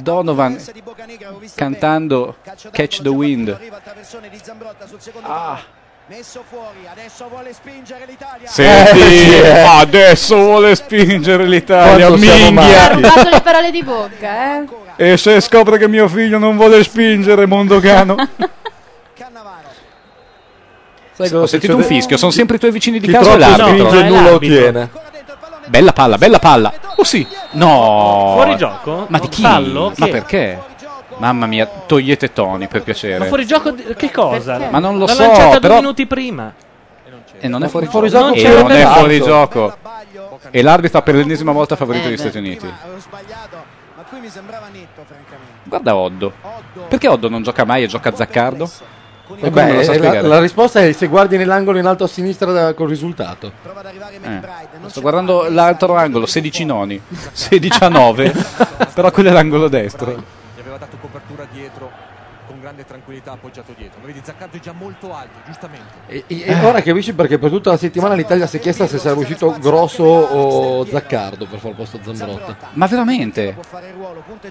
Donovan 0.00 0.58
cantando 1.54 2.36
Catch 2.70 3.00
the 3.02 3.08
Wind. 3.08 3.58
Ah. 5.22 5.60
Senti, 8.44 8.62
Eh, 8.62 8.86
sì, 8.94 9.30
eh. 9.40 9.58
adesso 9.60 10.36
vuole 10.36 10.74
spingere 10.74 11.44
l'Italia, 11.46 12.06
Quanto 12.08 12.22
siamo 12.24 12.50
Mi 12.50 12.58
ha 12.58 12.60
minchia. 12.60 12.88
rubato 12.88 13.28
le 13.30 13.40
parole 13.40 13.70
di 13.70 13.82
bocca, 13.82 14.56
eh. 14.60 14.64
E 14.96 15.16
se 15.16 15.40
scopre 15.40 15.78
che 15.78 15.88
mio 15.88 16.08
figlio 16.08 16.38
non 16.38 16.56
vuole 16.56 16.82
spingere 16.82 17.46
Mondogano. 17.46 18.16
Sai 21.14 21.30
Ho 21.34 21.46
sentito 21.46 21.76
un 21.76 21.82
fischio, 21.82 22.16
sono 22.16 22.30
sempre 22.30 22.56
i 22.56 22.58
tuoi 22.58 22.72
vicini 22.72 22.98
di 22.98 23.06
Chi 23.06 23.12
casa 23.12 23.36
l'arbitro? 23.36 23.88
spinge 23.90 24.08
No, 24.08 24.16
nulla 24.16 24.32
ottiene. 24.34 24.90
Bella 25.66 25.92
palla, 25.92 26.18
bella 26.18 26.38
palla. 26.38 26.72
Oh 26.96 27.04
sì. 27.04 27.26
No. 27.52 28.32
Fuori 28.34 28.56
gioco? 28.56 29.06
Ma 29.08 29.18
di 29.18 29.28
chi? 29.28 29.42
Fallo? 29.42 29.92
Ma 29.96 30.06
perché? 30.08 30.58
Mamma 31.22 31.46
mia, 31.46 31.66
togliete 31.86 32.32
Tony 32.32 32.66
per 32.66 32.82
piacere. 32.82 33.18
Ma 33.18 33.26
fuori 33.26 33.46
gioco 33.46 33.70
di- 33.70 33.84
che 33.96 34.10
cosa? 34.10 34.58
Ma 34.70 34.80
non 34.80 34.98
lo 34.98 35.06
L'ha 35.06 35.12
so, 35.12 35.20
lanciata 35.22 35.60
però- 35.60 35.74
due 35.74 35.82
minuti 35.82 36.06
prima. 36.06 36.52
E 37.38 37.46
non 37.46 37.62
è 37.62 37.68
fuori, 37.68 37.86
Fuori 37.86 38.08
gioco. 38.08 38.24
gioco 38.24 38.34
E 38.38 38.42
c'era 38.42 38.60
non 38.62 38.70
è 38.72 38.84
fuori 38.86 39.20
gioco. 39.20 39.76
E 40.50 40.62
l'arbitro 40.62 40.98
ha 40.98 41.02
per 41.02 41.14
l'ennesima 41.14 41.52
volta 41.52 41.76
favorito 41.76 42.08
Eh, 42.08 42.10
gli 42.12 42.16
Stati 42.16 42.38
Uniti. 42.38 42.68
Guarda 45.64 45.94
Oddo. 45.96 46.32
Perché 46.88 47.06
Oddo 47.08 47.28
non 47.28 47.42
gioca 47.42 47.64
mai 47.64 47.84
e 47.84 47.86
gioca 47.86 48.08
a 48.10 48.16
Zaccardo? 48.16 48.64
Eh 48.64 49.50
Qualcuno 49.50 49.50
me 49.64 49.72
lo 49.72 49.78
beh, 49.78 49.84
sa 49.84 49.90
la, 49.92 49.96
spiegare? 49.98 50.26
la 50.28 50.40
risposta 50.40 50.80
è 50.84 50.92
se 50.92 51.06
guardi 51.06 51.36
nell'angolo 51.38 51.78
in 51.78 51.86
alto 51.86 52.04
a 52.04 52.08
sinistra 52.08 52.50
da- 52.52 52.74
col 52.74 52.88
risultato. 52.88 53.50
Eh, 54.20 54.40
Sto 54.88 55.00
guardando 55.00 55.46
l'altro 55.48 55.94
angolo, 55.96 56.26
16 56.26 56.64
noni. 56.64 57.00
16 57.32 57.84
a 57.84 57.88
9. 57.88 58.32
però 58.92 59.10
quello 59.10 59.30
è 59.30 59.32
l'angolo 59.32 59.68
destro. 59.68 60.10
Gli 60.54 60.60
aveva 60.60 60.76
dato 60.76 60.98
copertura 61.00 61.46
dietro 61.50 61.90
con 62.46 62.60
grande 62.82 62.84
tranquillità 62.84 63.32
appoggiato 63.32 63.72
dietro. 63.76 64.00
Lo 64.00 64.06
vedi 64.06 64.20
Zaccardo 64.22 64.56
è 64.56 64.60
già 64.60 64.72
molto 64.72 65.14
alto, 65.14 65.38
giustamente. 65.46 65.86
E, 66.06 66.24
e- 66.26 66.42
e 66.46 66.64
ora 66.64 66.82
capisci 66.82 67.14
perché 67.14 67.38
per 67.38 67.50
tutta 67.50 67.70
la 67.70 67.76
settimana 67.76 68.14
l'Italia 68.14 68.46
si 68.46 68.56
è 68.56 68.60
chiesta 68.60 68.86
se 68.86 68.98
sarebbe 68.98 69.20
uscito 69.20 69.56
Grosso 69.60 70.02
o 70.04 70.84
Zaccardo 70.86 71.46
per 71.46 71.58
fare 71.58 71.70
il 71.70 71.76
posto 71.76 71.98
a 71.98 72.14
Zambrotta. 72.14 72.56
Ma 72.72 72.86
veramente? 72.86 73.56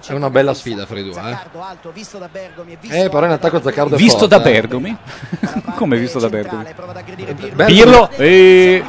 È 0.06 0.12
una 0.12 0.30
bella 0.30 0.54
sfida 0.54 0.86
fra 0.86 0.98
i 0.98 1.04
due, 1.04 1.20
eh. 1.20 3.04
Eh, 3.04 3.08
però 3.08 3.26
in 3.26 3.32
attacco 3.32 3.60
Zaccardo 3.60 3.94
è 3.94 3.98
Visto 3.98 4.18
forte, 4.18 4.36
da 4.36 4.42
eh. 4.42 4.52
Bergomi? 4.52 4.96
Come 5.76 5.98
visto 5.98 6.18
da 6.18 6.28
Bergomi? 6.28 6.64
Pirlo 7.66 8.10
e... 8.10 8.82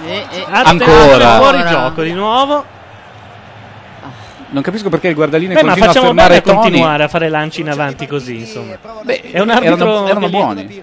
Attenzione, 0.49 0.93
ancora. 0.93 1.37
Fuori 1.37 1.67
gioco 1.67 2.01
di 2.03 2.13
nuovo. 2.13 2.81
Non 4.53 4.61
capisco 4.61 4.89
perché 4.89 5.07
il 5.07 5.15
guardaline 5.15 5.55
Beh, 5.55 5.63
ma 5.63 5.69
continua 5.73 5.89
a 5.89 5.93
facciamo 5.93 6.13
bene 6.13 6.21
fermare 6.21 6.37
a 6.37 6.53
Tony. 6.53 6.61
continuare 6.61 7.03
a 7.03 7.07
fare 7.07 7.29
lanci 7.29 7.61
in 7.61 7.69
avanti 7.69 8.05
così, 8.05 8.39
insomma. 8.39 8.77
Beh, 9.01 9.21
è 9.31 9.39
un 9.39 9.49
arbitro 9.49 9.75
erano, 9.75 10.07
erano 10.07 10.25
che- 10.25 10.31
buoni. 10.31 10.81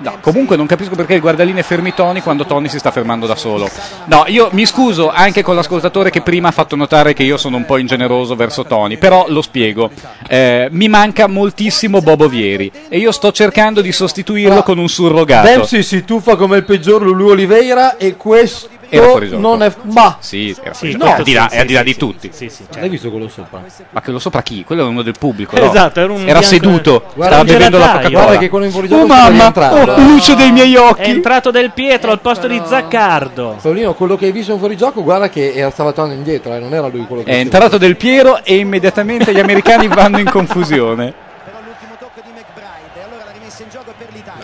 No, 0.00 0.18
comunque 0.20 0.56
non 0.56 0.66
capisco 0.66 0.96
perché 0.96 1.14
il 1.14 1.20
guardaline 1.20 1.62
fermi 1.62 1.94
Tony 1.94 2.20
quando 2.20 2.44
Tony 2.44 2.68
si 2.68 2.80
sta 2.80 2.90
fermando 2.90 3.26
da 3.26 3.36
solo. 3.36 3.68
No, 4.06 4.24
io 4.26 4.48
mi 4.52 4.66
scuso 4.66 5.10
anche 5.10 5.42
con 5.44 5.54
l'ascoltatore 5.54 6.10
che 6.10 6.22
prima 6.22 6.48
ha 6.48 6.50
fatto 6.50 6.74
notare 6.74 7.12
che 7.12 7.22
io 7.22 7.36
sono 7.36 7.56
un 7.56 7.64
po' 7.64 7.76
ingeneroso 7.78 8.34
verso 8.34 8.64
Tony, 8.64 8.96
però 8.96 9.26
lo 9.28 9.40
spiego. 9.40 9.90
Eh, 10.26 10.66
mi 10.72 10.88
manca 10.88 11.28
moltissimo 11.28 12.00
Bobo 12.00 12.28
Vieri 12.28 12.72
e 12.88 12.98
io 12.98 13.12
sto 13.12 13.30
cercando 13.30 13.80
di 13.80 13.92
sostituirlo 13.92 14.64
con 14.64 14.78
un 14.78 14.88
surrogato. 14.88 15.46
Dempsey 15.46 15.84
si 15.84 16.02
tuffa 16.04 16.34
come 16.34 16.56
il 16.56 16.64
peggior 16.64 17.02
Lulu 17.02 17.28
Oliveira 17.28 17.96
e 17.96 18.16
questo 18.16 18.68
Era 18.90 19.06
fuori 19.08 19.28
gioco. 19.28 19.40
non 19.40 19.62
è... 19.62 19.72
Ma... 19.82 20.16
Sì, 20.20 20.54
era 20.60 20.72
fuori 20.74 20.92
Sì, 20.92 20.98
gioco. 20.98 21.04
questo 21.04 21.14
è 21.14 21.18
al 21.18 21.24
di 21.24 21.32
là, 21.34 21.48
sì, 21.50 21.56
è 21.56 21.60
al 21.60 21.66
di 21.66 21.72
là 21.72 21.78
sì, 21.80 21.84
di 21.84 21.96
tutti. 21.96 22.30
sì, 22.32 22.48
sì, 22.48 22.64
certo. 22.64 22.78
Hai 22.78 22.88
visto 22.88 23.10
quello 23.10 23.28
sopra? 23.28 23.62
Ma 23.90 24.00
quello 24.02 24.18
sopra 24.18 24.42
chi? 24.42 24.64
Quello 24.64 24.82
è 24.84 24.88
uno 24.88 25.02
del 25.02 25.14
pubblico. 25.18 25.56
no? 25.58 25.64
Esatto, 25.64 26.00
era 26.00 26.12
un 26.12 26.20
Era 26.20 26.24
bianco- 26.38 26.46
seduto, 26.46 27.02
Guarda, 27.14 27.36
stava 27.36 27.52
bevendo 27.52 27.78
la. 27.78 27.86
Coca-Cola. 27.86 28.08
Guarda 28.10 28.38
che 28.38 28.48
quello 28.48 28.64
in 28.64 28.70
fuorigioco 28.70 29.02
Oh 29.02 29.04
sta 29.06 29.30
mamma, 29.30 29.72
oh, 29.94 30.00
luce 30.00 30.34
dei 30.36 30.52
miei 30.52 30.74
È 30.74 30.78
occhi. 30.80 31.10
entrato 31.10 31.50
Del 31.50 31.70
Pietro 31.72 32.10
al 32.10 32.20
posto 32.20 32.46
di 32.46 32.60
Zaccardo. 32.64 33.56
Paolino, 33.60 33.94
quello 33.94 34.16
che 34.16 34.26
hai 34.26 34.32
visto 34.32 34.52
in 34.52 34.58
fuorigioco, 34.58 35.02
guarda 35.02 35.28
che 35.28 35.52
era, 35.52 35.70
stava 35.70 35.92
tornando 35.92 36.18
indietro, 36.18 36.54
eh, 36.54 36.58
non 36.58 36.72
era 36.74 36.86
lui 36.88 37.04
quello 37.06 37.22
che 37.22 37.30
È 37.30 37.34
entrato 37.36 37.78
Del 37.78 37.96
Piero 37.96 38.42
e 38.44 38.56
immediatamente 38.56 39.32
gli 39.32 39.40
americani 39.40 39.86
vanno 39.88 40.18
in 40.18 40.30
confusione. 40.30 41.26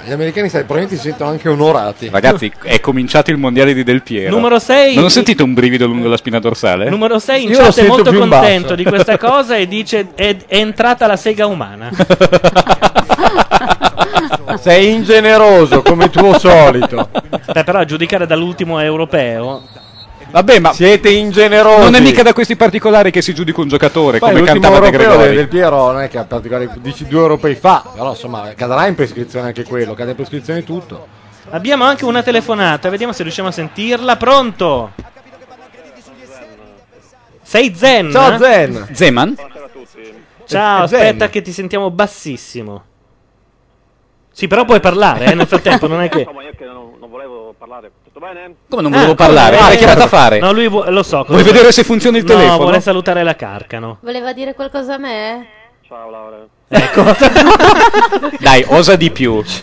Gli 0.06 0.12
americani 0.12 0.50
sai, 0.50 0.64
probabilmente 0.64 0.96
si 0.96 1.08
sentono 1.08 1.30
anche 1.30 1.48
onorati. 1.48 2.10
Ragazzi, 2.10 2.52
è 2.62 2.78
cominciato 2.80 3.30
il 3.30 3.38
mondiale 3.38 3.72
di 3.72 3.82
Del 3.82 4.02
Piero. 4.02 4.34
Numero 4.34 4.58
sei- 4.58 4.94
Non 4.94 5.04
ho 5.04 5.08
sentito 5.08 5.44
un 5.44 5.54
brivido 5.54 5.86
lungo 5.86 6.08
la 6.08 6.18
spina 6.18 6.38
dorsale? 6.38 6.90
Numero 6.90 7.18
6 7.18 7.42
in 7.44 7.50
Io 7.50 7.58
chat 7.58 7.80
è 7.80 7.86
molto 7.86 8.12
contento 8.12 8.74
di 8.74 8.84
questa 8.84 9.16
cosa 9.16 9.56
e 9.56 9.66
dice 9.66 10.08
è, 10.14 10.36
è 10.46 10.56
entrata 10.56 11.06
la 11.06 11.16
sega 11.16 11.46
umana. 11.46 11.90
Sei 14.60 14.92
ingeneroso 14.92 15.82
come 15.82 16.10
tuo 16.10 16.38
solito. 16.38 17.08
Beh, 17.52 17.64
però 17.64 17.78
a 17.80 17.84
giudicare 17.84 18.26
dall'ultimo 18.26 18.78
europeo 18.80 19.62
Vabbè, 20.34 20.58
ma 20.58 20.72
Siete 20.72 21.10
ingenerosi. 21.10 21.80
non 21.82 21.94
è 21.94 22.00
mica 22.00 22.24
da 22.24 22.32
questi 22.32 22.56
particolari 22.56 23.12
che 23.12 23.22
si 23.22 23.32
giudica 23.32 23.60
un 23.60 23.68
giocatore, 23.68 24.18
Poi 24.18 24.30
come 24.30 24.40
l'ultimo 24.40 24.62
cantava 24.62 24.80
De 24.80 24.86
europeo 24.96 25.08
del, 25.10 25.16
Gregori. 25.18 25.36
del 25.36 25.48
Piero 25.48 25.92
non 25.92 26.00
è 26.00 26.08
che 26.08 26.18
ha 26.18 26.24
particolari 26.24 26.68
dici 26.78 27.06
due 27.06 27.20
europei 27.20 27.54
fa, 27.54 27.84
però 27.94 28.10
insomma 28.10 28.52
cadrà 28.56 28.88
in 28.88 28.96
prescrizione 28.96 29.46
anche 29.46 29.62
quello, 29.62 29.94
cade 29.94 30.10
in 30.10 30.16
prescrizione 30.16 30.64
tutto. 30.64 31.06
abbiamo 31.50 31.84
anche 31.84 32.04
una 32.04 32.24
telefonata, 32.24 32.88
vediamo 32.88 33.12
se 33.12 33.22
riusciamo 33.22 33.46
a 33.46 33.52
sentirla. 33.52 34.16
Pronto? 34.16 34.90
Sei 37.40 37.72
Zen? 37.76 38.10
Ciao 38.10 38.36
Zen. 38.36 38.88
Zeman? 38.90 39.36
Ciao, 40.46 40.86
Zen. 40.88 40.98
aspetta 41.00 41.28
che 41.28 41.42
ti 41.42 41.52
sentiamo 41.52 41.92
bassissimo. 41.92 42.82
Sì, 44.34 44.48
però 44.48 44.64
puoi 44.64 44.80
parlare, 44.80 45.26
eh, 45.26 45.34
nel 45.34 45.46
frattempo, 45.46 45.86
non 45.86 46.00
è 46.02 46.08
che... 46.08 46.26
ma 46.34 46.42
io 46.42 46.50
che 46.56 46.64
non, 46.64 46.94
non 46.98 47.08
volevo 47.08 47.54
parlare. 47.56 47.92
Tutto 48.02 48.18
bene? 48.18 48.56
Come 48.68 48.82
non 48.82 48.92
Ah, 48.92 48.96
volevo 48.96 49.14
parlare? 49.14 49.54
come? 49.54 49.64
Ah, 49.64 49.68
l'hai 49.68 49.76
chiamato 49.78 50.02
a 50.02 50.08
fare? 50.08 50.38
No, 50.40 50.52
lui 50.52 50.66
vu- 50.66 50.84
lo 50.88 51.02
so. 51.04 51.18
Vuoi 51.18 51.26
vuole. 51.28 51.44
vedere 51.44 51.70
se 51.70 51.84
funziona 51.84 52.16
il 52.18 52.24
No, 52.24 52.30
telefono? 52.30 52.58
vuole 52.58 52.80
salutare 52.80 53.22
la 53.22 53.36
Carcano. 53.36 53.98
Voleva 54.00 54.32
dire 54.32 54.54
qualcosa 54.54 54.94
a 54.94 54.98
me? 54.98 55.46
Ciao 55.86 56.10
Laura. 56.10 56.44
Ecco. 56.66 57.02
Dai, 58.40 58.64
osa 58.66 58.96
di 58.96 59.10
più. 59.12 59.40
Sì, 59.44 59.62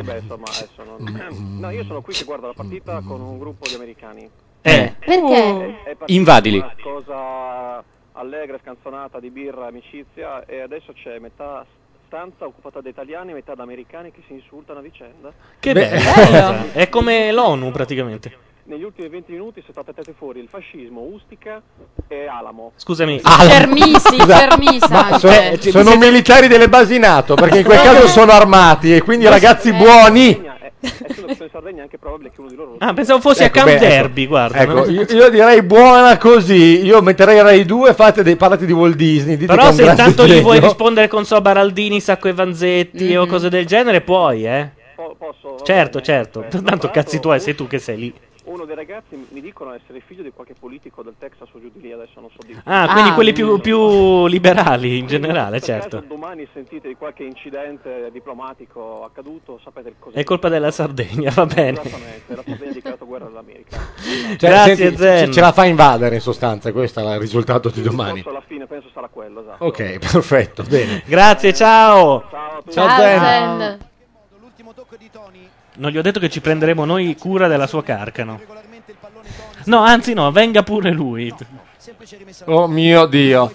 beh, 0.00 0.18
insomma, 0.18 0.44
adesso 0.46 0.84
non... 0.86 1.58
No, 1.58 1.70
io 1.70 1.82
sono 1.84 2.02
qui 2.02 2.14
che 2.14 2.22
guardo 2.24 2.46
la 2.46 2.52
partita 2.54 3.02
con 3.04 3.20
un 3.20 3.36
gruppo 3.38 3.66
di 3.68 3.74
americani. 3.74 4.30
Eh. 4.62 4.94
Perché? 5.04 5.80
È 5.82 5.94
partita 5.96 6.04
Invadili. 6.06 6.58
Una 6.58 6.74
cosa 6.80 7.82
allegra, 8.12 8.58
scanzonata 8.62 9.18
di 9.18 9.30
birra, 9.30 9.66
amicizia 9.66 10.44
e 10.46 10.60
adesso 10.60 10.92
c'è 10.92 11.18
metà 11.18 11.64
stanza 12.12 12.44
occupata 12.44 12.82
da 12.82 12.90
italiani 12.90 13.30
e 13.30 13.34
metà 13.34 13.54
da 13.54 13.62
americani 13.62 14.12
che 14.12 14.20
si 14.26 14.34
insultano 14.34 14.80
a 14.80 14.82
vicenda. 14.82 15.32
Che 15.58 15.72
Beh, 15.72 15.88
cosa. 15.88 16.72
È 16.72 16.90
come 16.90 17.32
l'ONU 17.32 17.70
praticamente. 17.70 18.50
Negli 18.64 18.82
ultimi 18.82 19.08
20 19.08 19.32
minuti 19.32 19.64
sono 19.66 19.82
state 19.82 20.12
fuori 20.12 20.38
il 20.40 20.48
fascismo, 20.48 21.00
Ustica 21.00 21.62
e 22.06 22.26
Alamo. 22.26 22.72
Scusami. 22.76 23.18
Fermisi, 23.18 24.18
fermisa 24.18 24.88
Ma 24.90 25.06
anche. 25.08 25.58
sono, 25.58 25.82
sono 25.82 25.96
militari 25.96 26.48
delle 26.48 26.68
basi 26.68 26.98
NATO, 26.98 27.34
perché 27.34 27.60
in 27.60 27.64
quel 27.64 27.80
caso 27.80 28.06
sono 28.06 28.30
armati 28.30 28.94
e 28.94 29.00
quindi 29.00 29.26
ragazzi 29.26 29.72
buoni. 29.72 30.50
Essendo 30.80 31.26
che 31.26 31.34
sono 31.34 31.41
in 31.41 31.41
Sardegna 31.52 31.80
è 31.80 31.82
anche 31.82 31.98
probabile 31.98 32.30
che 32.30 32.40
uno 32.40 32.48
di 32.48 32.56
loro... 32.56 32.76
Ah, 32.78 32.94
pensavo 32.94 33.20
fossi 33.20 33.42
Ecco, 33.42 33.58
a 33.58 33.62
Camp 33.62 33.78
beh, 33.78 33.84
ecco. 33.84 33.94
Derby, 33.94 34.26
guarda. 34.26 34.58
Ecco, 34.58 34.88
io, 34.88 35.02
io 35.02 35.28
direi 35.28 35.62
buona 35.62 36.16
così. 36.16 36.82
Io 36.82 37.02
metterei 37.02 37.42
Rai 37.42 37.66
2, 37.66 37.92
fate 37.92 38.22
dei 38.22 38.36
parlati 38.36 38.64
di 38.64 38.72
Walt 38.72 38.96
Disney. 38.96 39.36
Però 39.36 39.70
se 39.70 39.84
intanto 39.84 40.26
gli 40.26 40.40
vuoi 40.40 40.60
rispondere 40.60 41.08
con 41.08 41.26
so 41.26 41.42
Baraldini, 41.42 42.00
Sacco 42.00 42.28
e 42.28 42.32
Vanzetti 42.32 43.14
o 43.16 43.26
cose 43.26 43.50
del 43.50 43.66
genere, 43.66 44.00
puoi, 44.00 44.46
eh. 44.46 44.70
Po- 44.96 45.14
posso? 45.18 45.62
Certo, 45.62 45.98
bene. 45.98 46.04
certo. 46.04 46.40
Perfetto. 46.40 46.62
Tanto 46.64 46.90
cazzi 46.90 47.20
tuoi, 47.20 47.38
sei 47.38 47.54
tu 47.54 47.66
che 47.66 47.78
sei 47.78 47.98
lì. 47.98 48.14
Uno 48.62 48.72
dei 48.72 48.86
ragazzi 48.86 49.26
mi 49.30 49.40
dicono 49.40 49.74
essere 49.74 50.00
figlio 50.06 50.22
di 50.22 50.30
qualche 50.30 50.54
politico 50.56 51.02
del 51.02 51.14
Texas 51.18 51.48
o 51.52 51.58
giù 51.58 51.68
di 51.74 51.80
lì, 51.80 51.90
adesso 51.90 52.20
non 52.20 52.30
so 52.30 52.36
di 52.46 52.56
Ah, 52.62 52.88
quindi 52.92 53.10
Ah, 53.10 53.14
quelli 53.14 53.32
più, 53.32 53.58
più 53.58 54.26
liberali 54.28 54.98
in 54.98 55.08
generale, 55.08 55.60
certo. 55.60 56.00
domani 56.06 56.46
sentite 56.52 56.86
di 56.86 56.94
qualche 56.94 57.24
incidente 57.24 58.08
diplomatico 58.12 59.02
accaduto, 59.04 59.58
sapete 59.64 59.96
così. 59.98 60.16
È 60.16 60.22
colpa 60.22 60.48
della 60.48 60.70
Sardegna, 60.70 61.32
va 61.34 61.44
bene. 61.44 61.80
Esattamente, 61.80 62.34
la 62.36 62.42
Sardegna 62.46 62.70
ha 62.70 62.72
dichiarato 62.74 63.04
guerra 63.04 63.26
all'America. 63.26 63.78
Cioè, 64.38 64.48
Grazie, 64.50 64.76
senti, 64.76 64.96
Zen. 64.96 65.32
ce- 65.32 65.40
la 65.40 65.50
fa 65.52 65.64
invadere 65.64 66.14
in 66.14 66.20
sostanza, 66.20 66.70
questo 66.70 67.00
è 67.00 67.14
il 67.14 67.20
risultato 67.20 67.68
di 67.68 67.82
domani. 67.82 68.22
Alla 68.24 68.42
fine 68.46 68.66
penso 68.68 68.88
sarà 68.94 69.08
quello, 69.08 69.40
esatto. 69.40 69.64
Ok, 69.64 69.98
perfetto, 70.12 70.62
bene. 70.62 71.02
Grazie, 71.04 71.52
ciao. 71.52 72.28
Ciao 72.30 72.46
a 72.46 72.56
tutti. 72.58 72.70
Ciao, 72.70 72.86
Ciao, 72.86 72.96
Zen. 73.00 73.58
Zen. 73.58 73.90
Non 75.82 75.90
gli 75.90 75.98
ho 75.98 76.02
detto 76.02 76.20
che 76.20 76.30
ci 76.30 76.40
prenderemo 76.40 76.84
noi 76.84 77.16
cura 77.16 77.48
della 77.48 77.66
sua 77.66 77.82
carcano. 77.82 78.40
No, 79.64 79.80
anzi 79.80 80.12
no, 80.12 80.30
venga 80.30 80.62
pure 80.62 80.92
lui. 80.92 81.34
Oh 82.44 82.68
mio 82.68 83.06
Dio. 83.06 83.52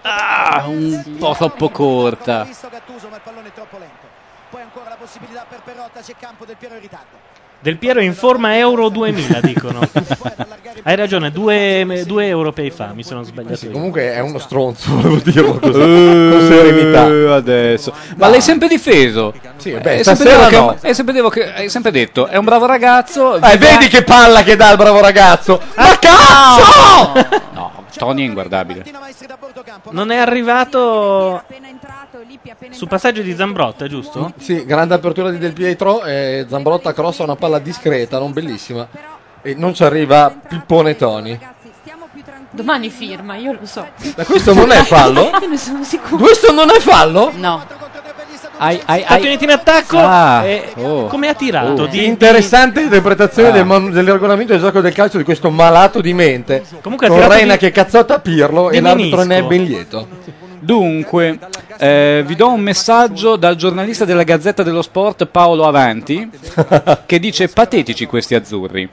Ah, 0.00 0.64
un 0.68 1.16
po' 1.18 1.34
troppo 1.34 1.68
corta. 1.68 2.48
Poi 4.48 4.62
ancora 4.62 4.88
la 4.88 4.96
possibilità 4.96 5.44
per 5.46 5.60
Perrotta, 5.62 6.00
c'è 6.00 6.14
campo 6.18 6.46
del 6.46 6.56
Piero 6.56 6.76
in 6.76 6.80
ritardo. 6.80 7.18
Del 7.66 7.78
Piero 7.78 8.00
in 8.00 8.14
forma 8.14 8.56
Euro 8.58 8.88
2000, 8.90 9.40
dicono. 9.40 9.80
Hai 10.84 10.94
ragione, 10.94 11.32
due, 11.32 12.04
due 12.06 12.26
europei 12.28 12.70
fa, 12.70 12.92
mi 12.94 13.02
sono 13.02 13.24
sbagliato. 13.24 13.64
io. 13.64 13.72
Comunque 13.72 14.12
è 14.12 14.20
uno 14.20 14.38
stronzo, 14.38 14.88
volevo 14.94 15.16
dirlo 15.24 15.54
così, 15.58 15.72
con 15.72 16.46
serenità. 16.48 17.08
Eh, 17.08 17.32
adesso. 17.34 17.92
Ma 18.18 18.28
l'hai 18.28 18.40
sempre 18.40 18.68
difeso? 18.68 19.34
Sì, 19.56 19.70
Eh, 19.72 19.80
beh, 19.80 20.04
sempre 20.04 20.14
stasera 20.14 20.44
detto 20.48 20.60
no. 20.60 20.76
che, 20.80 20.86
hai 20.86 20.94
sempre 20.94 21.14
detto 21.14 21.28
che- 21.28 21.52
hai 21.54 21.68
sempre 21.68 21.90
detto, 21.90 22.26
è 22.28 22.36
un 22.36 22.44
bravo 22.44 22.66
ragazzo. 22.66 23.34
Eh, 23.34 23.56
vedi 23.56 23.88
che 23.88 24.04
palla 24.04 24.44
che 24.44 24.54
dà 24.54 24.70
il 24.70 24.76
bravo 24.76 25.00
ragazzo. 25.00 25.60
Ma 25.74 25.98
cazzo! 25.98 27.40
No, 27.52 27.72
Tony 27.96 28.22
è 28.22 28.26
inguardabile. 28.26 28.84
Non 29.90 30.10
è 30.10 30.16
arrivato 30.16 31.42
sul 32.70 32.88
passaggio 32.88 33.22
di 33.22 33.34
Zambrotta, 33.34 33.86
giusto? 33.86 34.32
Sì, 34.38 34.64
grande 34.64 34.94
apertura 34.94 35.30
di 35.30 35.38
Del 35.38 35.52
Pietro, 35.52 36.04
e 36.04 36.46
Zambrotta 36.48 36.92
crossa 36.92 37.22
una 37.22 37.36
palla 37.36 37.58
discreta, 37.58 38.18
non 38.18 38.32
bellissima. 38.32 38.86
E 39.42 39.54
non 39.54 39.74
ci 39.74 39.84
arriva 39.84 40.34
Pippone 40.48 40.96
Toni. 40.96 41.38
Domani 42.50 42.88
firma, 42.88 43.36
io 43.36 43.52
lo 43.52 43.66
so. 43.66 43.86
Ma 44.16 44.24
questo 44.24 44.54
non 44.54 44.70
è 44.70 44.82
fallo? 44.82 45.30
Io 45.40 45.48
ne 45.48 45.58
sono 45.58 45.84
sicuro. 45.84 46.16
Questo 46.24 46.52
non 46.52 46.70
è 46.70 46.80
fallo? 46.80 47.30
No. 47.34 47.62
Ai, 48.58 48.80
ai, 48.86 49.02
Stati 49.02 49.26
Uniti 49.26 49.44
in 49.44 49.50
attacco. 49.50 49.98
Ah. 49.98 50.44
e 50.44 50.72
Oh. 50.76 51.06
come 51.06 51.28
ha 51.28 51.34
tirato? 51.34 51.82
Oh, 51.82 51.86
Di- 51.86 52.04
interessante 52.06 52.80
interpretazione 52.80 53.48
Ah. 53.48 53.52
del, 53.52 53.66
man- 53.66 53.90
del 53.90 54.10
regolamento 54.10 54.52
del 54.52 54.62
gioco 54.62 54.80
del 54.80 54.94
calcio 54.94 55.18
di 55.18 55.24
questo 55.24 55.50
malato 55.50 56.00
di 56.00 56.14
mente. 56.14 56.64
Comunque 56.80 57.08
con 57.08 57.26
Reina 57.28 57.52
di- 57.54 57.58
che 57.58 57.70
cazzotta 57.70 58.18
Pirlo 58.20 58.70
di 58.70 58.76
e 58.76 58.80
l'arbitro 58.80 59.24
ne 59.24 59.38
è 59.38 59.42
ben 59.42 59.62
lieto. 59.64 60.06
Dunque, 60.58 61.38
eh, 61.78 62.24
vi 62.26 62.34
do 62.34 62.50
un 62.50 62.60
messaggio 62.60 63.36
dal 63.36 63.56
giornalista 63.56 64.04
della 64.04 64.22
Gazzetta 64.22 64.62
dello 64.62 64.82
Sport 64.82 65.26
Paolo 65.26 65.66
Avanti 65.66 66.28
che 67.06 67.18
dice 67.20 67.48
patetici 67.48 68.06
questi 68.06 68.34
azzurri. 68.34 68.88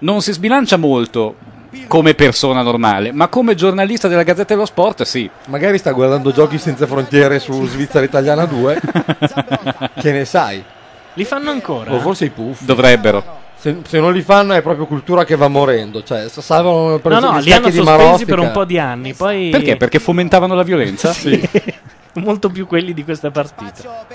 Non 0.00 0.20
si 0.22 0.32
sbilancia 0.32 0.76
molto 0.76 1.36
come 1.86 2.14
persona 2.14 2.62
normale, 2.62 3.12
ma 3.12 3.28
come 3.28 3.54
giornalista 3.54 4.08
della 4.08 4.22
Gazzetta 4.22 4.54
dello 4.54 4.66
Sport 4.66 5.02
sì. 5.02 5.28
Magari 5.46 5.78
sta 5.78 5.92
guardando 5.92 6.32
Giochi 6.32 6.58
senza 6.58 6.86
frontiere 6.86 7.38
su 7.38 7.64
Svizzera 7.66 8.04
Italiana 8.04 8.44
2. 8.44 8.80
che 10.00 10.12
ne 10.12 10.24
sai? 10.24 10.62
Li 11.14 11.24
fanno 11.24 11.50
ancora? 11.50 11.92
O 11.92 11.98
forse 11.98 12.26
i 12.26 12.30
puff. 12.30 12.62
Dovrebbero. 12.62 13.36
Se, 13.56 13.78
se 13.84 13.98
non 13.98 14.12
li 14.12 14.22
fanno 14.22 14.52
è 14.52 14.62
proprio 14.62 14.86
cultura 14.86 15.24
che 15.24 15.34
va 15.34 15.48
morendo. 15.48 16.02
Cioè, 16.04 16.28
salvano 16.28 16.98
per 16.98 17.12
No, 17.12 17.18
no, 17.18 17.40
gli 17.40 17.44
li 17.44 17.52
hanno 17.52 17.70
sospesi 17.70 18.24
per 18.24 18.38
un 18.38 18.52
po' 18.52 18.64
di 18.64 18.78
anni. 18.78 19.14
Poi... 19.14 19.50
Perché? 19.50 19.76
Perché 19.76 19.98
fomentavano 19.98 20.54
la 20.54 20.62
violenza? 20.62 21.12
Sì. 21.12 21.40
molto 22.18 22.48
più 22.50 22.66
quelli 22.66 22.92
di 22.94 23.04
questa 23.04 23.30
partita. 23.30 24.06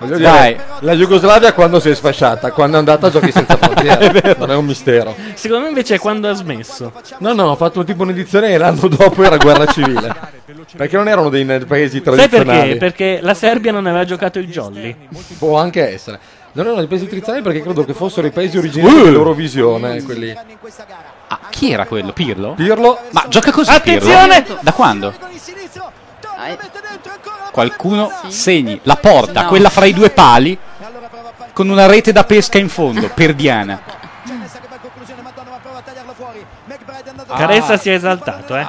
Dire, 0.00 0.58
la 0.80 0.92
Jugoslavia 0.94 1.52
quando 1.52 1.80
si 1.80 1.90
è 1.90 1.94
sfasciata, 1.94 2.52
quando 2.52 2.76
è 2.76 2.78
andata 2.78 3.06
a 3.06 3.10
giochi 3.10 3.32
senza 3.32 3.56
frontiere, 3.60 4.34
non 4.38 4.50
è 4.50 4.54
un 4.54 4.64
mistero. 4.64 5.14
Secondo 5.34 5.64
me 5.64 5.68
invece 5.70 5.96
è 5.96 5.98
quando 5.98 6.28
ha 6.28 6.34
smesso. 6.34 6.92
No, 7.18 7.32
no, 7.32 7.50
ha 7.52 7.56
fatto 7.56 7.84
tipo 7.84 8.02
un'edizione 8.02 8.48
e 8.52 8.58
l'anno 8.58 8.88
dopo 8.88 9.22
era 9.22 9.36
guerra 9.36 9.66
civile. 9.66 10.14
Perché 10.76 10.96
non 10.96 11.08
erano 11.08 11.28
dei 11.28 11.44
paesi 11.66 12.02
Sai 12.02 12.02
tradizionali. 12.02 12.58
perché? 12.58 12.76
Perché 12.76 13.18
la 13.22 13.34
Serbia 13.34 13.72
non 13.72 13.86
aveva 13.86 14.04
giocato 14.04 14.38
il 14.38 14.48
jolly. 14.48 14.94
Può 15.38 15.58
anche 15.58 15.92
essere. 15.92 16.18
Non 16.52 16.64
erano 16.64 16.80
dei 16.80 16.88
paesi 16.88 17.06
tradizionali 17.06 17.42
perché 17.42 17.60
credo 17.60 17.84
che 17.84 17.92
fossero 17.92 18.26
i 18.26 18.30
paesi 18.30 18.56
originali 18.56 18.94
Uh. 19.00 19.04
dell'Eurovisione, 19.04 20.02
quelli. 20.02 20.34
Ah, 21.28 21.38
chi 21.50 21.70
era 21.70 21.84
quello? 21.84 22.12
Pirlo? 22.12 22.54
Pirlo. 22.54 22.98
Ma 23.10 23.26
gioca 23.28 23.50
così 23.52 23.70
Attenzione! 23.70 24.42
Pirlo? 24.42 24.58
Da 24.62 24.72
quando? 24.72 25.12
Qualcuno 27.56 28.12
segni 28.28 28.78
la 28.82 28.96
porta, 28.96 29.44
No. 29.44 29.48
quella 29.48 29.70
fra 29.70 29.86
i 29.86 29.94
due 29.94 30.10
pali, 30.10 30.58
con 31.54 31.70
una 31.70 31.86
rete 31.86 32.12
da 32.12 32.22
pesca 32.24 32.58
in 32.58 32.68
fondo, 32.68 33.08
perdiana. 33.08 33.80
Caressa 37.34 37.78
si 37.78 37.88
è 37.88 37.94
esaltato, 37.94 38.54
eh. 38.56 38.66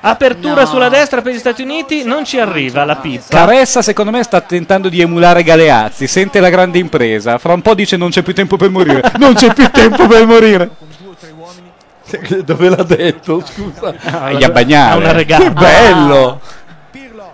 Apertura 0.00 0.62
No. 0.62 0.66
sulla 0.66 0.88
destra 0.88 1.20
per 1.20 1.34
gli 1.34 1.38
Stati 1.38 1.60
Uniti, 1.60 2.04
non 2.04 2.24
ci 2.24 2.38
arriva 2.40 2.86
la 2.86 2.96
pippa. 2.96 3.26
Caressa 3.28 3.82
secondo 3.82 4.10
me 4.12 4.22
sta 4.22 4.40
tentando 4.40 4.88
di 4.88 5.02
emulare 5.02 5.42
Galeazzi, 5.42 6.06
sente 6.06 6.40
la 6.40 6.48
grande 6.48 6.78
impresa, 6.78 7.36
fra 7.36 7.52
un 7.52 7.60
po' 7.60 7.74
dice 7.74 7.98
non 7.98 8.08
c'è 8.08 8.22
più 8.22 8.32
tempo 8.32 8.56
per 8.56 8.70
morire, 8.70 9.12
non 9.18 9.34
c'è 9.34 9.52
più 9.52 9.68
tempo 9.70 10.06
per 10.06 10.24
morire. 10.26 10.70
Dove 12.44 12.68
l'ha 12.68 12.82
detto? 12.82 13.42
Scusa. 13.44 13.94
Agli 14.24 14.42
Abbagnale. 14.42 14.92
Ha 14.92 14.96
una 14.96 15.12
regata. 15.12 15.42
Che 15.44 15.50
bello! 15.50 16.40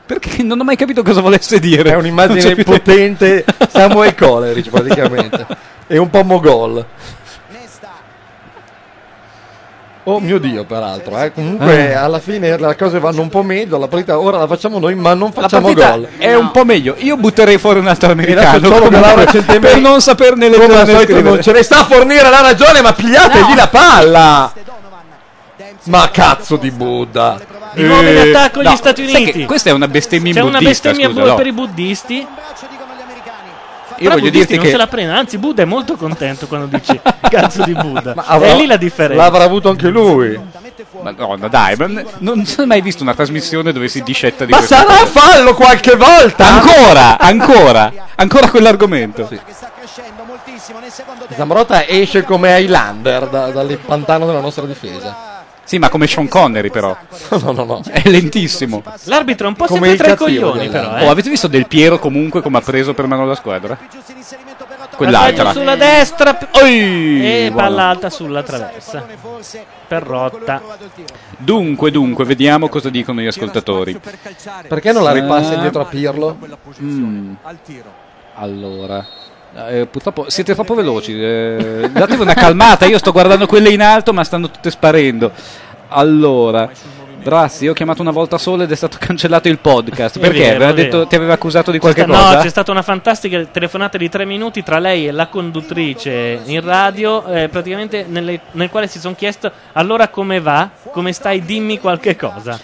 Perché 0.09 0.43
non 0.43 0.59
ho 0.59 0.65
mai 0.65 0.77
capito 0.77 1.03
cosa 1.03 1.21
volesse 1.21 1.61
dire. 1.61 1.91
È 1.93 1.95
un'immagine 1.95 2.55
potente 2.65 3.45
Samuel 3.69 4.15
Coleridge 4.15 4.71
praticamente. 4.71 5.47
E 5.91 5.97
un 5.97 6.11
po' 6.11 6.23
mogol. 6.23 6.85
Oh 10.05 10.21
mio 10.21 10.39
Dio, 10.39 10.65
peraltro, 10.65 11.19
eh. 11.19 11.33
comunque 11.33 11.95
Ah. 11.95 12.05
alla 12.05 12.19
fine 12.19 12.59
le 12.59 12.77
cose 12.77 12.99
vanno 12.99 13.23
un 13.23 13.29
po' 13.29 13.43
meglio, 13.43 13.79
la 13.79 13.89
partita 13.89 14.19
ora 14.19 14.39
la 14.39 14.47
facciamo 14.47 14.79
noi 14.79 14.95
ma 14.95 15.13
non 15.15 15.33
facciamo 15.33 15.73
gol. 15.73 16.09
è 16.19 16.35
un 16.35 16.51
po' 16.51 16.65
meglio. 16.65 16.95
Io 16.99 17.17
butterei 17.17 17.57
fuori 17.57 17.79
un 17.79 17.87
altro 17.89 18.11
americano 18.13 18.69
per 19.61 19.79
non 19.81 20.01
saperne 20.03 20.49
le 20.49 20.57
scrivere. 20.57 21.21
non 21.23 21.43
ce 21.43 21.53
ne 21.53 21.63
sta 21.63 21.81
a 21.81 21.85
fornire 21.85 22.29
la 22.29 22.41
ragione, 22.41 22.83
ma 22.83 22.93
pigliategli 22.93 23.55
la 23.55 23.69
palla! 23.69 24.53
Ma 25.85 26.11
cazzo 26.11 26.57
di 26.57 26.71
Buddha! 26.71 27.41
Di 27.73 27.83
nuovo 27.85 28.03
in 28.09 28.17
Eh, 28.17 28.31
attacco 28.31 28.61
gli 28.61 28.65
no, 28.65 28.77
Stati 28.77 29.09
sai 29.09 29.23
Uniti. 29.23 29.41
che 29.41 29.47
questa 29.47 29.71
è 29.71 29.73
una 29.73 29.89
bestemmia 29.89 30.33
C'è 30.35 30.41
una 30.41 30.59
buddista, 30.59 30.89
bestemmia 30.91 31.09
scusa, 31.09 31.21
bu- 31.23 31.27
no. 31.29 31.35
per 31.37 31.47
i 31.47 31.53
buddisti. 31.53 32.15
Io 34.01 34.05
Però 34.05 34.11
voglio 34.15 34.29
i 34.29 34.31
buddisti 34.31 34.37
dirti 34.39 34.55
non 34.57 34.65
che 34.65 34.71
se 34.71 34.77
la 34.77 34.87
prendono, 34.87 35.19
anzi 35.19 35.39
Buddha 35.39 35.63
è 35.63 35.65
molto 35.65 35.97
contento 35.97 36.47
quando 36.47 36.67
dici 36.67 37.01
cazzo 37.29 37.65
di 37.65 37.75
Buddha. 37.75 38.15
avrà- 38.17 38.49
è 38.49 38.55
lì 38.57 38.67
la 38.67 38.77
differenza. 38.77 39.23
L'avrà 39.23 39.45
avuto 39.45 39.69
anche 39.71 39.89
lui. 39.89 40.39
Madonna, 41.03 41.49
dai, 41.49 41.75
ma 41.77 41.87
n- 41.87 42.07
non 42.19 42.45
si 42.47 42.61
è 42.61 42.65
mai 42.65 42.81
visto 42.81 43.03
una 43.03 43.15
trasmissione 43.15 43.73
dove 43.73 43.89
si 43.89 44.03
discetta 44.03 44.45
di 44.45 44.53
Ma 44.53 44.59
queste 44.59 44.77
sarà 44.77 45.05
fallo 45.07 45.55
qualche 45.55 45.97
volta! 45.97 46.47
Ancora, 46.47 47.19
ancora, 47.19 47.93
ancora 48.15 48.49
quell'argomento. 48.51 49.29
Zambrota 51.37 51.87
esce 51.87 52.23
come 52.23 52.59
Highlander 52.61 53.29
da- 53.29 53.51
dal 53.51 53.79
pantano 53.85 54.27
della 54.27 54.41
nostra 54.41 54.65
difesa. 54.65 55.38
Sì, 55.69 55.77
ma 55.79 55.91
come 55.91 56.07
Sean 56.07 56.29
Connery 56.29 56.71
però. 56.71 56.97
No, 57.43 57.53
no, 57.53 57.65
no. 57.65 57.83
È 57.87 58.09
lentissimo. 58.09 58.83
L'arbitro 59.05 59.45
è 59.45 59.51
un 59.51 59.55
po' 59.57 59.67
Come 59.67 59.89
sempre 59.89 60.07
tra 60.07 60.15
i 60.15 60.17
coglioni, 60.17 60.69
però. 60.71 60.97
Eh. 60.97 61.05
Oh, 61.07 61.11
avete 61.11 61.29
visto 61.29 61.47
Del 61.47 61.67
Piero 61.67 61.99
comunque 61.99 62.41
come 62.41 62.57
ha 62.57 62.63
preso 62.63 62.95
per 62.95 63.07
mano 63.07 63.27
la 63.27 63.35
squadra? 63.35 63.77
Quell'altra. 64.97 65.53
Sulla 65.53 65.77
destra 65.77 66.35
p- 66.35 66.49
Oi, 66.63 67.47
e 67.47 67.53
palla 67.55 67.83
alta 67.85 68.09
sulla 68.09 68.43
traversa. 68.43 69.05
Per 69.87 70.03
rotta. 70.03 70.63
Dunque, 71.37 71.91
dunque, 71.91 72.25
vediamo 72.25 72.69
cosa 72.71 72.89
dicono 72.89 73.21
gli 73.21 73.27
ascoltatori. 73.27 74.01
Perché 74.67 74.93
non 74.93 75.03
la 75.03 75.13
ripassa 75.13 75.53
Eh, 75.53 75.55
indietro 75.57 75.83
a 75.83 75.85
Pirlo? 75.85 76.39
mm, 76.81 77.35
Allora, 78.37 79.07
eh, 79.69 79.87
purtroppo 79.87 80.29
siete 80.31 80.55
troppo 80.55 80.75
veloci. 80.75 81.13
eh, 81.21 81.89
datevi 81.93 82.23
una 82.23 82.35
calmata. 82.35 82.87
Io 82.87 82.99
sto 82.99 83.13
guardando 83.13 83.47
quelle 83.47 83.71
in 83.71 83.83
alto, 83.83 84.13
ma 84.13 84.25
stanno 84.25 84.51
tutte 84.51 84.71
sparendo. 84.71 85.33
Allora, 85.89 86.71
Brassi, 87.23 87.65
io 87.65 87.73
ho 87.73 87.75
chiamato 87.75 88.01
una 88.01 88.11
volta 88.11 88.39
sola 88.39 88.63
ed 88.65 88.71
è 88.71 88.75
stato 88.77 88.97
cancellato 89.01 89.49
il 89.49 89.59
podcast. 89.59 90.19
Perché? 90.19 90.39
vero, 90.39 90.55
Aveva 90.57 90.73
detto, 90.73 91.07
ti 91.07 91.17
aveva 91.17 91.33
accusato 91.35 91.71
di 91.71 91.79
qualche 91.79 92.03
C'è- 92.03 92.07
cosa? 92.09 92.35
No, 92.37 92.41
c'è 92.41 92.49
stata 92.49 92.71
una 92.71 92.83
fantastica 92.83 93.45
telefonata 93.45 93.99
di 93.99 94.09
tre 94.09 94.25
minuti 94.25 94.63
tra 94.63 94.79
lei 94.79 95.09
e 95.09 95.11
la 95.13 95.27
conduttrice 95.27 96.41
in 96.45 96.61
radio, 96.61 97.27
eh, 97.27 97.49
praticamente 97.49 98.05
nelle- 98.09 98.41
nel 98.53 98.71
quale 98.71 98.87
si 98.87 98.99
sono 99.01 99.15
chiesto 99.15 99.51
allora 99.73 100.09
come 100.09 100.41
va, 100.41 100.71
come 100.93 101.13
stai, 101.13 101.43
dimmi 101.45 101.79
qualche 101.79 102.17
cosa. 102.17 102.59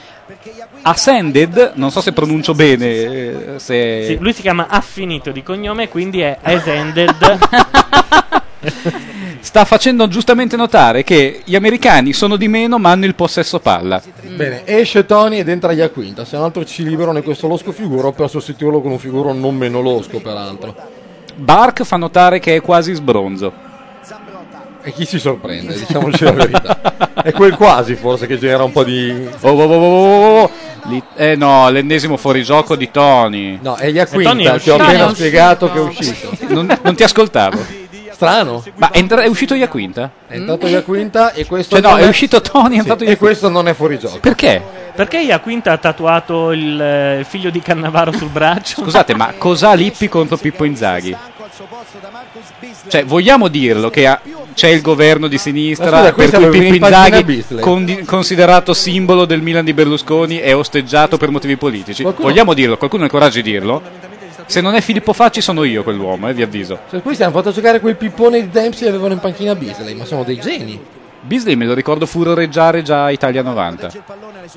Ascended, 0.83 1.73
non 1.75 1.91
so 1.91 2.01
se 2.01 2.13
pronuncio 2.13 2.55
bene. 2.55 3.59
Se... 3.59 4.05
Sì, 4.07 4.17
lui 4.19 4.33
si 4.33 4.43
chiama 4.43 4.69
Affinito 4.69 5.31
di 5.31 5.43
cognome, 5.43 5.89
quindi 5.89 6.21
è 6.21 6.39
Ascended. 6.41 7.39
Sta 9.41 9.67
facendo 9.67 10.09
giustamente 10.09 10.57
notare 10.57 11.05
che 11.05 11.43
gli 11.45 11.55
americani 11.55 12.15
sono 12.15 12.37
di 12.37 12.49
meno 12.49 12.79
ma 12.79 12.91
hanno 12.91 13.05
il 13.05 13.15
possesso 13.15 13.61
palla. 13.61 14.03
Bene, 14.35 14.63
esce 14.65 15.05
Tony 15.05 15.39
ed 15.39 15.49
entra 15.49 15.73
Iaquinta. 15.73 16.25
Se 16.25 16.37
un 16.37 16.45
altro 16.45 16.65
ci 16.65 16.83
liberano 16.83 17.19
di 17.19 17.25
questo 17.25 17.47
losco 17.47 17.71
figuro 17.73 18.13
per 18.13 18.31
sostituirlo 18.31 18.81
con 18.81 18.93
un 18.93 18.99
figuro 18.99 19.33
non 19.35 19.55
meno 19.55 19.81
losco, 19.83 20.21
peraltro. 20.21 20.75
Bark 21.37 21.83
fa 21.83 21.97
notare 21.97 22.39
che 22.39 22.57
è 22.57 22.61
quasi 22.63 22.95
sbronzo. 22.95 23.64
E 24.87 24.93
chi 24.93 25.07
si 25.07 25.19
sorprende, 25.19 25.75
diciamoci 25.75 26.25
la 26.25 26.33
verità. 26.33 26.79
È 27.15 27.33
quel 27.33 27.55
quasi 27.57 27.95
forse 27.95 28.27
che 28.27 28.39
genera 28.39 28.65
un 28.65 28.73
po' 28.73 28.85
di... 28.85 29.29
Oh, 29.41 29.49
oh, 29.49 29.63
oh, 29.63 29.73
oh, 29.73 30.43
oh, 30.43 30.51
Li- 30.89 31.03
eh 31.17 31.37
no, 31.37 31.71
l'ennesimo 31.71 32.19
fuorigioco 32.19 32.77
di 32.77 32.91
Tony. 32.91 33.59
No, 33.63 33.77
è 33.77 33.87
Iaquinta, 33.87 34.55
è 34.55 34.61
ti 34.61 34.69
ho 34.69 34.75
appena 34.75 35.09
è 35.11 35.15
spiegato 35.15 35.73
che 35.73 35.79
è 35.79 35.81
uscito. 35.81 36.37
Non, 36.49 36.79
non 36.83 36.95
ti 36.95 37.03
ascoltavo. 37.03 37.59
Strano. 38.13 38.63
Ma 38.77 38.91
è, 38.91 38.99
entra- 38.99 39.23
è 39.23 39.27
uscito 39.27 39.55
Iaquinta? 39.55 40.11
È 40.27 40.35
entrato 40.35 40.67
Iaquinta 40.67 41.33
e 41.33 41.47
questo 41.47 41.81
Cioè 41.81 41.91
no, 41.91 41.97
è 41.97 42.07
uscito 42.07 42.43
Tony, 42.43 42.79
è 42.79 42.83
Sì, 42.83 43.05
E 43.05 43.17
questo 43.17 43.49
non 43.49 43.67
è 43.69 43.73
fuori 43.73 43.99
gioco. 43.99 44.19
Perché? 44.21 44.63
Perché 44.95 45.19
Iaquinta 45.21 45.73
ha 45.73 45.79
tatuato 45.79 46.53
il, 46.53 46.81
eh, 46.81 47.19
il 47.21 47.25
figlio 47.25 47.51
di 47.51 47.61
Cannavaro 47.61 48.13
sul 48.13 48.29
braccio? 48.29 48.83
Scusate, 48.83 49.15
ma 49.15 49.33
cos'ha 49.37 49.73
Lippi 49.73 50.09
contro 50.09 50.37
Pippo 50.37 50.65
Inzaghi? 50.65 51.17
Cioè, 52.89 53.05
vogliamo 53.05 53.49
dirlo 53.49 53.91
che 53.91 54.07
ha- 54.07 54.21
c'è 54.55 54.69
il 54.69 54.81
governo 54.81 55.27
di 55.27 55.37
sinistra 55.39 56.13
scusa, 56.13 56.13
per 56.13 56.49
cui 56.49 56.61
Pippo 56.71 56.87
Inzaghi, 56.87 57.45
condi- 57.61 58.05
considerato 58.05 58.73
simbolo 58.73 59.25
del 59.25 59.43
Milan 59.43 59.65
di 59.65 59.73
Berlusconi, 59.73 60.37
è 60.39 60.55
osteggiato 60.55 61.17
per 61.17 61.31
motivi 61.31 61.57
politici. 61.57 62.03
Qualcuno- 62.03 62.29
Vogliamo 62.29 62.55
dirlo? 62.55 62.77
Qualcuno 62.77 63.03
ha 63.03 63.07
il 63.07 63.11
coraggio 63.13 63.41
di 63.41 63.51
dirlo? 63.51 63.83
Se 64.47 64.61
non 64.61 64.75
è 64.75 64.81
Filippo 64.81 65.13
Facci, 65.13 65.41
sono 65.41 65.65
io 65.65 65.83
quell'uomo, 65.83 66.29
eh, 66.29 66.35
vi 66.35 66.43
avviso. 66.43 66.79
Cioè, 66.91 67.01
questi 67.03 67.23
hanno 67.23 67.33
fatto 67.33 67.51
giocare 67.51 67.81
quel 67.81 67.97
pippone 67.97 68.43
di 68.43 68.51
Dempsey 68.51 68.87
e 68.87 68.91
avevano 68.91 69.15
in 69.15 69.19
panchina 69.19 69.55
Beasley, 69.55 69.95
ma 69.95 70.05
sono 70.05 70.23
dei 70.23 70.39
geni. 70.39 70.79
Beasley 71.21 71.55
me 71.57 71.65
lo 71.65 71.73
ricordo 71.73 72.05
furoreggiare 72.05 72.83
già 72.83 73.05
a 73.05 73.11
Italia 73.11 73.43
90. 73.43 73.89
Te 73.89 74.03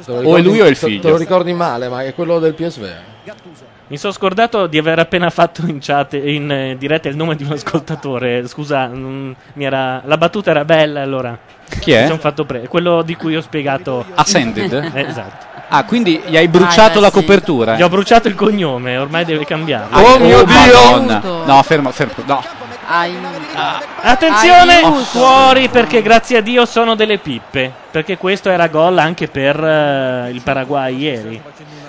lo 0.06 0.30
O 0.30 0.36
è 0.36 0.42
lui 0.42 0.60
o 0.60 0.66
è 0.66 0.68
il 0.68 0.78
te- 0.78 0.86
Te 0.88 0.92
lo 0.96 1.02
figlio? 1.02 1.18
ricordi 1.18 1.54
male, 1.54 1.88
ma 1.88 2.04
è 2.04 2.14
quello 2.14 2.40
del 2.40 2.54
PSV. 2.54 2.86
Mi 3.90 3.98
sono 3.98 4.12
scordato 4.12 4.68
di 4.68 4.78
aver 4.78 5.00
appena 5.00 5.30
fatto 5.30 5.62
in 5.66 5.78
chat, 5.80 6.14
in 6.14 6.52
eh, 6.52 6.76
diretta 6.78 7.08
il 7.08 7.16
nome 7.16 7.36
di 7.36 7.44
un 7.46 7.54
ascoltatore. 7.54 8.46
Scusa, 8.48 8.88
non- 8.88 9.34
mi 9.54 9.64
era- 9.64 10.02
la 10.04 10.18
battuta 10.18 10.50
era 10.52 10.66
bella 10.66 11.02
allora. 11.02 11.38
Chi 11.80 11.92
è? 11.94 12.18
Pre- 12.46 12.68
quello 12.68 13.02
di 13.02 13.16
cui 13.16 13.36
ho 13.38 13.42
spiegato. 13.42 14.06
Ascended? 14.16 14.74
Eh, 14.94 15.02
esatto. 15.08 15.46
Ah, 15.70 15.84
quindi 15.86 16.22
gli 16.26 16.36
hai 16.38 16.48
bruciato 16.48 17.00
la 17.02 17.12
copertura? 17.12 17.76
Gli 17.76 17.82
ho 17.82 17.90
bruciato 17.90 18.28
il 18.30 18.36
cognome, 18.36 18.98
ormai 18.98 19.26
deve 19.26 19.44
cambiare. 19.46 19.88
Oh 19.92 20.18
mio 20.18 20.44
Dio! 20.44 21.44
No, 21.46 21.62
fermo, 21.64 21.92
fermo. 21.92 22.14
No. 22.26 22.42
Attenzione, 24.02 24.76
Aiuto. 24.76 25.00
fuori 25.04 25.68
perché 25.68 26.02
grazie 26.02 26.38
a 26.38 26.42
Dio 26.42 26.66
sono 26.66 26.96
delle 26.96 27.18
pippe. 27.18 27.72
Perché 27.92 28.18
questo 28.18 28.50
era 28.50 28.68
gol 28.68 28.98
anche 28.98 29.28
per 29.28 29.62
eh, 29.62 30.30
il 30.32 30.42
Paraguay 30.42 30.96
ieri. 30.98 31.42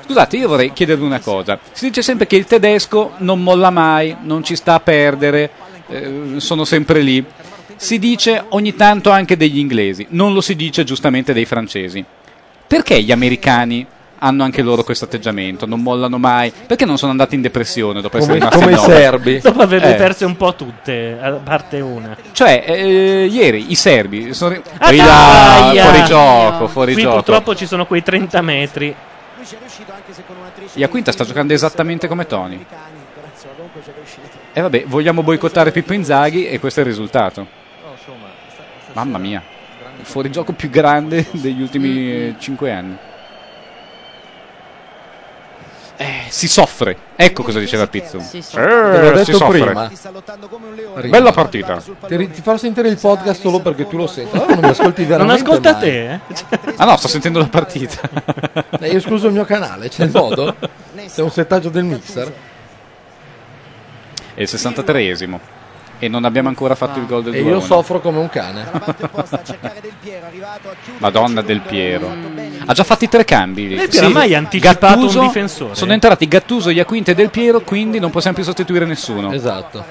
Scusate, 0.09 0.39
io 0.39 0.48
vorrei 0.48 0.72
chiedervi 0.72 1.05
una 1.05 1.20
cosa. 1.20 1.59
Si 1.70 1.86
dice 1.89 2.01
sempre 2.01 2.26
che 2.26 2.36
il 2.36 2.47
tedesco 2.47 3.12
non 3.18 3.43
molla 3.43 3.68
mai, 3.68 4.16
non 4.22 4.43
ci 4.43 4.56
sta 4.56 4.72
a 4.74 4.80
perdere, 4.80 5.51
eh, 5.86 6.35
sono 6.39 6.64
sempre 6.64 7.01
lì. 7.01 7.22
Si 7.76 7.98
dice 7.98 8.43
ogni 8.48 8.74
tanto 8.74 9.10
anche 9.10 9.36
degli 9.36 9.59
inglesi, 9.59 10.06
non 10.10 10.32
lo 10.32 10.40
si 10.40 10.56
dice 10.56 10.82
giustamente 10.85 11.35
dei 11.35 11.44
francesi. 11.44 12.02
Perché 12.66 13.02
gli 13.02 13.12
americani 13.12 13.86
hanno 14.20 14.43
anche 14.44 14.62
loro 14.62 14.82
questo 14.82 15.05
atteggiamento, 15.05 15.66
non 15.66 15.82
mollano 15.82 16.16
mai? 16.18 16.51
Perché 16.66 16.86
non 16.86 16.97
sono 16.97 17.10
andati 17.10 17.35
in 17.35 17.43
depressione 17.43 18.01
dopo 18.01 18.16
essere 18.16 18.39
Come- 18.39 18.51
rimasti 18.51 18.74
come 18.74 18.93
i 18.94 18.97
serbi. 18.98 19.39
Dopo 19.40 19.60
averle 19.60 19.93
Eh. 19.93 19.97
perse 19.97 20.24
un 20.24 20.36
po' 20.39 20.55
tutte, 20.55 21.18
a 21.20 21.30
parte 21.32 21.80
una. 21.80 22.16
Cioè, 22.32 22.64
eh, 22.66 23.26
ieri 23.30 23.66
i 23.70 23.74
serbi 23.74 24.32
sono 24.32 24.56
Ah, 24.78 25.70
fuori 25.72 26.05
gioco, 26.06 26.66
fuori 26.66 26.93
Qui 26.94 27.02
gioco. 27.02 27.14
purtroppo 27.16 27.55
ci 27.55 27.66
sono 27.66 27.85
quei 27.86 28.02
30 28.02 28.40
metri. 28.40 28.94
Lui 29.39 29.47
ci 29.47 29.55
è 29.55 29.59
riuscito 29.60 29.93
anche 29.93 30.12
se 30.12 30.24
con 30.27 30.36
un'attrice 30.36 30.77
Iaquinta 30.81 31.12
sta 31.12 31.23
giocando 31.23 31.52
esattamente 31.52 32.09
come 32.09 32.27
Tony. 32.27 32.66
E 34.52 34.60
vabbè, 34.60 34.85
vogliamo 34.86 35.23
boicottare 35.23 35.70
Pippo 35.70 35.93
Inzaghi 35.93 36.48
e 36.48 36.59
questo 36.59 36.81
è 36.81 36.82
il 36.82 36.89
risultato. 36.89 37.47
Mamma 38.94 39.19
mia, 39.19 39.40
il 39.97 40.05
fuorigioco 40.05 40.55
più 40.55 40.70
grande 40.70 41.24
degli 41.31 41.62
ultimi 41.62 42.35
5 42.36 42.73
anni. 42.73 42.98
Eh, 46.01 46.27
si 46.29 46.47
soffre. 46.47 46.97
Ecco 47.16 47.43
cosa 47.43 47.59
diceva 47.59 47.89
Pizzo. 47.89 48.20
Sì. 48.20 48.37
Eh, 48.39 48.43
Te 48.53 48.61
l'ho 49.11 49.19
si 49.19 49.25
detto 49.33 49.39
soffre. 49.39 49.65
prima. 49.65 49.91
Bella 51.09 51.33
partita. 51.33 51.83
Ti, 52.07 52.31
ti 52.31 52.41
farò 52.41 52.57
sentire 52.57 52.89
il 52.89 52.97
podcast 52.99 53.41
solo 53.41 53.59
perché 53.59 53.89
tu 53.89 53.97
lo 53.97 54.07
senti. 54.07 54.37
Allora 54.37 54.55
non 54.55 54.62
mi 54.65 54.69
ascolti 54.70 55.01
Non 55.01 55.11
veramente 55.11 55.43
ascolta 55.43 55.73
mai. 55.73 55.81
te, 55.81 56.11
eh? 56.12 56.20
Ah 56.77 56.85
no, 56.85 56.97
sto 56.97 57.09
sentendo 57.09 57.41
la 57.41 57.49
partita. 57.49 58.09
Hai 58.81 58.95
escluso 58.95 59.27
il 59.27 59.33
mio 59.33 59.45
canale, 59.45 59.89
c'è 59.89 60.05
il 60.05 60.12
modo? 60.12 60.55
C'è 60.95 61.20
un 61.20 61.31
settaggio 61.33 61.69
del 61.69 61.83
mixer? 61.85 62.33
È 64.35 64.41
il 64.41 64.49
63esimo. 64.49 65.39
E 66.01 66.09
non 66.09 66.25
abbiamo 66.25 66.49
ancora 66.49 66.75
fatto 66.75 66.99
il 66.99 67.07
gol 67.07 67.25
del 67.25 67.35
E 67.35 67.43
2 67.43 67.51
io 67.51 67.61
soffro 67.61 68.01
come 68.01 68.19
un 68.19 68.29
cane. 68.29 68.65
Madonna 70.99 71.43
del 71.43 71.61
Piero. 71.61 72.15
Ha 72.66 72.73
già 72.73 72.85
fatto 72.85 73.05
i 73.05 73.09
tre 73.09 73.25
cambi. 73.25 73.69
Del 73.69 73.89
Piero 73.89 74.07
ha 74.07 74.11
mai 74.11 74.35
anticipato 74.35 75.07
un 75.07 75.27
difensore? 75.27 75.75
Sono 75.75 75.93
entrati 75.93 76.29
Gattuso, 76.29 76.70
Iaquinta 76.70 77.11
e 77.11 77.15
Del 77.15 77.31
Piero, 77.31 77.61
quindi 77.61 77.99
non 77.99 78.11
possiamo 78.11 78.37
più 78.37 78.45
sostituire 78.45 78.85
nessuno. 78.85 79.33
Esatto. 79.33 79.85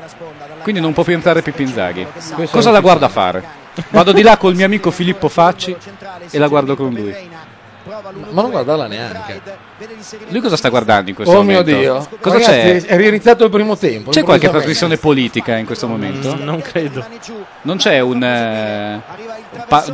Quindi 0.62 0.82
non 0.82 0.94
può 0.94 1.04
più 1.04 1.14
entrare 1.14 1.42
Pippo 1.42 1.62
Inzaghi. 1.62 2.06
Questo 2.36 2.56
Cosa 2.56 2.72
la 2.72 2.80
guarda 2.80 3.08
a 3.08 3.10
fare? 3.10 3.44
Vado 3.90 4.12
di 4.12 4.22
là 4.22 4.38
col 4.38 4.56
mio 4.56 4.66
amico 4.66 4.92
Filippo 4.92 5.28
Facci 5.28 5.76
e 6.30 6.38
la 6.38 6.48
guardo 6.48 6.76
con 6.76 6.94
lui. 6.94 7.16
Ma 8.32 8.42
non 8.42 8.52
guardarla 8.52 8.88
neanche. 8.88 9.42
Lui 10.30 10.42
cosa 10.42 10.58
sta 10.58 10.70
guardando 10.70 11.10
in 11.10 11.16
questo 11.16 11.34
Oh 11.36 11.44
mio 11.44 11.60
momento? 11.60 11.80
Dio. 11.80 12.08
Cosa 12.20 12.38
Ragazzi, 12.38 12.86
c'è? 12.86 12.94
È 12.94 12.98
riiniziato 12.98 13.44
il 13.46 13.50
primo 13.50 13.78
tempo. 13.78 14.12
C'è 14.12 14.24
qualche 14.24 14.50
trasmissione 14.50 14.98
politica 14.98 15.56
in 15.56 15.66
questo 15.66 15.88
momento? 15.88 16.36
Non 16.36 16.62
credo. 16.62 17.06
Non 17.62 17.78
c'è 17.78 18.00
un 18.00 18.24
eh, 18.24 19.02
pa- 19.68 19.86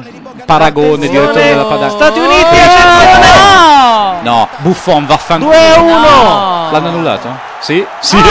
paragone 0.45 1.07
direttore 1.07 1.43
della 1.49 1.65
Padana? 1.65 1.89
Stati 1.89 2.19
Uniti, 2.19 2.43
attenzione! 2.43 4.21
No, 4.21 4.47
Buffon 4.57 5.05
vaffanculo. 5.05 5.51
2 5.51 5.73
a 5.73 5.79
1. 5.81 6.71
L'hanno 6.71 6.87
annullato? 6.87 7.27
Sì? 7.59 7.85
Sì. 7.99 8.17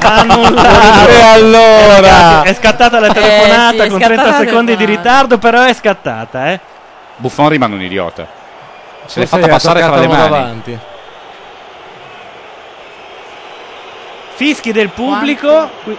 Annullato. 0.00 1.08
E 1.08 1.20
allora? 1.22 2.42
È 2.42 2.54
scattata 2.54 2.98
la 3.00 3.08
Eh, 3.08 3.12
telefonata 3.12 3.70
sì, 3.70 3.76
è 3.78 3.88
con 3.88 4.00
scattata 4.00 4.22
30 4.22 4.38
la 4.38 4.44
secondi 4.44 4.76
di 4.76 4.84
ritardo, 4.84 5.38
però 5.38 5.62
è 5.62 5.74
scattata, 5.74 6.50
eh. 6.52 6.60
Buffon 7.16 7.48
rimane 7.48 7.74
un 7.74 7.82
idiota. 7.82 8.26
Se 9.06 9.20
l'è 9.20 9.26
fatta 9.26 9.48
passare 9.48 9.80
tra 9.80 9.96
le 9.96 10.06
mani. 10.08 10.22
davanti. 10.22 10.78
Fischi 14.34 14.72
del 14.72 14.88
pubblico. 14.88 15.70
Qui- 15.84 15.96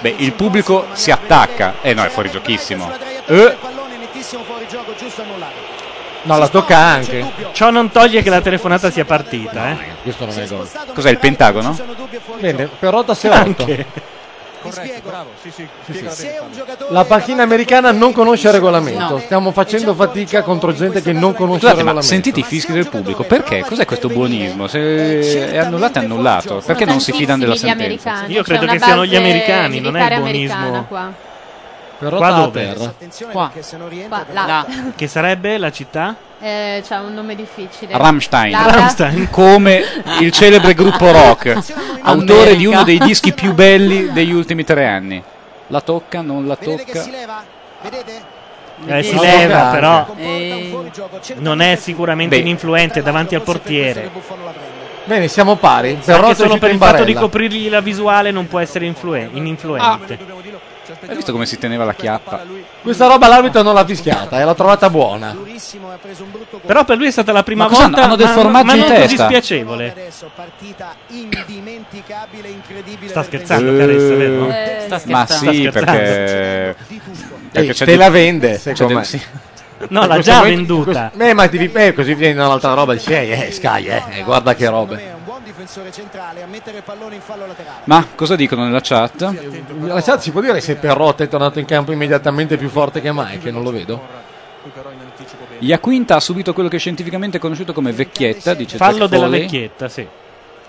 Beh, 0.00 0.14
il 0.18 0.32
pubblico 0.32 0.86
si 0.92 1.10
attacca. 1.10 1.74
Eh 1.80 1.94
no, 1.94 2.04
è 2.04 2.08
fuori 2.08 2.30
giochissimo. 2.30 2.90
Eh, 3.26 3.56
No, 6.22 6.36
la 6.36 6.48
tocca 6.48 6.76
anche. 6.76 7.24
Ciò 7.52 7.70
non 7.70 7.90
toglie 7.90 8.22
che 8.22 8.28
la 8.28 8.40
telefonata 8.40 8.90
sia 8.90 9.04
partita, 9.04 9.70
eh. 9.70 9.76
Questo 10.02 10.26
non 10.26 10.38
è 10.38 10.46
gol. 10.46 10.68
cos'è 10.92 11.10
il 11.10 11.18
Pentagono? 11.18 11.78
Bene, 12.38 12.68
si 12.78 12.84
è 12.84 12.90
rotto. 12.90 13.14
Anche. 13.30 13.86
Corretto, 14.60 15.00
bravo. 15.08 15.30
Sì, 15.40 15.50
sì, 15.50 15.68
Sì, 16.08 16.28
la 16.90 17.04
panchina 17.04 17.42
americana 17.42 17.92
non 17.92 18.12
conosce 18.12 18.48
il 18.48 18.54
regolamento. 18.54 19.14
No. 19.14 19.18
Stiamo 19.18 19.52
facendo 19.52 19.94
fatica 19.94 20.42
contro 20.42 20.72
gente 20.72 21.00
che 21.02 21.12
non 21.12 21.32
conosce 21.34 21.66
il 21.66 21.72
Scusate, 21.72 21.76
regolamento. 21.76 22.06
sentite 22.06 22.40
i 22.40 22.42
fischi 22.42 22.72
del 22.72 22.88
pubblico. 22.88 23.24
Perché? 23.24 23.64
Cos'è 23.66 23.84
questo 23.84 24.08
buonismo? 24.08 24.66
Se 24.66 25.50
è 25.50 25.58
annullato, 25.58 25.98
è 26.00 26.02
annullato. 26.04 26.62
Perché 26.64 26.84
non 26.84 27.00
si 27.00 27.12
fidano 27.12 27.38
della 27.38 27.56
sentenza? 27.56 28.24
Io 28.26 28.42
credo 28.42 28.66
che 28.66 28.78
siano 28.78 29.04
gli 29.04 29.16
americani, 29.16 29.80
non 29.80 29.96
è 29.96 30.12
il 30.12 30.18
buonismo. 30.20 30.84
qua. 30.88 31.26
Perotta 31.98 32.16
Qua 32.16 32.30
dove? 32.30 32.76
Qua. 33.32 33.50
Qua, 34.08 34.24
là. 34.32 34.66
Che 34.94 35.06
sarebbe 35.08 35.58
la 35.58 35.72
città? 35.72 36.14
Eh, 36.40 36.82
c'ha 36.86 37.00
un 37.00 37.14
nome 37.14 37.34
difficile. 37.34 37.96
Rammstein. 37.96 38.52
Laura? 38.52 38.70
Rammstein. 38.70 39.28
come 39.30 39.82
il 40.20 40.30
celebre 40.30 40.74
gruppo 40.74 41.10
rock, 41.12 41.58
autore 42.02 42.54
di 42.56 42.66
uno 42.66 42.84
dei 42.84 42.98
dischi 42.98 43.32
più 43.32 43.52
belli 43.52 44.10
degli 44.14 44.32
ultimi 44.32 44.62
tre 44.62 44.86
anni. 44.86 45.20
La 45.66 45.80
tocca, 45.80 46.20
non 46.20 46.46
la 46.46 46.54
tocca. 46.54 47.02
Eh, 48.86 49.02
si 49.02 49.14
No, 49.14 49.22
leva, 49.22 49.42
giocare. 49.48 49.70
però 49.72 50.06
Eh, 50.16 50.90
non 51.38 51.60
è 51.60 51.74
sicuramente 51.74 52.36
Beh. 52.36 52.42
ininfluente 52.42 53.02
davanti 53.02 53.34
al 53.34 53.42
portiere. 53.42 54.08
Bene, 55.04 55.26
siamo 55.26 55.56
pari. 55.56 55.98
È 56.00 56.34
solo 56.34 56.58
per 56.58 56.70
il 56.70 56.78
fatto 56.78 57.02
di 57.02 57.14
coprirgli 57.14 57.68
la 57.68 57.80
visuale 57.80 58.30
non 58.30 58.46
può 58.46 58.60
essere 58.60 58.86
influen- 58.86 59.30
ininfluente. 59.32 60.18
Hai 61.06 61.14
visto 61.14 61.32
come 61.32 61.46
si 61.46 61.58
teneva 61.58 61.84
la 61.84 61.94
chiappa? 61.94 62.42
Questa 62.82 63.06
roba 63.06 63.28
l'arbitro 63.28 63.62
non 63.62 63.74
l'ha 63.74 63.84
fischiata, 63.84 64.40
e 64.40 64.44
l'ha 64.44 64.54
trovata 64.54 64.90
buona. 64.90 65.36
Però 66.66 66.84
per 66.84 66.96
lui 66.96 67.06
è 67.06 67.10
stata 67.10 67.32
la 67.32 67.42
prima 67.42 67.68
Ma 67.68 67.76
volta 67.76 68.02
hanno 68.02 68.16
del 68.16 68.26
ma- 68.26 68.32
formaggio 68.32 68.66
ma 68.66 68.74
in 68.74 68.84
testa? 68.84 69.02
così 69.02 69.16
spiacevole. 69.16 69.94
Sta 73.06 73.22
scherzando 73.22 73.76
Caressa, 73.76 74.14
vero? 74.14 74.48
Eh, 74.50 74.76
sta 74.86 75.00
Ma 75.06 75.26
scherzando. 75.26 75.52
sì, 75.52 75.60
Sta 75.60 75.70
scherzando. 75.70 75.72
perché... 75.72 76.76
Ehi, 77.52 77.68
c'è 77.68 77.74
te 77.74 77.84
del- 77.84 77.98
la 77.98 78.10
vende, 78.10 78.58
secondo 78.58 78.86
del- 78.86 78.96
me. 78.96 79.04
sì. 79.04 79.20
No, 79.88 80.06
l'ha 80.06 80.18
già 80.18 80.38
momento- 80.38 80.74
venduta. 80.74 81.08
questo- 81.10 81.28
Eh, 81.30 81.34
ma 81.34 81.48
ti 81.48 81.70
eh, 81.72 81.94
così 81.94 82.14
viene 82.14 82.42
un'altra 82.42 82.74
roba, 82.74 82.94
dici, 82.94 83.12
eh, 83.12 83.46
eh, 83.46 83.50
Sky, 83.52 83.86
eh, 83.86 84.02
eh, 84.10 84.22
guarda 84.22 84.54
che 84.54 84.68
robe. 84.68 85.16
Ma 87.84 88.06
cosa 88.14 88.36
dicono 88.36 88.64
nella 88.64 88.80
chat? 88.82 89.20
La 89.80 90.02
chat 90.02 90.20
si 90.20 90.30
può 90.30 90.40
dire 90.40 90.60
se 90.60 90.76
Perrotta 90.76 91.24
è 91.24 91.28
tornato 91.28 91.58
in 91.58 91.64
campo 91.64 91.92
immediatamente 91.92 92.56
più 92.56 92.68
forte 92.68 93.00
che 93.00 93.12
mai, 93.12 93.38
che 93.38 93.50
non 93.50 93.62
lo 93.62 93.70
vedo. 93.70 94.00
Iaquinta 95.60 96.16
ha 96.16 96.20
subito 96.20 96.52
quello 96.52 96.68
che 96.68 96.76
è 96.76 96.78
scientificamente 96.78 97.38
conosciuto 97.38 97.72
come 97.72 97.92
vecchietta, 97.92 98.54
dice 98.54 98.76
Fallo 98.76 99.06
della 99.06 99.24
Foley. 99.24 99.40
vecchietta, 99.40 99.88
sì. 99.88 100.06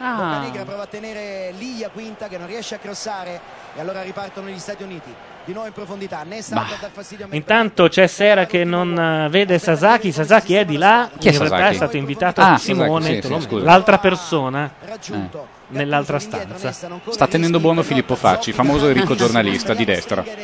Ah. 0.02 0.50
Prova 0.66 0.84
a 0.84 0.88
tenere 0.88 1.54
Liglia 1.58 1.90
Quinta 1.90 2.28
che 2.28 2.38
non 2.38 2.48
riesce 2.48 2.76
a 2.76 2.78
crossare 2.78 3.40
e 3.76 3.82
allora 3.82 4.02
ripartono 4.02 4.48
gli 4.48 4.58
Stati 4.58 4.84
Uniti. 4.84 5.14
Di 5.50 5.56
nuovo 5.56 5.70
in 5.70 5.74
profondità, 5.74 6.22
Nessa 6.22 6.54
dar 6.54 6.92
fastidio 6.94 7.26
a 7.26 7.36
Intanto 7.36 7.88
c'è 7.88 8.06
Sera 8.06 8.46
che 8.46 8.64
non 8.64 8.96
eh, 8.96 9.30
vede 9.30 9.58
Sasaki. 9.58 10.12
Sasaki 10.12 10.54
è 10.54 10.64
di 10.64 10.78
là. 10.78 11.10
Chi 11.18 11.28
è 11.28 11.32
in 11.32 11.40
realtà 11.40 11.70
è 11.70 11.74
stato 11.74 11.98
invitato 11.98 12.40
Ah, 12.40 12.54
a 12.54 12.58
Simone, 12.60 13.20
Sasaki, 13.20 13.42
sì, 13.42 13.48
sì, 13.50 13.64
l'altra 13.64 13.98
persona 13.98 14.72
raggiunto. 14.86 15.48
nell'altra 15.70 16.20
stanza. 16.20 16.72
Sta 16.72 17.26
tenendo 17.26 17.60
buono 17.60 17.82
Filippo 17.82 18.14
Facci, 18.14 18.52
famoso 18.52 18.90
e 18.90 18.94
ricco 18.94 19.16
giornalista 19.16 19.74
di 19.74 19.86
destra. 19.86 20.22
Per 20.22 20.38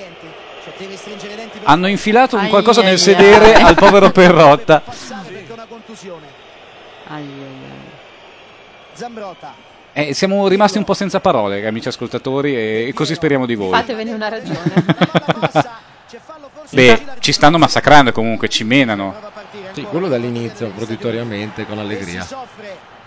Hanno 1.66 1.86
infilato 1.86 2.36
un 2.38 2.50
qualcosa 2.50 2.82
nel 2.82 2.98
sedere 2.98 3.54
al 3.54 3.76
povero 3.76 4.10
Perrotta. 4.10 4.82
Zambrotta. 8.94 9.75
Eh, 9.98 10.14
siamo 10.14 10.46
rimasti 10.50 10.78
un 10.78 10.84
po' 10.84 10.94
senza 10.94 11.22
parole, 11.22 11.66
amici 11.66 11.88
ascoltatori, 11.88 12.54
e, 12.54 12.92
così 12.94 13.14
speriamo 13.14 13.46
di 13.46 13.56
voi. 13.56 13.72
Fatevene 13.72 14.12
una 14.12 14.28
ragione. 14.28 14.74
Beh, 16.72 17.02
ci 17.20 17.32
stanno 17.32 17.58
massacrando 17.58 18.12
comunque, 18.12 18.50
ci 18.50 18.66
menano. 18.66 19.16
Sì, 19.72 19.84
quello 19.84 20.10
dall'inizio, 20.10 20.70
proditoriamente, 20.76 21.66
con 21.66 21.80
allegria. 21.80 22.28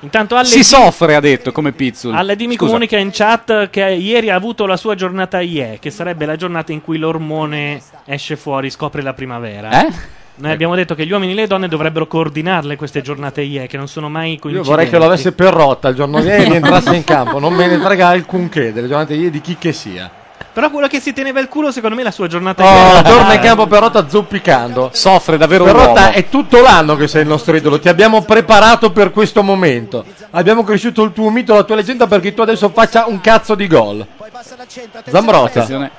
Intanto 0.01 0.37
alle 0.37 0.47
Si 0.47 0.65
soffre, 0.65 1.15
ha 1.15 1.21
detto, 1.21 1.53
come 1.53 1.73
Pizzul. 1.73 2.15
Alle 2.15 2.37
mi 2.39 2.55
Scusa. 2.55 2.65
comunica 2.65 2.97
in 2.97 3.11
chat 3.13 3.69
che 3.69 3.85
ieri 3.85 4.31
ha 4.31 4.35
avuto 4.35 4.65
la 4.65 4.79
sua 4.79 4.95
giornata 4.95 5.43
IE, 5.43 5.77
che 5.79 5.91
sarebbe 5.91 6.25
la 6.25 6.37
giornata 6.37 6.73
in 6.73 6.81
cui 6.81 6.97
l'ormone 6.97 7.83
esce 8.07 8.37
fuori, 8.37 8.71
scopre 8.71 9.03
la 9.03 9.13
primavera. 9.13 9.87
Eh? 9.87 9.93
Noi 10.41 10.53
abbiamo 10.53 10.77
detto 10.77 10.95
che 10.95 11.05
gli 11.05 11.11
uomini 11.11 11.33
e 11.33 11.35
le 11.35 11.47
donne 11.49 11.67
dovrebbero 11.67 12.07
coordinarle 12.07 12.77
queste 12.77 13.03
giornate 13.03 13.43
IE, 13.43 13.67
che 13.67 13.77
non 13.77 13.89
sono 13.89 14.09
mai 14.09 14.35
Io 14.35 14.39
coincidenti. 14.39 14.69
vorrei 14.71 14.89
che 14.89 14.97
lo 14.99 15.05
avesse 15.07 15.33
Perrotta 15.33 15.89
il 15.89 15.97
giorno 15.97 16.21
di 16.21 16.27
ieri 16.29 16.53
e 16.53 16.55
entrasse 16.57 16.95
in 16.95 17.03
campo, 17.05 17.41
non 17.41 17.53
me 17.55 17.67
ne 17.67 17.79
frega 17.79 18.07
alcunché 18.09 18.73
delle 18.73 18.87
giornate 18.87 19.15
ieri 19.15 19.31
di 19.31 19.41
chi 19.41 19.57
che 19.59 19.73
sia. 19.73 20.09
Però 20.53 20.71
quello 20.71 20.87
che 20.89 20.99
si 21.01 21.13
teneva 21.13 21.39
il 21.41 21.49
culo, 21.49 21.71
secondo 21.73 21.95
me, 21.97 22.03
è 22.03 22.05
la 22.05 22.11
sua 22.11 22.27
giornata 22.29 22.65
Oh, 22.65 22.97
IE. 22.97 23.03
torna 23.03 23.35
in 23.35 23.41
campo 23.41 23.67
Perrotta 23.67 24.09
zoppicando. 24.09 24.91
Soffre 24.93 25.37
davvero 25.37 25.65
un 25.65 25.71
Perrotta 25.73 26.01
uomo. 26.01 26.13
è 26.13 26.29
tutto 26.29 26.61
l'anno 26.61 26.95
che 26.97 27.07
sei 27.09 27.23
il 27.23 27.29
nostro 27.29 27.55
idolo, 27.57 27.79
ti 27.81 27.89
abbiamo 27.89 28.23
preparato 28.23 28.91
per 28.93 29.11
questo 29.11 29.43
momento. 29.43 30.05
Abbiamo 30.31 30.63
cresciuto 30.65 31.03
il 31.03 31.13
tuo 31.13 31.31
mito, 31.31 31.55
la 31.55 31.65
tua 31.65 31.75
leggenda 31.77 32.07
perché 32.07 32.33
tu 32.35 32.43
adesso 32.43 32.69
faccia 32.71 33.07
un 33.07 33.21
cazzo 33.21 33.55
di 33.57 33.67
gol. 33.67 34.07
Zambrotta. 35.07 35.47
Attenzione. 35.63 35.91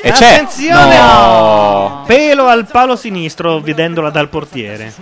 E 0.00 0.10
c'è. 0.12 0.34
Attenzione! 0.34 0.96
No. 0.96 2.04
Pelo 2.06 2.46
al 2.46 2.66
palo 2.66 2.96
sinistro, 2.96 3.60
vedendola 3.60 4.10
dal 4.10 4.28
portiere. 4.28 4.92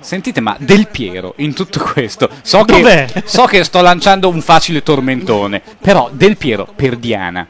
Sentite, 0.00 0.40
ma 0.40 0.56
Del 0.58 0.88
Piero 0.88 1.34
in 1.36 1.52
tutto 1.54 1.80
questo. 1.80 2.28
So 2.42 2.64
Dov'è? 2.64 3.06
che, 3.06 3.22
so 3.26 3.44
che 3.44 3.62
sto 3.64 3.80
lanciando 3.82 4.28
un 4.28 4.40
facile 4.40 4.82
tormentone. 4.82 5.60
Però 5.80 6.08
Del 6.12 6.36
Piero 6.36 6.66
per 6.74 6.96
Diana. 6.96 7.46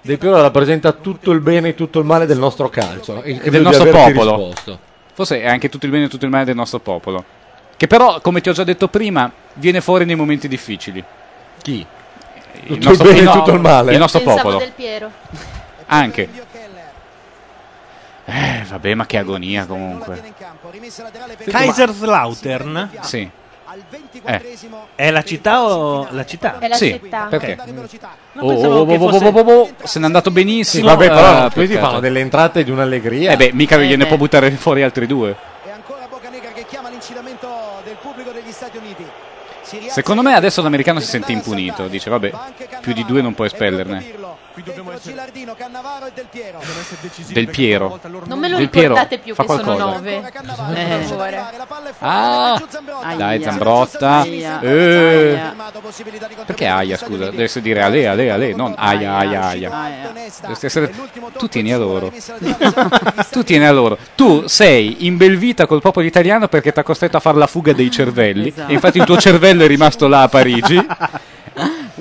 Del 0.00 0.18
Piero 0.18 0.40
rappresenta 0.40 0.92
tutto 0.92 1.30
il 1.30 1.40
bene 1.40 1.70
e 1.70 1.74
tutto 1.74 1.98
il 1.98 2.04
male 2.04 2.26
del 2.26 2.38
nostro 2.38 2.68
calcio 2.68 3.22
e, 3.22 3.38
del 3.48 3.62
nostro 3.62 3.88
popolo. 3.90 4.36
risposto. 4.36 4.78
Forse 5.14 5.40
è 5.40 5.48
anche 5.48 5.68
tutto 5.68 5.86
il 5.86 5.92
bene 5.92 6.04
e 6.04 6.08
tutto 6.08 6.24
il 6.24 6.30
male 6.30 6.44
del 6.44 6.56
nostro 6.56 6.80
popolo. 6.80 7.24
Che 7.76 7.86
però, 7.86 8.20
come 8.20 8.40
ti 8.40 8.48
ho 8.48 8.52
già 8.52 8.64
detto 8.64 8.88
prima, 8.88 9.30
viene 9.54 9.80
fuori 9.80 10.04
nei 10.04 10.14
momenti 10.14 10.46
difficili. 10.48 11.02
Chi? 11.62 11.86
Il 12.66 12.78
Tutto 12.78 12.90
il 12.92 12.98
bene 13.14 13.28
e 13.28 13.32
tutto 13.32 13.50
il 13.52 13.60
male? 13.60 13.92
Il 13.92 13.98
nostro 13.98 14.20
Pensavo 14.20 14.40
popolo. 14.42 14.58
del 14.58 14.72
Piero. 14.74 15.10
Anche. 15.86 16.28
Eh, 18.26 18.64
vabbè, 18.68 18.94
ma 18.94 19.06
che 19.06 19.18
agonia 19.18 19.66
comunque. 19.66 20.22
Kaiserslautern? 21.46 22.90
Sì. 23.02 23.30
Eh. 24.24 24.56
È 24.94 25.10
la 25.10 25.22
città 25.22 25.62
o 25.64 26.06
la 26.10 26.24
città? 26.24 26.58
È 26.58 26.68
la 26.68 26.76
Sì, 26.76 26.98
città. 27.02 27.26
perché? 27.28 27.58
No, 28.32 28.42
Oh, 28.42 28.52
oh, 28.52 28.86
che 28.86 28.96
oh, 28.96 29.04
oh, 29.04 29.10
fosse- 29.10 29.24
oh, 29.26 29.28
oh, 29.40 29.50
oh, 29.62 29.70
se 29.82 29.98
n'è 29.98 30.04
andato 30.04 30.28
Sì, 30.30 30.34
benissimo. 30.34 30.86
vabbè, 30.86 31.08
però 31.08 31.46
eh, 31.46 31.50
questi 31.50 31.74
peccato. 31.74 31.86
fanno 31.88 32.00
delle 32.00 32.20
entrate 32.20 32.62
di 32.64 32.70
un'allegria. 32.70 33.32
Eh 33.32 33.36
beh, 33.36 33.50
mica 33.52 33.76
Eh, 33.76 33.86
gliene 33.86 34.06
può 34.06 34.16
buttare 34.16 34.50
fuori 34.52 34.82
altri 34.82 35.06
due. 35.06 35.36
che 36.54 36.64
chiama 36.68 36.88
l'incitamento 36.88 37.48
del 37.84 37.96
pubblico 38.00 38.30
degli 38.30 38.52
Stati 38.52 38.76
Uniti. 38.76 39.04
Secondo 39.88 40.22
me 40.22 40.34
adesso 40.34 40.62
l'americano 40.62 41.00
si 41.00 41.06
sente 41.08 41.32
impunito. 41.32 41.88
Dice, 41.88 42.10
vabbè, 42.10 42.32
più 42.80 42.92
di 42.92 43.04
due 43.04 43.22
non 43.22 43.34
può 43.34 43.44
espellerne. 43.44 44.04
Dentro 44.62 44.98
Gilardino, 45.02 45.54
Cannavaro 45.56 46.06
e 46.06 46.12
Del 46.14 46.26
Piero. 46.30 46.60
Del 47.32 47.48
Piero. 47.48 48.00
Non 48.26 48.38
me 48.38 48.48
lo 48.48 48.58
Del 48.58 48.70
Piero, 48.70 48.94
ricordate 48.94 49.18
più 49.18 49.34
fa 49.34 49.42
che 49.42 49.48
sono 49.48 49.62
qualcosa. 49.62 49.84
nove. 49.84 50.32
Eh. 50.74 51.06
Ah, 51.98 52.62
dai. 53.16 53.42
Zambrotta. 53.42 54.20
Aia. 54.20 54.60
Eh. 54.60 55.34
Aia. 55.34 55.54
Perché 56.46 56.66
Aia, 56.66 56.96
scusa? 56.96 57.24
Dovresti 57.26 57.60
dire 57.60 57.82
Ale, 57.82 58.06
Ale, 58.06 58.30
Ale, 58.30 58.54
non 58.54 58.74
Aia, 58.76 59.16
Aia, 59.16 59.42
Aia. 59.48 59.70
Dovresti 60.40 60.66
essere... 60.66 60.92
Tu 61.36 61.48
tieni 61.48 61.72
a 61.72 61.78
loro. 61.78 62.12
tu 63.30 63.42
tieni 63.42 63.66
a 63.66 63.72
loro. 63.72 63.98
Tu 64.14 64.46
sei 64.46 65.06
in 65.06 65.16
Belvita 65.16 65.66
col 65.66 65.80
popolo 65.80 66.06
italiano 66.06 66.48
perché 66.48 66.72
ti 66.72 66.78
ha 66.78 66.82
costretto 66.82 67.16
a 67.16 67.20
fare 67.20 67.38
la 67.38 67.46
fuga 67.46 67.72
dei 67.72 67.90
cervelli. 67.90 68.48
Esatto. 68.48 68.70
E 68.70 68.74
infatti 68.74 68.98
il 68.98 69.04
tuo 69.04 69.16
cervello 69.18 69.64
è 69.64 69.66
rimasto 69.66 70.06
là 70.06 70.22
a 70.22 70.28
Parigi. 70.28 70.86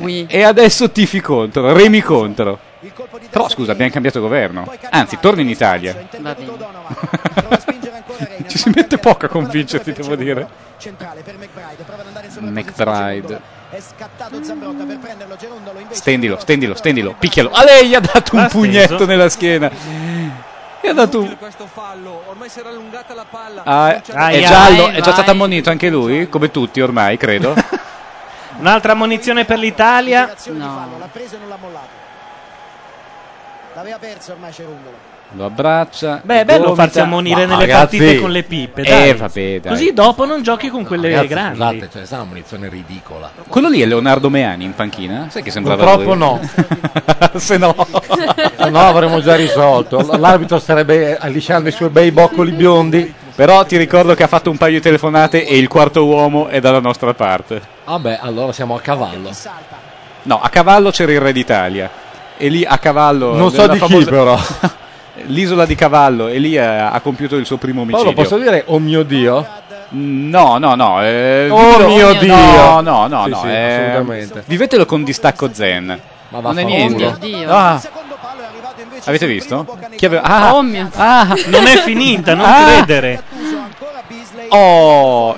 Oui. 0.03 0.25
E 0.29 0.43
adesso 0.43 0.91
tifi 0.91 1.21
contro, 1.21 1.73
remi 1.73 2.01
contro. 2.01 2.59
Però 3.29 3.47
scusa, 3.49 3.71
abbiamo 3.71 3.91
cambiato 3.91 4.19
governo. 4.19 4.69
Anzi, 4.89 5.17
torni 5.19 5.41
in 5.41 5.49
Italia. 5.49 5.95
Va 6.19 6.35
bene. 6.35 7.61
Ci 8.47 8.57
si 8.57 8.71
mette 8.75 8.97
poco 8.97 9.25
a 9.25 9.29
convincerti, 9.29 9.93
devo 9.93 10.15
dire. 10.15 10.47
McBride, 12.39 13.41
Stendilo, 15.89 16.37
stendilo, 16.39 16.75
stendilo, 16.75 17.15
picchialo. 17.17 17.49
A 17.51 17.63
lei 17.63 17.87
gli 17.87 17.95
ha 17.95 17.99
dato 17.99 18.35
un 18.35 18.47
pugnetto 18.49 19.05
nella 19.05 19.29
schiena. 19.29 19.71
Gli 20.81 20.87
ha 20.87 20.93
dato 20.93 21.21
un... 21.21 21.37
Ah, 23.63 23.95
è 23.95 24.41
giallo, 24.41 24.89
è 24.89 25.01
già 25.01 25.13
stato 25.13 25.31
ammonito 25.31 25.69
anche 25.69 25.89
lui, 25.89 26.27
come 26.29 26.51
tutti 26.51 26.81
ormai, 26.81 27.17
credo. 27.17 27.55
Un'altra 28.59 28.91
ammonizione 28.93 29.45
per 29.45 29.57
l'Italia. 29.59 30.33
No. 30.47 30.65
fallo, 30.65 30.97
l'ha 30.99 31.09
preso 31.11 31.35
e 31.35 31.39
non 31.39 31.49
l'ha 31.49 31.57
mollato. 31.59 32.01
L'aveva 33.75 33.97
perso 33.97 34.31
ormai 34.33 34.51
Cerundolo. 34.51 35.11
Lo 35.35 35.45
abbraccia. 35.45 36.21
Beh, 36.23 36.41
è 36.41 36.45
bello 36.45 36.75
farsi 36.75 36.99
ammonire 36.99 37.47
nelle 37.47 37.65
ragazzi- 37.65 37.97
partite 37.97 38.19
con 38.19 38.29
le 38.29 38.43
pippe. 38.43 38.81
Eh, 38.81 38.89
Dai. 38.89 39.13
vabbè, 39.15 39.59
dai. 39.61 39.71
Così 39.71 39.91
dopo 39.91 40.25
non 40.25 40.43
giochi 40.43 40.69
con 40.69 40.85
quelle 40.85 41.09
Ragazzi, 41.09 41.27
grandi. 41.27 41.57
Scusate, 41.57 41.89
cioè, 41.91 42.01
è 42.03 42.13
una 42.13 42.23
munizione 42.25 42.69
ridicola. 42.69 43.31
Quello 43.47 43.67
lì 43.69 43.81
è 43.81 43.85
Leonardo 43.87 44.29
Meani 44.29 44.63
in 44.65 44.75
panchina? 44.75 45.27
Sai 45.31 45.41
che 45.41 45.49
sembrava 45.49 45.83
Purtroppo 45.83 46.13
no. 46.13 46.39
Se 47.39 47.57
no. 47.57 47.75
Se 48.57 48.69
no 48.69 48.79
avremmo 48.79 49.21
già 49.21 49.35
risolto. 49.35 50.05
L'arbitro 50.17 50.59
starebbe 50.59 51.17
allisciando 51.17 51.67
i 51.67 51.71
suoi 51.71 51.89
bei 51.89 52.11
boccoli 52.11 52.51
biondi. 52.51 53.13
Però 53.35 53.63
ti 53.65 53.77
ricordo 53.77 54.13
che 54.13 54.23
ha 54.23 54.27
fatto 54.27 54.49
un 54.51 54.57
paio 54.57 54.73
di 54.75 54.81
telefonate 54.81 55.45
e 55.47 55.57
il 55.57 55.67
quarto 55.67 56.05
uomo 56.05 56.47
è 56.47 56.59
dalla 56.59 56.79
nostra 56.79 57.13
parte. 57.15 57.61
Vabbè, 57.85 58.19
allora 58.21 58.51
siamo 58.51 58.75
a 58.75 58.79
cavallo. 58.79 59.31
No, 60.23 60.39
a 60.41 60.49
cavallo 60.49 60.91
c'era 60.91 61.11
il 61.11 61.19
re 61.19 61.33
d'Italia. 61.33 61.89
E 62.37 62.47
lì 62.49 62.63
a 62.63 62.77
cavallo... 62.77 63.33
Non 63.35 63.51
so 63.51 63.65
di 63.67 63.79
chi, 63.79 63.87
famosa- 63.87 64.09
però. 64.09 64.37
L'isola 65.27 65.65
di 65.65 65.75
cavallo 65.75 66.27
e 66.27 66.37
lì 66.39 66.57
ha, 66.57 66.91
ha 66.91 66.99
compiuto 66.99 67.35
il 67.35 67.45
suo 67.45 67.57
primo 67.57 67.81
omicidio. 67.81 68.11
Paolo, 68.13 68.21
posso 68.21 68.37
dire 68.41 68.63
oh 68.67 68.79
mio 68.79 69.03
Dio? 69.03 69.45
No, 69.89 70.57
no, 70.57 70.73
no. 70.73 71.03
eh, 71.03 71.47
Oh 71.51 71.87
mio 71.87 72.13
Dio! 72.13 72.35
No, 72.35 72.81
no, 72.81 73.07
no, 73.07 73.23
Sì, 73.25 73.29
no. 73.29 73.37
sì, 73.41 73.47
eh, 73.47 73.89
assolutamente. 73.91 74.43
Vivetelo 74.47 74.85
con 74.85 75.03
distacco 75.03 75.53
zen. 75.53 75.99
Ma 76.29 76.39
non 76.39 76.57
è 76.57 76.63
niente. 76.63 77.05
Oh 77.05 77.09
mio 77.09 77.17
Dio. 77.19 77.49
Ah. 77.51 77.79
Avete 79.05 79.25
visto? 79.27 79.77
Chi 79.95 80.05
aveva- 80.05 80.21
Ah, 80.23 80.53
Oh 80.55 80.63
ah, 80.95 81.35
Non 81.47 81.65
è 81.67 81.77
finita, 81.81 82.33
non 82.35 82.45
Ah. 82.45 82.63
credere. 82.65 83.21
Oh, 84.49 85.37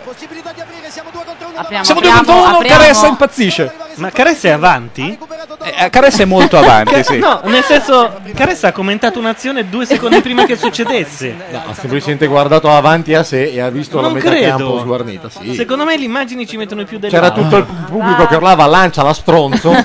Apriamo, 1.58 1.84
siamo 1.86 2.02
due 2.02 2.10
apriamo, 2.10 2.18
contro 2.34 2.50
uno. 2.50 2.58
apriamo. 2.58 2.78
Caressa 2.82 3.08
impazzisce. 3.08 3.74
Ma 3.96 4.12
Caressa 4.12 4.48
è 4.48 4.52
avanti? 4.52 5.18
Eh, 5.64 5.90
Caressa 5.90 6.24
è 6.24 6.26
molto 6.26 6.58
avanti, 6.60 7.04
sì. 7.04 7.18
No, 7.18 7.42
nel 7.46 7.64
senso, 7.64 8.20
Caressa 8.34 8.68
ha 8.70 8.72
commentato 8.72 9.20
un'azione 9.20 9.70
due 9.70 9.86
secondi 9.86 10.22
prima 10.22 10.46
che 10.46 10.56
succedesse. 10.56 11.36
No, 11.52 11.62
ha 11.68 11.74
semplicemente 11.74 12.28
guardato 12.28 12.70
avanti 12.70 13.14
a 13.14 13.24
sé 13.24 13.52
e 13.52 13.60
ha 13.60 13.70
visto 13.70 13.98
la 13.98 14.04
Non 14.04 14.14
metà 14.14 14.30
credo. 14.30 14.48
campo 14.58 14.80
sguarnita. 14.80 15.30
Sì. 15.30 15.54
Secondo 15.56 15.86
me 15.86 15.98
le 15.98 16.04
immagini 16.06 16.46
ci 16.48 16.58
mettono 16.58 16.84
più 16.84 17.00
del 17.00 17.10
C'era 17.10 17.32
tutto 17.32 17.58
il 17.58 17.66
pubblico 17.66 18.28
che 18.28 18.36
urlava 18.36 18.66
lancia 18.66 19.04
la 19.04 19.14
stronzo. 19.14 19.74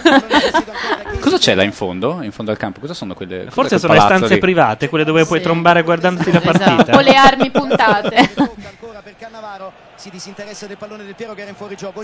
Cosa 1.20 1.37
c'è 1.37 1.55
là 1.55 1.62
in 1.62 1.73
fondo? 1.73 2.20
In 2.23 2.32
fondo 2.32 2.51
al 2.51 2.57
campo? 2.57 2.81
Cosa 2.81 2.95
sono 2.95 3.15
quelle? 3.15 3.47
Forse 3.51 3.78
sono 3.78 3.93
le 3.93 4.01
stanze 4.01 4.35
lì? 4.35 4.41
private, 4.41 4.89
quelle 4.89 5.05
dove 5.05 5.24
puoi 5.27 5.39
Sì. 5.39 5.45
trombare 5.45 5.82
guardandoti 5.82 6.32
la 6.32 6.41
partita. 6.41 6.73
Esatto. 6.73 6.91
Con 6.93 7.03
le 7.03 7.15
armi 7.15 7.51
puntate. 7.51 8.16
ancora 8.66 9.01
per 9.03 9.15
Cannavaro 9.19 9.73
si 9.97 10.09
disinteressa 10.09 10.66
del 10.66 10.78
pallone 10.78 11.05
del 11.05 11.15
Piero 11.15 11.35
che 11.35 11.43
era 11.43 11.51
in 11.51 11.57
fuorigioco 11.57 12.03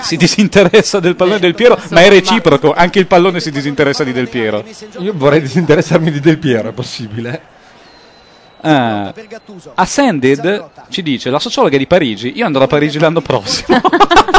Si 0.00 0.16
disinteressa 0.16 0.98
del 0.98 1.14
pallone 1.14 1.29
del 1.38 1.54
Piero, 1.54 1.78
ma 1.90 2.02
è 2.02 2.08
reciproco. 2.08 2.72
Anche 2.72 2.98
il 2.98 3.06
pallone 3.06 3.40
si 3.40 3.50
disinteressa 3.50 4.04
di 4.04 4.12
Del 4.12 4.28
Piero. 4.28 4.64
Io 4.98 5.12
vorrei 5.14 5.40
disinteressarmi 5.42 6.10
di 6.10 6.20
Del 6.20 6.38
Piero, 6.38 6.70
è 6.70 6.72
possibile? 6.72 7.58
Ah. 8.62 9.14
A 9.74 9.84
Sanded 9.86 10.70
ci 10.90 11.02
dice 11.02 11.30
la 11.30 11.38
sociologa 11.38 11.78
di 11.78 11.86
Parigi. 11.86 12.32
Io 12.36 12.44
andrò 12.44 12.64
a 12.64 12.66
Parigi 12.66 12.98
l'anno 12.98 13.20
prossimo. 13.20 13.80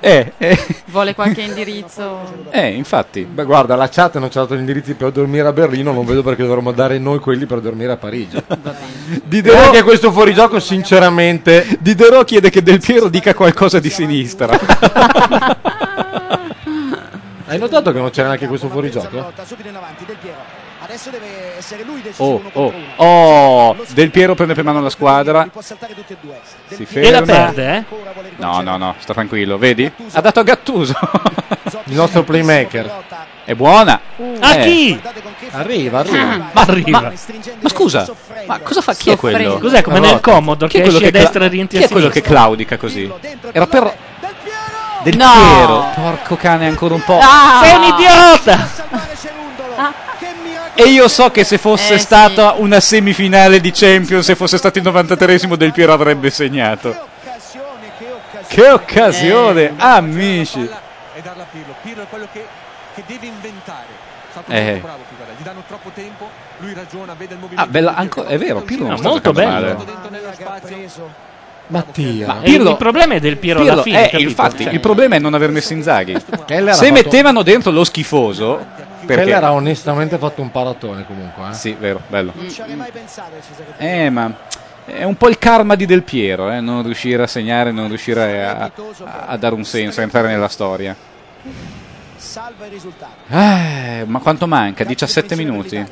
eh, 0.00 0.32
eh, 0.38 0.58
Vuole 0.86 1.14
qualche 1.14 1.42
indirizzo? 1.42 2.48
eh, 2.50 2.68
infatti. 2.68 3.24
Beh, 3.24 3.44
guarda, 3.44 3.76
la 3.76 3.88
chat 3.88 4.18
non 4.18 4.30
ci 4.30 4.38
ha 4.38 4.42
dato 4.42 4.54
gli 4.56 4.60
indirizzi 4.60 4.94
per 4.94 5.10
dormire 5.10 5.46
a 5.48 5.52
Berlino, 5.52 5.92
non 5.92 6.04
vedo 6.04 6.22
perché 6.22 6.44
dovremmo 6.44 6.72
dare 6.72 6.98
noi 6.98 7.18
quelli 7.18 7.46
per 7.46 7.60
dormire 7.60 7.92
a 7.92 7.96
Parigi. 7.96 8.42
Direi 9.24 9.70
che 9.70 9.82
questo 9.82 10.12
fuorigioco, 10.12 10.60
sinceramente, 10.60 11.66
Diderot 11.80 12.24
chiede 12.24 12.50
che 12.50 12.62
Del 12.62 12.80
Piero 12.80 13.08
dica 13.08 13.34
qualcosa 13.34 13.78
di 13.78 13.90
sinistra. 13.90 14.58
hai 17.46 17.58
notato 17.58 17.92
che 17.92 17.98
non 17.98 18.10
c'era 18.10 18.28
neanche 18.28 18.46
questo 18.46 18.68
fuorigioco? 18.68 19.32
Subito 19.44 19.68
in 19.68 19.76
avanti 19.76 20.04
del 20.04 20.16
Piero 20.20 20.59
adesso 20.90 21.10
deve 21.10 21.56
essere 21.58 21.82
lui 21.84 22.02
decisivo 22.02 22.42
Oh, 22.52 22.66
uno 22.66 22.70
oh, 22.96 23.68
oh. 23.70 23.76
Del 23.90 24.10
Piero 24.10 24.34
prende 24.34 24.54
per 24.54 24.64
mano 24.64 24.80
la 24.80 24.90
squadra. 24.90 25.48
può 25.50 25.60
saltare 25.60 25.94
tutti 25.94 26.12
e 26.12 26.16
due 26.20 26.38
Si 26.68 26.86
E 26.98 27.10
la 27.10 27.24
ferma. 27.24 27.52
perde, 27.52 27.76
eh? 27.76 27.84
No, 28.36 28.60
no, 28.60 28.76
no, 28.76 28.94
sta 28.98 29.12
tranquillo. 29.12 29.56
Vedi? 29.58 29.90
Ha 30.12 30.20
dato 30.20 30.40
a 30.40 30.42
Gattuso. 30.42 30.94
Il 31.84 31.94
nostro 31.94 32.22
playmaker. 32.24 32.92
È 33.44 33.54
buona. 33.54 34.00
A 34.40 34.54
Eh. 34.56 34.60
chi? 34.62 35.00
Arriva, 35.52 36.00
arriva. 36.00 36.36
Ma 36.52 36.60
arriva. 36.62 37.12
Ma 37.60 37.68
scusa, 37.68 38.08
ma 38.46 38.58
cosa 38.60 38.80
fa? 38.80 38.94
Chi 38.94 39.10
è 39.10 39.16
quello? 39.16 39.58
Cos'è 39.58 39.82
come 39.82 39.96
Allora, 39.96 40.12
nel 40.12 40.20
Commodore 40.20 40.70
chi 40.70 40.78
è 40.78 40.82
che 40.82 40.90
quello 40.90 40.98
esci 41.04 41.08
a 41.16 41.20
destra 41.20 41.44
e 41.44 41.48
rientri 41.48 41.78
Chi 41.78 41.84
è 41.84 41.88
quello 41.88 42.08
che 42.08 42.20
claudica 42.20 42.76
così? 42.76 43.10
Era 43.52 43.66
per 43.66 43.96
Del 45.02 45.16
No! 45.16 45.32
Piero. 45.32 45.86
Porco 45.94 46.36
cane, 46.36 46.66
ancora 46.68 46.94
un 46.94 47.02
po'. 47.04 47.18
Ah! 47.20 47.60
Sei 47.62 47.74
un 47.76 47.82
idiota! 47.84 48.68
E 50.82 50.88
io 50.88 51.08
so 51.08 51.30
che 51.30 51.44
se 51.44 51.58
fosse 51.58 51.94
Eh, 51.94 51.98
stata 51.98 52.52
una 52.56 52.80
semifinale 52.80 53.60
di 53.60 53.70
Champions, 53.70 54.24
se 54.24 54.34
fosse 54.34 54.56
stato 54.56 54.78
il 54.78 54.84
93esimo 54.84 55.54
Del 55.54 55.72
Piero 55.72 55.92
avrebbe 55.92 56.30
segnato. 56.30 57.08
Che 58.46 58.68
occasione, 58.68 59.74
amici. 59.76 60.60
E 61.14 61.20
darla 61.22 61.42
a 61.42 61.46
Pirlo. 61.50 61.74
Pirlo 61.82 62.02
è 62.02 62.06
quello 62.08 62.26
che, 62.32 62.44
che 62.94 63.02
deve 63.06 63.26
inventare. 63.26 64.08
È 64.46 64.54
Eh. 64.56 64.78
bravo. 64.80 64.98
Gli 65.38 65.42
danno 65.44 65.62
troppo 65.66 65.90
tempo, 65.94 66.28
lui 66.58 66.72
ragiona, 66.74 67.14
vede 67.16 67.34
il 67.34 67.40
movimento. 67.40 67.62
Ah, 67.62 67.66
bella, 67.72 67.94
anco- 67.94 68.24
è 68.24 68.36
vero, 68.38 68.60
Pirlo 68.62 68.88
No, 68.88 68.96
sta 68.96 69.08
molto 69.08 69.32
bello. 69.32 69.84
Mattia. 71.68 72.26
Ma 72.26 72.38
E 72.40 72.44
Pirlo- 72.44 72.70
il 72.70 72.76
problema 72.76 73.14
è 73.14 73.20
del 73.20 73.36
Piero 73.36 73.58
Pirlo- 73.60 73.72
alla 73.74 73.82
fine, 73.82 74.10
eh, 74.10 74.20
infatti, 74.20 74.64
Cioè, 74.64 74.72
il 74.72 74.80
problema 74.80 75.14
è 75.16 75.18
non 75.18 75.34
aver 75.34 75.50
messo 75.50 75.72
Inzaghi. 75.72 76.16
Se 76.72 76.90
mettevano 76.90 77.42
dentro 77.42 77.70
lo 77.70 77.84
schifoso, 77.84 78.66
perché 79.14 79.30
Keller 79.30 79.44
ha 79.44 79.52
onestamente 79.52 80.18
fatto 80.18 80.40
un 80.42 80.50
paratone 80.50 81.04
comunque. 81.06 81.48
Eh. 81.50 81.52
Sì, 81.54 81.76
vero, 81.78 82.00
bello. 82.08 82.32
non 82.34 82.50
ci 82.50 82.60
avrei 82.60 82.76
mai 82.76 82.90
pensato. 82.90 83.30
Eh, 83.78 84.10
ma 84.10 84.32
è 84.84 85.04
un 85.04 85.16
po' 85.16 85.28
il 85.28 85.38
karma 85.38 85.74
di 85.74 85.86
Del 85.86 86.02
Piero, 86.02 86.50
eh, 86.50 86.60
non 86.60 86.82
riuscire 86.82 87.22
a 87.22 87.26
segnare, 87.26 87.70
non 87.70 87.88
riuscire 87.88 88.44
a, 88.44 88.58
a- 89.04 89.24
a 89.26 89.36
dare 89.36 89.54
un 89.54 89.64
senso, 89.64 90.00
a 90.00 90.02
entrare 90.02 90.28
nella 90.28 90.48
storia. 90.48 90.96
salva 92.16 92.66
il 92.66 92.72
risultato 92.72 93.12
Eh, 93.28 94.04
ma 94.06 94.18
quanto 94.20 94.46
manca? 94.46 94.84
17 94.84 95.36
minuti. 95.36 95.84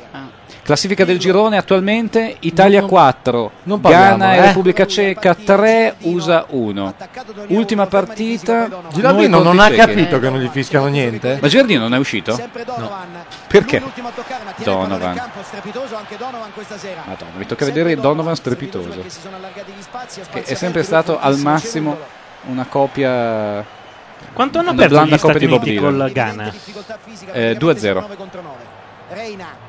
Classifica 0.69 1.03
del 1.03 1.17
girone 1.17 1.57
attualmente 1.57 2.35
Italia 2.41 2.83
4, 2.83 3.51
non 3.63 3.81
parliamo, 3.81 4.17
Ghana 4.17 4.35
e 4.35 4.37
eh. 4.37 4.41
Repubblica 4.41 4.85
Ceca 4.85 5.33
3, 5.33 5.95
USA 6.01 6.45
1. 6.47 6.93
Ultima 7.47 7.87
partita. 7.87 8.69
Gilardino 8.93 9.37
noi 9.37 9.45
non 9.45 9.59
ha 9.59 9.71
capito 9.71 10.19
che 10.19 10.29
non 10.29 10.39
gli 10.39 10.47
fischiano 10.47 10.85
niente? 10.85 11.39
Ma 11.41 11.47
Giardino 11.47 11.81
non 11.81 11.95
è 11.95 11.97
uscito? 11.97 12.39
Perché? 13.47 13.81
Donovan. 14.57 15.19
strepitoso 15.41 15.95
anche 15.95 16.17
Donovan 16.17 16.53
questa 16.53 16.77
sera. 16.77 17.01
Madonna, 17.03 17.31
mi 17.37 17.47
tocca 17.47 17.65
vedere 17.65 17.95
Donovan 17.95 18.35
strepitoso. 18.35 19.03
Che 20.31 20.43
è 20.43 20.53
sempre 20.53 20.83
stato 20.83 21.19
al 21.19 21.39
massimo 21.39 21.97
una 22.45 22.65
copia. 22.65 23.65
Quanto 24.33 24.59
hanno 24.59 24.69
una 24.69 24.81
perso 24.83 25.03
gli 25.03 25.17
copia 25.17 25.17
Stati 25.17 25.45
Uniti 25.45 25.69
Dylan. 25.71 25.97
col 25.97 26.11
Ghana? 26.11 26.53
Eh, 27.31 27.57
2-0. 27.57 29.67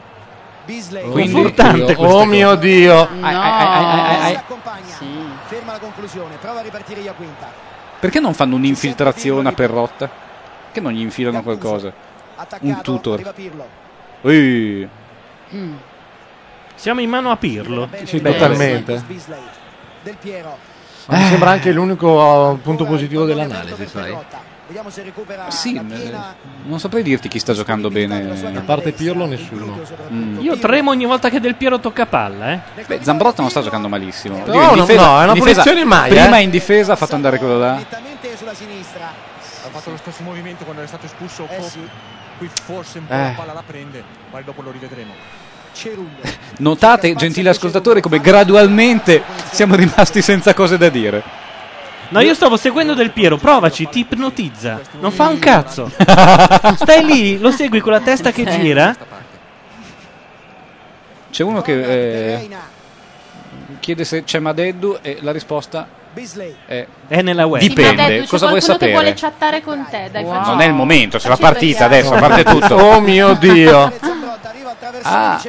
Beasley, 0.71 1.11
Quindi- 1.11 1.95
Oh 1.97 2.07
cosa. 2.07 2.25
mio 2.27 2.55
Dio! 2.55 3.09
No. 3.11 3.29
si 3.29 4.35
accompagna, 4.37 4.95
ferma 5.47 5.73
la 5.73 5.79
conclusione, 5.79 6.37
prova 6.41 6.61
a 6.61 6.63
ripartire 6.63 7.01
Iaquinta. 7.01 7.49
Perché 7.99 8.21
non 8.21 8.35
fanno 8.35 8.55
un'infiltrazione 8.55 9.49
a 9.49 9.53
Perrotta? 9.53 10.09
Perché 10.65 10.81
non 10.81 10.93
gli 10.93 11.01
infilano 11.01 11.43
qualcosa? 11.43 11.93
Un 12.61 12.81
tutor. 12.83 13.35
Ui. 14.23 14.89
Siamo 16.77 17.01
in 17.01 17.11
mano 17.11 17.31
a 17.33 17.37
Pirlo. 17.37 17.89
Sì, 18.05 18.23
totalmente. 18.23 19.03
Del 20.03 20.17
Piero. 20.19 20.57
Ma 21.07 21.19
mi 21.19 21.25
sembra 21.25 21.51
anche 21.51 21.73
l'unico 21.73 22.09
uh, 22.09 22.61
punto 22.61 22.85
positivo 22.85 23.25
dell'analisi, 23.25 23.87
sai? 23.87 24.17
Vediamo 24.71 24.89
se 24.91 25.03
recupera 25.03 25.51
Sì, 25.51 25.75
la 25.75 25.81
eh, 25.81 25.85
piena. 25.85 26.35
non 26.67 26.79
saprei 26.79 27.03
dirti 27.03 27.27
chi 27.27 27.41
sta 27.41 27.53
giocando 27.53 27.91
bene. 27.91 28.31
A 28.57 28.61
parte 28.61 28.93
Pirlo, 28.93 29.27
nessuno. 29.27 29.81
Mm. 30.13 30.39
Io 30.39 30.57
tremo 30.59 30.91
ogni 30.93 31.07
volta 31.07 31.29
che 31.29 31.41
Del 31.41 31.57
Piero 31.57 31.81
tocca 31.81 32.07
palla, 32.07 32.53
eh. 32.53 32.61
Beh, 32.87 33.01
Zambrotta 33.03 33.41
non 33.43 33.51
sta 33.51 33.63
giocando 33.63 33.89
malissimo. 33.89 34.39
Però 34.43 34.53
Dio, 34.53 34.61
in 34.71 34.77
no, 34.77 34.85
difesa- 34.87 35.01
no, 35.07 35.21
è 35.21 35.23
una 35.25 35.33
in 35.33 35.39
difesa- 35.41 35.63
punizione 35.63 35.85
mai, 35.85 36.11
Prima 36.11 36.37
eh. 36.39 36.43
in 36.43 36.51
difesa 36.51 36.93
ha 36.93 36.97
fatto 36.97 37.17
andare 37.17 37.39
quello 37.39 37.59
là. 37.59 37.75
Nettamente 37.75 38.37
sulla 38.37 38.55
sinistra. 38.55 39.07
Ha 39.09 39.69
fatto 39.73 39.91
lo 39.91 39.97
stesso 39.97 40.23
movimento 40.23 40.63
quando 40.63 40.83
è 40.83 40.87
stato 40.87 41.07
espulso 41.07 41.49
Eh 41.51 41.63
sì. 41.63 41.81
Qui 42.39 42.49
forse 42.63 42.99
un 42.99 43.07
po' 43.09 43.13
Eh. 43.13 43.17
la 43.23 43.33
palla 43.37 43.53
la 43.53 43.65
prende, 43.67 44.05
ma 44.31 44.41
dopo 44.43 44.63
lo 44.63 44.71
rivedremo. 44.71 45.13
Cerullo. 45.73 46.09
Notate, 46.59 47.13
gentili 47.17 47.49
ascoltatori, 47.49 48.01
come 48.01 48.21
gradualmente 48.21 49.21
siamo 49.51 49.75
rimasti 49.75 50.23
senza 50.23 50.55
cose 50.55 50.79
da 50.79 50.89
dire. 50.89 51.23
No, 52.11 52.21
io 52.21 52.35
stavo 52.35 52.57
seguendo 52.57 52.95
Del 52.95 53.11
Piero, 53.13 53.37
provaci, 53.37 53.89
ti 53.89 54.01
ipnotizza. 54.01 54.81
Non 55.01 55.13
fa 55.13 55.29
un 55.29 55.39
cazzo. 55.39 55.91
Stai 56.77 57.05
lì, 57.05 57.39
lo 57.39 57.51
segui 57.51 57.81
con 57.81 57.93
la 57.93 58.01
testa 58.01 58.33
che 58.33 58.45
gira. 58.45 58.95
C'è 61.31 61.45
uno 61.45 61.61
che 61.61 62.35
eh, 62.35 62.49
chiede 63.79 64.05
se 64.05 64.25
c'è 64.25 64.41
Madeddu 64.41 64.99
e 65.01 65.19
la 65.21 65.31
risposta 65.31 65.87
è 66.67 66.87
È 67.07 67.23
nella 67.23 67.47
web. 67.47 67.61
Dipende, 67.61 67.91
Sì, 67.91 67.97
ma 67.97 68.09
Deddu, 68.09 68.23
c'è 68.23 68.29
cosa 68.29 68.49
vuoi 68.49 68.61
qualcuno 68.61 68.79
che 68.79 68.93
vuole 68.93 69.17
sapere? 69.17 69.31
chattare 69.33 69.63
con 69.63 69.87
te, 69.89 70.09
dai, 70.11 70.25
Wow. 70.25 70.45
Non 70.45 70.61
è 70.61 70.67
il 70.67 70.73
momento, 70.73 71.19
c'è 71.19 71.29
la 71.29 71.37
partita 71.37 71.85
adesso, 71.85 72.13
a 72.13 72.19
parte 72.19 72.43
tutto. 72.51 72.75
Oh 72.75 73.01
mio 73.01 73.35
Dio! 73.35 73.93
Ah. 75.03 75.41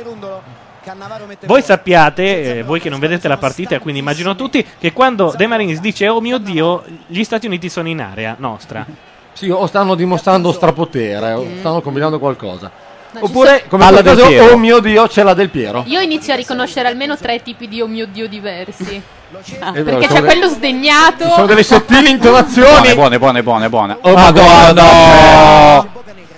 Voi 1.45 1.61
sappiate, 1.61 2.57
eh, 2.57 2.63
voi 2.63 2.79
che 2.79 2.89
non 2.89 2.99
vedete 2.99 3.27
la 3.27 3.37
partita, 3.37 3.77
quindi 3.79 3.99
immagino 3.99 4.35
tutti, 4.35 4.65
che 4.79 4.91
quando 4.93 5.31
De 5.37 5.45
Marinis 5.45 5.79
dice 5.79 6.07
oh 6.07 6.21
mio 6.21 6.39
Dio, 6.39 6.83
gli 7.05 7.23
Stati 7.23 7.45
Uniti 7.45 7.69
sono 7.69 7.87
in 7.87 8.01
area 8.01 8.35
nostra. 8.39 8.85
Sì, 9.33 9.49
o 9.49 9.65
stanno 9.67 9.93
dimostrando 9.93 10.51
strapotere, 10.51 11.33
o 11.33 11.45
stanno 11.59 11.81
combinando 11.81 12.17
qualcosa. 12.17 12.71
No, 13.13 13.19
Oppure, 13.25 13.65
come 13.67 13.85
quel 13.87 14.03
del 14.03 14.25
Piero. 14.27 14.53
oh 14.53 14.57
mio 14.57 14.79
Dio, 14.79 15.05
c'è 15.07 15.21
la 15.21 15.33
del 15.33 15.49
Piero. 15.49 15.83
Io 15.87 15.99
inizio 15.99 16.33
a 16.33 16.37
riconoscere 16.37 16.87
almeno 16.87 17.15
tre 17.17 17.41
tipi 17.43 17.67
di 17.67 17.81
oh 17.81 17.87
mio 17.87 18.07
Dio 18.07 18.27
diversi. 18.27 18.95
Eh, 18.95 19.71
beh, 19.71 19.83
Perché 19.83 20.07
c'è 20.07 20.21
de- 20.21 20.25
quello 20.25 20.47
sdegnato. 20.47 21.25
Ci 21.25 21.31
sono 21.31 21.45
delle 21.45 21.63
sottili 21.63 22.09
intonazioni. 22.09 22.93
Buone, 22.93 22.95
buone, 22.95 23.17
buone, 23.19 23.43
buone, 23.43 23.69
buone. 23.69 23.97
Oh 24.01 24.13
Madonna! 24.13 24.73
madonna! 24.73 25.87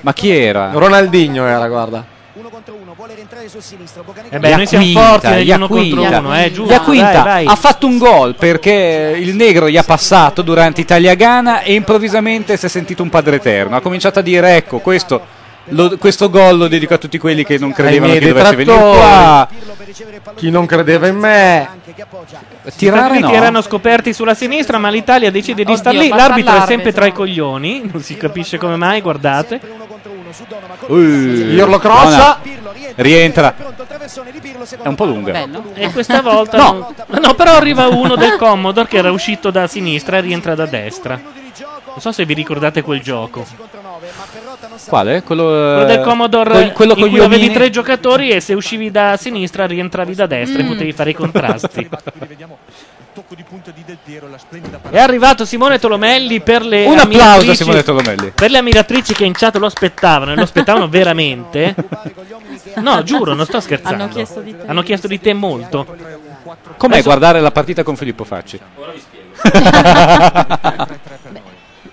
Ma 0.02 0.14
chi 0.14 0.32
era? 0.32 0.72
Ronaldinho 0.74 1.46
era, 1.46 1.68
guarda. 1.68 2.13
Eh 4.30 4.40
beh, 4.40 4.56
noi 4.56 4.66
siamo 4.66 4.86
forti 4.88 5.28
negli 5.28 5.52
uno 5.52 5.68
contro 5.68 6.02
uno, 6.02 6.40
eh, 6.40 6.52
giusto. 6.52 6.74
Iaquinta 6.74 7.12
Dai, 7.12 7.24
vai. 7.24 7.46
ha 7.46 7.56
fatto 7.56 7.86
un 7.86 7.98
gol 8.00 8.36
perché 8.36 9.16
il 9.20 9.36
negro 9.36 9.70
gli 9.70 9.78
ha 9.78 9.84
passato 9.84 10.42
durante 10.42 10.82
Italia-Ghana 10.82 11.62
e 11.62 11.74
improvvisamente 11.74 12.58
si 12.58 12.66
è 12.66 12.70
sentito 12.70 13.04
un 13.04 13.10
padre 13.10 13.36
eterno. 13.36 13.76
Ha 13.76 13.82
cominciato 13.82 14.18
a 14.18 14.22
dire: 14.24 14.56
Ecco, 14.56 14.80
questo, 14.80 15.22
lo- 15.66 15.96
questo 15.98 16.32
gol 16.32 16.58
lo 16.58 16.68
dedico 16.68 16.96
a 16.96 16.98
tutti 16.98 17.20
quelli 17.20 17.44
che 17.44 17.60
non 17.60 17.72
credevano 17.72 18.14
miei 18.14 18.20
che 18.20 18.28
dovessi 18.30 18.56
venire 18.56 18.74
detrattori. 18.74 18.98
qua. 18.98 19.48
Chi 20.36 20.50
non 20.50 20.66
credeva 20.66 21.06
in 21.08 21.16
me. 21.16 21.70
Tirare 22.76 23.20
no. 23.20 23.32
erano 23.32 23.62
scoperti 23.62 24.12
sulla 24.12 24.34
sinistra, 24.34 24.80
ma 24.80 24.90
l'Italia 24.90 25.30
decide 25.30 25.64
di 25.64 25.72
Oddio, 25.72 25.78
star 25.78 25.94
lì. 25.94 26.08
L'arbitro 26.08 26.64
è 26.64 26.66
sempre 26.66 26.92
tra 26.92 27.06
i 27.06 27.12
coglioni, 27.12 27.90
non 27.92 28.02
si 28.02 28.18
capisce 28.18 28.58
come 28.58 28.76
mai, 28.76 29.02
guardate. 29.02 29.60
Ui, 30.88 31.44
Pirlo 31.56 31.80
crossa. 31.80 32.40
buona. 32.44 32.72
Rientra. 32.96 33.56
È 34.82 34.88
un 34.88 34.96
po' 34.96 35.06
lunga. 35.06 35.48
E 35.74 35.92
questa 35.92 36.22
volta 36.24 36.58
No. 36.58 36.94
no. 37.08 37.20
no, 37.20 37.34
però 37.34 37.56
arriva 37.56 37.88
uno 37.88 38.16
del 38.16 38.36
Commodore 38.38 38.88
che 38.88 38.98
era 38.98 39.12
uscito 39.12 39.50
da 39.52 39.68
sinistra 39.68 40.18
e 40.18 40.22
rientra 40.22 40.56
da 40.56 40.66
destra. 40.66 41.20
Non 41.86 42.00
so 42.02 42.12
se 42.12 42.26
vi 42.26 42.34
ricordate 42.34 42.82
quel 42.82 43.02
gioco. 43.02 43.46
Quale? 44.88 45.22
Quello, 45.24 45.44
Quello 45.44 45.86
del 45.86 46.02
Commodore 46.02 46.50
quel- 46.52 46.72
quello 46.72 46.94
in 46.94 47.00
con 47.00 47.10
cui 47.10 47.20
gli 47.20 47.24
avevi 47.24 47.52
tre 47.52 47.70
giocatori 47.70 48.30
e 48.32 48.40
se 48.40 48.54
uscivi 48.54 48.90
da 48.92 49.16
sinistra 49.18 49.66
rientravi 49.68 50.16
da 50.16 50.26
destra 50.26 50.60
e 50.62 50.64
Mm. 50.64 50.68
potevi 50.68 50.92
fare 50.94 51.10
i 51.12 51.14
contrasti. 51.14 51.90
Tocco 53.14 53.36
di 53.36 53.44
punta 53.44 53.70
di 53.70 53.84
Del 53.86 54.00
Piero, 54.04 54.28
la 54.28 54.40
splendida 54.40 54.80
È 54.90 54.98
arrivato 54.98 55.46
Simone 55.46 55.78
Tolomelli 55.78 56.42
per 56.42 56.66
le 56.66 56.86
Un 56.86 56.98
applauso 56.98 57.02
a 57.02 57.04
ammiratrici- 57.04 57.56
Simone 57.56 57.84
Tolomelli. 57.84 58.32
Per 58.32 58.50
le 58.50 58.58
ammiratrici 58.58 59.14
che 59.14 59.24
in 59.24 59.34
chat 59.34 59.56
lo 59.58 59.68
aspettavano 59.68 60.32
e 60.32 60.36
lo 60.36 60.42
aspettavano 60.42 60.90
veramente. 60.90 61.76
No, 62.78 63.04
giuro, 63.04 63.36
non 63.36 63.46
sto 63.46 63.60
scherzando. 63.60 64.04
Hanno 64.04 64.12
chiesto 64.12 64.42
di 64.42 64.58
te. 64.58 64.66
Hanno 64.66 64.82
chiesto 64.82 65.08
di 65.08 65.20
te 65.20 65.34
molto. 65.34 65.96
Com'è 66.76 67.04
guardare 67.04 67.40
la 67.40 67.52
partita 67.52 67.84
con 67.84 67.96
Filippo 67.96 68.24
Facci? 68.24 68.60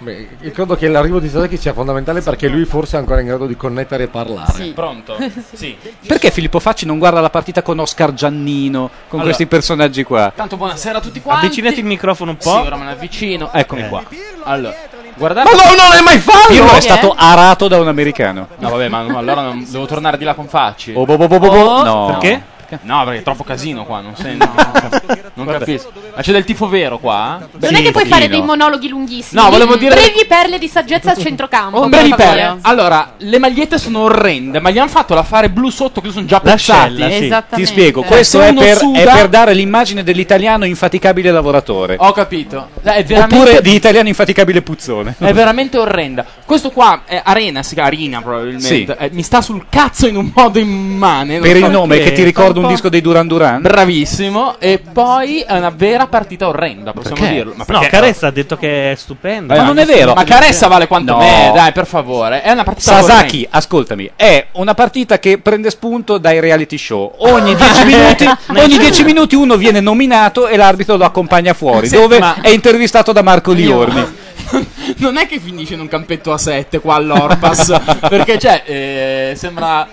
Beh, 0.03 0.29
io 0.41 0.51
credo 0.53 0.77
che 0.77 0.89
l'arrivo 0.89 1.21
di 1.21 1.29
Sasaki 1.29 1.59
sia 1.59 1.75
fondamentale 1.75 2.23
perché 2.23 2.49
lui 2.49 2.65
forse 2.65 2.97
è 2.97 2.99
ancora 3.01 3.21
in 3.21 3.27
grado 3.27 3.47
di 3.47 3.55
connettere 3.55 4.05
e 4.05 4.09
parlare. 4.09 4.53
Sì. 4.53 4.73
Pronto? 4.75 5.17
Sì. 5.53 5.77
Perché 6.07 6.31
Filippo 6.31 6.59
Facci 6.59 6.87
non 6.87 6.99
guarda 6.99 7.21
la 7.21 7.29
partita 7.29 7.61
con 7.61 7.79
Oscar 7.79 8.15
Giannino, 8.15 8.89
con 8.89 8.95
Allora. 9.21 9.25
questi 9.25 9.47
personaggi 9.47 10.03
qua? 10.05 10.33
Tanto 10.35 10.57
buonasera 10.57 10.99
a 10.99 11.01
tutti 11.03 11.21
quanti. 11.21 11.47
Avvicinati 11.47 11.81
il 11.81 11.85
microfono 11.85 12.31
un 12.31 12.37
Sì, 12.41 12.49
po'. 12.49 12.61
ora 12.61 12.77
me 12.77 12.85
ne 12.85 12.93
avvicino. 12.93 13.53
Eccomi 13.53 13.83
Eh. 13.83 13.89
qua. 13.89 14.03
Allora, 14.45 14.75
guardate. 15.17 15.51
Ma 15.55 15.63
no, 15.63 15.69
non 15.75 15.99
è 15.99 16.03
mai 16.03 16.19
fallo! 16.19 16.47
Pirlo 16.49 16.73
è 16.73 16.81
stato 16.81 17.15
arato 17.15 17.69
da 17.69 17.79
un 17.79 17.89
americano. 17.89 18.49
No, 18.57 18.71
vabbè, 18.71 18.89
ma 18.89 19.01
allora 19.01 19.43
non- 19.43 19.67
devo 19.69 19.85
tornare 19.85 20.17
di 20.17 20.25
là 20.25 20.33
con 20.35 20.47
Facci. 20.49 20.93
Oh, 20.97 21.05
bo, 21.05 21.19
bo, 21.19 21.27
bo, 21.29 21.39
bo, 21.39 21.49
bo. 21.51 21.83
No. 21.83 22.07
Perché? 22.07 22.43
No, 22.83 23.05
perché 23.05 23.21
è 23.21 23.23
troppo 23.23 23.45
casino 23.45 23.85
qua, 23.85 24.01
non, 24.01 24.15
sento, 24.17 24.47
non, 24.55 24.73
cap- 24.73 25.31
non 25.35 25.47
capisco. 25.47 25.91
Ma 26.15 26.23
c'è 26.23 26.33
del 26.33 26.45
tifo 26.45 26.69
vero 26.69 26.99
qua? 26.99 27.49
Non 27.59 27.75
è 27.75 27.83
che 27.83 27.91
puoi 27.91 28.07
fare 28.07 28.29
dei 28.29 28.43
monologhi 28.43 28.89
lunghissimi. 28.89 29.41
No, 29.43 29.51
volevo 29.51 29.77
dire- 29.77 29.95
Brevi 29.95 30.25
perle 30.27 30.59
di 30.59 30.69
saggezza 30.69 31.11
al 31.11 31.19
centrocampo. 31.23 31.79
Oh, 31.79 31.81
per 31.89 31.91
brevi 31.91 32.09
favore. 32.11 32.27
perle. 32.27 32.59
Allora, 32.63 33.13
le 33.19 33.39
magliette 33.39 33.79
sono 33.79 34.01
orrende, 34.01 34.61
ma 34.61 34.71
gli 34.71 34.79
hanno 34.79 34.89
fatto 34.89 35.15
l'affare 35.15 35.51
blu 35.51 35.71
sotto 35.71 36.01
che 36.01 36.11
sono 36.11 36.27
già 36.27 36.41
pezzati. 36.41 36.95
sì. 36.97 37.03
Esattamente. 37.03 37.57
Ti 37.57 37.67
spiego, 37.67 38.03
Eh, 38.03 38.07
questo 38.07 38.41
è 38.41 38.53
per, 38.55 38.77
suda- 38.77 38.99
è 39.01 39.05
per 39.05 39.29
dare 39.29 39.55
l'immagine 39.55 40.03
dell'italiano 40.03 40.65
infaticabile 40.65 41.31
lavoratore. 41.31 41.97
Ho 41.99 42.13
capito. 42.13 42.69
Eh, 42.83 42.91
È 42.95 43.05
veramente 43.05 43.37
Oppure 43.37 43.63
di 43.63 43.75
italiano 43.75 44.09
infaticabile 44.09 44.63
puzzone. 44.63 45.15
È 45.19 45.33
veramente 45.33 45.79
orrenda. 45.79 46.25
Questo 46.45 46.71
qua 46.71 47.03
è 47.05 47.21
Arena, 47.25 47.63
si 47.63 47.75
chiama 47.75 47.89
Arena 47.89 48.21
probabilmente. 48.23 48.67
Sì. 48.67 48.87
Eh, 48.99 49.11
mi 49.13 49.23
sta 49.23 49.41
sul 49.41 49.67
cazzo 49.69 50.07
in 50.07 50.17
un 50.17 50.31
modo 50.35 50.59
immane. 50.59 51.35
non 51.39 51.43
Per 51.43 51.59
so 51.59 51.65
il 51.67 51.71
nome 51.71 51.97
perché. 51.97 52.11
che 52.11 52.17
ti 52.17 52.23
ricorda 52.25 52.60
un 52.63 52.69
disco 52.69 52.89
dei 52.89 53.01
Duran 53.01 53.27
Duran. 53.27 53.61
Bravissimo. 53.63 54.57
E 54.59 54.81
poi 54.93 55.41
è 55.41 55.57
una 55.57 55.71
vera 55.75 56.07
partita 56.07 56.49
orrenda, 56.49 56.93
possiamo 56.93 57.17
Perché? 57.21 57.35
dirlo. 57.35 57.53
Ma 57.57 57.65
No, 57.67 57.79
perché- 57.81 57.89
Caressa 57.97 58.27
ha 58.29 58.31
detto 58.31 58.57
che 58.57 58.93
è 58.93 58.95
stupendo. 58.95 59.55
Ma 59.55 59.63
non 59.63 59.79
è 59.79 59.85
vero. 59.87 60.15
Ma 60.15 60.25
Caressa 60.25 60.67
vale 60.69 60.87
quanto 60.87 61.13
No. 61.13 61.19
me, 61.19 61.51
dai, 61.55 61.73
per 61.73 61.87
favore. 61.87 62.43
È 62.43 62.51
una 62.51 62.65
partita 62.65 62.93
Sasaki, 63.01 63.37
orrenda. 63.39 63.49
ascoltami, 63.57 64.11
è 64.17 64.47
una 64.53 64.75
partita 64.75 65.19
che 65.19 65.39
prende 65.39 65.71
spunto 65.71 66.19
dai 66.19 66.41
reality 66.41 66.79
show. 66.79 67.13
Ogni 67.19 67.55
10 67.57 67.85
minuti, 67.85 68.27
ogni 68.57 68.79
10 68.79 69.05
minuti 69.05 69.35
uno 69.35 69.57
viene 69.57 69.81
nominato 69.81 70.47
e 70.49 70.57
l'arbitro 70.57 70.97
lo 70.97 71.05
accompagna 71.05 71.55
fuori, 71.55 71.89
Sì, 71.89 71.97
dove 71.97 72.19
ma- 72.19 72.37
è 72.41 72.49
intervistato 72.51 73.13
da 73.13 73.23
Marco 73.23 73.53
Liorni. 73.53 74.29
non 74.99 75.17
è 75.17 75.27
che 75.27 75.39
finisce 75.39 75.75
in 75.75 75.81
un 75.81 75.89
campetto 75.89 76.33
a 76.33 76.39
7 76.39 76.81
qua 76.81 76.97
all'Orpas. 76.97 77.73
perché, 78.09 78.39
cioè, 78.39 78.63
eh, 78.65 79.33
sembra. 79.37 79.87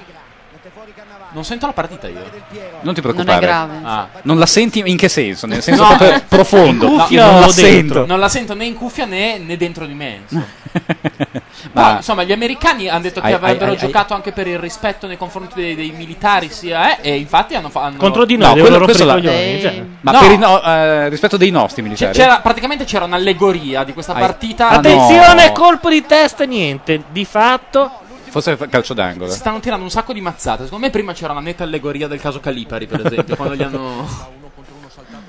Non 1.34 1.44
sento 1.44 1.66
la 1.66 1.74
partita 1.74 2.08
io. 2.08 2.20
Non 2.20 2.30
ti 2.32 2.58
Non 2.82 2.96
è 2.96 3.02
preoccupare. 3.02 3.46
grave. 3.46 3.80
Ah. 3.84 4.08
Non 4.24 4.40
la 4.40 4.46
senti 4.46 4.82
in 4.86 4.98
che 4.98 5.10
senso? 5.10 5.46
Nel 5.46 5.62
senso 5.62 5.82
No, 5.84 5.88
proprio 5.90 6.14
eh, 6.14 6.22
profondo. 6.28 6.88
No, 6.90 6.98
cuffia 7.04 7.26
non 7.30 7.40
la 7.42 7.50
sento. 7.50 8.06
Non 8.06 8.20
la 8.20 8.30
sento 8.30 8.54
né 8.56 8.66
in 8.66 8.74
cuffia 8.74 9.06
né, 9.06 9.38
né 9.38 9.58
dentro 9.58 9.86
di 9.86 9.94
me. 9.94 10.22
insomma. 10.24 10.46
Però, 11.74 11.96
insomma, 11.98 12.24
gli 12.24 12.32
americani 12.32 12.88
hanno 12.88 13.02
detto 13.02 13.20
che 13.20 13.28
Ai- 13.28 13.34
avrebbero 13.34 13.66
ai- 13.72 13.72
ai- 13.72 13.78
giocato 13.78 14.14
anche 14.14 14.32
per 14.32 14.48
il 14.48 14.58
rispetto 14.58 15.06
nei 15.06 15.18
confronti 15.18 15.54
dei, 15.56 15.76
dei 15.76 15.92
militari, 15.92 16.50
sia, 16.50 16.98
eh, 17.00 17.10
e 17.12 17.18
infatti 17.18 17.56
hanno, 17.56 17.70
fa- 17.70 17.84
hanno 17.84 17.98
Contro 17.98 18.26
di 18.26 18.38
No, 18.38 18.46
noi, 18.46 18.54
dei 18.56 18.64
quello- 18.64 18.84
questo 18.86 19.06
la- 19.06 19.14
coglioni, 19.14 19.62
cioè. 19.62 19.84
Ma 20.02 20.12
No. 20.12 20.20
per 20.20 20.32
il 20.32 20.40
no- 20.40 20.64
eh, 20.64 21.10
rispetto 21.10 21.36
dei 21.38 21.52
nostri 21.52 21.82
C- 21.82 21.86
militari. 21.86 22.14
c'era, 22.18 22.40
praticamente 22.40 22.86
c'era 22.86 23.06
un'allegoria 23.06 23.84
di 23.84 23.94
questa 23.94 24.14
Ai- 24.14 24.22
partita. 24.22 24.70
Ah, 24.70 24.76
Attenzione, 24.78 25.48
no. 25.48 25.52
colpo 25.54 25.90
di 25.90 26.06
testa, 26.06 26.46
niente. 26.46 27.04
Di 27.12 27.26
fatto, 27.26 27.92
Forse 28.30 28.58
calcio 28.70 28.94
d'angolo. 28.94 29.32
Si 29.32 29.38
stanno 29.38 29.60
tirando 29.60 29.84
un 29.84 29.90
sacco 29.90 30.14
di 30.14 30.22
mazzate. 30.22 30.64
Secondo 30.64 30.86
me 30.86 30.92
prima 30.92 31.14
c'era 31.14 31.32
una 31.32 31.42
netta 31.42 31.64
allegoria 31.64 32.08
del 32.08 32.20
caso 32.20 32.40
Calipari, 32.40 32.88
per 32.88 33.06
esempio, 33.06 33.36
quando 33.36 33.56
gli 33.56 33.64
hanno... 33.64 34.36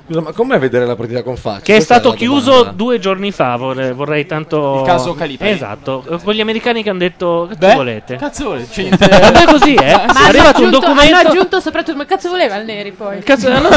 Scusa, 0.08 0.20
ma 0.22 0.32
com'è 0.32 0.58
vedere 0.58 0.86
la 0.86 0.96
partita 0.96 1.22
con 1.22 1.36
faccia? 1.36 1.60
che 1.60 1.72
è 1.72 1.76
Questa 1.76 1.94
stato 1.96 2.08
la 2.10 2.14
chiuso 2.16 2.50
domanda. 2.50 2.70
due 2.72 2.98
giorni 2.98 3.30
fa. 3.30 3.56
Vorrei, 3.56 3.92
vorrei 3.92 4.24
tanto. 4.24 4.78
Il 4.80 4.86
caso 4.86 5.14
Calipari. 5.14 5.50
Esatto. 5.50 6.02
Con 6.24 6.32
gli 6.32 6.40
americani 6.40 6.82
che 6.82 6.88
hanno 6.88 6.98
detto. 7.00 7.46
Che 7.50 7.56
Beh, 7.56 7.74
volete? 7.74 8.16
Cazzo 8.16 8.44
volete? 8.48 8.68
C'è 8.72 8.82
niente- 8.82 9.06
Vabbè, 9.06 9.44
così, 9.44 9.74
eh. 9.74 9.92
Ma 10.06 10.24
È 10.24 10.28
arrivato 10.28 10.60
un 10.62 10.66
aggiunto, 10.68 10.78
documento. 10.80 11.14
hanno 11.16 11.28
aggiunto 11.28 11.60
soprattutto, 11.60 11.96
ma 11.98 12.04
cazzo 12.06 12.30
voleva 12.30 12.56
il 12.56 12.64
Neri 12.64 12.92
poi? 12.92 13.18
Cazzo, 13.22 13.48
hanno- 13.50 13.68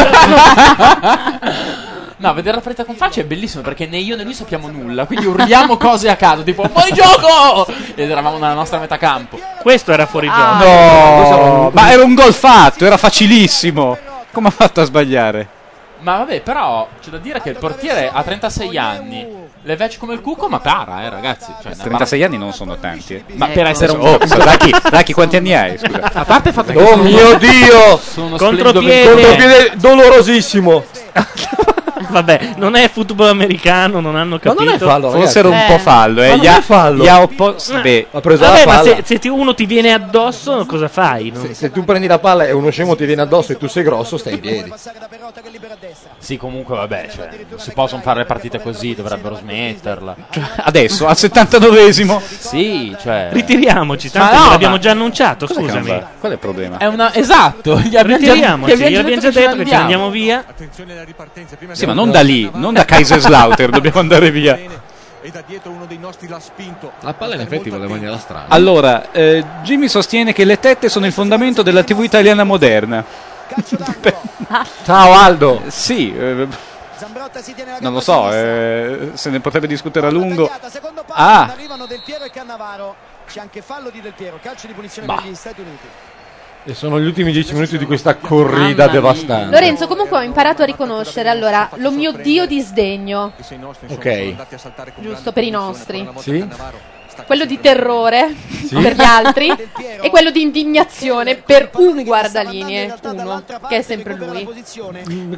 No, 2.22 2.34
vedere 2.36 2.56
la 2.58 2.62
partita 2.62 2.86
con 2.86 2.94
faccia 2.94 3.22
è 3.22 3.24
bellissimo 3.24 3.64
perché 3.64 3.88
né 3.88 3.98
io 3.98 4.16
né 4.16 4.24
lui 4.24 4.36
sappiamo 4.36 4.68
nulla, 4.70 5.06
quindi 5.06 5.26
urliamo 5.26 5.76
cose 5.78 6.08
a 6.08 6.16
caso, 6.16 6.44
tipo 6.44 6.64
fuori 6.72 6.92
gioco! 6.94 7.66
Ed 7.96 8.12
eravamo 8.12 8.38
nella 8.38 8.54
nostra 8.54 8.78
metà 8.78 8.98
campo. 8.98 9.40
Questo 9.60 9.92
era 9.92 10.06
fuori 10.06 10.28
Ah. 10.32 10.58
gioco. 10.60 11.42
No, 11.42 11.72
ma 11.74 11.92
era 11.92 12.04
un 12.04 12.14
gol 12.14 12.34
fatto, 12.34 12.86
era 12.86 12.98
facilissimo. 12.98 13.98
Come 14.32 14.50
ha 14.50 14.52
fatto 14.52 14.82
a 14.82 14.84
sbagliare? 14.84 15.48
Ma 16.02 16.18
vabbè, 16.18 16.42
però 16.42 16.88
c'è 17.02 17.10
da 17.12 17.18
dire 17.18 17.42
che 17.42 17.50
il 17.50 17.58
portiere 17.58 18.10
ha 18.12 18.24
36 18.24 18.78
anni, 18.78 19.28
le 19.62 19.76
vecchie 19.76 20.00
come 20.00 20.14
il 20.14 20.22
cuco, 20.22 20.50
ma 20.50 20.60
para, 20.60 21.04
eh, 21.04 21.10
ragazzi. 21.10 21.52
Cioè, 21.62 21.76
36 21.76 22.24
anni 22.24 22.38
non 22.40 22.54
sono 22.54 22.78
tanti. 22.78 23.14
eh. 23.16 23.24
Ma 23.36 23.48
per 23.48 23.68
essere 23.68 23.92
un 23.92 24.02
Oh, 24.02 24.18
Sasaki, 24.26 24.72
Sasaki, 24.82 25.14
quanti 25.14 25.36
anni 25.38 25.54
hai? 25.54 25.78
Scusa. 25.78 26.10
A 26.14 26.26
parte 26.26 26.50
il 26.50 26.56
fatto 26.56 26.72
che 26.72 26.82
Oh 26.82 26.88
sono- 26.88 27.04
mio 27.04 27.38
Dio! 27.38 27.98
sono 27.98 28.36
Contropiede. 28.38 29.12
Contropiede 29.14 29.72
dolorosissimo. 29.76 30.84
Vabbè, 32.10 32.54
non 32.58 32.76
è 32.76 32.90
football 32.90 33.30
americano, 33.30 34.00
non 34.00 34.16
hanno 34.16 34.36
Ma 34.36 34.40
capito. 34.40 34.64
non 34.64 34.74
è 34.74 34.78
fallo, 34.78 35.12
Forse 35.12 35.40
era 35.40 35.50
un 35.50 35.64
po' 35.68 35.78
fallo, 35.78 36.22
eh. 36.24 36.30
Ma 36.30 36.36
Gli 36.36 36.46
non 36.46 36.54
ha, 36.54 36.58
è 36.58 36.62
fallo. 36.62 37.04
gli 37.04 37.08
ha 37.08 37.22
opposto. 37.22 37.80
Beh, 37.82 38.08
Ha 38.12 38.20
preso 38.22 38.44
Vabbè, 38.46 38.66
la 38.66 38.72
ma 38.72 38.78
palla. 38.80 38.96
se, 38.96 39.02
se 39.06 39.20
ti- 39.20 39.28
uno 39.30 39.54
ti 39.54 39.66
viene 39.66 39.92
addosso, 39.94 40.66
cosa 40.66 40.88
fai? 40.88 41.32
Non- 41.34 41.46
Se, 41.48 41.54
se 41.54 41.72
tu 41.72 41.84
prendi 41.86 42.08
la 42.08 42.20
palla 42.20 42.46
e 42.48 42.52
uno 42.52 42.70
scemo 42.70 42.96
ti 42.96 43.06
viene 43.06 43.22
addosso 43.22 43.52
e 43.54 43.58
tu 43.58 43.68
sei 43.68 43.84
grosso, 43.84 44.18
stai 44.18 44.34
in 44.34 44.40
piedi. 44.40 44.74
Sì, 46.18 46.38
comunque 46.38 46.76
vabbè, 46.76 47.10
cioè, 47.14 47.30
non 47.50 47.60
si 47.60 47.72
possono 47.72 48.02
fare 48.02 48.20
le 48.20 48.26
partite 48.26 48.62
così, 48.62 48.94
dovrebbero 48.96 49.36
smetterla. 49.36 50.16
adesso, 50.58 51.08
al 51.08 51.16
79esimo. 51.18 52.20
Sì, 52.22 52.96
cioè... 53.02 53.30
Ritiriamoci, 53.32 54.10
Ma 54.14 54.20
tanto 54.30 54.44
no, 54.44 54.50
l'abbiamo 54.52 54.76
ma- 54.76 54.80
già 54.82 54.92
annunciato, 54.92 55.46
Cos'è 55.48 55.60
che 55.60 55.66
non 55.72 55.78
scusami. 55.82 56.00
va? 56.00 56.08
Qual 56.20 56.32
è 56.32 56.36
il 56.36 56.40
problema? 56.42 56.78
È 56.78 56.86
una... 56.86 57.14
Esatto, 57.14 57.80
gli 57.80 57.96
abbiamo 57.96 58.24
già, 58.24 58.34
Ritiriamoci, 58.34 58.76
gli 58.78 58.96
abbiamo 58.96 59.20
già 59.22 59.32
detto 59.32 59.56
che 59.56 59.66
ce 59.66 59.72
ne 59.72 59.76
andiamo 59.76 60.10
via. 60.10 60.44
Sì, 61.74 61.86
ma 61.86 61.91
non 61.94 62.12
da 62.12 62.22
lì, 62.22 62.50
non 62.54 62.74
da 62.74 62.86
Kaiserslautern, 62.86 63.72
dobbiamo 63.72 64.00
andare 64.00 64.32
via. 64.32 64.58
E 65.24 65.30
da 65.30 65.44
dietro 65.46 65.72
uno 65.72 65.86
dei 65.86 66.00
nostri 66.00 66.28
l'ha 66.28 66.40
spinto. 66.40 66.94
La 67.02 67.14
palla 67.14 67.36
in 67.36 67.42
effetti 67.42 67.70
va 67.70 67.78
in 67.78 67.86
maniera 67.86 68.18
strana. 68.18 68.46
Allora, 68.48 69.12
eh, 69.12 69.44
Jimmy 69.62 69.88
sostiene 69.88 70.34
che 70.34 70.46
le 70.46 70.60
tette 70.60 70.90
sono 70.90 71.06
il 71.06 71.14
fondamento 71.14 71.62
della 71.62 71.84
TV 71.84 72.02
italiana 72.02 72.44
moderna. 72.44 73.06
Ciao 74.84 75.14
Aldo. 75.14 75.62
Sì, 75.68 76.14
eh, 76.16 76.48
non 77.80 77.94
lo 77.94 78.00
so, 78.00 78.32
eh, 78.32 79.12
se 79.14 79.30
ne 79.30 79.40
potrebbe 79.40 79.68
discutere 79.68 80.08
a 80.08 80.12
lungo. 80.12 80.50
Ah. 81.10 81.42
Ah, 81.42 81.52
Arrivano 81.52 81.86
Del 81.86 82.02
Piero 82.04 82.24
e 82.24 82.30
Cannavaro. 82.32 82.96
C'è 83.28 83.40
anche 83.40 83.62
fallo 83.62 83.90
di 83.90 84.02
Del 84.02 84.14
Piero, 84.14 84.40
calcio 84.42 84.68
di 84.68 84.74
punizione 84.74 85.08
Bah. 85.08 85.16
per 85.16 85.26
gli 85.32 85.36
Stati 85.36 85.62
Uniti. 85.62 85.88
E 86.64 86.76
sono 86.76 87.00
gli 87.00 87.06
ultimi 87.08 87.32
10 87.32 87.54
minuti 87.54 87.78
di 87.80 87.86
questa 87.86 88.16
corrida 88.16 88.88
devastante. 88.88 89.50
Lorenzo, 89.52 89.88
comunque 89.88 90.20
ho 90.20 90.22
imparato 90.22 90.62
a 90.62 90.66
riconoscere 90.66 91.28
allora 91.28 91.68
lo 91.78 91.90
mio 91.92 92.12
dio 92.12 92.46
di 92.46 92.60
sdegno, 92.62 93.34
Ok. 93.90 94.36
giusto 95.00 95.32
per 95.32 95.44
i 95.44 95.50
nostri. 95.50 96.08
Sì? 96.20 96.48
Quello 97.26 97.46
di 97.46 97.60
terrore 97.60 98.34
per 98.70 98.96
gli 98.96 99.02
altri 99.04 99.54
e 100.02 100.10
quello 100.10 100.32
di 100.32 100.42
indignazione 100.42 101.36
per 101.36 101.70
un 101.76 102.04
guardalinee, 102.04 102.94
uno, 103.04 103.44
che 103.68 103.78
è 103.78 103.82
sempre 103.82 104.16
lui. 104.16 104.44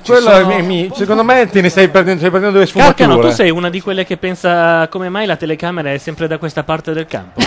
Quello 0.05 0.29
sono- 0.29 0.49
è, 0.49 0.61
mi- 0.61 0.89
secondo 0.93 1.23
me 1.23 1.49
te 1.49 1.61
ne 1.61 1.69
stai 1.69 1.87
prendendo, 1.89 2.19
stai 2.19 2.29
prendendo 2.31 2.57
delle 2.59 2.69
sfumature. 2.69 2.95
Carcano, 3.07 3.19
tu 3.21 3.33
sei 3.33 3.49
una 3.49 3.69
di 3.69 3.81
quelle 3.81 4.05
che 4.05 4.17
pensa 4.17 4.87
come 4.89 5.09
mai 5.09 5.25
la 5.25 5.35
telecamera 5.35 5.91
è 5.91 5.97
sempre 5.97 6.27
da 6.27 6.37
questa 6.37 6.63
parte 6.63 6.93
del 6.93 7.05
campo? 7.07 7.41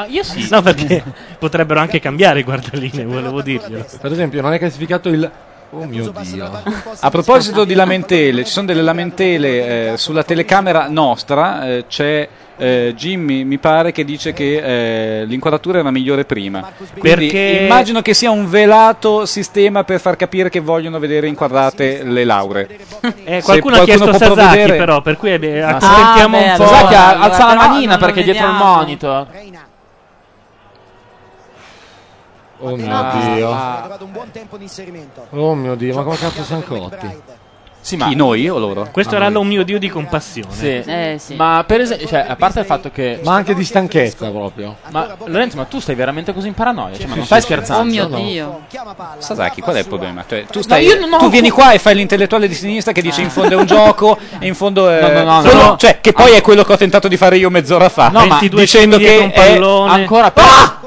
Ah, 0.00 0.06
io 0.08 0.22
sì. 0.22 0.48
No, 0.50 0.62
perché 0.62 1.02
potrebbero 1.38 1.80
anche 1.80 2.00
cambiare 2.00 2.40
i 2.40 2.42
guardaline, 2.42 3.04
volevo 3.04 3.42
dirglielo. 3.42 3.84
Per 4.00 4.12
esempio, 4.12 4.40
non 4.42 4.52
è 4.52 4.58
classificato 4.58 5.08
il. 5.08 5.30
Oh 5.72 5.84
mio 5.84 6.12
dio. 6.20 6.62
a 6.98 7.10
proposito 7.10 7.62
di 7.62 7.74
lamentele, 7.74 8.44
ci 8.44 8.50
sono 8.50 8.66
delle 8.66 8.82
lamentele 8.82 9.92
eh, 9.92 9.96
sulla 9.98 10.24
telecamera 10.24 10.88
nostra, 10.88 11.64
eh, 11.68 11.84
c'è 11.86 12.28
eh, 12.56 12.92
Jimmy, 12.96 13.44
mi 13.44 13.58
pare, 13.58 13.92
che 13.92 14.04
dice 14.04 14.32
che 14.32 15.20
eh, 15.20 15.24
l'inquadratura 15.26 15.78
era 15.78 15.92
migliore 15.92 16.24
prima. 16.24 16.72
Quindi 16.76 17.00
Perché- 17.28 17.60
immagino 17.62 18.02
che 18.02 18.14
sia 18.14 18.32
un 18.32 18.50
velato 18.50 19.24
sistema 19.26 19.84
per 19.84 20.00
far 20.00 20.16
capire 20.16 20.50
che 20.50 20.58
vogliono 20.58 20.98
vedere 20.98 21.28
inquadrate 21.28 22.02
le 22.02 22.24
lauree. 22.24 22.66
Eh, 23.22 23.36
Se 23.40 23.42
qualcuno 23.44 23.76
ha 23.76 23.84
chiesto 23.84 24.06
Sasaki, 24.12 24.24
provvedere- 24.34 24.76
però, 24.76 25.02
per 25.02 25.16
cui 25.18 25.30
eh, 25.32 25.60
Ah, 25.60 25.76
accontentiamo 25.76 26.36
beh, 26.36 26.50
un 26.50 26.56
po'. 26.56 26.66
Sasaki 26.66 26.94
alza 26.96 27.46
la 27.46 27.54
manina 27.54 27.96
perché 27.96 28.20
è 28.22 28.24
dietro 28.24 28.48
il 28.48 28.54
monitor. 28.54 29.26
Oh 32.60 32.76
mio 32.76 32.94
Ha 32.94 33.32
dio. 33.34 33.46
trovato 33.48 34.04
un 34.04 34.12
buon 34.12 34.30
tempo 34.30 34.56
di 34.56 34.64
inserimento. 34.64 35.26
Oh 35.30 35.54
mio 35.54 35.74
dio, 35.74 35.94
ma 35.94 36.02
come 36.02 36.16
cazzo 36.16 36.42
siamo 36.44 36.62
cotti? 36.62 37.38
Sì, 37.82 37.96
ma 37.96 38.08
Chi, 38.08 38.14
noi 38.14 38.46
o 38.46 38.58
loro? 38.58 38.86
Questo 38.92 39.14
Ah, 39.14 39.24
era 39.24 39.38
un 39.38 39.46
mio 39.46 39.64
dio 39.64 39.78
di 39.78 39.88
compassione. 39.88 40.52
Sì. 40.52 40.66
Eh, 40.84 41.16
sì. 41.18 41.34
Ma 41.34 41.64
per 41.66 41.80
esempio, 41.80 42.06
cioè, 42.08 42.26
a 42.28 42.36
parte 42.36 42.60
il 42.60 42.66
fatto 42.66 42.90
che. 42.90 43.20
Ma 43.24 43.32
anche 43.32 43.54
di 43.54 43.64
stanchezza 43.64 44.28
proprio. 44.28 44.76
Ma 44.90 45.16
Lorenzo, 45.24 45.56
ma 45.56 45.64
tu 45.64 45.80
stai 45.80 45.94
veramente 45.94 46.34
così 46.34 46.48
in 46.48 46.52
paranoia? 46.52 46.94
Cioè, 46.94 47.06
ma 47.06 47.14
non 47.14 47.24
stai 47.24 47.40
scherzando? 47.40 47.80
Oh 47.80 47.84
mio 47.86 48.06
no. 48.06 48.18
Dio. 48.18 48.60
Sasaki, 49.16 49.62
qual 49.62 49.76
è 49.76 49.78
il 49.78 49.86
problema? 49.86 50.22
Cioè, 50.28 50.44
tu, 50.44 50.60
stai, 50.60 50.86
ho- 50.90 51.16
tu 51.16 51.30
vieni 51.30 51.48
qua 51.48 51.72
e 51.72 51.78
fai 51.78 51.94
l'intellettuale 51.94 52.48
di 52.48 52.54
sinistra 52.54 52.92
che 52.92 53.00
dice 53.00 53.22
in 53.22 53.30
fondo 53.30 53.54
è 53.54 53.56
un 53.58 53.64
gioco 53.64 54.18
e 54.38 54.46
in 54.46 54.54
fondo 54.54 54.86
è... 54.90 55.00
No, 55.00 55.08
no, 55.24 55.36
no, 55.36 55.40
quello- 55.40 55.62
no. 55.62 55.76
Cioè, 55.78 56.00
che 56.02 56.12
poi 56.12 56.32
è 56.32 56.42
quello 56.42 56.62
che 56.64 56.72
ho 56.74 56.76
tentato 56.76 57.08
di 57.08 57.16
fare 57.16 57.38
io 57.38 57.48
mezz'ora 57.48 57.88
fa. 57.88 58.10
No, 58.10 58.26
ma 58.26 58.38
dicendo 58.42 58.98
che 58.98 59.16
un 59.16 59.30
è... 59.32 59.56
Ancora 59.58 60.30
più. 60.30 60.42
Ah 60.42 60.79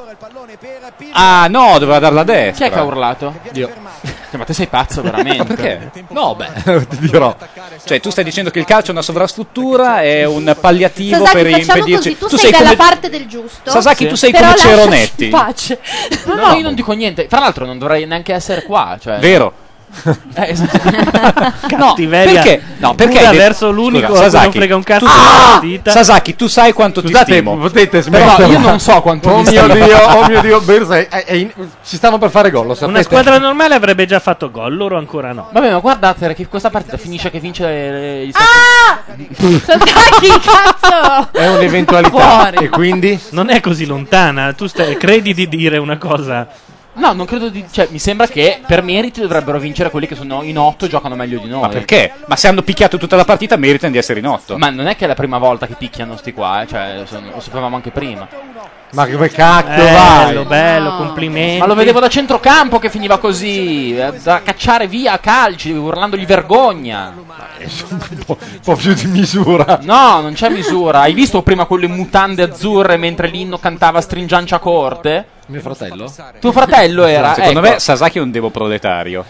no, 1.50 1.80
doveva 1.80 2.00
darla 2.00 2.22
a 2.22 2.24
destra. 2.24 2.66
Chi 2.66 2.72
è 2.72 2.74
che 2.74 2.80
ha 2.80 2.84
urlato? 2.84 3.34
Io. 3.54 3.68
Cioè, 3.68 4.38
ma 4.38 4.46
te 4.46 4.54
sei 4.54 4.68
pazzo 4.68 5.02
veramente? 5.02 5.54
Perché? 5.54 5.92
No, 6.10 6.36
beh, 6.36 6.86
ti 6.90 6.98
dirò. 7.00 7.36
Cioè, 7.84 8.00
tu 8.00 8.10
stai 8.10 8.24
dicendo 8.24 8.50
che 8.50 8.60
il 8.60 8.66
calcio 8.66 8.90
è 8.90 8.92
una 8.92 9.02
sovrastruttura, 9.02 10.02
è 10.02 10.26
un 10.26 10.56
palliativo 10.60 11.26
Sasaki, 11.26 11.44
per 11.44 11.52
facciamo 11.52 11.80
impedirci. 11.80 12.18
così, 12.18 12.36
tu, 12.36 12.38
sei, 12.38 12.52
dalla 12.52 12.64
come... 12.64 12.76
parte 12.76 13.10
del 13.10 13.28
giusto. 13.28 13.70
Sasaki, 13.70 14.08
tu 14.08 14.16
sei 14.16 14.32
però 14.32 14.46
come 14.46 14.56
lasciaci 14.56 14.76
Ceronetti. 14.76 15.28
pace. 15.28 15.80
No, 16.26 16.36
no, 16.36 16.54
io 16.56 16.62
non 16.62 16.74
dico 16.74 16.94
niente. 16.94 17.28
Tra 17.28 17.40
l'altro, 17.40 17.66
non 17.66 17.78
dovrei 17.78 18.06
neanche 18.06 18.34
essere 18.34 18.64
qua. 18.64 18.98
Cioè... 19.00 19.20
Vero. 19.20 19.63
Eh, 20.36 20.50
esatto. 20.50 21.52
No, 21.78 21.94
perché? 21.96 22.62
No, 22.78 22.94
perché 22.96 23.18
hai 23.20 23.24
detto- 23.26 23.38
verso 23.38 23.72
l'unico 23.72 24.08
Scusa, 24.08 24.12
cui 24.14 24.22
non 24.22 24.32
Sasaki, 24.32 24.58
frega 24.58 24.76
un 24.76 24.84
cazzo 24.84 25.06
tu- 25.06 25.12
Ah! 25.12 25.62
Sasaki, 25.92 26.36
tu 26.36 26.48
sai 26.48 26.72
quanto 26.74 27.02
Scusate, 27.02 27.26
ti 27.26 27.32
stimo. 27.34 27.58
potete 27.58 28.02
Però 28.02 28.18
smetterla. 28.26 28.48
io 28.54 28.60
non 28.60 28.80
so 28.80 29.02
quanto 29.02 29.30
Oh 29.30 29.42
vi 29.42 29.50
mio 29.52 29.62
stimo. 29.64 29.86
dio, 29.86 29.98
oh 29.98 30.28
mio 30.28 30.42
dio, 30.42 30.62
Berza 30.62 30.98
è- 30.98 31.08
è 31.08 31.34
in- 31.34 31.52
ci 31.86 31.96
stanno 31.98 32.18
per 32.18 32.30
fare 32.30 32.52
gol, 32.52 32.68
lo 32.68 32.74
sapete? 32.74 32.92
Una 32.92 33.02
squadra 33.04 33.38
normale 33.38 33.76
avrebbe 33.76 34.06
già 34.06 34.20
fatto 34.20 34.52
gol, 34.52 34.76
loro 34.76 34.98
ancora 34.98 35.32
no. 35.34 35.50
Vabbè, 35.52 35.72
ma 35.72 35.80
guardate 35.80 36.34
che 36.34 36.48
questa 36.48 36.70
partita 36.70 36.98
finisce 36.98 37.30
che 37.32 37.40
vince 37.40 37.66
eh, 37.68 38.24
il 38.26 38.34
Sasaki, 38.34 40.30
cazzo! 40.42 41.30
È 41.32 41.48
un'eventualità. 41.48 42.10
Fuori. 42.18 42.66
E 42.66 42.70
quindi? 42.70 43.20
Non 43.32 43.50
è 43.50 43.60
così 43.62 43.86
lontana, 43.86 44.54
tu 44.54 44.68
stai- 44.68 44.98
credi 44.98 45.34
di 45.34 45.48
dire 45.48 45.78
una 45.78 45.98
cosa. 45.98 46.48
No, 46.96 47.14
non 47.14 47.26
credo 47.26 47.50
di. 47.50 47.66
Cioè, 47.70 47.88
mi 47.90 48.00
sembra 48.00 48.28
che 48.28 48.62
per 48.66 48.84
meriti 48.84 49.22
dovrebbero 49.22 49.58
vincere 49.60 49.90
quelli 49.90 50.08
che 50.08 50.16
sono 50.16 50.44
in 50.44 50.58
otto 50.58 50.86
e 50.86 50.90
giocano 50.90 51.16
meglio 51.16 51.40
di 51.40 51.50
noi. 51.50 51.62
Ma 51.62 51.70
perché? 51.70 52.14
Ma 52.28 52.36
se 52.36 52.48
hanno 52.48 52.62
picchiato 52.62 52.98
tutta 52.98 53.16
la 53.16 53.26
partita 53.26 53.56
meritano 53.58 53.92
di 53.92 53.98
essere 53.98 54.20
in 54.20 54.28
otto. 54.28 54.58
Ma 54.58 54.70
non 54.70 54.88
è 54.88 54.96
che 54.96 55.06
è 55.06 55.08
la 55.08 55.16
prima 55.16 55.38
volta 55.38 55.66
che 55.66 55.76
picchiano 55.76 56.16
sti 56.18 56.34
qua, 56.34 56.62
eh. 56.62 56.68
Cioè, 56.68 57.04
lo 57.34 57.40
sapevamo 57.40 57.76
anche 57.76 57.92
prima. 57.92 58.28
Ma 58.94 59.08
come 59.08 59.30
cacchio 59.30 59.76
Bello, 59.84 60.44
vai? 60.44 60.46
bello, 60.46 60.90
No. 60.92 60.98
complimenti. 60.98 61.60
Ma 61.60 61.66
lo 61.66 61.74
vedevo 61.74 62.00
da 62.00 62.08
centrocampo 62.10 62.78
che 62.80 62.90
finiva 62.90 63.18
così, 63.18 63.98
eh, 63.98 64.14
da 64.22 64.42
cacciare 64.44 64.88
via 64.88 65.14
a 65.14 65.18
calci, 65.18 65.72
urlandogli 65.72 66.26
vergogna. 66.26 67.14
Un 67.16 68.24
po', 68.26 68.38
un 68.40 68.60
po' 68.64 68.76
più 68.76 68.94
di 68.94 69.06
misura. 69.08 69.80
No, 69.84 70.22
non 70.22 70.34
c'è 70.34 70.50
misura. 70.50 71.02
Hai 71.02 71.14
visto 71.14 71.42
prima 71.42 71.66
quello 71.66 71.86
in 71.86 71.92
mutande 71.94 72.44
azzurre 72.44 72.98
mentre 72.98 73.28
l'inno 73.28 73.58
cantava 73.58 74.00
Stringiancia 74.02 74.60
Corte? 74.60 75.28
Mio 75.46 75.60
fratello? 75.60 76.12
Tuo 76.40 76.52
fratello 76.54 77.04
era. 77.06 77.34
Secondo 77.34 77.60
ecco. 77.60 77.70
me 77.74 77.80
Sasaki 77.80 78.18
è 78.18 78.22
un 78.22 78.32
devo 78.32 78.50
proletario. 78.50 79.26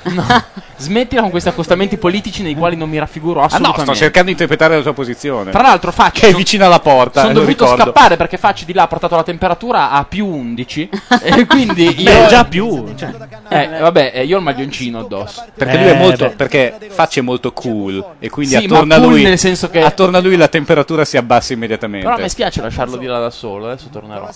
Smettila 0.77 1.21
con 1.21 1.29
questi 1.31 1.49
accostamenti 1.49 1.97
politici 1.97 2.43
nei 2.43 2.55
quali 2.55 2.75
non 2.75 2.89
mi 2.89 2.97
raffiguro 2.99 3.39
Ah 3.39 3.43
no, 3.43 3.47
assolutamente. 3.47 3.83
sto 3.85 3.95
cercando 3.95 4.25
di 4.27 4.31
interpretare 4.33 4.75
la 4.75 4.81
tua 4.83 4.93
posizione. 4.93 5.51
Tra 5.51 5.61
l'altro 5.61 5.91
faccio 5.91 6.19
Che 6.21 6.27
è 6.29 6.33
vicino 6.33 6.65
alla 6.65 6.79
porta, 6.79 7.21
Sono 7.21 7.33
lo 7.33 7.39
dovuto 7.39 7.63
ricordo. 7.63 7.83
scappare 7.83 8.15
perché 8.17 8.37
Facci 8.37 8.65
di 8.65 8.73
là 8.73 8.83
ha 8.83 8.87
portato 8.87 9.15
la 9.15 9.23
temperatura 9.23 9.51
a 9.57 10.05
più 10.07 10.25
11 10.27 10.89
e 11.23 11.45
quindi 11.45 12.01
io 12.01 12.11
Beh, 12.21 12.27
già 12.27 12.45
più. 12.45 12.93
cioè. 12.95 13.13
Eh, 13.49 13.67
vabbè, 13.79 14.11
eh, 14.15 14.25
io 14.25 14.35
ho 14.35 14.39
il 14.39 14.43
maglioncino 14.43 14.99
addosso. 14.99 15.43
Perché 15.53 15.77
lui 15.77 15.87
è 15.87 15.97
molto. 15.97 16.33
Perché 16.35 16.77
Faccia 16.89 17.19
è 17.19 17.23
molto 17.23 17.51
cool. 17.53 18.03
E 18.19 18.29
quindi 18.29 18.55
Sì, 18.55 18.65
attorno 18.65 18.93
a 18.93 18.97
cool 18.99 19.09
lui. 19.09 19.23
nel 19.23 19.37
senso 19.37 19.69
che- 19.69 19.81
Attorno 19.81 20.17
a 20.17 20.21
lui 20.21 20.35
la 20.35 20.47
temperatura 20.47 21.05
si 21.05 21.17
abbassa 21.17 21.53
immediatamente. 21.53 22.07
Però 22.07 22.19
me 22.19 22.29
spiace 22.29 22.61
lasciarlo 22.61 22.97
di 22.97 23.05
là 23.05 23.19
da 23.19 23.29
solo, 23.29 23.65
adesso 23.69 23.89
tornerò. 23.89 24.29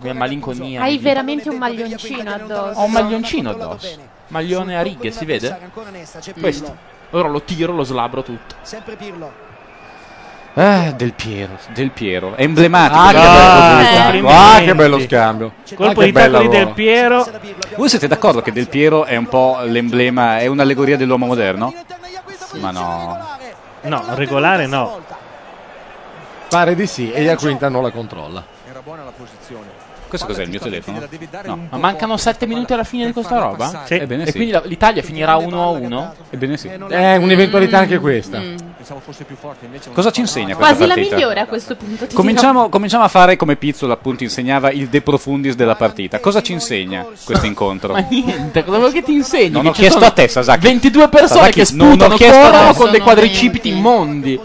Mia 0.00 0.14
malinconia. 0.14 0.82
Hai 0.82 0.96
mi- 0.96 1.02
veramente 1.02 1.48
un 1.48 1.58
maglioncino 1.58 2.30
addosso. 2.30 2.78
Ho 2.80 2.84
un 2.84 2.90
maglioncino 2.92 3.50
addosso. 3.50 3.88
Maglione 4.28 4.78
a 4.78 4.82
righe, 4.82 5.10
si 5.10 5.24
vede? 5.24 5.58
Questo. 6.40 6.76
Ora 7.10 7.28
lo 7.28 7.42
tiro, 7.42 7.72
lo 7.74 7.82
slabro 7.82 8.22
tutto. 8.22 8.54
Sempre 8.62 8.96
Pirlo. 8.96 9.41
Ah, 10.54 10.90
Del 10.92 11.14
Piero, 11.14 11.58
Del 11.72 11.90
Piero. 11.90 12.34
È 12.34 12.42
emblematico. 12.42 13.00
Ah, 13.00 13.06
che 13.06 13.12
della 13.14 13.32
bello 13.32 13.70
pubblicità. 13.70 14.02
complimenti. 14.02 14.36
Ah, 14.36 14.60
che 14.64 14.74
bello 14.74 14.98
scambio. 15.00 15.52
Colpo 15.74 16.00
Ah, 16.00 16.04
di 16.04 16.12
tacoli 16.12 16.48
del 16.48 16.60
roba. 16.62 16.72
Piero. 16.74 17.26
Voi 17.76 17.88
siete 17.88 18.06
d'accordo 18.06 18.42
che 18.42 18.52
Del 18.52 18.68
Piero 18.68 19.04
è 19.04 19.16
un 19.16 19.26
po' 19.28 19.58
l'emblema, 19.64 20.38
è 20.40 20.46
un'allegoria 20.48 20.96
dell'uomo 20.98 21.24
moderno? 21.26 21.72
Ma 22.60 22.70
no. 22.70 23.18
No, 23.82 24.04
regolare 24.14 24.66
no. 24.66 25.00
Pare 26.48 26.74
di 26.74 26.86
sì, 26.86 27.10
e 27.10 27.24
la 27.24 27.36
quinta 27.36 27.70
non 27.70 27.82
la 27.82 27.90
controlla. 27.90 28.44
Era 28.68 28.80
buona 28.84 29.04
la 29.04 29.12
posizione. 29.16 29.80
Questo 30.06 30.26
cos'è 30.26 30.42
il 30.42 30.50
mio 30.50 30.58
telefono? 30.60 31.00
No. 31.44 31.58
Ma 31.70 31.78
mancano 31.78 32.18
7 32.18 32.46
minuti 32.46 32.74
alla 32.74 32.84
fine 32.84 33.06
di 33.06 33.12
questa 33.14 33.38
roba? 33.38 33.84
Sì. 33.86 33.94
Ebbene 33.94 34.24
E 34.24 34.26
sì. 34.26 34.32
quindi 34.32 34.50
la- 34.52 34.60
l'Italia 34.66 35.00
finirà 35.02 35.36
1 35.36 35.62
a 35.62 35.68
1? 35.70 36.14
Ebbene 36.28 36.58
sì. 36.58 36.68
È 36.68 37.16
un'eventualità 37.16 37.78
anche 37.78 37.98
questa. 37.98 38.38
Pensavo 38.38 38.71
fosse 38.82 39.24
più 39.24 39.36
forte, 39.36 39.64
invece 39.66 39.90
Cosa 39.92 40.10
ci 40.10 40.20
insegna 40.20 40.54
questa 40.54 40.74
Quasi 40.74 40.86
la 40.86 40.94
partita? 40.94 41.14
migliore 41.16 41.40
a 41.40 41.46
questo 41.46 41.76
punto. 41.76 42.06
ti 42.06 42.14
Cominciamo, 42.14 42.68
cominciamo 42.68 43.04
a 43.04 43.08
fare 43.08 43.36
come 43.36 43.56
Pizzolo 43.56 43.92
appunto 43.92 44.22
insegnava 44.22 44.70
il 44.70 44.88
de 44.88 45.00
profundis 45.02 45.54
della 45.54 45.76
partita. 45.76 46.18
Cosa 46.20 46.42
ci 46.42 46.52
insegna 46.52 47.06
questo 47.24 47.46
incontro? 47.46 47.92
Ma 47.92 48.06
niente, 48.08 48.64
cosa 48.64 48.78
vuoi 48.78 48.92
che 48.92 49.02
ti 49.02 49.12
insegni? 49.12 49.50
Non 49.50 49.62
Che 49.62 49.68
ho 49.68 49.72
chiesto 49.72 50.04
a 50.04 50.10
te, 50.10 50.28
Sasaki. 50.28 50.60
22 50.60 51.08
persone 51.08 51.50
Sasaki, 51.50 51.64
che 51.64 51.68
non 51.74 51.86
ho 51.86 51.90
sputano, 51.92 52.16
chiesto 52.16 52.38
a 52.38 52.42
te. 52.44 52.50
corrono 52.50 52.74
con 52.74 52.90
dei 52.90 53.00
quadricipiti 53.00 53.68
immondi. 53.68 54.40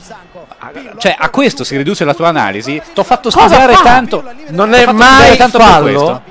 Cioè, 0.98 1.16
a 1.18 1.30
questo 1.30 1.64
si 1.64 1.78
riduce 1.78 2.04
la 2.04 2.14
tua 2.14 2.28
analisi? 2.28 2.82
T'ho 2.94 3.04
fatto 3.04 3.30
studiare 3.30 3.74
fa? 3.74 3.84
tanto. 3.84 4.24
Non 4.50 4.74
è 4.74 4.92
mai 4.92 5.38
tanto 5.38 5.58
per 5.58 5.68
fallo? 5.68 5.84
questo. 5.84 6.22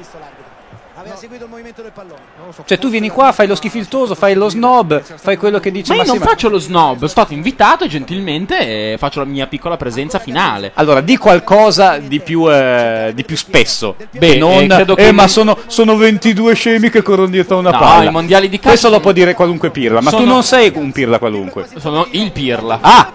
Aveva 0.96 1.16
seguito 1.16 1.44
il 1.44 1.50
movimento 1.50 1.82
del 1.82 1.92
pallone. 1.92 2.20
Cioè, 2.64 2.78
tu 2.78 2.88
vieni 2.88 3.08
qua, 3.08 3.32
fai 3.32 3.46
lo 3.46 3.54
schifiltoso, 3.54 4.14
fai 4.14 4.34
lo 4.34 4.48
snob, 4.48 5.02
fai 5.02 5.36
quello 5.36 5.58
che 5.58 5.70
dice 5.70 5.92
Ma 5.92 5.98
io 6.00 6.06
non 6.06 6.16
Massimo. 6.16 6.30
faccio 6.30 6.48
lo 6.48 6.58
snob, 6.58 6.96
sono 6.96 7.08
stato 7.08 7.32
invitato 7.32 7.84
e 7.84 7.88
gentilmente 7.88 8.58
eh, 8.92 8.96
faccio 8.98 9.20
la 9.20 9.24
mia 9.26 9.46
piccola 9.46 9.76
presenza 9.76 10.18
finale. 10.18 10.70
Allora, 10.74 11.00
di 11.00 11.16
qualcosa 11.16 11.98
di 11.98 12.20
più, 12.20 12.50
eh, 12.50 13.12
di 13.14 13.24
più 13.24 13.36
spesso. 13.36 13.96
Beh, 14.10 14.36
non, 14.36 14.62
eh, 14.62 14.66
credo 14.68 14.96
eh, 14.96 15.04
che- 15.06 15.12
ma 15.12 15.26
sono, 15.28 15.56
sono 15.66 15.96
22 15.96 16.54
scemi 16.54 16.90
che 16.90 17.02
corrono 17.02 17.28
dietro 17.28 17.56
a 17.56 17.60
una 17.60 17.70
No, 17.70 17.78
palla. 17.78 18.08
i 18.08 18.12
mondiali 18.12 18.48
di 18.48 18.56
calcio 18.56 18.68
Questo 18.68 18.90
lo 18.90 19.00
può 19.00 19.12
dire 19.12 19.34
qualunque 19.34 19.70
pirla, 19.70 20.00
ma 20.00 20.10
tu 20.10 20.18
sono- 20.18 20.32
non 20.32 20.42
sei 20.42 20.72
un 20.74 20.92
pirla 20.92 21.18
qualunque. 21.18 21.66
Sono 21.78 22.06
il 22.12 22.32
Pirla. 22.32 22.78
Ah! 22.80 23.12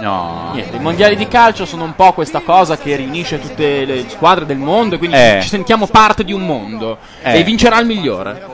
No. 0.00 0.50
Niente, 0.54 0.76
i 0.76 0.80
mondiali 0.80 1.16
di 1.16 1.26
calcio 1.26 1.64
sono 1.66 1.82
un 1.84 1.94
po' 1.94 2.12
questa 2.12 2.40
cosa 2.40 2.76
che 2.78 2.94
riunisce 2.96 3.40
tutte 3.40 3.84
le 3.84 4.04
squadre 4.08 4.46
del 4.46 4.58
mondo 4.58 4.94
e 4.94 4.98
quindi 4.98 5.16
Eh. 5.16 5.38
ci 5.42 5.48
sentiamo 5.48 5.86
parte 5.86 6.22
di 6.24 6.32
un 6.32 6.44
mondo. 6.46 6.98
Eh. 7.22 7.38
E 7.40 7.42
vincerà 7.42 7.78
il 7.80 7.86
migliore. 7.86 8.46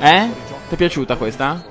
Eh? 0.00 0.28
Ti 0.68 0.74
è 0.74 0.76
piaciuta 0.76 1.16
questa? 1.16 1.62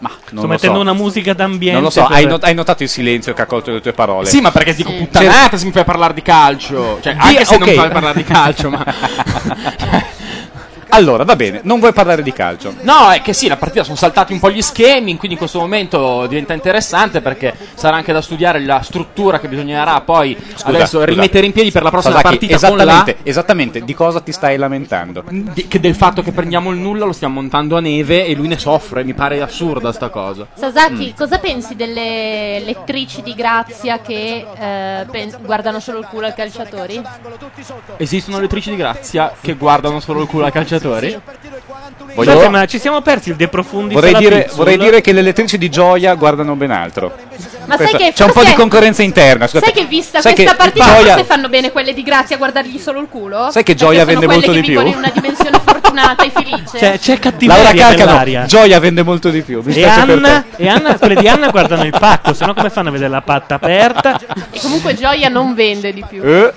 Ma 0.00 0.10
Sto 0.10 0.26
non 0.30 0.42
lo 0.44 0.48
mettendo 0.50 0.76
so. 0.76 0.82
una 0.82 0.92
musica 0.92 1.32
d'ambiente. 1.32 1.72
Non 1.74 1.82
lo 1.82 1.90
so, 1.90 2.02
per- 2.06 2.16
hai, 2.16 2.26
not- 2.26 2.44
hai 2.44 2.54
notato 2.54 2.82
il 2.84 2.88
silenzio 2.88 3.32
che 3.32 3.42
ha 3.42 3.46
colto 3.46 3.72
le 3.72 3.80
tue 3.80 3.92
parole? 3.92 4.28
Sì, 4.28 4.40
ma 4.40 4.52
perché 4.52 4.72
dico 4.74 4.92
puttanata 4.92 5.56
se 5.56 5.64
mi 5.64 5.72
fai 5.72 5.82
parlare 5.84 6.14
di 6.14 6.22
calcio. 6.22 6.98
Cioè, 7.00 7.16
anche 7.18 7.44
se 7.44 7.54
ok. 7.54 7.60
non 7.60 7.68
mi 7.68 7.74
fai 7.74 7.88
parlare 7.90 8.14
di 8.14 8.24
calcio, 8.24 8.70
ma. 8.70 8.84
Allora, 10.90 11.24
va 11.24 11.36
bene, 11.36 11.60
non 11.64 11.78
vuoi 11.80 11.92
parlare 11.92 12.22
di 12.22 12.32
calcio. 12.32 12.74
No, 12.82 13.10
è 13.10 13.20
che 13.20 13.32
sì, 13.32 13.46
la 13.48 13.56
partita 13.56 13.84
sono 13.84 13.96
saltati 13.96 14.32
un 14.32 14.38
po' 14.38 14.50
gli 14.50 14.62
schemi, 14.62 15.16
quindi 15.16 15.32
in 15.32 15.36
questo 15.38 15.58
momento 15.58 16.26
diventa 16.26 16.54
interessante 16.54 17.20
perché 17.20 17.54
sarà 17.74 17.96
anche 17.96 18.12
da 18.12 18.20
studiare 18.22 18.60
la 18.64 18.80
struttura 18.80 19.38
che 19.38 19.48
bisognerà 19.48 20.00
poi 20.00 20.36
adesso 20.64 20.98
scusa. 20.98 21.04
rimettere 21.04 21.46
in 21.46 21.52
piedi 21.52 21.70
per 21.70 21.82
la 21.82 21.90
prossima 21.90 22.14
Sasaki, 22.16 22.36
partita 22.38 22.68
con 22.68 22.76
la 22.78 22.82
esattamente, 22.84 23.16
esattamente, 23.22 23.80
di 23.84 23.94
cosa 23.94 24.20
ti 24.20 24.32
stai 24.32 24.56
lamentando? 24.56 25.24
di- 25.28 25.68
che 25.68 25.78
del 25.80 25.94
fatto 25.94 26.22
che 26.22 26.32
prendiamo 26.32 26.70
il 26.70 26.78
nulla 26.78 27.04
lo 27.04 27.12
stiamo 27.12 27.34
montando 27.34 27.76
a 27.76 27.80
neve 27.80 28.24
e 28.26 28.34
lui 28.34 28.48
ne 28.48 28.58
soffre, 28.58 29.04
mi 29.04 29.14
pare 29.14 29.40
assurda 29.42 29.92
sta 29.92 30.08
cosa. 30.08 30.46
Sasaki, 30.54 31.12
Mm. 31.12 31.16
cosa 31.16 31.38
pensi 31.38 31.76
delle 31.76 32.60
lettrici 32.64 33.22
di 33.22 33.34
Grazia 33.34 34.00
che 34.00 34.46
eh, 34.58 35.06
pen- 35.10 35.36
guardano 35.42 35.80
solo 35.80 35.98
il 35.98 36.06
culo 36.06 36.26
ai 36.26 36.34
calciatori? 36.34 37.00
Esistono 37.98 38.40
lettrici 38.40 38.70
di 38.70 38.76
grazia 38.76 39.32
che 39.40 39.54
guardano 39.54 40.00
solo 40.00 40.22
il 40.22 40.26
culo 40.28 40.44
ai 40.44 40.50
calciatori? 40.52 40.76
Voglio- 40.78 42.30
Scusate, 42.32 42.48
ma 42.48 42.66
ci 42.66 42.78
siamo 42.78 43.00
persi 43.00 43.30
il 43.30 43.36
De 43.36 43.48
Profundis 43.48 43.94
Vorrei 43.94 44.14
dire, 44.14 44.50
vorrei 44.54 44.76
dire 44.78 45.00
che 45.00 45.12
le 45.12 45.22
lettrici 45.22 45.58
di 45.58 45.68
gioia 45.68 46.14
guardano 46.14 46.54
ben 46.54 46.70
altro. 46.70 47.12
Ma 47.66 47.76
sai 47.76 47.94
che 47.94 48.12
c'è 48.14 48.24
un 48.24 48.32
po' 48.32 48.42
di 48.44 48.54
concorrenza 48.54 49.02
interna. 49.02 49.46
scusate. 49.46 49.66
Sai 49.72 49.82
che 49.82 49.88
vista 49.88 50.20
Sai 50.20 50.34
questa 50.34 50.52
che 50.52 50.56
partita 50.56 50.84
Gioia- 50.84 51.12
forse 51.12 51.24
fanno 51.24 51.48
bene 51.48 51.70
quelle 51.70 51.92
di 51.92 52.02
Grazia 52.02 52.36
a 52.36 52.38
guardargli 52.38 52.78
solo 52.78 53.00
il 53.00 53.08
culo? 53.08 53.50
Sai 53.50 53.62
che 53.62 53.74
Gioia 53.74 54.04
vende 54.04 54.26
molto 54.26 54.52
di 54.52 54.62
più? 54.62 54.80
in 54.80 54.96
una 54.96 55.10
dimensione 55.12 55.60
fortunata 55.62 56.24
e 56.24 56.30
felice. 56.30 56.78
Cioè, 56.78 56.98
c'è 56.98 57.08
Laura 57.12 57.20
cattiveria 57.20 57.72
Calcano, 57.86 58.10
nell'aria. 58.10 58.44
Gioia 58.46 58.80
vende 58.80 59.02
molto 59.02 59.28
di 59.30 59.42
più. 59.42 59.62
E 59.66 59.84
Anna, 59.86 60.44
e 60.56 60.68
Anna, 60.68 60.96
quelle 60.96 61.14
di 61.14 61.28
Anna 61.28 61.50
guardano 61.50 61.84
il 61.84 61.94
pacco, 61.96 62.32
sennò 62.32 62.54
come 62.54 62.70
fanno 62.70 62.88
a 62.88 62.92
vedere 62.92 63.10
la 63.10 63.22
patta 63.22 63.56
aperta? 63.56 64.18
E 64.50 64.58
comunque 64.60 64.94
Gioia 64.94 65.28
non 65.28 65.54
vende 65.54 65.92
di 65.92 66.04
più. 66.08 66.22
Eh, 66.24 66.52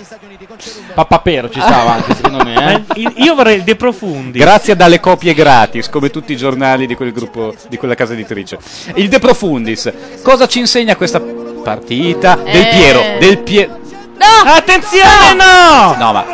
Pappapero 0.93 1.49
ci 1.49 1.59
stava 1.59 1.93
anche 1.93 2.15
secondo 2.15 2.43
me. 2.43 2.83
Eh? 2.95 3.13
Io 3.17 3.35
vorrei 3.35 3.57
il 3.57 3.63
De 3.63 3.75
Profundis. 4.11 4.41
Grazie 4.41 4.75
dalle 4.75 4.99
copie 4.99 5.33
gratis, 5.33 5.89
come 5.89 6.09
tutti 6.09 6.33
i 6.33 6.37
giornali 6.37 6.85
di 6.85 6.95
quel 6.95 7.13
gruppo, 7.13 7.53
di 7.69 7.77
quella 7.77 7.95
casa 7.95 8.13
editrice. 8.13 8.57
Il 8.95 9.07
De 9.07 9.19
Profundis, 9.19 9.91
cosa 10.21 10.47
ci 10.47 10.59
insegna 10.59 10.95
questa 10.95 11.21
partita? 11.21 12.35
Del 12.35 12.55
Eh. 12.55 12.69
Piero, 12.69 13.01
del 13.19 13.37
Piero. 13.39 13.79
No! 14.17 14.51
Attenzione, 14.51 15.33
no! 15.35 15.95
No, 15.97 16.11
ma 16.11 16.25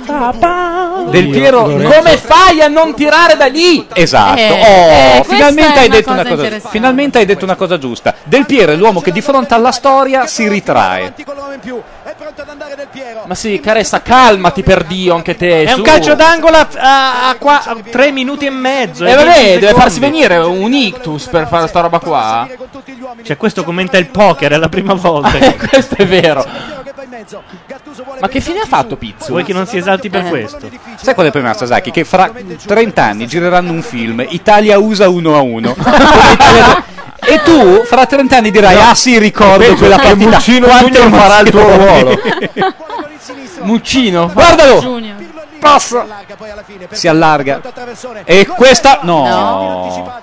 Del 1.10 1.28
Piero 1.28 1.62
Come 1.64 2.16
fai 2.16 2.60
a 2.60 2.68
non 2.68 2.94
tirare 2.94 3.36
da 3.36 3.46
lì? 3.46 3.86
Esatto. 3.92 4.40
Eh, 4.40 4.50
oh, 4.50 5.18
eh, 5.18 5.24
finalmente 5.26 5.78
hai 5.78 5.88
detto 5.88 6.10
una 6.10 6.24
cosa 6.24 6.40
cosa. 6.42 6.68
Finalmente 6.68 7.18
hai 7.18 7.26
detto 7.26 7.44
una 7.44 7.56
cosa 7.56 7.78
giusta. 7.78 8.14
Del 8.24 8.46
Piero 8.46 8.72
è 8.72 8.76
l'uomo 8.76 9.00
che 9.00 9.12
di 9.12 9.20
fronte 9.20 9.54
alla 9.54 9.72
storia 9.72 10.26
si 10.26 10.48
ritrae. 10.48 11.14
Ma 13.24 13.34
sì, 13.34 13.60
Caressa, 13.60 14.02
calmati 14.02 14.62
per 14.62 14.84
Dio, 14.84 15.14
anche 15.14 15.36
te. 15.36 15.64
È 15.64 15.70
un 15.72 15.78
su. 15.78 15.82
calcio 15.82 16.14
d'angolo 16.14 16.56
a, 16.56 16.68
a, 16.76 17.28
a 17.28 17.36
qua- 17.36 17.62
a 17.64 17.76
tre 17.90 18.10
minuti 18.10 18.46
e 18.46 18.50
mezzo. 18.50 19.04
E 19.04 19.10
e 19.10 19.14
vabbè, 19.14 19.26
20 19.26 19.42
deve 19.42 19.60
secondi. 19.60 19.80
farsi 19.80 20.00
venire 20.00 20.36
un 20.38 20.72
ictus 20.72 21.26
per 21.26 21.46
fare 21.48 21.68
sta 21.68 21.80
roba 21.80 21.98
qua. 21.98 22.48
Cioè, 23.22 23.36
questo 23.36 23.64
commenta 23.64 23.98
il 23.98 24.06
poker, 24.06 24.52
è 24.52 24.56
la 24.56 24.68
prima 24.68 24.94
volta. 24.94 25.30
Questo 25.68 25.96
è 25.96 26.06
vero. 26.06 26.44
Ma 28.20 28.28
che 28.28 28.40
fine 28.40 28.60
ha 28.60 28.66
fatto 28.66 28.96
Pizzo? 28.96 29.28
Vuoi 29.28 29.44
che 29.44 29.52
non 29.52 29.66
si 29.66 29.76
esalti 29.76 30.08
per 30.08 30.28
questo? 30.28 30.68
Sai 30.96 31.14
qual 31.14 31.26
è 31.26 31.28
il 31.28 31.32
problema, 31.32 31.54
Sasaki? 31.54 31.90
Che 31.90 32.04
fra 32.04 32.30
30 32.66 33.02
anni 33.02 33.26
gireranno 33.26 33.72
un 33.72 33.82
film 33.82 34.24
Italia 34.28 34.78
USA 34.78 35.08
1 35.08 35.36
a 35.36 35.40
1. 35.40 35.76
E 37.22 37.42
tu 37.42 37.84
fra 37.84 38.06
30 38.06 38.36
anni 38.36 38.50
dirai: 38.50 38.76
Ah, 38.80 38.94
sì, 38.94 39.18
ricordo 39.18 39.74
quella 39.76 39.96
partita. 39.96 40.30
Muccino 40.30 40.66
Quante 40.66 41.00
Junior 41.00 41.20
farà 41.20 41.38
il 41.40 41.50
tuo 41.50 41.60
emozioni." 41.60 42.02
ruolo. 42.02 42.72
Muccino. 43.62 44.30
Guardalo! 44.32 44.80
Junior. 44.80 45.16
Passa! 45.60 46.06
Si 46.90 47.06
allarga. 47.06 47.60
E 48.24 48.46
questa. 48.46 49.00
No! 49.02 50.18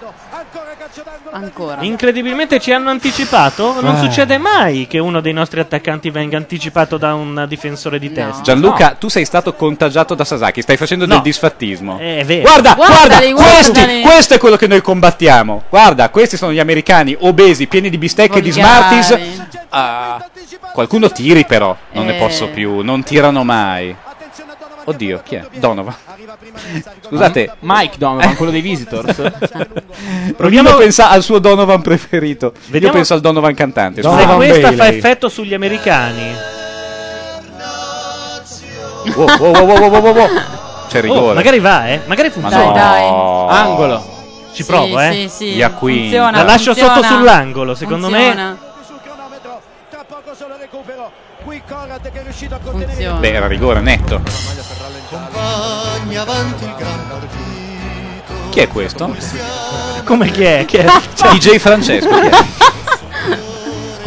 Ancora. 1.31 1.81
Incredibilmente 1.81 2.59
ci 2.59 2.71
hanno 2.71 2.89
anticipato. 2.89 3.79
Non 3.81 3.95
Eh. 3.95 3.99
succede 3.99 4.37
mai 4.37 4.87
che 4.87 4.99
uno 4.99 5.19
dei 5.21 5.33
nostri 5.33 5.59
attaccanti 5.59 6.09
venga 6.09 6.37
anticipato 6.37 6.97
da 6.97 7.13
un 7.13 7.45
difensore 7.47 7.99
di 7.99 8.11
testa. 8.11 8.41
Gianluca, 8.41 8.95
tu 8.97 9.07
sei 9.09 9.25
stato 9.25 9.53
contagiato 9.53 10.15
da 10.15 10.23
Sasaki, 10.23 10.61
stai 10.61 10.77
facendo 10.77 11.05
del 11.05 11.17
No. 11.17 11.21
disfattismo. 11.21 11.97
È 11.99 12.23
vero. 12.25 12.41
Guarda, 12.41 12.73
guarda, 12.73 12.95
Guardali, 12.95 13.31
questi, 13.33 14.01
questo 14.01 14.33
è 14.35 14.37
quello 14.37 14.55
che 14.55 14.67
noi 14.67 14.81
combattiamo. 14.81 15.63
Guarda, 15.69 16.09
questi 16.09 16.37
sono 16.37 16.51
gli 16.53 16.59
americani 16.59 17.15
obesi, 17.19 17.67
pieni 17.67 17.89
di 17.89 17.97
bistecche 17.97 18.39
e 18.39 18.41
di. 18.41 18.51
Smarties. 18.51 19.17
Ah, 19.69 20.25
qualcuno 20.73 21.11
tiri 21.11 21.45
però, 21.45 21.75
non 21.91 22.05
ne 22.05 22.15
Eh. 22.15 22.19
posso 22.19 22.47
più, 22.47 22.79
non 22.81 23.03
tirano 23.03 23.43
mai. 23.43 23.95
Oddio, 24.89 25.21
chi 25.23 25.35
è? 25.35 25.45
Donovan. 25.57 25.93
Scusate, 27.07 27.55
Mike 27.59 27.97
Donovan, 27.97 28.35
quello 28.37 28.51
dei 28.53 28.61
Visitors. 28.61 29.21
Proviamo 30.35 30.69
a 30.69 30.75
pensare 30.75 31.13
al 31.13 31.23
suo 31.23 31.39
Donovan 31.39 31.81
preferito. 31.81 32.53
Vediamo- 32.67 32.85
Io 32.87 32.91
penso 32.93 33.13
al 33.13 33.19
Donovan 33.19 33.53
cantante. 33.53 34.01
Se 34.01 34.07
scusate. 34.07 34.35
questa 34.35 34.71
fa 34.71 34.87
effetto 34.87 35.27
sugli 35.27 35.53
americani. 35.53 36.33
Wow, 39.15 39.25
wow, 39.37 39.51
wow, 39.51 39.65
wow, 39.65 39.89
wow, 39.89 40.01
wow, 40.01 40.13
wow. 40.13 40.27
C'è 40.87 41.01
rigore. 41.01 41.31
Oh, 41.31 41.33
magari 41.33 41.59
va, 41.59 41.87
eh. 41.87 42.01
Magari 42.05 42.27
Ma 42.29 42.33
funziona. 42.33 42.65
no. 42.65 42.71
Dai, 42.73 43.57
Angolo. 43.57 44.15
Ci 44.53 44.63
Sì, 44.63 44.69
provo, 44.69 44.99
eh. 44.99 45.11
sì, 45.11 45.53
sì. 45.53 45.65
Funziona, 45.77 46.37
La 46.37 46.43
lascio 46.43 46.73
funziona. 46.73 46.95
sotto 46.95 47.07
sull'angolo, 47.07 47.75
secondo 47.75 48.07
Funziona. 48.07 48.57
Funziona. 52.59 53.19
Beh, 53.19 53.31
era 53.31 53.47
rigore 53.47 53.79
netto. 53.79 54.21
Chi 58.49 58.59
è 58.59 58.67
questo? 58.67 59.15
Come 60.03 60.29
chi 60.31 60.43
è? 60.43 60.65
Chi 60.65 60.77
è? 60.77 60.85
DJ 61.31 61.57
Francesco. 61.57 62.09
Chi 62.09 62.27
è? 62.27 62.31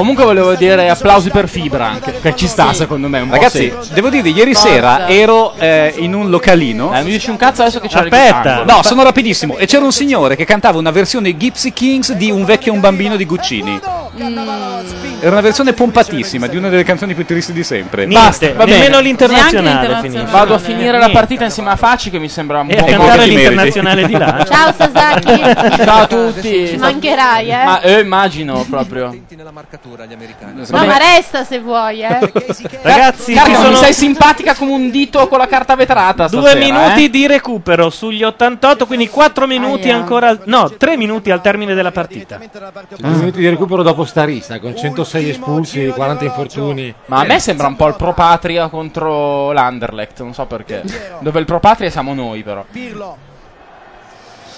Comunque 0.01 0.25
volevo 0.25 0.55
dire 0.55 0.89
applausi 0.89 1.29
per 1.29 1.47
Fibra 1.47 1.89
anche, 1.89 2.21
che 2.21 2.35
ci 2.35 2.47
sta 2.47 2.73
secondo 2.73 3.09
me 3.09 3.21
un 3.21 3.29
po' 3.29 3.35
Ragazzi, 3.35 3.71
sì. 3.81 3.93
devo 3.93 4.09
dire, 4.09 4.31
ieri 4.31 4.55
Forza. 4.55 4.69
sera 4.69 5.09
ero 5.09 5.53
eh, 5.59 5.93
in 5.99 6.15
un 6.15 6.31
localino. 6.31 6.97
Eh, 6.97 7.03
mi 7.03 7.11
dici 7.11 7.29
un 7.29 7.37
cazzo 7.37 7.61
adesso 7.61 7.81
che 7.81 7.87
il 7.87 7.95
Aspetta, 7.95 8.65
no, 8.65 8.83
sono 8.83 9.03
rapidissimo. 9.03 9.59
E 9.59 9.67
c'era 9.67 9.85
un 9.85 9.93
signore 9.93 10.37
che 10.37 10.47
cantava 10.47 10.79
una 10.79 10.91
versione 10.91 11.37
Gypsy 11.37 11.75
Kings 11.75 12.13
di 12.15 12.31
Un 12.31 12.45
vecchio 12.45 12.73
e 12.73 12.75
un 12.75 12.81
bambino 12.81 13.17
di 13.17 13.27
Guccini. 13.27 13.79
Era 14.13 15.31
una 15.31 15.41
versione 15.41 15.73
pompatissima 15.73 16.49
di 16.49 16.57
una 16.57 16.69
delle 16.69 16.83
canzoni 16.83 17.15
più 17.15 17.25
tristi 17.25 17.53
di 17.53 17.63
sempre. 17.63 18.07
Niente, 18.07 18.27
Basta, 18.27 18.53
va 18.55 18.65
nemmeno 18.65 18.97
bene. 18.97 19.03
l'internazionale. 19.03 20.25
Vado 20.25 20.55
a 20.55 20.59
finire 20.59 20.99
la 20.99 21.11
partita 21.11 21.45
insieme 21.45 21.71
a 21.71 21.77
Facci 21.77 22.11
che 22.11 22.19
mi 22.19 22.29
sembra 22.29 22.61
un 22.61 22.71
E 22.71 22.75
po' 22.75 22.85
a 22.85 22.89
cantare 22.89 23.27
l'internazionale 23.27 24.07
di 24.07 24.13
là. 24.17 24.45
Ciao 24.51 24.73
Sasaki. 24.73 25.85
Ciao 25.85 26.03
a 26.03 26.07
tutti. 26.07 26.67
Ci 26.69 26.77
mancherai, 26.77 27.51
eh. 27.51 27.65
Ma 27.65 27.81
eh, 27.81 28.01
immagino 28.01 28.67
proprio. 28.69 29.17
No, 30.71 30.85
ma 30.85 30.97
resta 30.97 31.45
se 31.45 31.61
vuoi, 31.61 32.03
eh. 32.03 32.33
Ragazzi, 32.83 33.35
ci 33.35 33.55
sono 33.55 33.77
sei 33.77 33.93
simpatica 33.93 34.55
come 34.55 34.73
un 34.73 34.91
dito 34.91 35.29
con 35.29 35.39
la 35.39 35.47
carta 35.47 35.77
vetrata. 35.77 36.27
due 36.27 36.51
stasera, 36.51 36.59
minuti 36.65 37.05
eh? 37.05 37.11
di 37.11 37.27
recupero 37.29 37.91
sugli 37.91 38.25
88, 38.25 38.87
quindi 38.87 39.09
4 39.09 39.47
minuti 39.47 39.89
ancora. 39.91 40.31
al- 40.31 40.41
no, 40.47 40.69
3 40.77 40.97
minuti 40.97 41.31
al 41.31 41.41
termine 41.41 41.75
della 41.75 41.93
partita. 41.93 42.39
Due 42.39 43.09
minuti 43.11 43.39
di 43.39 43.49
recupero 43.49 43.83
dopo 43.83 44.00
Starista 44.05 44.59
con 44.59 44.77
106 44.77 45.29
espulsi, 45.31 45.87
40 45.87 46.25
infortuni. 46.25 46.95
Ma 47.07 47.21
a 47.21 47.25
me 47.25 47.39
sembra 47.39 47.67
un 47.67 47.77
po' 47.77 47.89
il 47.89 47.95
Pro 47.95 48.13
Patria 48.13 48.69
contro 48.69 49.53
l'Anderlecht, 49.53 50.21
non 50.21 50.35
so 50.35 50.47
perché. 50.47 50.83
Dove 51.21 51.39
il 51.39 51.45
Pro 51.45 51.61
Patria 51.61 51.91
siamo 51.91 52.15
noi, 52.15 52.43
però. 52.43 52.65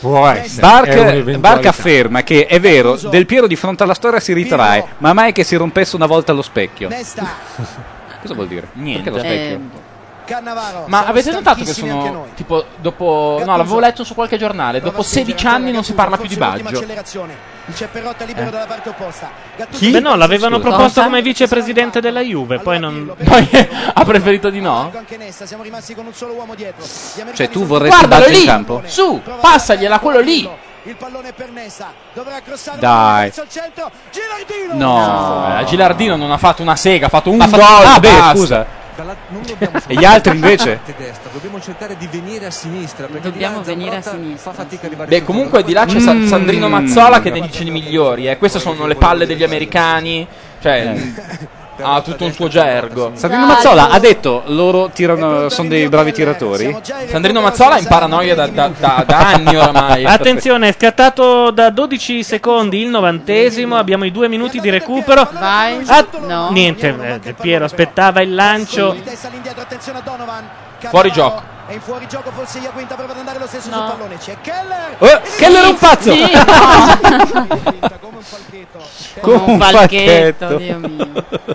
Può 0.01 0.27
essere. 0.27 0.67
un'eventualità. 1.01 1.39
Bark 1.39 1.67
afferma 1.67 2.23
che 2.23 2.47
è 2.47 2.59
vero, 2.59 2.97
Del 2.97 3.25
Piero 3.25 3.47
di 3.47 3.55
fronte 3.55 3.85
alla 3.85 3.95
storia 3.95 4.19
si 4.19 4.33
ritrae, 4.33 4.85
ma 4.99 5.13
mai 5.13 5.33
che 5.33 5.45
si 5.45 5.55
rompesse 5.55 5.95
una 5.95 6.07
volta 6.07 6.33
lo 6.33 6.43
specchio. 6.43 6.89
Cosa 8.23 8.35
vuol 8.35 8.49
dire? 8.49 8.69
Niente. 8.75 9.11
Perché 9.11 9.29
lo 9.29 9.33
specchio? 9.35 9.55
Eh, 9.55 9.92
Cannavaro. 10.25 10.85
Ma 10.87 11.05
avete 11.07 11.31
notato 11.33 11.65
che 11.65 11.73
sono 11.73 12.27
tipo 12.35 12.65
dopo. 12.81 13.43
No, 13.45 13.57
l'avevo 13.57 13.81
letto 13.81 14.05
su 14.05 14.15
qualche 14.15 14.39
giornale. 14.39 14.81
Dopo 14.81 15.03
16 15.03 15.47
anni 15.47 15.73
non 15.73 15.85
si 15.85 15.93
parla 15.95 16.17
più 16.17 16.29
di 16.29 16.37
Baggio. 16.37 16.69
accelerazione. 16.69 17.51
C'è 17.73 17.87
Perotta 17.87 18.25
libero 18.25 18.51
dalla 18.51 18.67
parte 18.67 18.89
opposta. 18.89 19.31
Gattuso 19.57 19.89
Beh, 19.91 20.01
no, 20.01 20.17
l'avevano 20.17 20.57
Scusa. 20.59 20.69
proposto 20.69 21.03
come 21.03 21.23
vicepresidente 21.23 22.01
della 22.01 22.21
Juve, 22.21 22.59
poi 22.59 22.79
non. 22.81 23.15
Poi 23.23 23.49
ha 23.95 24.05
preferito 24.05 24.51
di 24.51 24.61
no? 24.61 24.91
anche 24.95 25.17
Nessa, 25.17 25.47
siamo 25.47 25.63
rimasti 25.63 25.95
con 25.95 26.07
un 26.07 26.13
solo 26.13 26.33
uomo 26.33 26.55
dietro. 26.57 26.85
Gli 26.85 27.21
americani 27.21 27.37
Cioè, 27.37 27.49
tu 27.51 27.65
vorresti 27.65 27.97
Guardalo 27.97 28.23
Baggio 28.25 28.35
in 28.35 28.41
lì! 28.41 28.47
campo? 28.47 28.83
Su, 28.87 29.21
passagliela 29.41 29.99
quello 30.01 30.19
lì! 30.21 30.49
Il 30.85 30.97
pallone 30.97 31.33
per 31.33 31.51
Nessa. 31.51 31.93
Dovrà 32.13 32.41
crossare 32.45 32.81
Dai. 32.81 33.23
verso 33.27 33.43
il 33.43 33.49
centro. 33.49 33.91
Gilardino. 34.11 34.75
No. 34.85 35.59
Eh, 35.61 35.65
Gilardino 35.67 36.17
non 36.17 36.33
ha 36.33 36.39
fatto 36.39 36.63
una 36.63 36.75
sega, 36.75 37.07
ha 37.07 37.09
fatto 37.09 37.31
un 37.31 37.41
Ha 37.41 37.47
gol. 37.47 37.61
fatto- 37.61 37.89
ah, 37.89 38.01
beh, 38.01 38.11
basta. 38.11 38.35
scusa. 38.37 38.67
Dalla- 38.95 39.17
non 39.29 39.43
dobbiamo 39.47 39.79
E 39.87 39.95
gli 39.95 40.05
altri 40.05 40.35
invece? 40.35 40.81
destra, 40.97 41.31
dobbiamo 41.33 41.61
cercare 41.61 41.97
di 41.97 42.07
venire 42.11 42.47
a 42.47 42.51
sinistra. 42.51 43.07
perché 43.07 43.31
Dobbiamo 43.31 43.61
di 43.61 43.67
là 43.67 43.75
venire 43.75 43.97
a 43.97 44.03
sinistra. 44.03 44.53
Fa 44.53 44.59
fatica 44.63 44.87
arrivare 44.87 45.09
Beh, 45.09 45.23
comunque 45.25 45.63
di 45.65 45.73
là 45.73 45.85
c'è 45.87 45.99
Sa- 46.01 46.27
Sandrino 46.27 46.69
Mazzola 46.69 47.21
che 47.21 47.31
ne 47.31 47.41
dice 47.41 47.65
di 47.65 47.71
migliori. 47.71 48.29
Eh. 48.29 48.37
Queste 48.39 48.59
sono 48.59 48.87
le 48.87 48.97
palle 48.97 49.27
degli 49.27 49.43
americani. 49.43 50.27
Cioè, 50.61 50.95
ha 51.81 52.01
tutto 52.03 52.25
un 52.25 52.33
suo 52.33 52.49
gergo. 52.49 53.13
Sandrino 53.15 53.47
Mazzola 53.47 53.91
ha 53.91 53.99
detto 53.99 54.43
loro 54.47 54.91
tirano, 54.93 55.49
sono 55.49 55.69
dei 55.69 55.89
bravi 55.89 56.13
tiratori. 56.13 56.77
Sandrino 57.09 57.41
Mazzola 57.41 57.77
è 57.77 57.81
in 57.81 57.87
paranoia 57.87 58.35
da, 58.35 58.47
da- 58.47 58.71
da- 58.79 59.05
da 59.07 59.19
anni 59.19 59.57
oramai. 59.57 60.05
Attenzione, 60.07 60.69
è 60.69 60.73
scattato 60.73 61.51
da 61.51 61.71
12 61.71 62.23
secondi 62.23 62.81
il 62.83 62.89
novantesimo. 62.89 63.77
Abbiamo 63.77 64.05
i 64.05 64.11
due 64.13 64.29
minuti 64.29 64.61
di 64.61 64.71
recupero. 64.71 65.29
Vai. 65.33 65.83
Ah, 65.87 66.07
No. 66.27 66.51
Niente, 66.51 67.21
eh, 67.25 67.33
Piero 67.35 67.65
aspettava 67.65 68.21
il 68.21 68.35
lancio. 68.35 68.93
Di 68.93 69.03
Fuori 70.89 71.11
gioco. 71.13 71.51
È 71.67 71.75
in 71.75 71.81
fuori 71.81 72.07
gioco, 72.09 72.31
forse 72.33 72.59
Iaquinta 72.59 72.97
prova 72.97 73.13
ad 73.13 73.19
andare 73.19 73.39
lo 73.39 73.47
stesso 73.47 73.71
sul 73.71 73.73
No. 73.81 73.87
pallone. 73.97 74.19
C'è 74.19 74.37
Keller. 74.43 74.97
Oh, 74.99 75.21
Keller 75.39 75.65
è 75.65 75.69
un 75.69 75.79
pazzo! 75.79 76.13
Sì, 76.13 76.31
Come 78.01 78.21
Come 79.21 79.37
un 79.37 79.51
un 79.53 79.59
palchetto, 79.59 80.47
palchetto. 80.47 80.57
Dio 80.57 80.79
mio. 80.79 81.07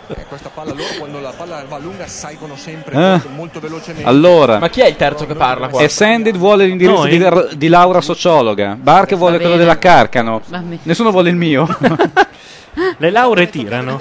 Eh, 0.17 0.25
questa 0.27 0.49
palla 0.53 0.71
loro 0.73 0.87
quando 0.97 1.19
la 1.19 1.31
palla 1.35 1.63
va 1.67 1.77
lunga 1.77 2.07
salgono 2.07 2.55
sempre 2.55 2.95
Eh. 2.95 2.99
molto, 2.99 3.29
molto 3.29 3.59
velocemente. 3.59 4.07
Allora, 4.09 4.57
Ma 4.59 4.69
chi 4.69 4.81
è 4.81 4.87
il 4.87 4.95
terzo 4.95 5.25
che 5.25 5.35
parla 5.35 5.67
qua? 5.67 5.81
e 5.81 5.89
Sanded 5.89 6.35
vuole 6.37 6.65
l'indirizzo 6.65 7.05
di, 7.05 7.57
di 7.57 7.67
Laura 7.67 8.01
Sociologa. 8.01 8.75
Bark 8.79 9.15
vuole 9.15 9.33
Va 9.33 9.37
quello 9.39 9.53
bene. 9.55 9.65
della 9.65 9.77
Carcano. 9.77 10.41
Bene. 10.47 10.79
Nessuno 10.83 11.11
vuole 11.11 11.29
il 11.29 11.35
mio. 11.35 11.67
Le 12.97 13.09
lauree 13.11 13.49
tirano. 13.49 13.99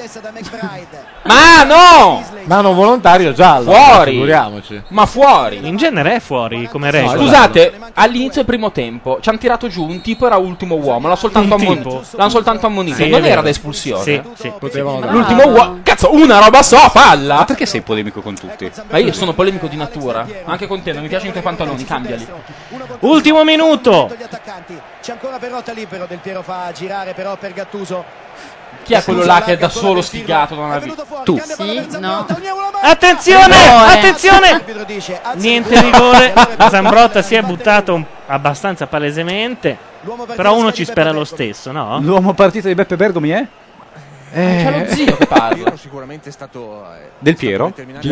Ma 1.27 1.63
no! 1.65 2.25
Ma 2.45 2.61
non 2.61 2.75
volontario 2.77 3.33
giallo. 3.33 3.73
Fuori! 3.73 4.13
Figuriamoci. 4.13 4.83
Ma 4.89 5.05
fuori! 5.07 5.67
In 5.67 5.77
genere 5.77 6.17
è 6.17 6.21
fuori 6.21 6.69
come 6.69 6.91
regola. 6.91 7.19
Scusate, 7.19 7.75
all'inizio 7.95 8.37
del 8.37 8.45
primo 8.45 8.71
tempo 8.71 9.19
ci 9.21 9.29
hanno 9.29 9.39
tirato 9.39 9.69
giù 9.69 9.85
un 9.85 10.01
tipo 10.01 10.27
era 10.27 10.37
ultimo 10.37 10.77
uomo, 10.77 11.09
l'ha 11.09 11.17
soltanto, 11.17 11.55
Un 11.57 11.61
tipo? 11.61 12.03
L'hanno 12.13 12.31
soltanto 12.31 12.67
ammonito. 12.67 12.97
Sì, 12.97 13.03
è 13.05 13.09
non 13.09 13.21
vero. 13.21 13.33
era 13.33 13.43
da 13.43 13.49
espulsione. 13.49 14.03
Sì, 14.03 14.23
sì. 14.35 14.53
Potevano 14.59 15.01
dare. 15.01 15.13
L'ultimo 15.13 15.49
uomo. 15.49 15.81
Cazzo, 15.83 16.15
una 16.15 16.39
roba 16.39 16.63
so, 16.63 16.77
Ma 16.77 16.91
palla! 16.91 17.45
perché 17.45 17.67
sei 17.67 17.81
polemico 17.81 18.21
con 18.21 18.35
tutti? 18.37 18.71
Ma 18.91 18.99
io 18.99 19.13
sono 19.13 19.33
polemico 19.33 19.67
di 19.67 19.77
natura. 19.77 20.27
Anche 20.45 20.67
con 20.69 20.83
te, 20.83 20.93
non 20.93 21.03
mi 21.03 21.09
piacciono 21.09 21.31
i 21.31 21.33
tuoi 21.33 21.45
pantaloni, 21.45 21.85
cambiali. 21.85 22.27
Ultimo 23.01 23.43
minuto. 23.43 24.15
C'è 25.03 25.13
ancora 25.13 25.39
Perotta 25.39 25.73
libero. 25.73 26.07
Del 26.07 26.19
Piero 26.19 26.43
fa 26.43 26.71
girare 26.73 27.13
però 27.13 27.37
per 27.37 27.53
Gattuso. 27.53 28.05
Chi 28.87 28.95
è 28.95 29.03
quello 29.03 29.25
là 29.25 29.43
che 29.43 29.55
è 29.55 29.57
da 29.57 29.69
solo 29.69 30.01
sfigato? 30.01 30.55
Non 30.55 30.71
ha 30.71 30.79
visto. 30.79 31.05
Tu. 31.25 31.37
Sì, 31.41 31.85
no. 31.99 32.25
Attenzione, 32.83 33.57
Rigore. 33.57 33.93
attenzione. 33.99 34.65
Niente 35.35 35.81
rigore. 35.81 36.33
Zambrotta 36.71 37.21
si 37.21 37.35
è 37.35 37.43
buttato 37.43 38.01
abbastanza 38.27 38.87
palesemente. 38.87 39.77
Però 40.37 40.57
uno 40.57 40.73
ci 40.73 40.85
spera 40.85 41.11
lo 41.11 41.25
stesso, 41.25 41.73
no? 41.73 41.99
L'uomo 42.01 42.33
partita 42.33 42.69
di 42.69 42.77
Beppe 42.77 42.95
Bergomi 42.95 43.31
è? 43.31 43.47
C'è 44.33 44.87
lo 44.87 44.95
zio 44.95 45.17
che 45.17 45.27
parla. 45.27 45.55
Piero 45.55 45.77
sicuramente 45.77 46.29
è 46.29 46.33
stato 46.33 46.85
eh, 46.95 47.11
Del 47.19 47.37
Piero? 47.37 47.73
determinante 47.75 48.09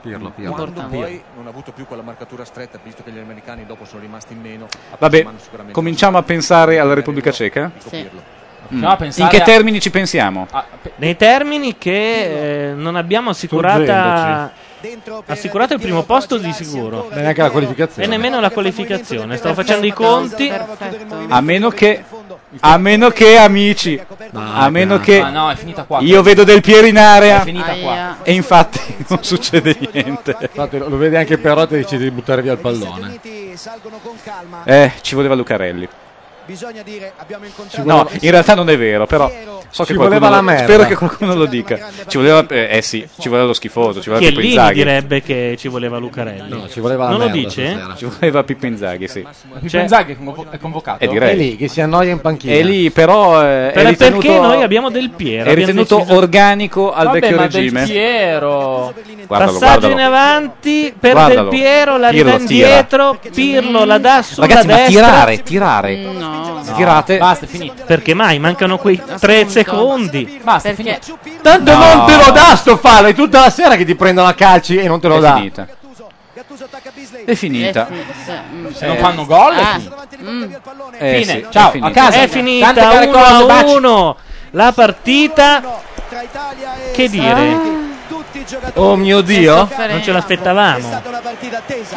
Pirlo. 0.00 0.30
Pirlo, 0.30 0.30
Pirlo. 0.30 0.52
Quando 0.52 0.86
poi 0.88 1.22
non 1.36 1.46
ha 1.46 1.50
avuto 1.50 1.70
più 1.70 1.86
quella 1.86 2.02
marcatura 2.02 2.44
stretta, 2.44 2.80
visto 2.82 3.02
che 3.04 3.12
gli 3.12 3.18
americani 3.18 3.64
dopo 3.64 3.84
sono 3.84 4.00
rimasti 4.00 4.32
in 4.32 4.40
meno. 4.40 4.66
Vabbè, 4.98 5.26
cominciamo 5.70 6.18
a 6.18 6.22
pensare 6.22 6.78
alla 6.80 6.94
Repubblica 6.94 7.30
Ceca. 7.30 7.70
Sì. 7.88 8.08
Mm. 8.74 8.80
No, 8.80 8.96
pensare 8.96 9.24
In 9.24 9.28
che 9.30 9.42
a- 9.42 9.44
termini 9.44 9.80
ci 9.80 9.90
pensiamo? 9.90 10.46
Ah, 10.50 10.64
pe- 10.82 10.92
Nei 10.96 11.16
termini 11.16 11.76
che 11.78 12.70
eh, 12.70 12.72
non 12.74 12.96
abbiamo 12.96 13.30
assicurata 13.30 14.52
assicurato 15.26 15.74
il 15.74 15.80
primo 15.80 16.02
posto 16.04 16.36
di 16.38 16.52
sicuro. 16.52 17.10
E 17.10 17.20
neanche 17.20 17.40
la 17.42 17.50
qualificazione. 17.50 18.06
E 18.06 18.10
nemmeno 18.10 18.38
la 18.40 18.50
qualificazione. 18.50 19.36
Stavo 19.36 19.54
facendo 19.54 19.86
i 19.86 19.92
conti. 19.92 20.48
Perfetto. 20.48 21.16
A 21.28 21.40
meno 21.40 21.70
che, 21.70 22.04
a 22.60 22.76
meno 22.78 23.08
che 23.10 23.36
amici, 23.38 24.00
a 24.32 24.68
meno 24.70 25.00
che 25.00 25.20
Ah 25.20 25.30
no, 25.30 25.50
è 25.50 25.56
finita 25.56 25.82
qua. 25.84 25.98
io 26.00 26.22
vedo 26.22 26.44
del 26.44 26.60
Piero 26.60 26.86
in 26.86 26.96
È 26.96 27.00
area 27.00 27.40
finita 27.40 27.72
qua. 27.74 27.90
Aia. 27.90 28.16
e 28.22 28.32
infatti 28.34 28.80
non 29.08 29.22
succede 29.24 29.76
niente. 29.92 30.36
Infatti 30.40 30.78
lo 30.78 30.96
vede 30.96 31.16
anche 31.18 31.38
Perotti 31.38 31.74
e 31.74 31.78
decide 31.78 32.04
di 32.04 32.10
buttare 32.10 32.42
via 32.42 32.52
il 32.52 32.58
pallone. 32.58 33.18
Eh, 34.64 34.92
ci 35.00 35.14
voleva 35.14 35.34
Lucarelli. 35.34 35.88
Bisogna 36.48 36.80
dire 36.82 37.12
abbiamo 37.18 37.44
incontrato 37.44 37.86
No, 37.86 38.08
in 38.20 38.30
realtà 38.30 38.54
non 38.54 38.70
è 38.70 38.78
vero, 38.78 39.04
però 39.06 39.30
so 39.70 39.84
Ci 39.84 39.92
che 39.92 39.98
voleva 39.98 40.18
qualcuno 40.18 40.30
la 40.30 40.36
lo- 40.36 40.42
merda. 40.42 40.62
spero 40.64 40.88
che 40.88 40.94
qualcuno 40.96 41.34
lo 41.34 41.44
dica. 41.44 41.78
Ci 42.06 42.16
voleva 42.16 42.46
eh, 42.48 42.68
eh 42.70 42.82
sì, 42.82 43.06
ci 43.18 43.28
voleva 43.28 43.46
lo 43.46 43.52
schifoso, 43.52 44.00
ci 44.00 44.08
voleva 44.08 44.26
Pippo 44.26 44.40
Chiellini 44.40 44.58
Inzaghi. 44.60 44.74
direbbe 44.74 45.22
che 45.22 45.56
ci 45.58 45.68
voleva 45.68 45.98
Lucarelli. 45.98 46.48
No, 46.48 46.68
ci 46.70 46.80
voleva 46.80 47.04
la 47.04 47.10
non 47.10 47.18
lo 47.18 47.24
merda 47.26 47.38
dice? 47.40 47.68
stasera. 47.68 47.94
Ci 47.96 48.04
voleva 48.18 48.42
Pippo 48.44 48.66
Inzaghi, 48.66 49.08
sì. 49.08 49.20
Pippo 49.52 49.68
Cioè- 49.68 49.80
Inzaghi 49.82 50.12
è 50.12 50.16
convo- 50.16 50.46
è 50.50 50.58
convocato? 50.58 51.06
Direi. 51.06 51.32
È 51.32 51.34
lì 51.36 51.56
che 51.56 51.68
si 51.68 51.80
annoia 51.82 52.12
in 52.12 52.20
panchina. 52.20 52.54
È 52.54 52.62
lì, 52.62 52.90
però 52.90 53.42
eh, 53.44 53.70
è 53.72 53.84
ritenuto, 53.86 54.26
perché 54.26 54.40
noi 54.40 54.62
abbiamo 54.62 54.88
Del 54.90 55.10
Piero. 55.10 55.48
è 55.48 55.52
abbiamo 55.52 55.66
ritenuto 55.66 55.96
deciso- 55.98 56.16
organico 56.16 56.92
al 56.94 57.04
Vabbè, 57.06 57.20
vecchio 57.20 57.36
ma 57.36 57.42
regime. 57.42 57.80
Del 57.80 57.90
Piero. 57.90 58.94
Guardalo, 59.28 59.58
Passaggio 59.58 59.58
guardalo. 59.88 59.92
in 59.92 60.00
avanti 60.00 60.94
per 60.98 61.12
Guardalo. 61.12 61.50
Del 61.50 61.58
Piero, 61.60 61.96
la 61.98 62.08
Pirlo 62.08 62.30
ridà 62.30 62.40
indietro, 62.40 63.18
Pirlo 63.34 63.84
la 63.84 63.98
dà 63.98 64.22
sulla 64.22 64.46
Ragazzi, 64.46 64.66
ma 64.66 64.74
destra. 64.76 64.88
tirare, 65.02 65.42
tirare. 65.42 65.96
No. 65.96 66.37
Tirate, 66.74 67.18
Basta, 67.18 67.44
è 67.44 67.48
finito. 67.48 67.82
Perché 67.86 68.14
mai? 68.14 68.38
Mancano 68.38 68.78
quei 68.78 69.00
tre 69.20 69.48
secondi. 69.48 70.40
Basta, 70.42 70.68
è 70.70 70.74
finito. 70.74 71.18
Tanto 71.42 71.72
No. 71.72 71.78
non 71.94 72.06
te 72.06 72.16
lo 72.16 72.30
dà 72.32 72.54
sto 72.56 72.76
fallo, 72.76 73.08
è 73.08 73.14
tutta 73.14 73.40
la 73.40 73.50
sera 73.50 73.76
che 73.76 73.84
ti 73.84 73.94
prendono 73.94 74.28
a 74.28 74.34
calci 74.34 74.76
e 74.76 74.86
non 74.88 75.00
te 75.00 75.08
lo 75.08 75.16
è 75.16 75.20
dà. 75.20 75.34
finita. 75.36 75.66
È 77.24 77.34
finita. 77.34 77.88
Eh, 77.88 78.04
sì, 78.24 78.32
mm. 78.54 78.66
Se 78.72 78.86
non 78.86 78.96
fanno 78.98 79.26
gol, 79.26 79.54
è 79.54 79.60
Ah. 79.60 79.72
finito. 79.74 79.96
Mm. 80.22 80.52
Eh, 80.98 81.20
Fine. 81.20 81.32
sì, 81.32 81.46
Ciao, 81.50 81.68
è 81.68 81.72
finita. 81.72 81.86
a 81.88 81.90
casa. 82.04 82.16
È 82.16 82.20
Tante 82.20 82.36
finita 82.38 82.72
care 82.72 83.06
1 83.06 83.12
cose, 83.18 83.32
a 83.32 83.44
baci. 83.46 83.74
1 83.76 84.16
la 84.52 84.72
partita. 84.72 85.62
Che 86.92 87.08
dire? 87.08 87.56
Oh 88.74 88.96
mio 88.96 89.20
Dio. 89.20 89.68
Non 89.88 90.02
ce 90.02 90.12
l'aspettavamo. 90.12 91.02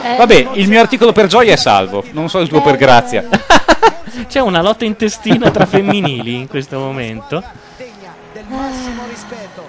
Eh, 0.04 0.18
Vabbè, 0.18 0.50
il 0.54 0.68
mio 0.68 0.80
articolo 0.80 1.12
per 1.12 1.28
gioia 1.28 1.54
è 1.54 1.58
salvo, 1.58 2.04
non 2.12 2.30
so 2.30 2.40
il 2.40 2.48
tuo 2.50 2.62
per 2.62 2.78
grazia. 2.78 3.28
C'è 4.28 4.40
una 4.40 4.62
lotta 4.62 4.86
intestina 4.86 5.50
tra 5.52 5.66
femminili 5.66 6.36
in 6.36 6.48
questo 6.48 6.78
momento. 6.80 7.44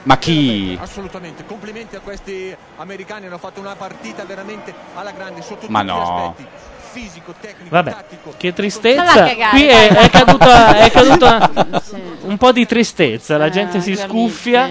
Ma 0.04 0.18
chi? 0.18 0.76
Assolutamente, 0.80 1.44
complimenti 1.46 1.94
a 1.94 2.00
questi 2.00 2.54
americani, 2.76 3.26
hanno 3.26 3.38
fatto 3.38 3.60
una 3.60 3.76
partita 3.76 4.24
veramente 4.24 4.74
alla 4.94 5.12
grande 5.12 5.42
sotto 5.42 5.66
Ma 5.68 5.80
tutti 5.80 5.92
gli 5.92 5.96
no. 5.96 6.26
aspetti. 6.30 6.46
Fisico, 6.92 7.34
tecnico, 7.40 7.68
Vabbè, 7.70 7.90
tattico. 7.90 8.34
che 8.36 8.52
tristezza. 8.52 9.04
cagare, 9.04 9.48
Qui 9.50 9.66
è, 9.66 9.88
è 9.88 10.10
caduta, 10.10 10.76
è 10.76 10.90
caduta 10.90 11.50
Sì. 11.82 11.96
un 12.26 12.36
po' 12.36 12.52
di 12.52 12.66
tristezza. 12.66 13.38
La 13.38 13.48
gente 13.48 13.80
si 13.80 13.92
capisci. 13.94 14.08
scuffia. 14.08 14.70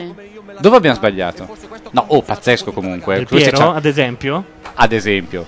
Dove 0.60 0.76
abbiamo 0.78 0.96
sbagliato? 0.96 1.48
No, 1.92 2.06
oh, 2.08 2.22
pazzesco 2.22 2.72
comunque. 2.72 3.16
Del 3.16 3.28
Piero, 3.28 3.74
ad 3.74 3.86
esempio. 3.86 4.44
Ad 4.76 4.92
esempio. 4.92 5.46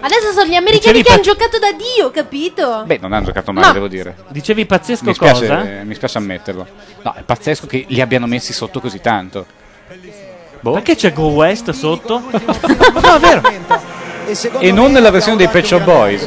Adesso 0.00 0.32
sono 0.32 0.46
gli 0.46 0.54
americani 0.54 0.78
Dicevi 0.78 0.98
che 1.02 1.08
pa- 1.08 1.12
hanno 1.14 1.22
giocato 1.22 1.58
da 1.58 1.72
Dio, 1.72 2.10
capito? 2.10 2.84
Beh, 2.86 2.98
non 3.00 3.12
hanno 3.12 3.26
giocato 3.26 3.52
male, 3.52 3.66
No. 3.66 3.72
devo 3.72 3.88
dire. 3.88 4.16
Dicevi 4.28 4.64
pazzesco 4.64 5.04
Mi 5.04 5.14
spiace, 5.14 5.46
cosa? 5.46 5.62
mi 5.82 5.94
spiace 5.94 6.18
ammetterlo. 6.18 6.66
No, 7.02 7.14
è 7.14 7.22
pazzesco 7.22 7.66
che 7.66 7.84
li 7.88 8.00
abbiano 8.00 8.26
messi 8.26 8.52
sotto 8.52 8.80
così 8.80 9.00
tanto. 9.00 9.46
Boh. 10.60 10.72
Perché 10.72 10.96
c'è 10.96 11.12
Go 11.12 11.28
West 11.28 11.70
sotto? 11.70 12.20
no, 12.30 13.14
è 13.14 13.18
vero. 13.18 13.42
E 14.60 14.72
non 14.72 14.92
nella 14.92 15.10
versione 15.10 15.36
dei 15.36 15.48
Pet 15.48 15.64
Shop 15.64 15.82
Boys. 15.82 16.26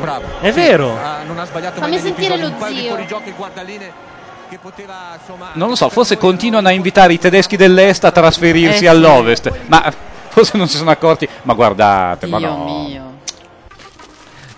Bravo. 0.00 0.40
È 0.40 0.52
vero. 0.52 0.96
Ah, 0.96 1.22
non 1.26 1.38
ha 1.38 1.46
sbagliato 1.46 1.80
Fammi 1.80 1.92
mai 1.92 2.00
sentire 2.00 2.36
lo 2.36 2.52
zio. 2.66 2.96
Fuorigiochi, 4.46 4.48
guardaline 4.48 4.48
che 4.48 4.58
poteva 4.58 4.94
insomma 5.18 5.50
Non 5.54 5.68
lo 5.68 5.74
so, 5.74 5.88
forse 5.88 6.16
continuano 6.16 6.68
a 6.68 6.72
invitare 6.72 7.12
i 7.12 7.18
tedeschi 7.18 7.56
dell'est 7.56 8.04
a 8.04 8.10
trasferirsi 8.12 8.76
Eh, 8.76 8.78
sì. 8.78 8.86
all'ovest. 8.86 9.52
Ma 9.66 9.92
forse 10.28 10.56
non 10.56 10.68
si 10.68 10.76
sono 10.76 10.90
accorti. 10.90 11.28
Ma 11.42 11.54
guardate, 11.54 12.26
ma 12.26 12.38
Dio 12.38 12.48
no. 12.48 12.64
mio. 12.64 13.14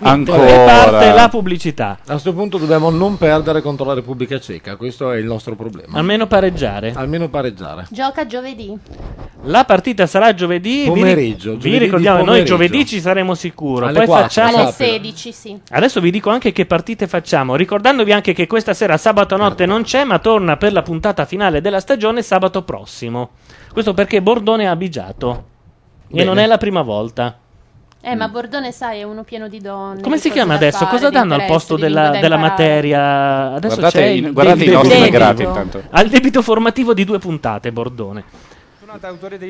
Ancora. 0.01 0.47
E 0.47 0.65
parte 0.65 1.13
la 1.13 1.29
pubblicità. 1.29 1.99
A 2.07 2.13
questo 2.13 2.33
punto 2.33 2.59
dobbiamo 2.59 2.91
non 2.91 3.19
perdere 3.19 3.61
contro 3.61 3.85
la 3.85 3.95
Repubblica 3.95 4.39
Ceca, 4.39 4.77
questo 4.77 5.11
è 5.11 5.19
il 5.19 5.25
nostro 5.25 5.57
problema. 5.57 5.99
Almeno 5.99 6.27
pareggiare. 6.27 6.93
Almeno 6.95 7.29
pareggiare. 7.29 7.87
Gioca 7.91 8.27
giovedì. 8.27 8.77
La 9.43 9.65
partita 9.65 10.07
sarà 10.07 10.35
giovedì. 10.35 10.83
vi 10.83 10.83
ri- 10.83 11.01
Pomeriggio, 11.01 11.53
Vi, 11.53 11.59
giovedì 11.59 11.79
di 11.79 11.85
ricordiamo, 11.85 12.25
noi 12.25 12.45
giovedì 12.45 12.87
ci 12.87 13.01
saremo 13.01 13.35
sicuro. 13.35 13.87
Alle 13.87 13.99
Poi 13.99 14.07
4, 14.07 14.25
facciamo. 14.25 14.57
Alle 14.57 14.71
Sappilo. 14.71 14.91
16, 14.93 15.33
sì. 15.33 15.61
Adesso 15.71 16.01
vi 16.01 16.11
dico 16.11 16.31
anche 16.31 16.53
che 16.53 16.67
partite 16.67 17.07
facciamo. 17.07 17.57
Ricordandovi 17.57 18.13
anche 18.13 18.33
che 18.33 18.47
questa 18.47 18.75
sera 18.75 18.97
sabato 18.97 19.37
notte 19.37 19.67
non 19.67 19.83
c'è, 19.83 20.05
ma 20.05 20.19
torna 20.19 20.57
per 20.57 20.73
la 20.73 20.83
puntata 20.83 21.25
finale 21.25 21.61
della 21.61 21.81
stagione 21.81 22.23
sabato 22.23 22.63
prossimo. 22.63 23.31
Questo 23.73 23.95
perché 23.95 24.23
Bordone 24.23 24.67
ha 24.67 24.71
abigiato. 24.71 25.45
E 26.09 26.15
Bene. 26.15 26.25
non 26.25 26.39
è 26.39 26.47
la 26.47 26.59
prima 26.59 26.83
volta. 26.83 27.37
Eh, 28.01 28.15
ma 28.15 28.29
Bordone, 28.29 28.71
sai, 28.71 29.01
è 29.01 29.03
uno 29.03 29.25
pieno 29.25 29.49
di 29.49 29.59
donne. 29.61 30.01
Come 30.03 30.15
di 30.17 30.21
si 30.23 30.31
chiama 30.31 30.55
adesso? 30.55 30.79
fare, 30.79 30.91
Cosa 30.91 31.11
danno 31.11 31.35
al 31.35 31.45
posto 31.47 31.77
della, 31.77 32.11
della 32.11 32.37
materia? 32.37 33.53
Adesso 33.55 33.77
Guardate 33.77 33.99
c'è 33.99 34.07
i- 34.07 34.19
il 34.19 34.33
guardate 34.33 34.57
i 34.57 34.61
debito- 34.61 34.83
nostri 34.83 35.11
debito. 35.11 35.43
intanto. 35.43 35.83
Il 35.93 36.09
debito 36.09 36.43
formativo 36.43 36.95
di 36.95 37.05
due 37.05 37.19
puntate, 37.19 37.73
Bordone. 37.73 38.25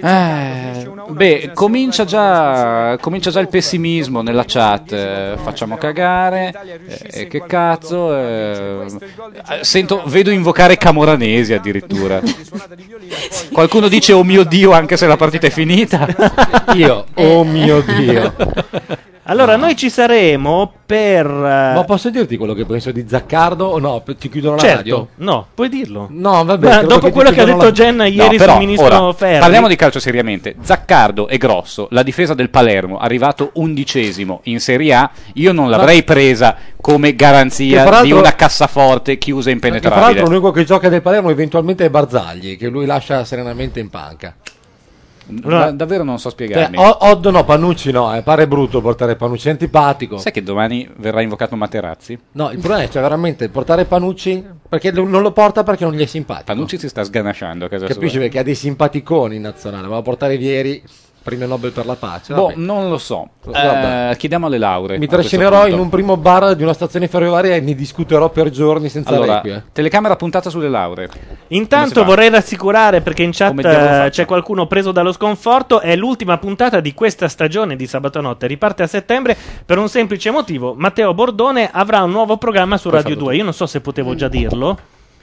Eh, 0.02 0.90
beh, 1.10 1.50
comincia 1.54 2.04
già, 2.04 2.96
comincia 3.00 3.30
già 3.30 3.40
il 3.40 3.48
pessimismo 3.48 4.20
nella 4.20 4.44
chat. 4.44 4.92
eh, 4.92 5.34
facciamo 5.36 5.76
cagare. 5.76 6.52
eh, 7.12 7.26
che 7.28 7.44
cazzo. 7.46 8.16
eh, 8.16 8.86
eh, 9.50 9.64
sento, 9.64 10.02
vedo 10.06 10.30
invocare 10.30 10.76
Camoranesi 10.76 11.52
addirittura. 11.54 12.20
Qualcuno 13.52 13.88
dice 13.88 14.12
oh 14.12 14.24
mio 14.24 14.44
dio 14.44 14.72
anche 14.72 14.96
se 14.96 15.06
la 15.06 15.16
partita 15.16 15.46
è 15.46 15.50
finita. 15.50 16.06
Io, 16.74 17.06
oh 17.14 17.44
mio 17.44 17.80
Dio. 17.80 18.34
Allora, 19.30 19.56
noi 19.56 19.76
ci 19.76 19.90
saremo 19.90 20.72
per. 20.86 21.26
eh, 21.26 21.74
Ma 21.74 21.84
posso 21.86 22.08
dirti 22.08 22.38
quello 22.38 22.54
che 22.54 22.64
penso 22.64 22.90
di 22.92 23.04
Zaccardo 23.06 23.66
o 23.66 23.78
no? 23.78 24.02
Ti 24.02 24.28
chiudono 24.30 24.54
la 24.56 24.60
certo, 24.62 24.76
radio? 24.76 25.08
no, 25.16 25.46
puoi 25.54 25.68
dirlo. 25.68 26.06
No, 26.10 26.44
vabbè. 26.44 26.66
Ma 26.66 26.82
dopo 26.82 27.06
ti 27.08 27.12
quello 27.12 27.30
che 27.30 27.42
ha 27.42 27.44
detto 27.44 27.64
la- 27.64 27.70
Jenna 27.72 28.06
ieri 28.06 28.36
No, 28.36 28.36
però, 28.38 28.52
sul 28.52 28.60
ministro 28.60 28.86
ora, 29.02 29.12
Ferri. 29.12 29.40
Parliamo 29.40 29.68
di 29.68 29.76
calcio 29.76 30.00
seriamente. 30.00 30.54
Zaccardo 30.62 31.28
è 31.28 31.36
grosso, 31.36 31.88
la 31.90 32.02
difesa 32.02 32.32
del 32.32 32.48
Palermo, 32.48 32.96
arrivato 32.96 33.50
undicesimo 33.54 34.40
in 34.44 34.60
Serie 34.60 34.94
A, 34.94 35.10
io 35.34 35.52
non 35.52 35.68
l'avrei 35.68 36.02
presa 36.04 36.56
come 36.80 37.10
Che 37.10 37.16
garanzia 37.16 38.00
di 38.00 38.12
una 38.12 38.34
cassaforte 38.34 39.18
chiusa 39.18 39.50
e 39.50 39.52
Che 39.52 39.58
Tra 39.58 39.68
impenetrabile. 39.68 40.06
l'altro 40.14 40.24
l'unico 40.26 40.50
che 40.52 40.64
gioca 40.64 40.88
del 40.88 41.02
Palermo 41.02 41.28
eventualmente 41.28 41.84
è 41.84 41.90
Barzagli, 41.90 42.56
che 42.56 42.68
lui 42.68 42.86
lascia 42.86 43.22
serenamente 43.24 43.78
in 43.78 43.90
panca. 43.90 44.34
Da- 45.30 45.70
davvero 45.72 46.04
non 46.04 46.18
so 46.18 46.30
Cioè, 46.30 46.46
spiegarmi. 46.46 46.78
O- 46.78 46.96
Odd 47.00 47.26
no, 47.26 47.44
Panucci 47.44 47.90
no, 47.92 48.14
eh, 48.16 48.22
pare 48.22 48.48
brutto 48.48 48.80
portare 48.80 49.14
Panucci, 49.16 49.48
è 49.48 49.50
antipatico. 49.50 50.16
Sai 50.18 50.32
che 50.32 50.42
domani 50.42 50.88
verrà 50.96 51.20
invocato 51.20 51.54
Materazzi? 51.56 52.18
No, 52.32 52.50
il 52.50 52.58
problema 52.58 52.82
è 52.84 52.88
cioè, 52.88 53.02
veramente 53.02 53.48
portare 53.50 53.84
Panucci 53.84 54.44
perché 54.68 54.90
lo- 54.92 55.04
non 55.06 55.22
lo 55.22 55.32
porta 55.32 55.62
perché 55.62 55.84
non 55.84 55.92
gli 55.94 56.02
è 56.02 56.06
simpatico. 56.06 56.52
Panucci 56.52 56.78
si 56.78 56.88
sta 56.88 57.04
sganasciando 57.04 57.66
a 57.66 57.68
casa 57.68 57.86
Capisci 57.86 58.12
sua. 58.12 58.20
perché 58.20 58.38
ha 58.38 58.42
dei 58.42 58.54
simpaticoni 58.54 59.36
in 59.36 59.42
nazionale, 59.42 59.86
ma 59.86 60.00
portare 60.02 60.36
Vieri, 60.38 60.82
premio 61.28 61.46
Nobel 61.46 61.72
per 61.72 61.84
la 61.84 61.94
pace. 61.94 62.32
Boh, 62.32 62.46
vabbè. 62.46 62.56
non 62.56 62.88
lo 62.88 62.96
so. 62.96 63.28
Vabbè. 63.44 64.10
Eh, 64.10 64.16
chiediamo 64.16 64.46
alle 64.46 64.56
lauree. 64.58 64.98
Mi 64.98 65.06
trascinerò 65.06 65.66
in 65.66 65.78
un 65.78 65.90
primo 65.90 66.16
bar 66.16 66.54
di 66.54 66.62
una 66.62 66.72
stazione 66.72 67.06
ferroviaria 67.06 67.54
e 67.54 67.60
ne 67.60 67.74
discuterò 67.74 68.30
per 68.30 68.48
giorni 68.50 68.88
senza 68.88 69.10
Allora, 69.10 69.34
requie. 69.34 69.64
telecamera 69.72 70.16
puntata 70.16 70.48
sulle 70.48 70.68
lauree. 70.68 71.08
Intanto 71.48 72.04
vorrei 72.04 72.30
rassicurare 72.30 73.02
perché 73.02 73.22
in 73.22 73.32
chat 73.32 73.58
eh, 73.64 74.08
c'è 74.10 74.24
qualcuno 74.24 74.66
preso 74.66 74.90
dallo 74.90 75.12
sconforto. 75.12 75.80
È 75.80 75.94
l'ultima 75.96 76.38
puntata 76.38 76.80
di 76.80 76.94
questa 76.94 77.28
stagione 77.28 77.76
di 77.76 77.86
Sabato 77.86 78.20
Notte. 78.20 78.46
Riparte 78.46 78.82
a 78.82 78.86
settembre 78.86 79.36
per 79.64 79.78
un 79.78 79.88
semplice 79.88 80.30
motivo: 80.30 80.74
Matteo 80.74 81.12
Bordone 81.12 81.68
avrà 81.70 82.02
un 82.02 82.10
nuovo 82.10 82.38
programma 82.38 82.78
su 82.78 82.88
Radio 82.88 83.10
farlo 83.10 83.24
2. 83.24 83.36
Io 83.36 83.44
non 83.44 83.52
so 83.52 83.66
se 83.66 83.80
potevo 83.80 84.14
già 84.14 84.28
dirlo, 84.28 84.78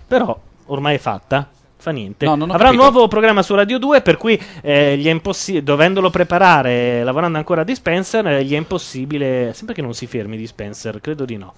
però 0.08 0.38
ormai 0.68 0.96
è 0.96 1.00
fatta. 1.00 1.50
Fa 1.86 1.92
niente. 1.92 2.26
No, 2.26 2.48
Avrà 2.50 2.70
un 2.70 2.78
nuovo 2.78 3.08
programma 3.08 3.44
su 3.44 3.54
Radio 3.54 3.78
2, 3.78 4.02
per 4.02 4.18
cui 4.18 4.42
eh, 4.64 4.98
gli 4.98 5.06
è 5.06 5.12
impossibile, 5.12 5.64
dovendolo 5.64 6.10
preparare, 6.10 7.04
lavorando 7.04 7.38
ancora 7.38 7.62
a 7.62 7.64
Dispenser, 7.64 8.26
eh, 8.26 8.44
gli 8.44 8.54
è 8.54 8.58
impossibile. 8.58 9.52
Sempre 9.54 9.76
che 9.76 9.84
non 9.84 9.94
si 9.94 10.08
fermi 10.08 10.36
Dispenser, 10.36 11.00
credo 11.00 11.26
di 11.26 11.38
no. 11.38 11.54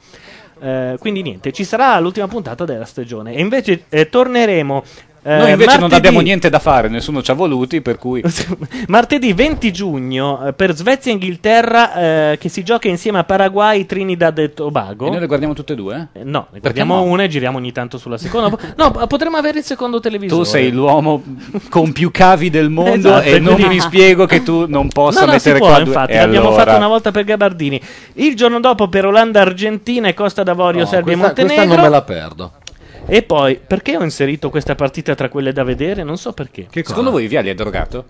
Eh, 0.60 0.98
quindi 1.00 1.22
niente, 1.22 1.54
ci 1.54 1.64
sarà 1.64 1.98
l'ultima 2.02 2.28
puntata 2.28 2.66
della 2.66 2.84
stagione. 2.84 3.36
E 3.36 3.40
invece 3.40 3.86
eh, 3.88 4.10
torneremo. 4.10 4.84
Eh, 5.28 5.38
Noi 5.38 5.52
invece 5.52 5.72
non 5.72 5.80
martedì- 5.82 5.96
abbiamo 5.96 6.20
niente 6.22 6.50
da 6.50 6.60
fare, 6.60 6.88
nessuno 6.88 7.22
ci 7.22 7.32
ha 7.32 7.34
voluti, 7.34 7.82
per 7.82 7.98
cui... 7.98 8.24
Martedì 8.88 9.34
20 9.34 9.72
giugno 9.74 10.46
eh, 10.48 10.54
per 10.54 10.74
Svezia 10.76 11.12
e 11.12 11.16
Inghilterra 11.16 11.94
eh, 12.32 12.38
che 12.40 12.50
si 12.50 12.64
gioca 12.64 12.88
insieme 12.88 13.20
a 13.20 13.24
Paraguay, 13.24 13.86
Trinidad 13.86 14.38
e 14.40 14.54
Tobago. 14.54 15.08
E 15.08 15.10
noi 15.10 15.20
le 15.20 15.26
guardiamo 15.28 15.54
tutte 15.54 15.74
e 15.74 15.76
due? 15.76 16.08
Eh, 16.14 16.24
No, 16.24 16.48
ne 16.52 16.60
Perché 16.60 16.60
guardiamo 16.62 16.96
no? 16.96 17.04
una 17.04 17.24
e 17.24 17.28
giriamo 17.28 17.58
ogni 17.58 17.72
tanto 17.72 17.98
sulla 17.98 18.18
seconda. 18.18 18.56
no, 18.76 18.92
potremmo 19.08 19.38
avere 19.38 19.60
il 19.60 19.64
secondo 19.66 20.00
televisore. 20.00 20.42
Tu 20.44 20.48
sei 20.50 20.72
l'uomo 20.72 21.22
con 21.70 21.92
più 21.92 22.10
cavi 22.12 22.50
del 22.50 22.70
mondo 22.70 23.10
Esatto, 23.10 23.28
e 23.28 23.40
non 23.40 23.56
quindi- 23.56 23.76
mi 23.76 23.80
spiego 23.82 24.26
che 24.26 24.44
tu 24.44 24.66
non 24.68 24.88
possa 24.88 25.22
No, 25.22 25.26
no, 25.28 25.32
mettere 25.34 25.56
si 25.56 25.60
può, 25.60 25.68
qua 25.70 25.78
due... 25.80 25.88
infatti, 25.88 26.12
E 26.14 26.18
l'abbiamo 26.20 26.48
allora? 26.48 26.64
fatto 26.64 26.78
una 26.78 26.88
volta 26.88 27.12
per 27.12 27.24
Gabardini. 27.24 27.82
Il 28.14 28.36
giorno 28.36 28.60
dopo 28.60 28.88
per 28.88 29.06
Olanda-Argentina 29.06 30.08
e 30.08 30.14
Costa 30.14 30.44
d'Avorio, 30.44 30.82
No, 30.82 30.86
Serbia 30.88 31.16
questa, 31.18 31.32
e 31.32 31.34
questa 31.34 31.54
Montenegro. 31.62 31.76
non 31.76 31.84
me 31.84 31.90
la 31.90 32.02
perdo. 32.04 32.52
E 33.10 33.24
poi, 33.24 33.58
perché 33.66 33.96
ho 33.98 34.04
inserito 34.04 34.50
questa 34.50 34.76
partita 34.76 35.16
tra 35.16 35.30
quelle 35.30 35.54
da 35.54 35.64
vedere? 35.64 36.04
Non 36.04 36.18
so 36.18 36.34
perché. 36.34 36.68
Secondo 36.72 37.12
voi 37.12 37.28
Viali 37.28 37.50
è 37.50 37.54
drogato? 37.54 38.06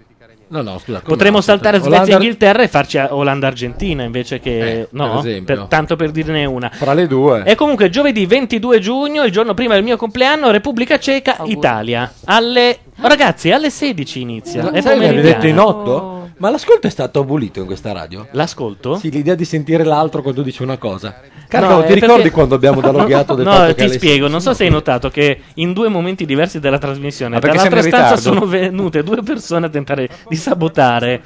No, 0.50 0.62
no, 0.62 0.78
scusa. 0.80 1.00
come 1.00 1.14
Potremmo 1.14 1.38
no? 1.38 1.42
saltare 1.44 1.76
Olanda- 1.78 1.98
Svezia-Inghilterra 1.98 2.64
e 2.64 2.68
farci 2.70 2.98
a- 2.98 3.14
Olanda-Argentina 3.14 4.04
invece 4.04 4.40
che. 4.40 4.80
Eh, 4.82 4.88
no? 4.92 5.20
per 5.20 5.30
esempio. 5.30 5.68
tanto 5.68 5.98
per 5.98 6.12
dirne 6.12 6.46
una. 6.46 6.70
Fra 6.74 6.94
le 6.94 7.06
due. 7.06 7.44
E 7.44 7.56
comunque 7.56 7.90
giovedì 7.90 8.26
22 8.26 8.80
giugno, 8.80 9.24
il 9.24 9.32
giorno 9.32 9.54
prima 9.54 9.74
del 9.74 9.84
mio 9.84 9.98
compleanno, 9.98 10.50
Repubblica 10.50 10.98
Ceca, 10.98 11.40
Italia. 11.44 12.12
Alle. 12.26 12.78
Ragazzi, 12.96 13.52
alle 13.52 13.70
16 13.70 14.22
inizia. 14.22 14.64
Ma 14.64 14.72
È 14.72 14.82
sai 14.82 14.94
che 14.94 15.06
pomeridiana. 15.06 15.36
detto 15.36 15.48
in 15.48 15.60
otto? 15.60 16.30
Ma 16.38 16.50
l'ascolto 16.50 16.88
è 16.88 16.92
stato 16.92 17.20
abolito 17.20 17.60
in 17.60 17.66
questa 17.66 17.92
radio? 17.92 18.28
L'ascolto? 18.32 18.96
Sì, 18.96 19.12
l'idea 19.12 19.36
di 19.36 19.44
sentire 19.46 19.84
l'altro 19.84 20.22
quando 20.22 20.44
dice 20.44 20.64
una 20.64 20.78
cosa. 20.78 21.20
Carlo, 21.48 21.68
No, 21.78 21.84
ti 21.84 21.92
eh, 21.92 21.96
ricordi 21.96 22.14
perché- 22.24 22.32
quando 22.32 22.56
abbiamo 22.56 22.82
dialoghiato 22.82 23.34
del 23.36 23.46
no, 23.46 23.74
ti 23.74 23.90
spiego, 23.90 24.28
non 24.28 24.42
so 24.42 24.54
se 24.54 24.66
hai 24.66 24.70
notato 24.70 25.10
che 25.10 25.42
in 25.56 25.74
due 25.74 25.88
momenti 25.88 26.26
diversi 26.26 26.60
della 26.60 26.78
trasmissione, 26.78 27.40
dall'altra 27.40 27.82
stanza 27.82 28.18
sono 28.18 28.46
venute 28.46 29.02
due 29.04 29.22
persone 29.24 29.66
a 29.68 29.70
tentare 29.70 30.10
di 30.28 30.36
sabotare 30.36 31.22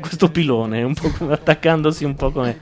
questo 0.00 0.30
pilone, 0.30 0.82
un 0.82 0.94
po' 0.94 1.10
come- 1.16 1.32
attaccandosi 1.34 2.04
un 2.04 2.14
po' 2.14 2.30
come... 2.30 2.58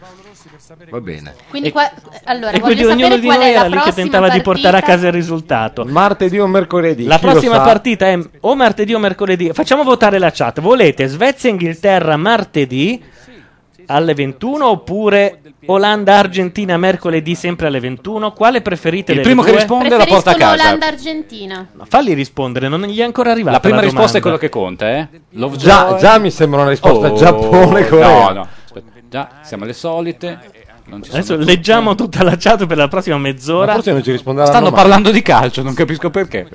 Va 0.90 1.01
bene. 1.01 1.35
Quindi 1.48 1.70
qua, 1.70 1.89
allora, 2.24 2.51
E 2.51 2.61
quindi 2.61 2.85
ognuno 2.85 3.16
di 3.19 3.27
noi 3.28 3.51
era 3.51 3.66
lì 3.66 3.78
che 3.78 3.93
tentava 3.93 4.28
di 4.28 4.40
portare 4.43 4.69
a 4.78 4.81
partita. 4.81 4.93
casa 4.94 5.07
il 5.07 5.12
risultato. 5.12 5.85
Martedì 5.85 6.39
o 6.39 6.47
mercoledì? 6.47 7.05
La 7.05 7.19
prossima 7.19 7.61
partita 7.61 8.07
è 8.09 8.19
o 8.40 8.55
martedì 8.57 8.93
o 8.93 8.98
mercoledì. 8.98 9.51
Facciamo 9.53 9.85
votare 9.85 10.19
la 10.19 10.31
chat. 10.32 10.61
Volete 10.61 11.07
Svezia-Inghilterra 11.07 12.16
martedì 12.16 13.01
alle 13.86 14.14
21 14.14 14.66
oppure 14.68 15.40
Olanda-Argentina 15.66 16.76
mercoledì 16.76 17.34
sempre 17.34 17.66
alle 17.68 17.80
21? 17.80 18.32
Quale 18.32 18.60
preferite 18.62 19.12
Il 19.12 19.18
delle 19.18 19.22
primo 19.22 19.42
che 19.42 19.50
due? 19.50 19.58
risponde 19.60 19.96
la 19.96 20.04
porta 20.04 20.30
a 20.32 20.34
casa. 20.34 20.52
Olanda-Argentina. 20.64 21.66
Ma 21.72 21.84
Falli 21.88 22.12
rispondere, 22.14 22.68
non 22.68 22.82
gli 22.82 22.98
è 22.98 23.02
ancora 23.02 23.30
arrivata 23.30 23.56
La 23.56 23.60
prima 23.60 23.76
la 23.76 23.82
risposta 23.82 24.18
è 24.18 24.20
quello 24.20 24.36
che 24.36 24.48
conta, 24.48 24.90
eh? 24.90 25.08
Già, 25.56 25.96
già 25.98 26.18
mi 26.18 26.30
sembra 26.30 26.60
una 26.60 26.70
risposta 26.70 27.10
Oh, 27.10 27.16
Giappone, 27.16 27.86
Corea. 27.88 28.08
No, 28.08 28.30
no. 28.32 28.48
Aspetta, 28.64 28.90
già 29.08 29.28
siamo 29.42 29.64
alle 29.64 29.72
solite. 29.72 30.38
Non 30.88 31.02
ci 31.02 31.10
sono 31.10 31.22
Adesso 31.22 31.36
leggiamo 31.36 31.94
tutta 31.96 32.22
la 32.22 32.36
chat 32.38 32.64
per 32.66 32.76
la 32.76 32.86
prossima 32.86 33.18
mezz'ora. 33.18 33.66
Ma 33.66 33.72
forse 33.72 33.90
non 33.92 34.04
ci 34.04 34.12
risponderanno 34.12 34.52
Stanno 34.52 34.70
mai. 34.70 34.78
parlando 34.80 35.10
di 35.10 35.20
calcio, 35.22 35.62
non 35.62 35.74
capisco 35.74 36.10
perché. 36.10 36.48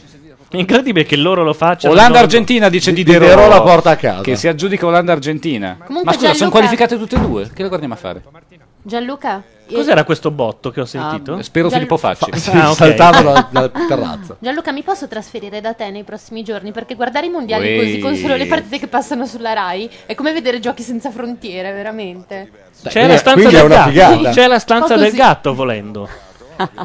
È 0.51 0.57
incredibile 0.57 1.05
che 1.05 1.15
loro 1.15 1.43
lo 1.43 1.53
facciano. 1.53 1.93
Olanda-Argentina 1.93 2.69
dice 2.69 2.91
Di- 2.91 3.03
Diderot. 3.03 3.29
Diderot 3.29 3.49
la 3.49 3.61
porta 3.61 3.89
a 3.91 3.95
casa. 3.95 4.21
Che 4.21 4.35
si 4.35 4.47
aggiudica 4.47 4.85
Olanda-Argentina. 4.85 5.77
Comunque, 5.85 6.03
Ma 6.03 6.11
scusa, 6.11 6.25
sono 6.33 6.37
Gianluca- 6.37 6.57
qualificate 6.59 6.97
tutte 6.97 7.15
e 7.15 7.19
due? 7.19 7.49
Che 7.53 7.61
le 7.61 7.67
guardiamo 7.67 7.93
a 7.93 7.97
fare? 7.97 8.21
Gianluca? 8.83 9.43
eh, 9.67 9.73
Cos'era 9.75 10.03
questo 10.03 10.31
botto 10.31 10.71
che 10.71 10.81
ho 10.81 10.85
sentito? 10.85 11.35
Ah, 11.35 11.43
Spero 11.43 11.69
Gianlu- 11.69 11.87
Filippo 11.87 11.97
Facci. 11.97 12.31
Sì, 12.39 12.49
Ah, 12.49 12.71
ok. 12.71 12.75
saltavano 12.77 13.31
dal, 13.31 13.47
dal 13.51 13.71
terrazzo. 13.87 14.37
Gianluca, 14.39 14.71
mi 14.71 14.81
posso 14.81 15.07
trasferire 15.07 15.61
da 15.61 15.73
te 15.73 15.91
nei 15.91 16.03
prossimi 16.03 16.43
giorni? 16.43 16.71
Perché 16.71 16.95
guardare 16.95 17.27
i 17.27 17.29
mondiali 17.29 17.77
Ui. 17.77 17.77
così 17.77 17.99
con 17.99 18.15
solo 18.15 18.35
le 18.35 18.47
partite 18.47 18.79
che 18.79 18.87
passano 18.87 19.25
sulla 19.27 19.53
Rai 19.53 19.87
è 20.07 20.15
come 20.15 20.33
vedere 20.33 20.59
giochi 20.59 20.81
senza 20.81 21.11
frontiere, 21.11 21.71
veramente. 21.71 22.49
C'è 22.87 23.05
la 23.07 23.17
stanza 23.17 23.49
del 23.49 23.67
gatto. 23.67 24.29
C'è 24.31 24.47
la 24.47 24.59
stanza 24.59 24.95
del 24.97 25.11
gatto 25.13 25.53
volendo. 25.53 26.09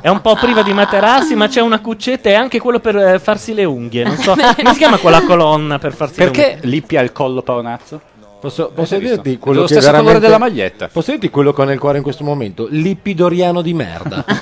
È 0.01 0.09
un 0.09 0.21
po' 0.21 0.35
priva 0.37 0.63
di 0.63 0.73
materassi, 0.73 1.35
ma 1.35 1.49
c'è 1.49 1.61
una 1.61 1.81
cuccetta 1.81 2.29
e 2.29 2.35
anche 2.35 2.59
quello 2.61 2.81
per 2.81 2.97
eh, 2.97 3.19
farsi 3.19 3.55
le 3.55 3.65
unghie. 3.65 4.05
Non 4.05 4.17
so, 4.17 4.35
come 4.57 4.73
si 4.73 4.79
chiama 4.79 4.99
quella 4.99 5.23
colonna 5.23 5.79
per 5.79 5.95
farsi 5.95 6.19
le 6.21 6.25
Perché 6.27 6.53
unghie? 6.55 6.69
Lippi 6.71 6.97
ha 6.97 7.03
il 7.03 7.13
collo 7.13 7.43
paonazzo? 7.43 8.01
Posso, 8.41 8.71
posso 8.75 8.95
Hai 8.95 9.01
visto? 9.01 9.17
dirti 9.23 9.39
quello 9.39 9.65
Dello 9.65 9.67
che 9.69 9.75
stesso 9.81 9.91
colore 9.97 10.19
veramente... 10.19 10.27
della 10.27 10.39
maglietta. 10.39 10.89
Posso 10.93 11.11
dirti 11.11 11.31
quello 11.31 11.53
che 11.53 11.61
ho 11.63 11.65
nel 11.65 11.79
cuore 11.79 11.97
in 11.97 12.03
questo 12.03 12.23
momento? 12.23 12.67
Lippidoriano 12.71 13.63
di 13.63 13.73
merda. 13.75 14.25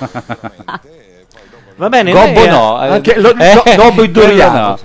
Va 1.76 1.88
bene, 1.88 2.12
Gobbo 2.12 2.24
lei, 2.40 2.44
eh, 2.44 2.50
no. 2.50 2.82
eh, 2.84 2.86
Anche 2.88 3.18
lo- 3.18 3.34
eh, 3.36 3.54
no, 3.54 3.62
Gobbo 3.76 3.94
quello 3.94 4.10
Doriano. 4.12 4.58
no. 4.68 4.78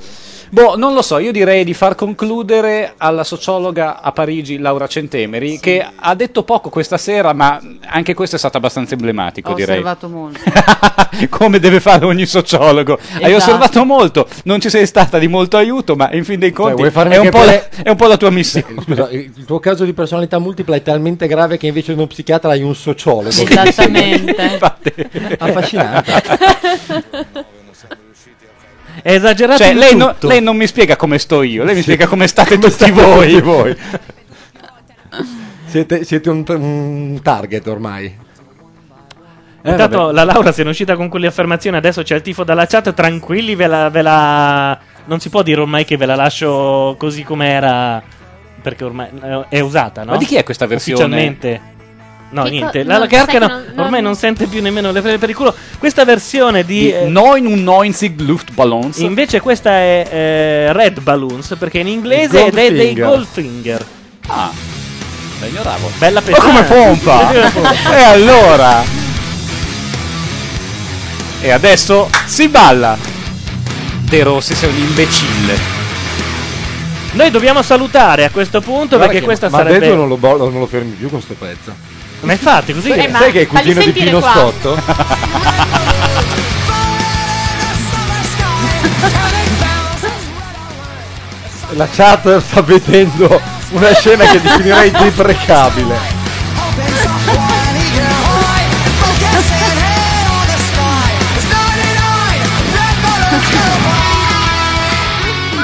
Boh, 0.51 0.75
non 0.75 0.93
lo 0.95 1.01
so, 1.03 1.19
io 1.19 1.31
direi 1.31 1.63
di 1.63 1.73
far 1.73 1.93
concludere 1.95 2.93
alla 2.97 3.23
sociologa 3.23 4.01
a 4.01 4.11
Parigi, 4.11 4.57
Laura 4.57 4.87
Centemeri, 4.87 5.59
che 5.59 5.85
ha 5.95 6.15
detto 6.15 6.43
poco 6.43 6.69
questa 6.69 6.97
sera, 6.97 7.33
ma 7.33 7.59
anche 7.85 8.13
questo 8.15 8.35
è 8.35 8.39
stato 8.39 8.57
abbastanza 8.57 8.95
emblematico, 8.95 9.51
Ho 9.51 9.53
direi. 9.53 9.75
osservato 9.77 10.09
molto. 10.09 10.39
Come 11.29 11.59
deve 11.59 11.79
fare 11.79 12.05
ogni 12.05 12.25
sociologo. 12.25 12.93
Hai 13.21 13.33
Esatto. 13.33 13.35
osservato 13.35 13.85
molto, 13.85 14.27
non 14.45 14.59
ci 14.59 14.69
sei 14.69 14.87
stata 14.87 15.19
di 15.19 15.27
molto 15.27 15.57
aiuto, 15.57 15.95
ma 15.95 16.11
in 16.13 16.23
fin 16.23 16.39
dei 16.39 16.51
conti 16.51 16.77
vuoi 16.77 16.91
farmi 16.91 17.13
è, 17.13 17.17
un 17.19 17.29
po 17.29 17.37
la, 17.43 17.51
capire- 17.59 17.83
è 17.83 17.89
un 17.89 17.95
po' 17.95 18.07
la 18.07 18.17
tua 18.17 18.29
missione. 18.31 18.81
Scusa, 18.83 19.09
il 19.11 19.45
tuo 19.45 19.59
caso 19.59 19.85
di 19.85 19.93
personalità 19.93 20.39
multipla 20.39 20.75
è 20.75 20.81
talmente 20.81 21.27
grave 21.27 21.57
che 21.57 21.67
invece 21.67 21.91
di 21.93 21.97
uno 21.99 22.07
psichiatra 22.07 22.51
hai 22.51 22.63
un 22.63 22.73
sociologo. 22.73 23.29
Esattamente. 23.29 24.31
Infatti. 24.41 24.93
Affascinante. 25.37 26.13
È 29.01 29.13
esagerato 29.13 29.63
Cioè, 29.63 29.73
lei, 29.73 29.95
no- 29.95 30.15
lei 30.21 30.41
non 30.41 30.55
mi 30.57 30.67
spiega 30.67 30.95
come 30.95 31.17
sto 31.19 31.41
io, 31.41 31.63
lei 31.63 31.75
mi 31.75 31.81
spiega 31.81 32.07
come 32.07 32.27
state 32.27 32.57
tutti 32.59 32.89
voi. 32.91 33.29
Tutti 33.31 33.41
voi. 33.41 33.75
siete 35.65 36.03
siete 36.03 36.29
un, 36.29 36.43
un 36.47 37.19
target 37.21 37.67
ormai. 37.67 38.27
Eh, 39.61 39.71
Intanto 39.71 39.97
vabbè. 39.97 40.13
la 40.13 40.23
Laura 40.23 40.51
se 40.51 40.61
ne 40.61 40.67
è 40.69 40.71
uscita 40.71 40.95
con 40.95 41.09
quelle 41.09 41.27
affermazioni, 41.27 41.75
adesso 41.75 42.01
c'è 42.01 42.15
il 42.15 42.21
tifo 42.21 42.43
dalla 42.43 42.65
chat, 42.65 42.93
tranquilli, 42.93 43.55
ve 43.55 43.67
la, 43.67 43.89
ve 43.89 44.01
la- 44.01 44.77
Non 45.05 45.19
si 45.19 45.29
può 45.29 45.43
dire 45.43 45.59
ormai 45.61 45.83
che 45.85 45.97
ve 45.97 46.05
la 46.05 46.15
lascio 46.15 46.95
così 46.97 47.23
com'era, 47.23 48.01
perché 48.61 48.83
ormai 48.85 49.07
eh, 49.21 49.45
è 49.49 49.59
usata, 49.59 50.03
no? 50.03 50.11
Ma 50.11 50.17
di 50.17 50.25
chi 50.25 50.35
è 50.35 50.43
questa 50.43 50.65
versione? 50.65 51.03
Ufficialmente. 51.03 51.61
No, 52.31 52.43
Che 52.43 52.49
niente, 52.51 52.81
co- 52.83 52.87
la 52.87 52.97
no, 52.99 53.07
Garca 53.07 53.31
sai 53.31 53.33
che 53.33 53.39
no- 53.39 53.47
non- 53.73 53.85
ormai 53.85 54.01
non 54.03 54.15
sente 54.15 54.45
più 54.45 54.61
nemmeno 54.61 54.91
le 54.91 55.01
prese 55.01 55.17
per 55.17 55.29
il 55.29 55.35
culo. 55.35 55.53
Questa 55.79 56.05
versione 56.05 56.63
di... 56.63 56.79
Di 56.81 56.91
eh, 56.93 57.07
99 57.07 58.13
Luftballons. 58.17 58.97
invece 58.99 59.39
questa 59.39 59.71
è 59.71 60.07
eh, 60.09 60.73
Red 60.73 60.99
Balloons, 61.01 61.55
perché 61.57 61.79
in 61.79 61.87
inglese 61.87 62.45
ed 62.45 62.57
è 62.57 62.71
dei 62.71 62.93
Goldfinger. 62.93 63.07
Goldfinger. 63.07 63.85
Ah, 64.27 64.51
la 65.39 65.45
ignoravo. 65.47 65.91
Bella 65.97 66.19
Ma 66.19 66.25
pesante. 66.25 66.47
come 66.47 66.63
pompa? 66.99 67.31
e 67.97 68.01
allora? 68.03 68.83
E 71.41 71.51
adesso 71.51 72.09
si 72.25 72.47
balla. 72.49 72.97
De 74.01 74.23
Rossi 74.23 74.53
sei 74.53 74.69
un 74.69 74.77
imbecille. 74.77 75.77
Noi 77.13 77.31
dobbiamo 77.31 77.61
salutare 77.63 78.23
a 78.25 78.29
questo 78.29 78.61
punto 78.61 78.97
Guarda 78.97 79.05
perché 79.05 79.19
che- 79.19 79.25
questa 79.25 79.49
ma 79.49 79.57
sarebbe... 79.57 79.79
detto 79.79 79.95
non 79.95 80.07
lo, 80.09 80.17
non 80.37 80.59
lo 80.59 80.67
fermi 80.67 80.91
più 80.91 81.09
con 81.09 81.21
sto 81.21 81.33
pezzo. 81.33 81.73
Ma 82.21 82.33
infatti 82.33 82.73
così 82.73 82.89
Sai, 82.89 82.99
è. 82.99 83.03
Eh, 83.03 83.07
ma 83.07 83.19
sai 83.19 83.31
che 83.31 83.41
è 83.41 83.47
cugino 83.47 83.81
di 83.81 83.91
Pino 83.91 84.19
qua. 84.19 84.31
Scotto? 84.31 84.81
La 91.73 91.87
chat 91.87 92.37
sta 92.39 92.61
vedendo 92.61 93.39
una 93.69 93.93
scena 93.93 94.25
che 94.25 94.41
definirei 94.41 94.91
deprecabile. 94.91 95.97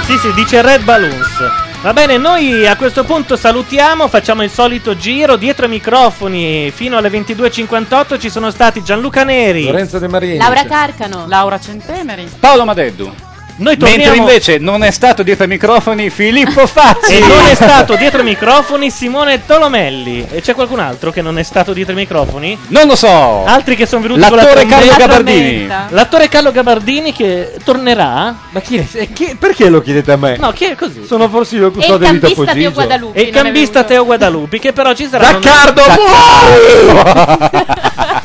Sì, 0.05 0.17
sì, 0.19 0.33
dice 0.33 0.61
Red 0.61 0.83
Balloons. 0.83 1.64
Va 1.85 1.93
bene, 1.93 2.17
noi 2.17 2.65
a 2.65 2.75
questo 2.77 3.03
punto 3.03 3.35
salutiamo, 3.35 4.07
facciamo 4.07 4.41
il 4.41 4.49
solito 4.49 4.97
giro 4.97 5.35
dietro 5.35 5.65
ai 5.65 5.69
microfoni 5.69 6.71
fino 6.71 6.97
alle 6.97 7.09
22.58 7.09 8.19
ci 8.19 8.31
sono 8.31 8.49
stati 8.49 8.81
Gianluca 8.81 9.23
Neri. 9.23 9.65
Lorenzo 9.65 9.99
De 9.99 10.07
Marini. 10.07 10.37
Laura 10.39 10.65
Carcano. 10.65 11.25
Laura 11.27 11.59
Centemeri. 11.59 12.27
Paolo 12.39 12.65
Madeddu. 12.65 13.13
Noi 13.57 13.77
Mentre 13.77 14.03
torniamo 14.03 14.15
invece 14.15 14.57
non 14.57 14.83
è 14.83 14.91
stato 14.91 15.23
dietro 15.23 15.43
ai 15.43 15.49
microfoni 15.49 16.09
Filippo 16.09 16.67
Fazzi. 16.67 17.15
e 17.15 17.19
non 17.19 17.45
è 17.49 17.55
stato 17.55 17.95
dietro 17.95 18.19
i 18.19 18.25
microfoni 18.25 18.89
Simone 18.89 19.45
Tolomelli. 19.45 20.27
E 20.29 20.41
c'è 20.41 20.53
qualcun 20.53 20.79
altro 20.79 21.11
che 21.11 21.21
non 21.21 21.39
è 21.39 21.43
stato 21.43 21.71
dietro 21.71 21.93
i 21.93 21.95
microfoni? 21.95 22.57
Non 22.67 22.87
lo 22.87 22.95
so. 22.95 23.45
Altri 23.45 23.77
che 23.77 23.85
sono 23.85 24.01
venuti 24.01 24.19
con 24.19 24.35
la 24.35 24.43
L'attore. 24.43 24.65
Carlo 24.65 24.89
La 24.89 24.95
Gabardini. 24.97 25.67
L'attore 25.89 26.27
Carlo 26.27 26.51
Gabardini 26.51 27.13
che 27.13 27.53
tornerà? 27.63 28.35
Ma 28.49 28.59
chi 28.59 28.77
è? 28.77 29.13
chi- 29.13 29.37
perché 29.39 29.69
lo 29.69 29.81
chiedete 29.81 30.11
a 30.11 30.17
me? 30.17 30.35
No, 30.37 30.51
chi 30.51 30.65
è 30.65 30.75
così? 30.75 31.05
Sono 31.05 31.29
forse 31.29 31.55
io 31.55 31.67
il 31.67 31.73
custode 31.73 32.11
di 32.11 32.19
Topo 32.19 32.45
Gigio. 32.45 33.13
E 33.13 33.21
il 33.21 33.29
cambista 33.29 33.83
Teo 33.83 34.03
Guadalupi 34.03 34.59
che 34.59 34.73
però 34.73 34.93
ci 34.93 35.07
sarà 35.09 35.27
Zaccardo 35.27 35.81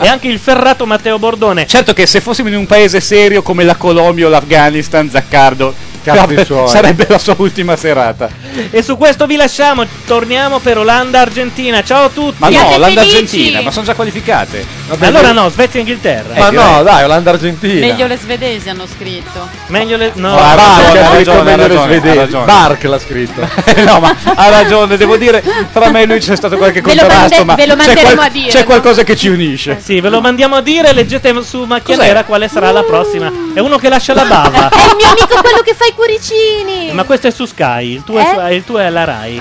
e 0.00 0.06
anche 0.06 0.28
il 0.28 0.38
ferrato 0.38 0.86
Matteo 0.86 1.18
Bordone. 1.18 1.66
Certo 1.66 1.92
che 1.92 2.06
se 2.06 2.20
fossimo 2.20 2.48
in 2.48 2.56
un 2.56 2.66
paese 2.66 3.00
serio 3.00 3.42
come 3.42 3.64
la 3.64 3.76
Colombia 3.76 4.26
o 4.26 4.28
l'Afghanistan, 4.28 5.08
Zaccardo 5.08 5.92
vabbè, 6.12 6.44
suoi. 6.44 6.68
sarebbe 6.68 7.06
la 7.08 7.18
sua 7.18 7.34
ultima 7.38 7.76
serata. 7.76 8.28
E 8.70 8.82
su 8.82 8.96
questo 8.96 9.26
vi 9.26 9.36
lasciamo, 9.36 9.86
torniamo 10.06 10.58
per 10.58 10.78
Olanda-Argentina. 10.78 11.82
Ciao 11.82 12.04
a 12.04 12.08
tutti. 12.08 12.36
Ma 12.38 12.48
Siate 12.48 12.64
no, 12.64 12.84
felici! 12.84 12.94
l'Argentina, 12.94 13.62
ma 13.62 13.70
sono 13.70 13.86
già 13.86 13.94
qualificate. 13.94 14.66
Vabbè, 14.88 15.06
allora 15.06 15.32
no, 15.32 15.48
Svezia 15.48 15.78
e 15.78 15.82
Inghilterra. 15.82 16.34
Ma 16.36 16.50
no, 16.50 16.82
dai, 16.82 17.04
Olanda-Argentina. 17.04 17.86
Meglio 17.86 18.06
le 18.06 18.16
svedesi 18.16 18.68
hanno 18.68 18.86
scritto. 18.86 19.48
Meglio 19.68 19.96
le... 19.96 20.12
No, 20.14 20.34
No, 20.34 20.38
ha 20.38 20.54
Bark 20.54 20.94
ragione, 20.94 20.98
ha 21.00 21.38
ha 21.38 21.42
meglio 21.42 21.66
le 21.66 22.00
svedesi. 22.00 22.36
Bark 22.44 22.82
l'ha 22.84 22.98
scritto. 22.98 23.40
no, 23.84 24.00
ma 24.00 24.16
ha 24.34 24.48
ragione, 24.48 24.96
devo 24.96 25.16
dire, 25.16 25.42
tra 25.72 25.90
me 25.90 26.02
e 26.02 26.06
lui 26.06 26.18
c'è 26.18 26.36
stato 26.36 26.56
qualche 26.56 26.80
Ve 26.80 26.94
lo 26.94 27.00
contrasto, 27.00 27.44
mande- 27.44 27.44
ma 27.44 27.54
ve 27.54 27.66
lo 27.66 27.76
c'è, 27.76 27.86
manderemo 27.86 28.20
a 28.20 28.28
dire, 28.28 28.48
c'è 28.48 28.58
no? 28.60 28.64
qualcosa 28.64 29.02
che 29.02 29.16
ci 29.16 29.28
unisce. 29.28 29.78
Sì, 29.80 30.00
ve 30.00 30.08
lo 30.08 30.20
mandiamo 30.20 30.56
a 30.56 30.60
dire, 30.60 30.92
leggete 30.92 31.32
su 31.42 31.64
Macchia 31.64 31.96
Cos'è? 31.96 32.08
Nera 32.08 32.24
quale 32.24 32.48
sarà 32.48 32.70
la 32.70 32.82
prossima. 32.82 33.30
È 33.52 33.60
uno 33.60 33.76
che 33.78 33.88
lascia 33.88 34.14
la 34.14 34.24
bava. 34.24 34.68
È 34.68 34.84
il 34.90 34.96
mio 34.96 35.08
amico 35.08 35.40
quello 35.40 35.60
che 35.62 35.74
fa 35.74 35.86
i 35.86 35.93
cuoricini. 35.94 36.92
Ma 36.92 37.04
questo 37.04 37.28
è 37.28 37.30
su 37.30 37.44
Sky, 37.44 37.92
il 37.94 38.04
tuo, 38.04 38.18
è, 38.18 38.22
Eh? 38.22 38.26
su- 38.48 38.52
il 38.54 38.64
tuo 38.64 38.78
è 38.78 38.84
alla 38.86 39.04
Rai. 39.04 39.40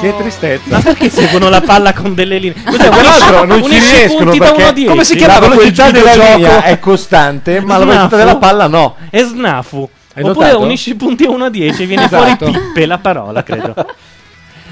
Che 0.00 0.14
tristezza. 0.16 0.62
Ma 0.70 0.80
perché 0.80 1.10
seguono 1.10 1.48
la 1.50 1.60
palla 1.60 1.92
con 1.92 2.14
delle 2.14 2.38
linee? 2.38 2.62
Cos'è, 2.64 2.88
Tra 2.88 3.02
l'altro 3.02 3.44
non 3.44 3.58
ci 3.62 3.68
unisci 3.70 3.94
riescono 3.96 4.24
punti 4.30 4.38
da 4.38 4.44
perché 4.46 4.60
1 4.62 4.68
a 4.68 4.72
10? 4.72 4.88
come 4.90 5.04
si 5.04 5.16
chiama 5.16 5.38
la 5.40 5.48
velocità 5.48 5.90
della 5.90 6.12
linea 6.14 6.62
è 6.62 6.78
costante, 6.78 7.60
ma 7.60 7.76
la 7.76 7.84
velocità 7.84 8.16
della 8.16 8.36
palla 8.36 8.66
no. 8.66 8.96
È 9.10 9.22
snafu. 9.22 9.88
Hai 10.14 10.22
Oppure 10.24 10.46
notato? 10.46 10.64
unisci 10.64 10.90
i 10.90 10.94
punti 10.94 11.24
1 11.24 11.44
a 11.44 11.50
10 11.50 11.82
e 11.82 11.86
viene 11.86 12.04
Esatto. 12.04 12.36
fuori 12.36 12.52
pippe 12.52 12.86
la 12.86 12.98
parola, 12.98 13.42
credo. 13.42 13.74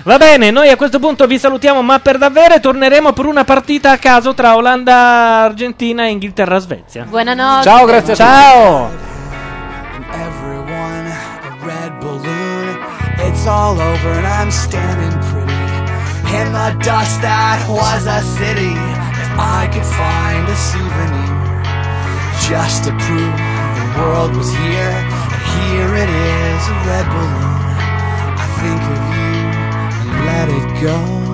Va 0.04 0.16
bene, 0.16 0.50
noi 0.50 0.70
a 0.70 0.76
questo 0.76 0.98
punto 0.98 1.26
vi 1.26 1.38
salutiamo, 1.38 1.82
ma 1.82 1.98
per 1.98 2.16
davvero 2.16 2.54
e 2.54 2.60
torneremo 2.60 3.12
per 3.12 3.26
una 3.26 3.44
partita 3.44 3.90
a 3.90 3.98
caso 3.98 4.32
tra 4.32 4.56
Olanda, 4.56 5.42
Argentina 5.42 6.04
e 6.06 6.10
Inghilterra, 6.10 6.58
Svezia. 6.58 7.04
Buonanotte. 7.06 7.62
Ciao, 7.64 7.84
grazie 7.84 8.12
a 8.14 8.16
tutti. 8.16 8.28
Ciao. 8.28 9.16
All 13.48 13.80
over 13.80 14.08
and 14.08 14.26
I'm 14.26 14.50
standing 14.50 15.18
pretty 15.32 15.48
in 16.36 16.52
the 16.52 16.76
dust 16.84 17.22
that 17.22 17.64
was 17.68 18.04
a 18.04 18.20
city. 18.20 18.76
If 18.76 19.30
I 19.40 19.64
could 19.72 19.88
find 19.88 20.44
a 20.44 20.58
souvenir 20.68 21.38
just 22.44 22.84
to 22.84 22.90
prove 22.92 23.36
the 23.80 23.88
world 23.96 24.36
was 24.36 24.52
here, 24.52 24.92
and 24.92 25.42
here 25.64 25.92
it 25.96 26.10
is, 26.12 26.62
a 26.68 26.76
red 26.84 27.06
balloon. 27.08 27.56
I 28.36 28.46
think 28.60 28.82
of 28.92 29.00
you 29.16 29.38
and 30.12 30.26
let 30.28 30.48
it 30.52 30.68
go. 30.82 31.27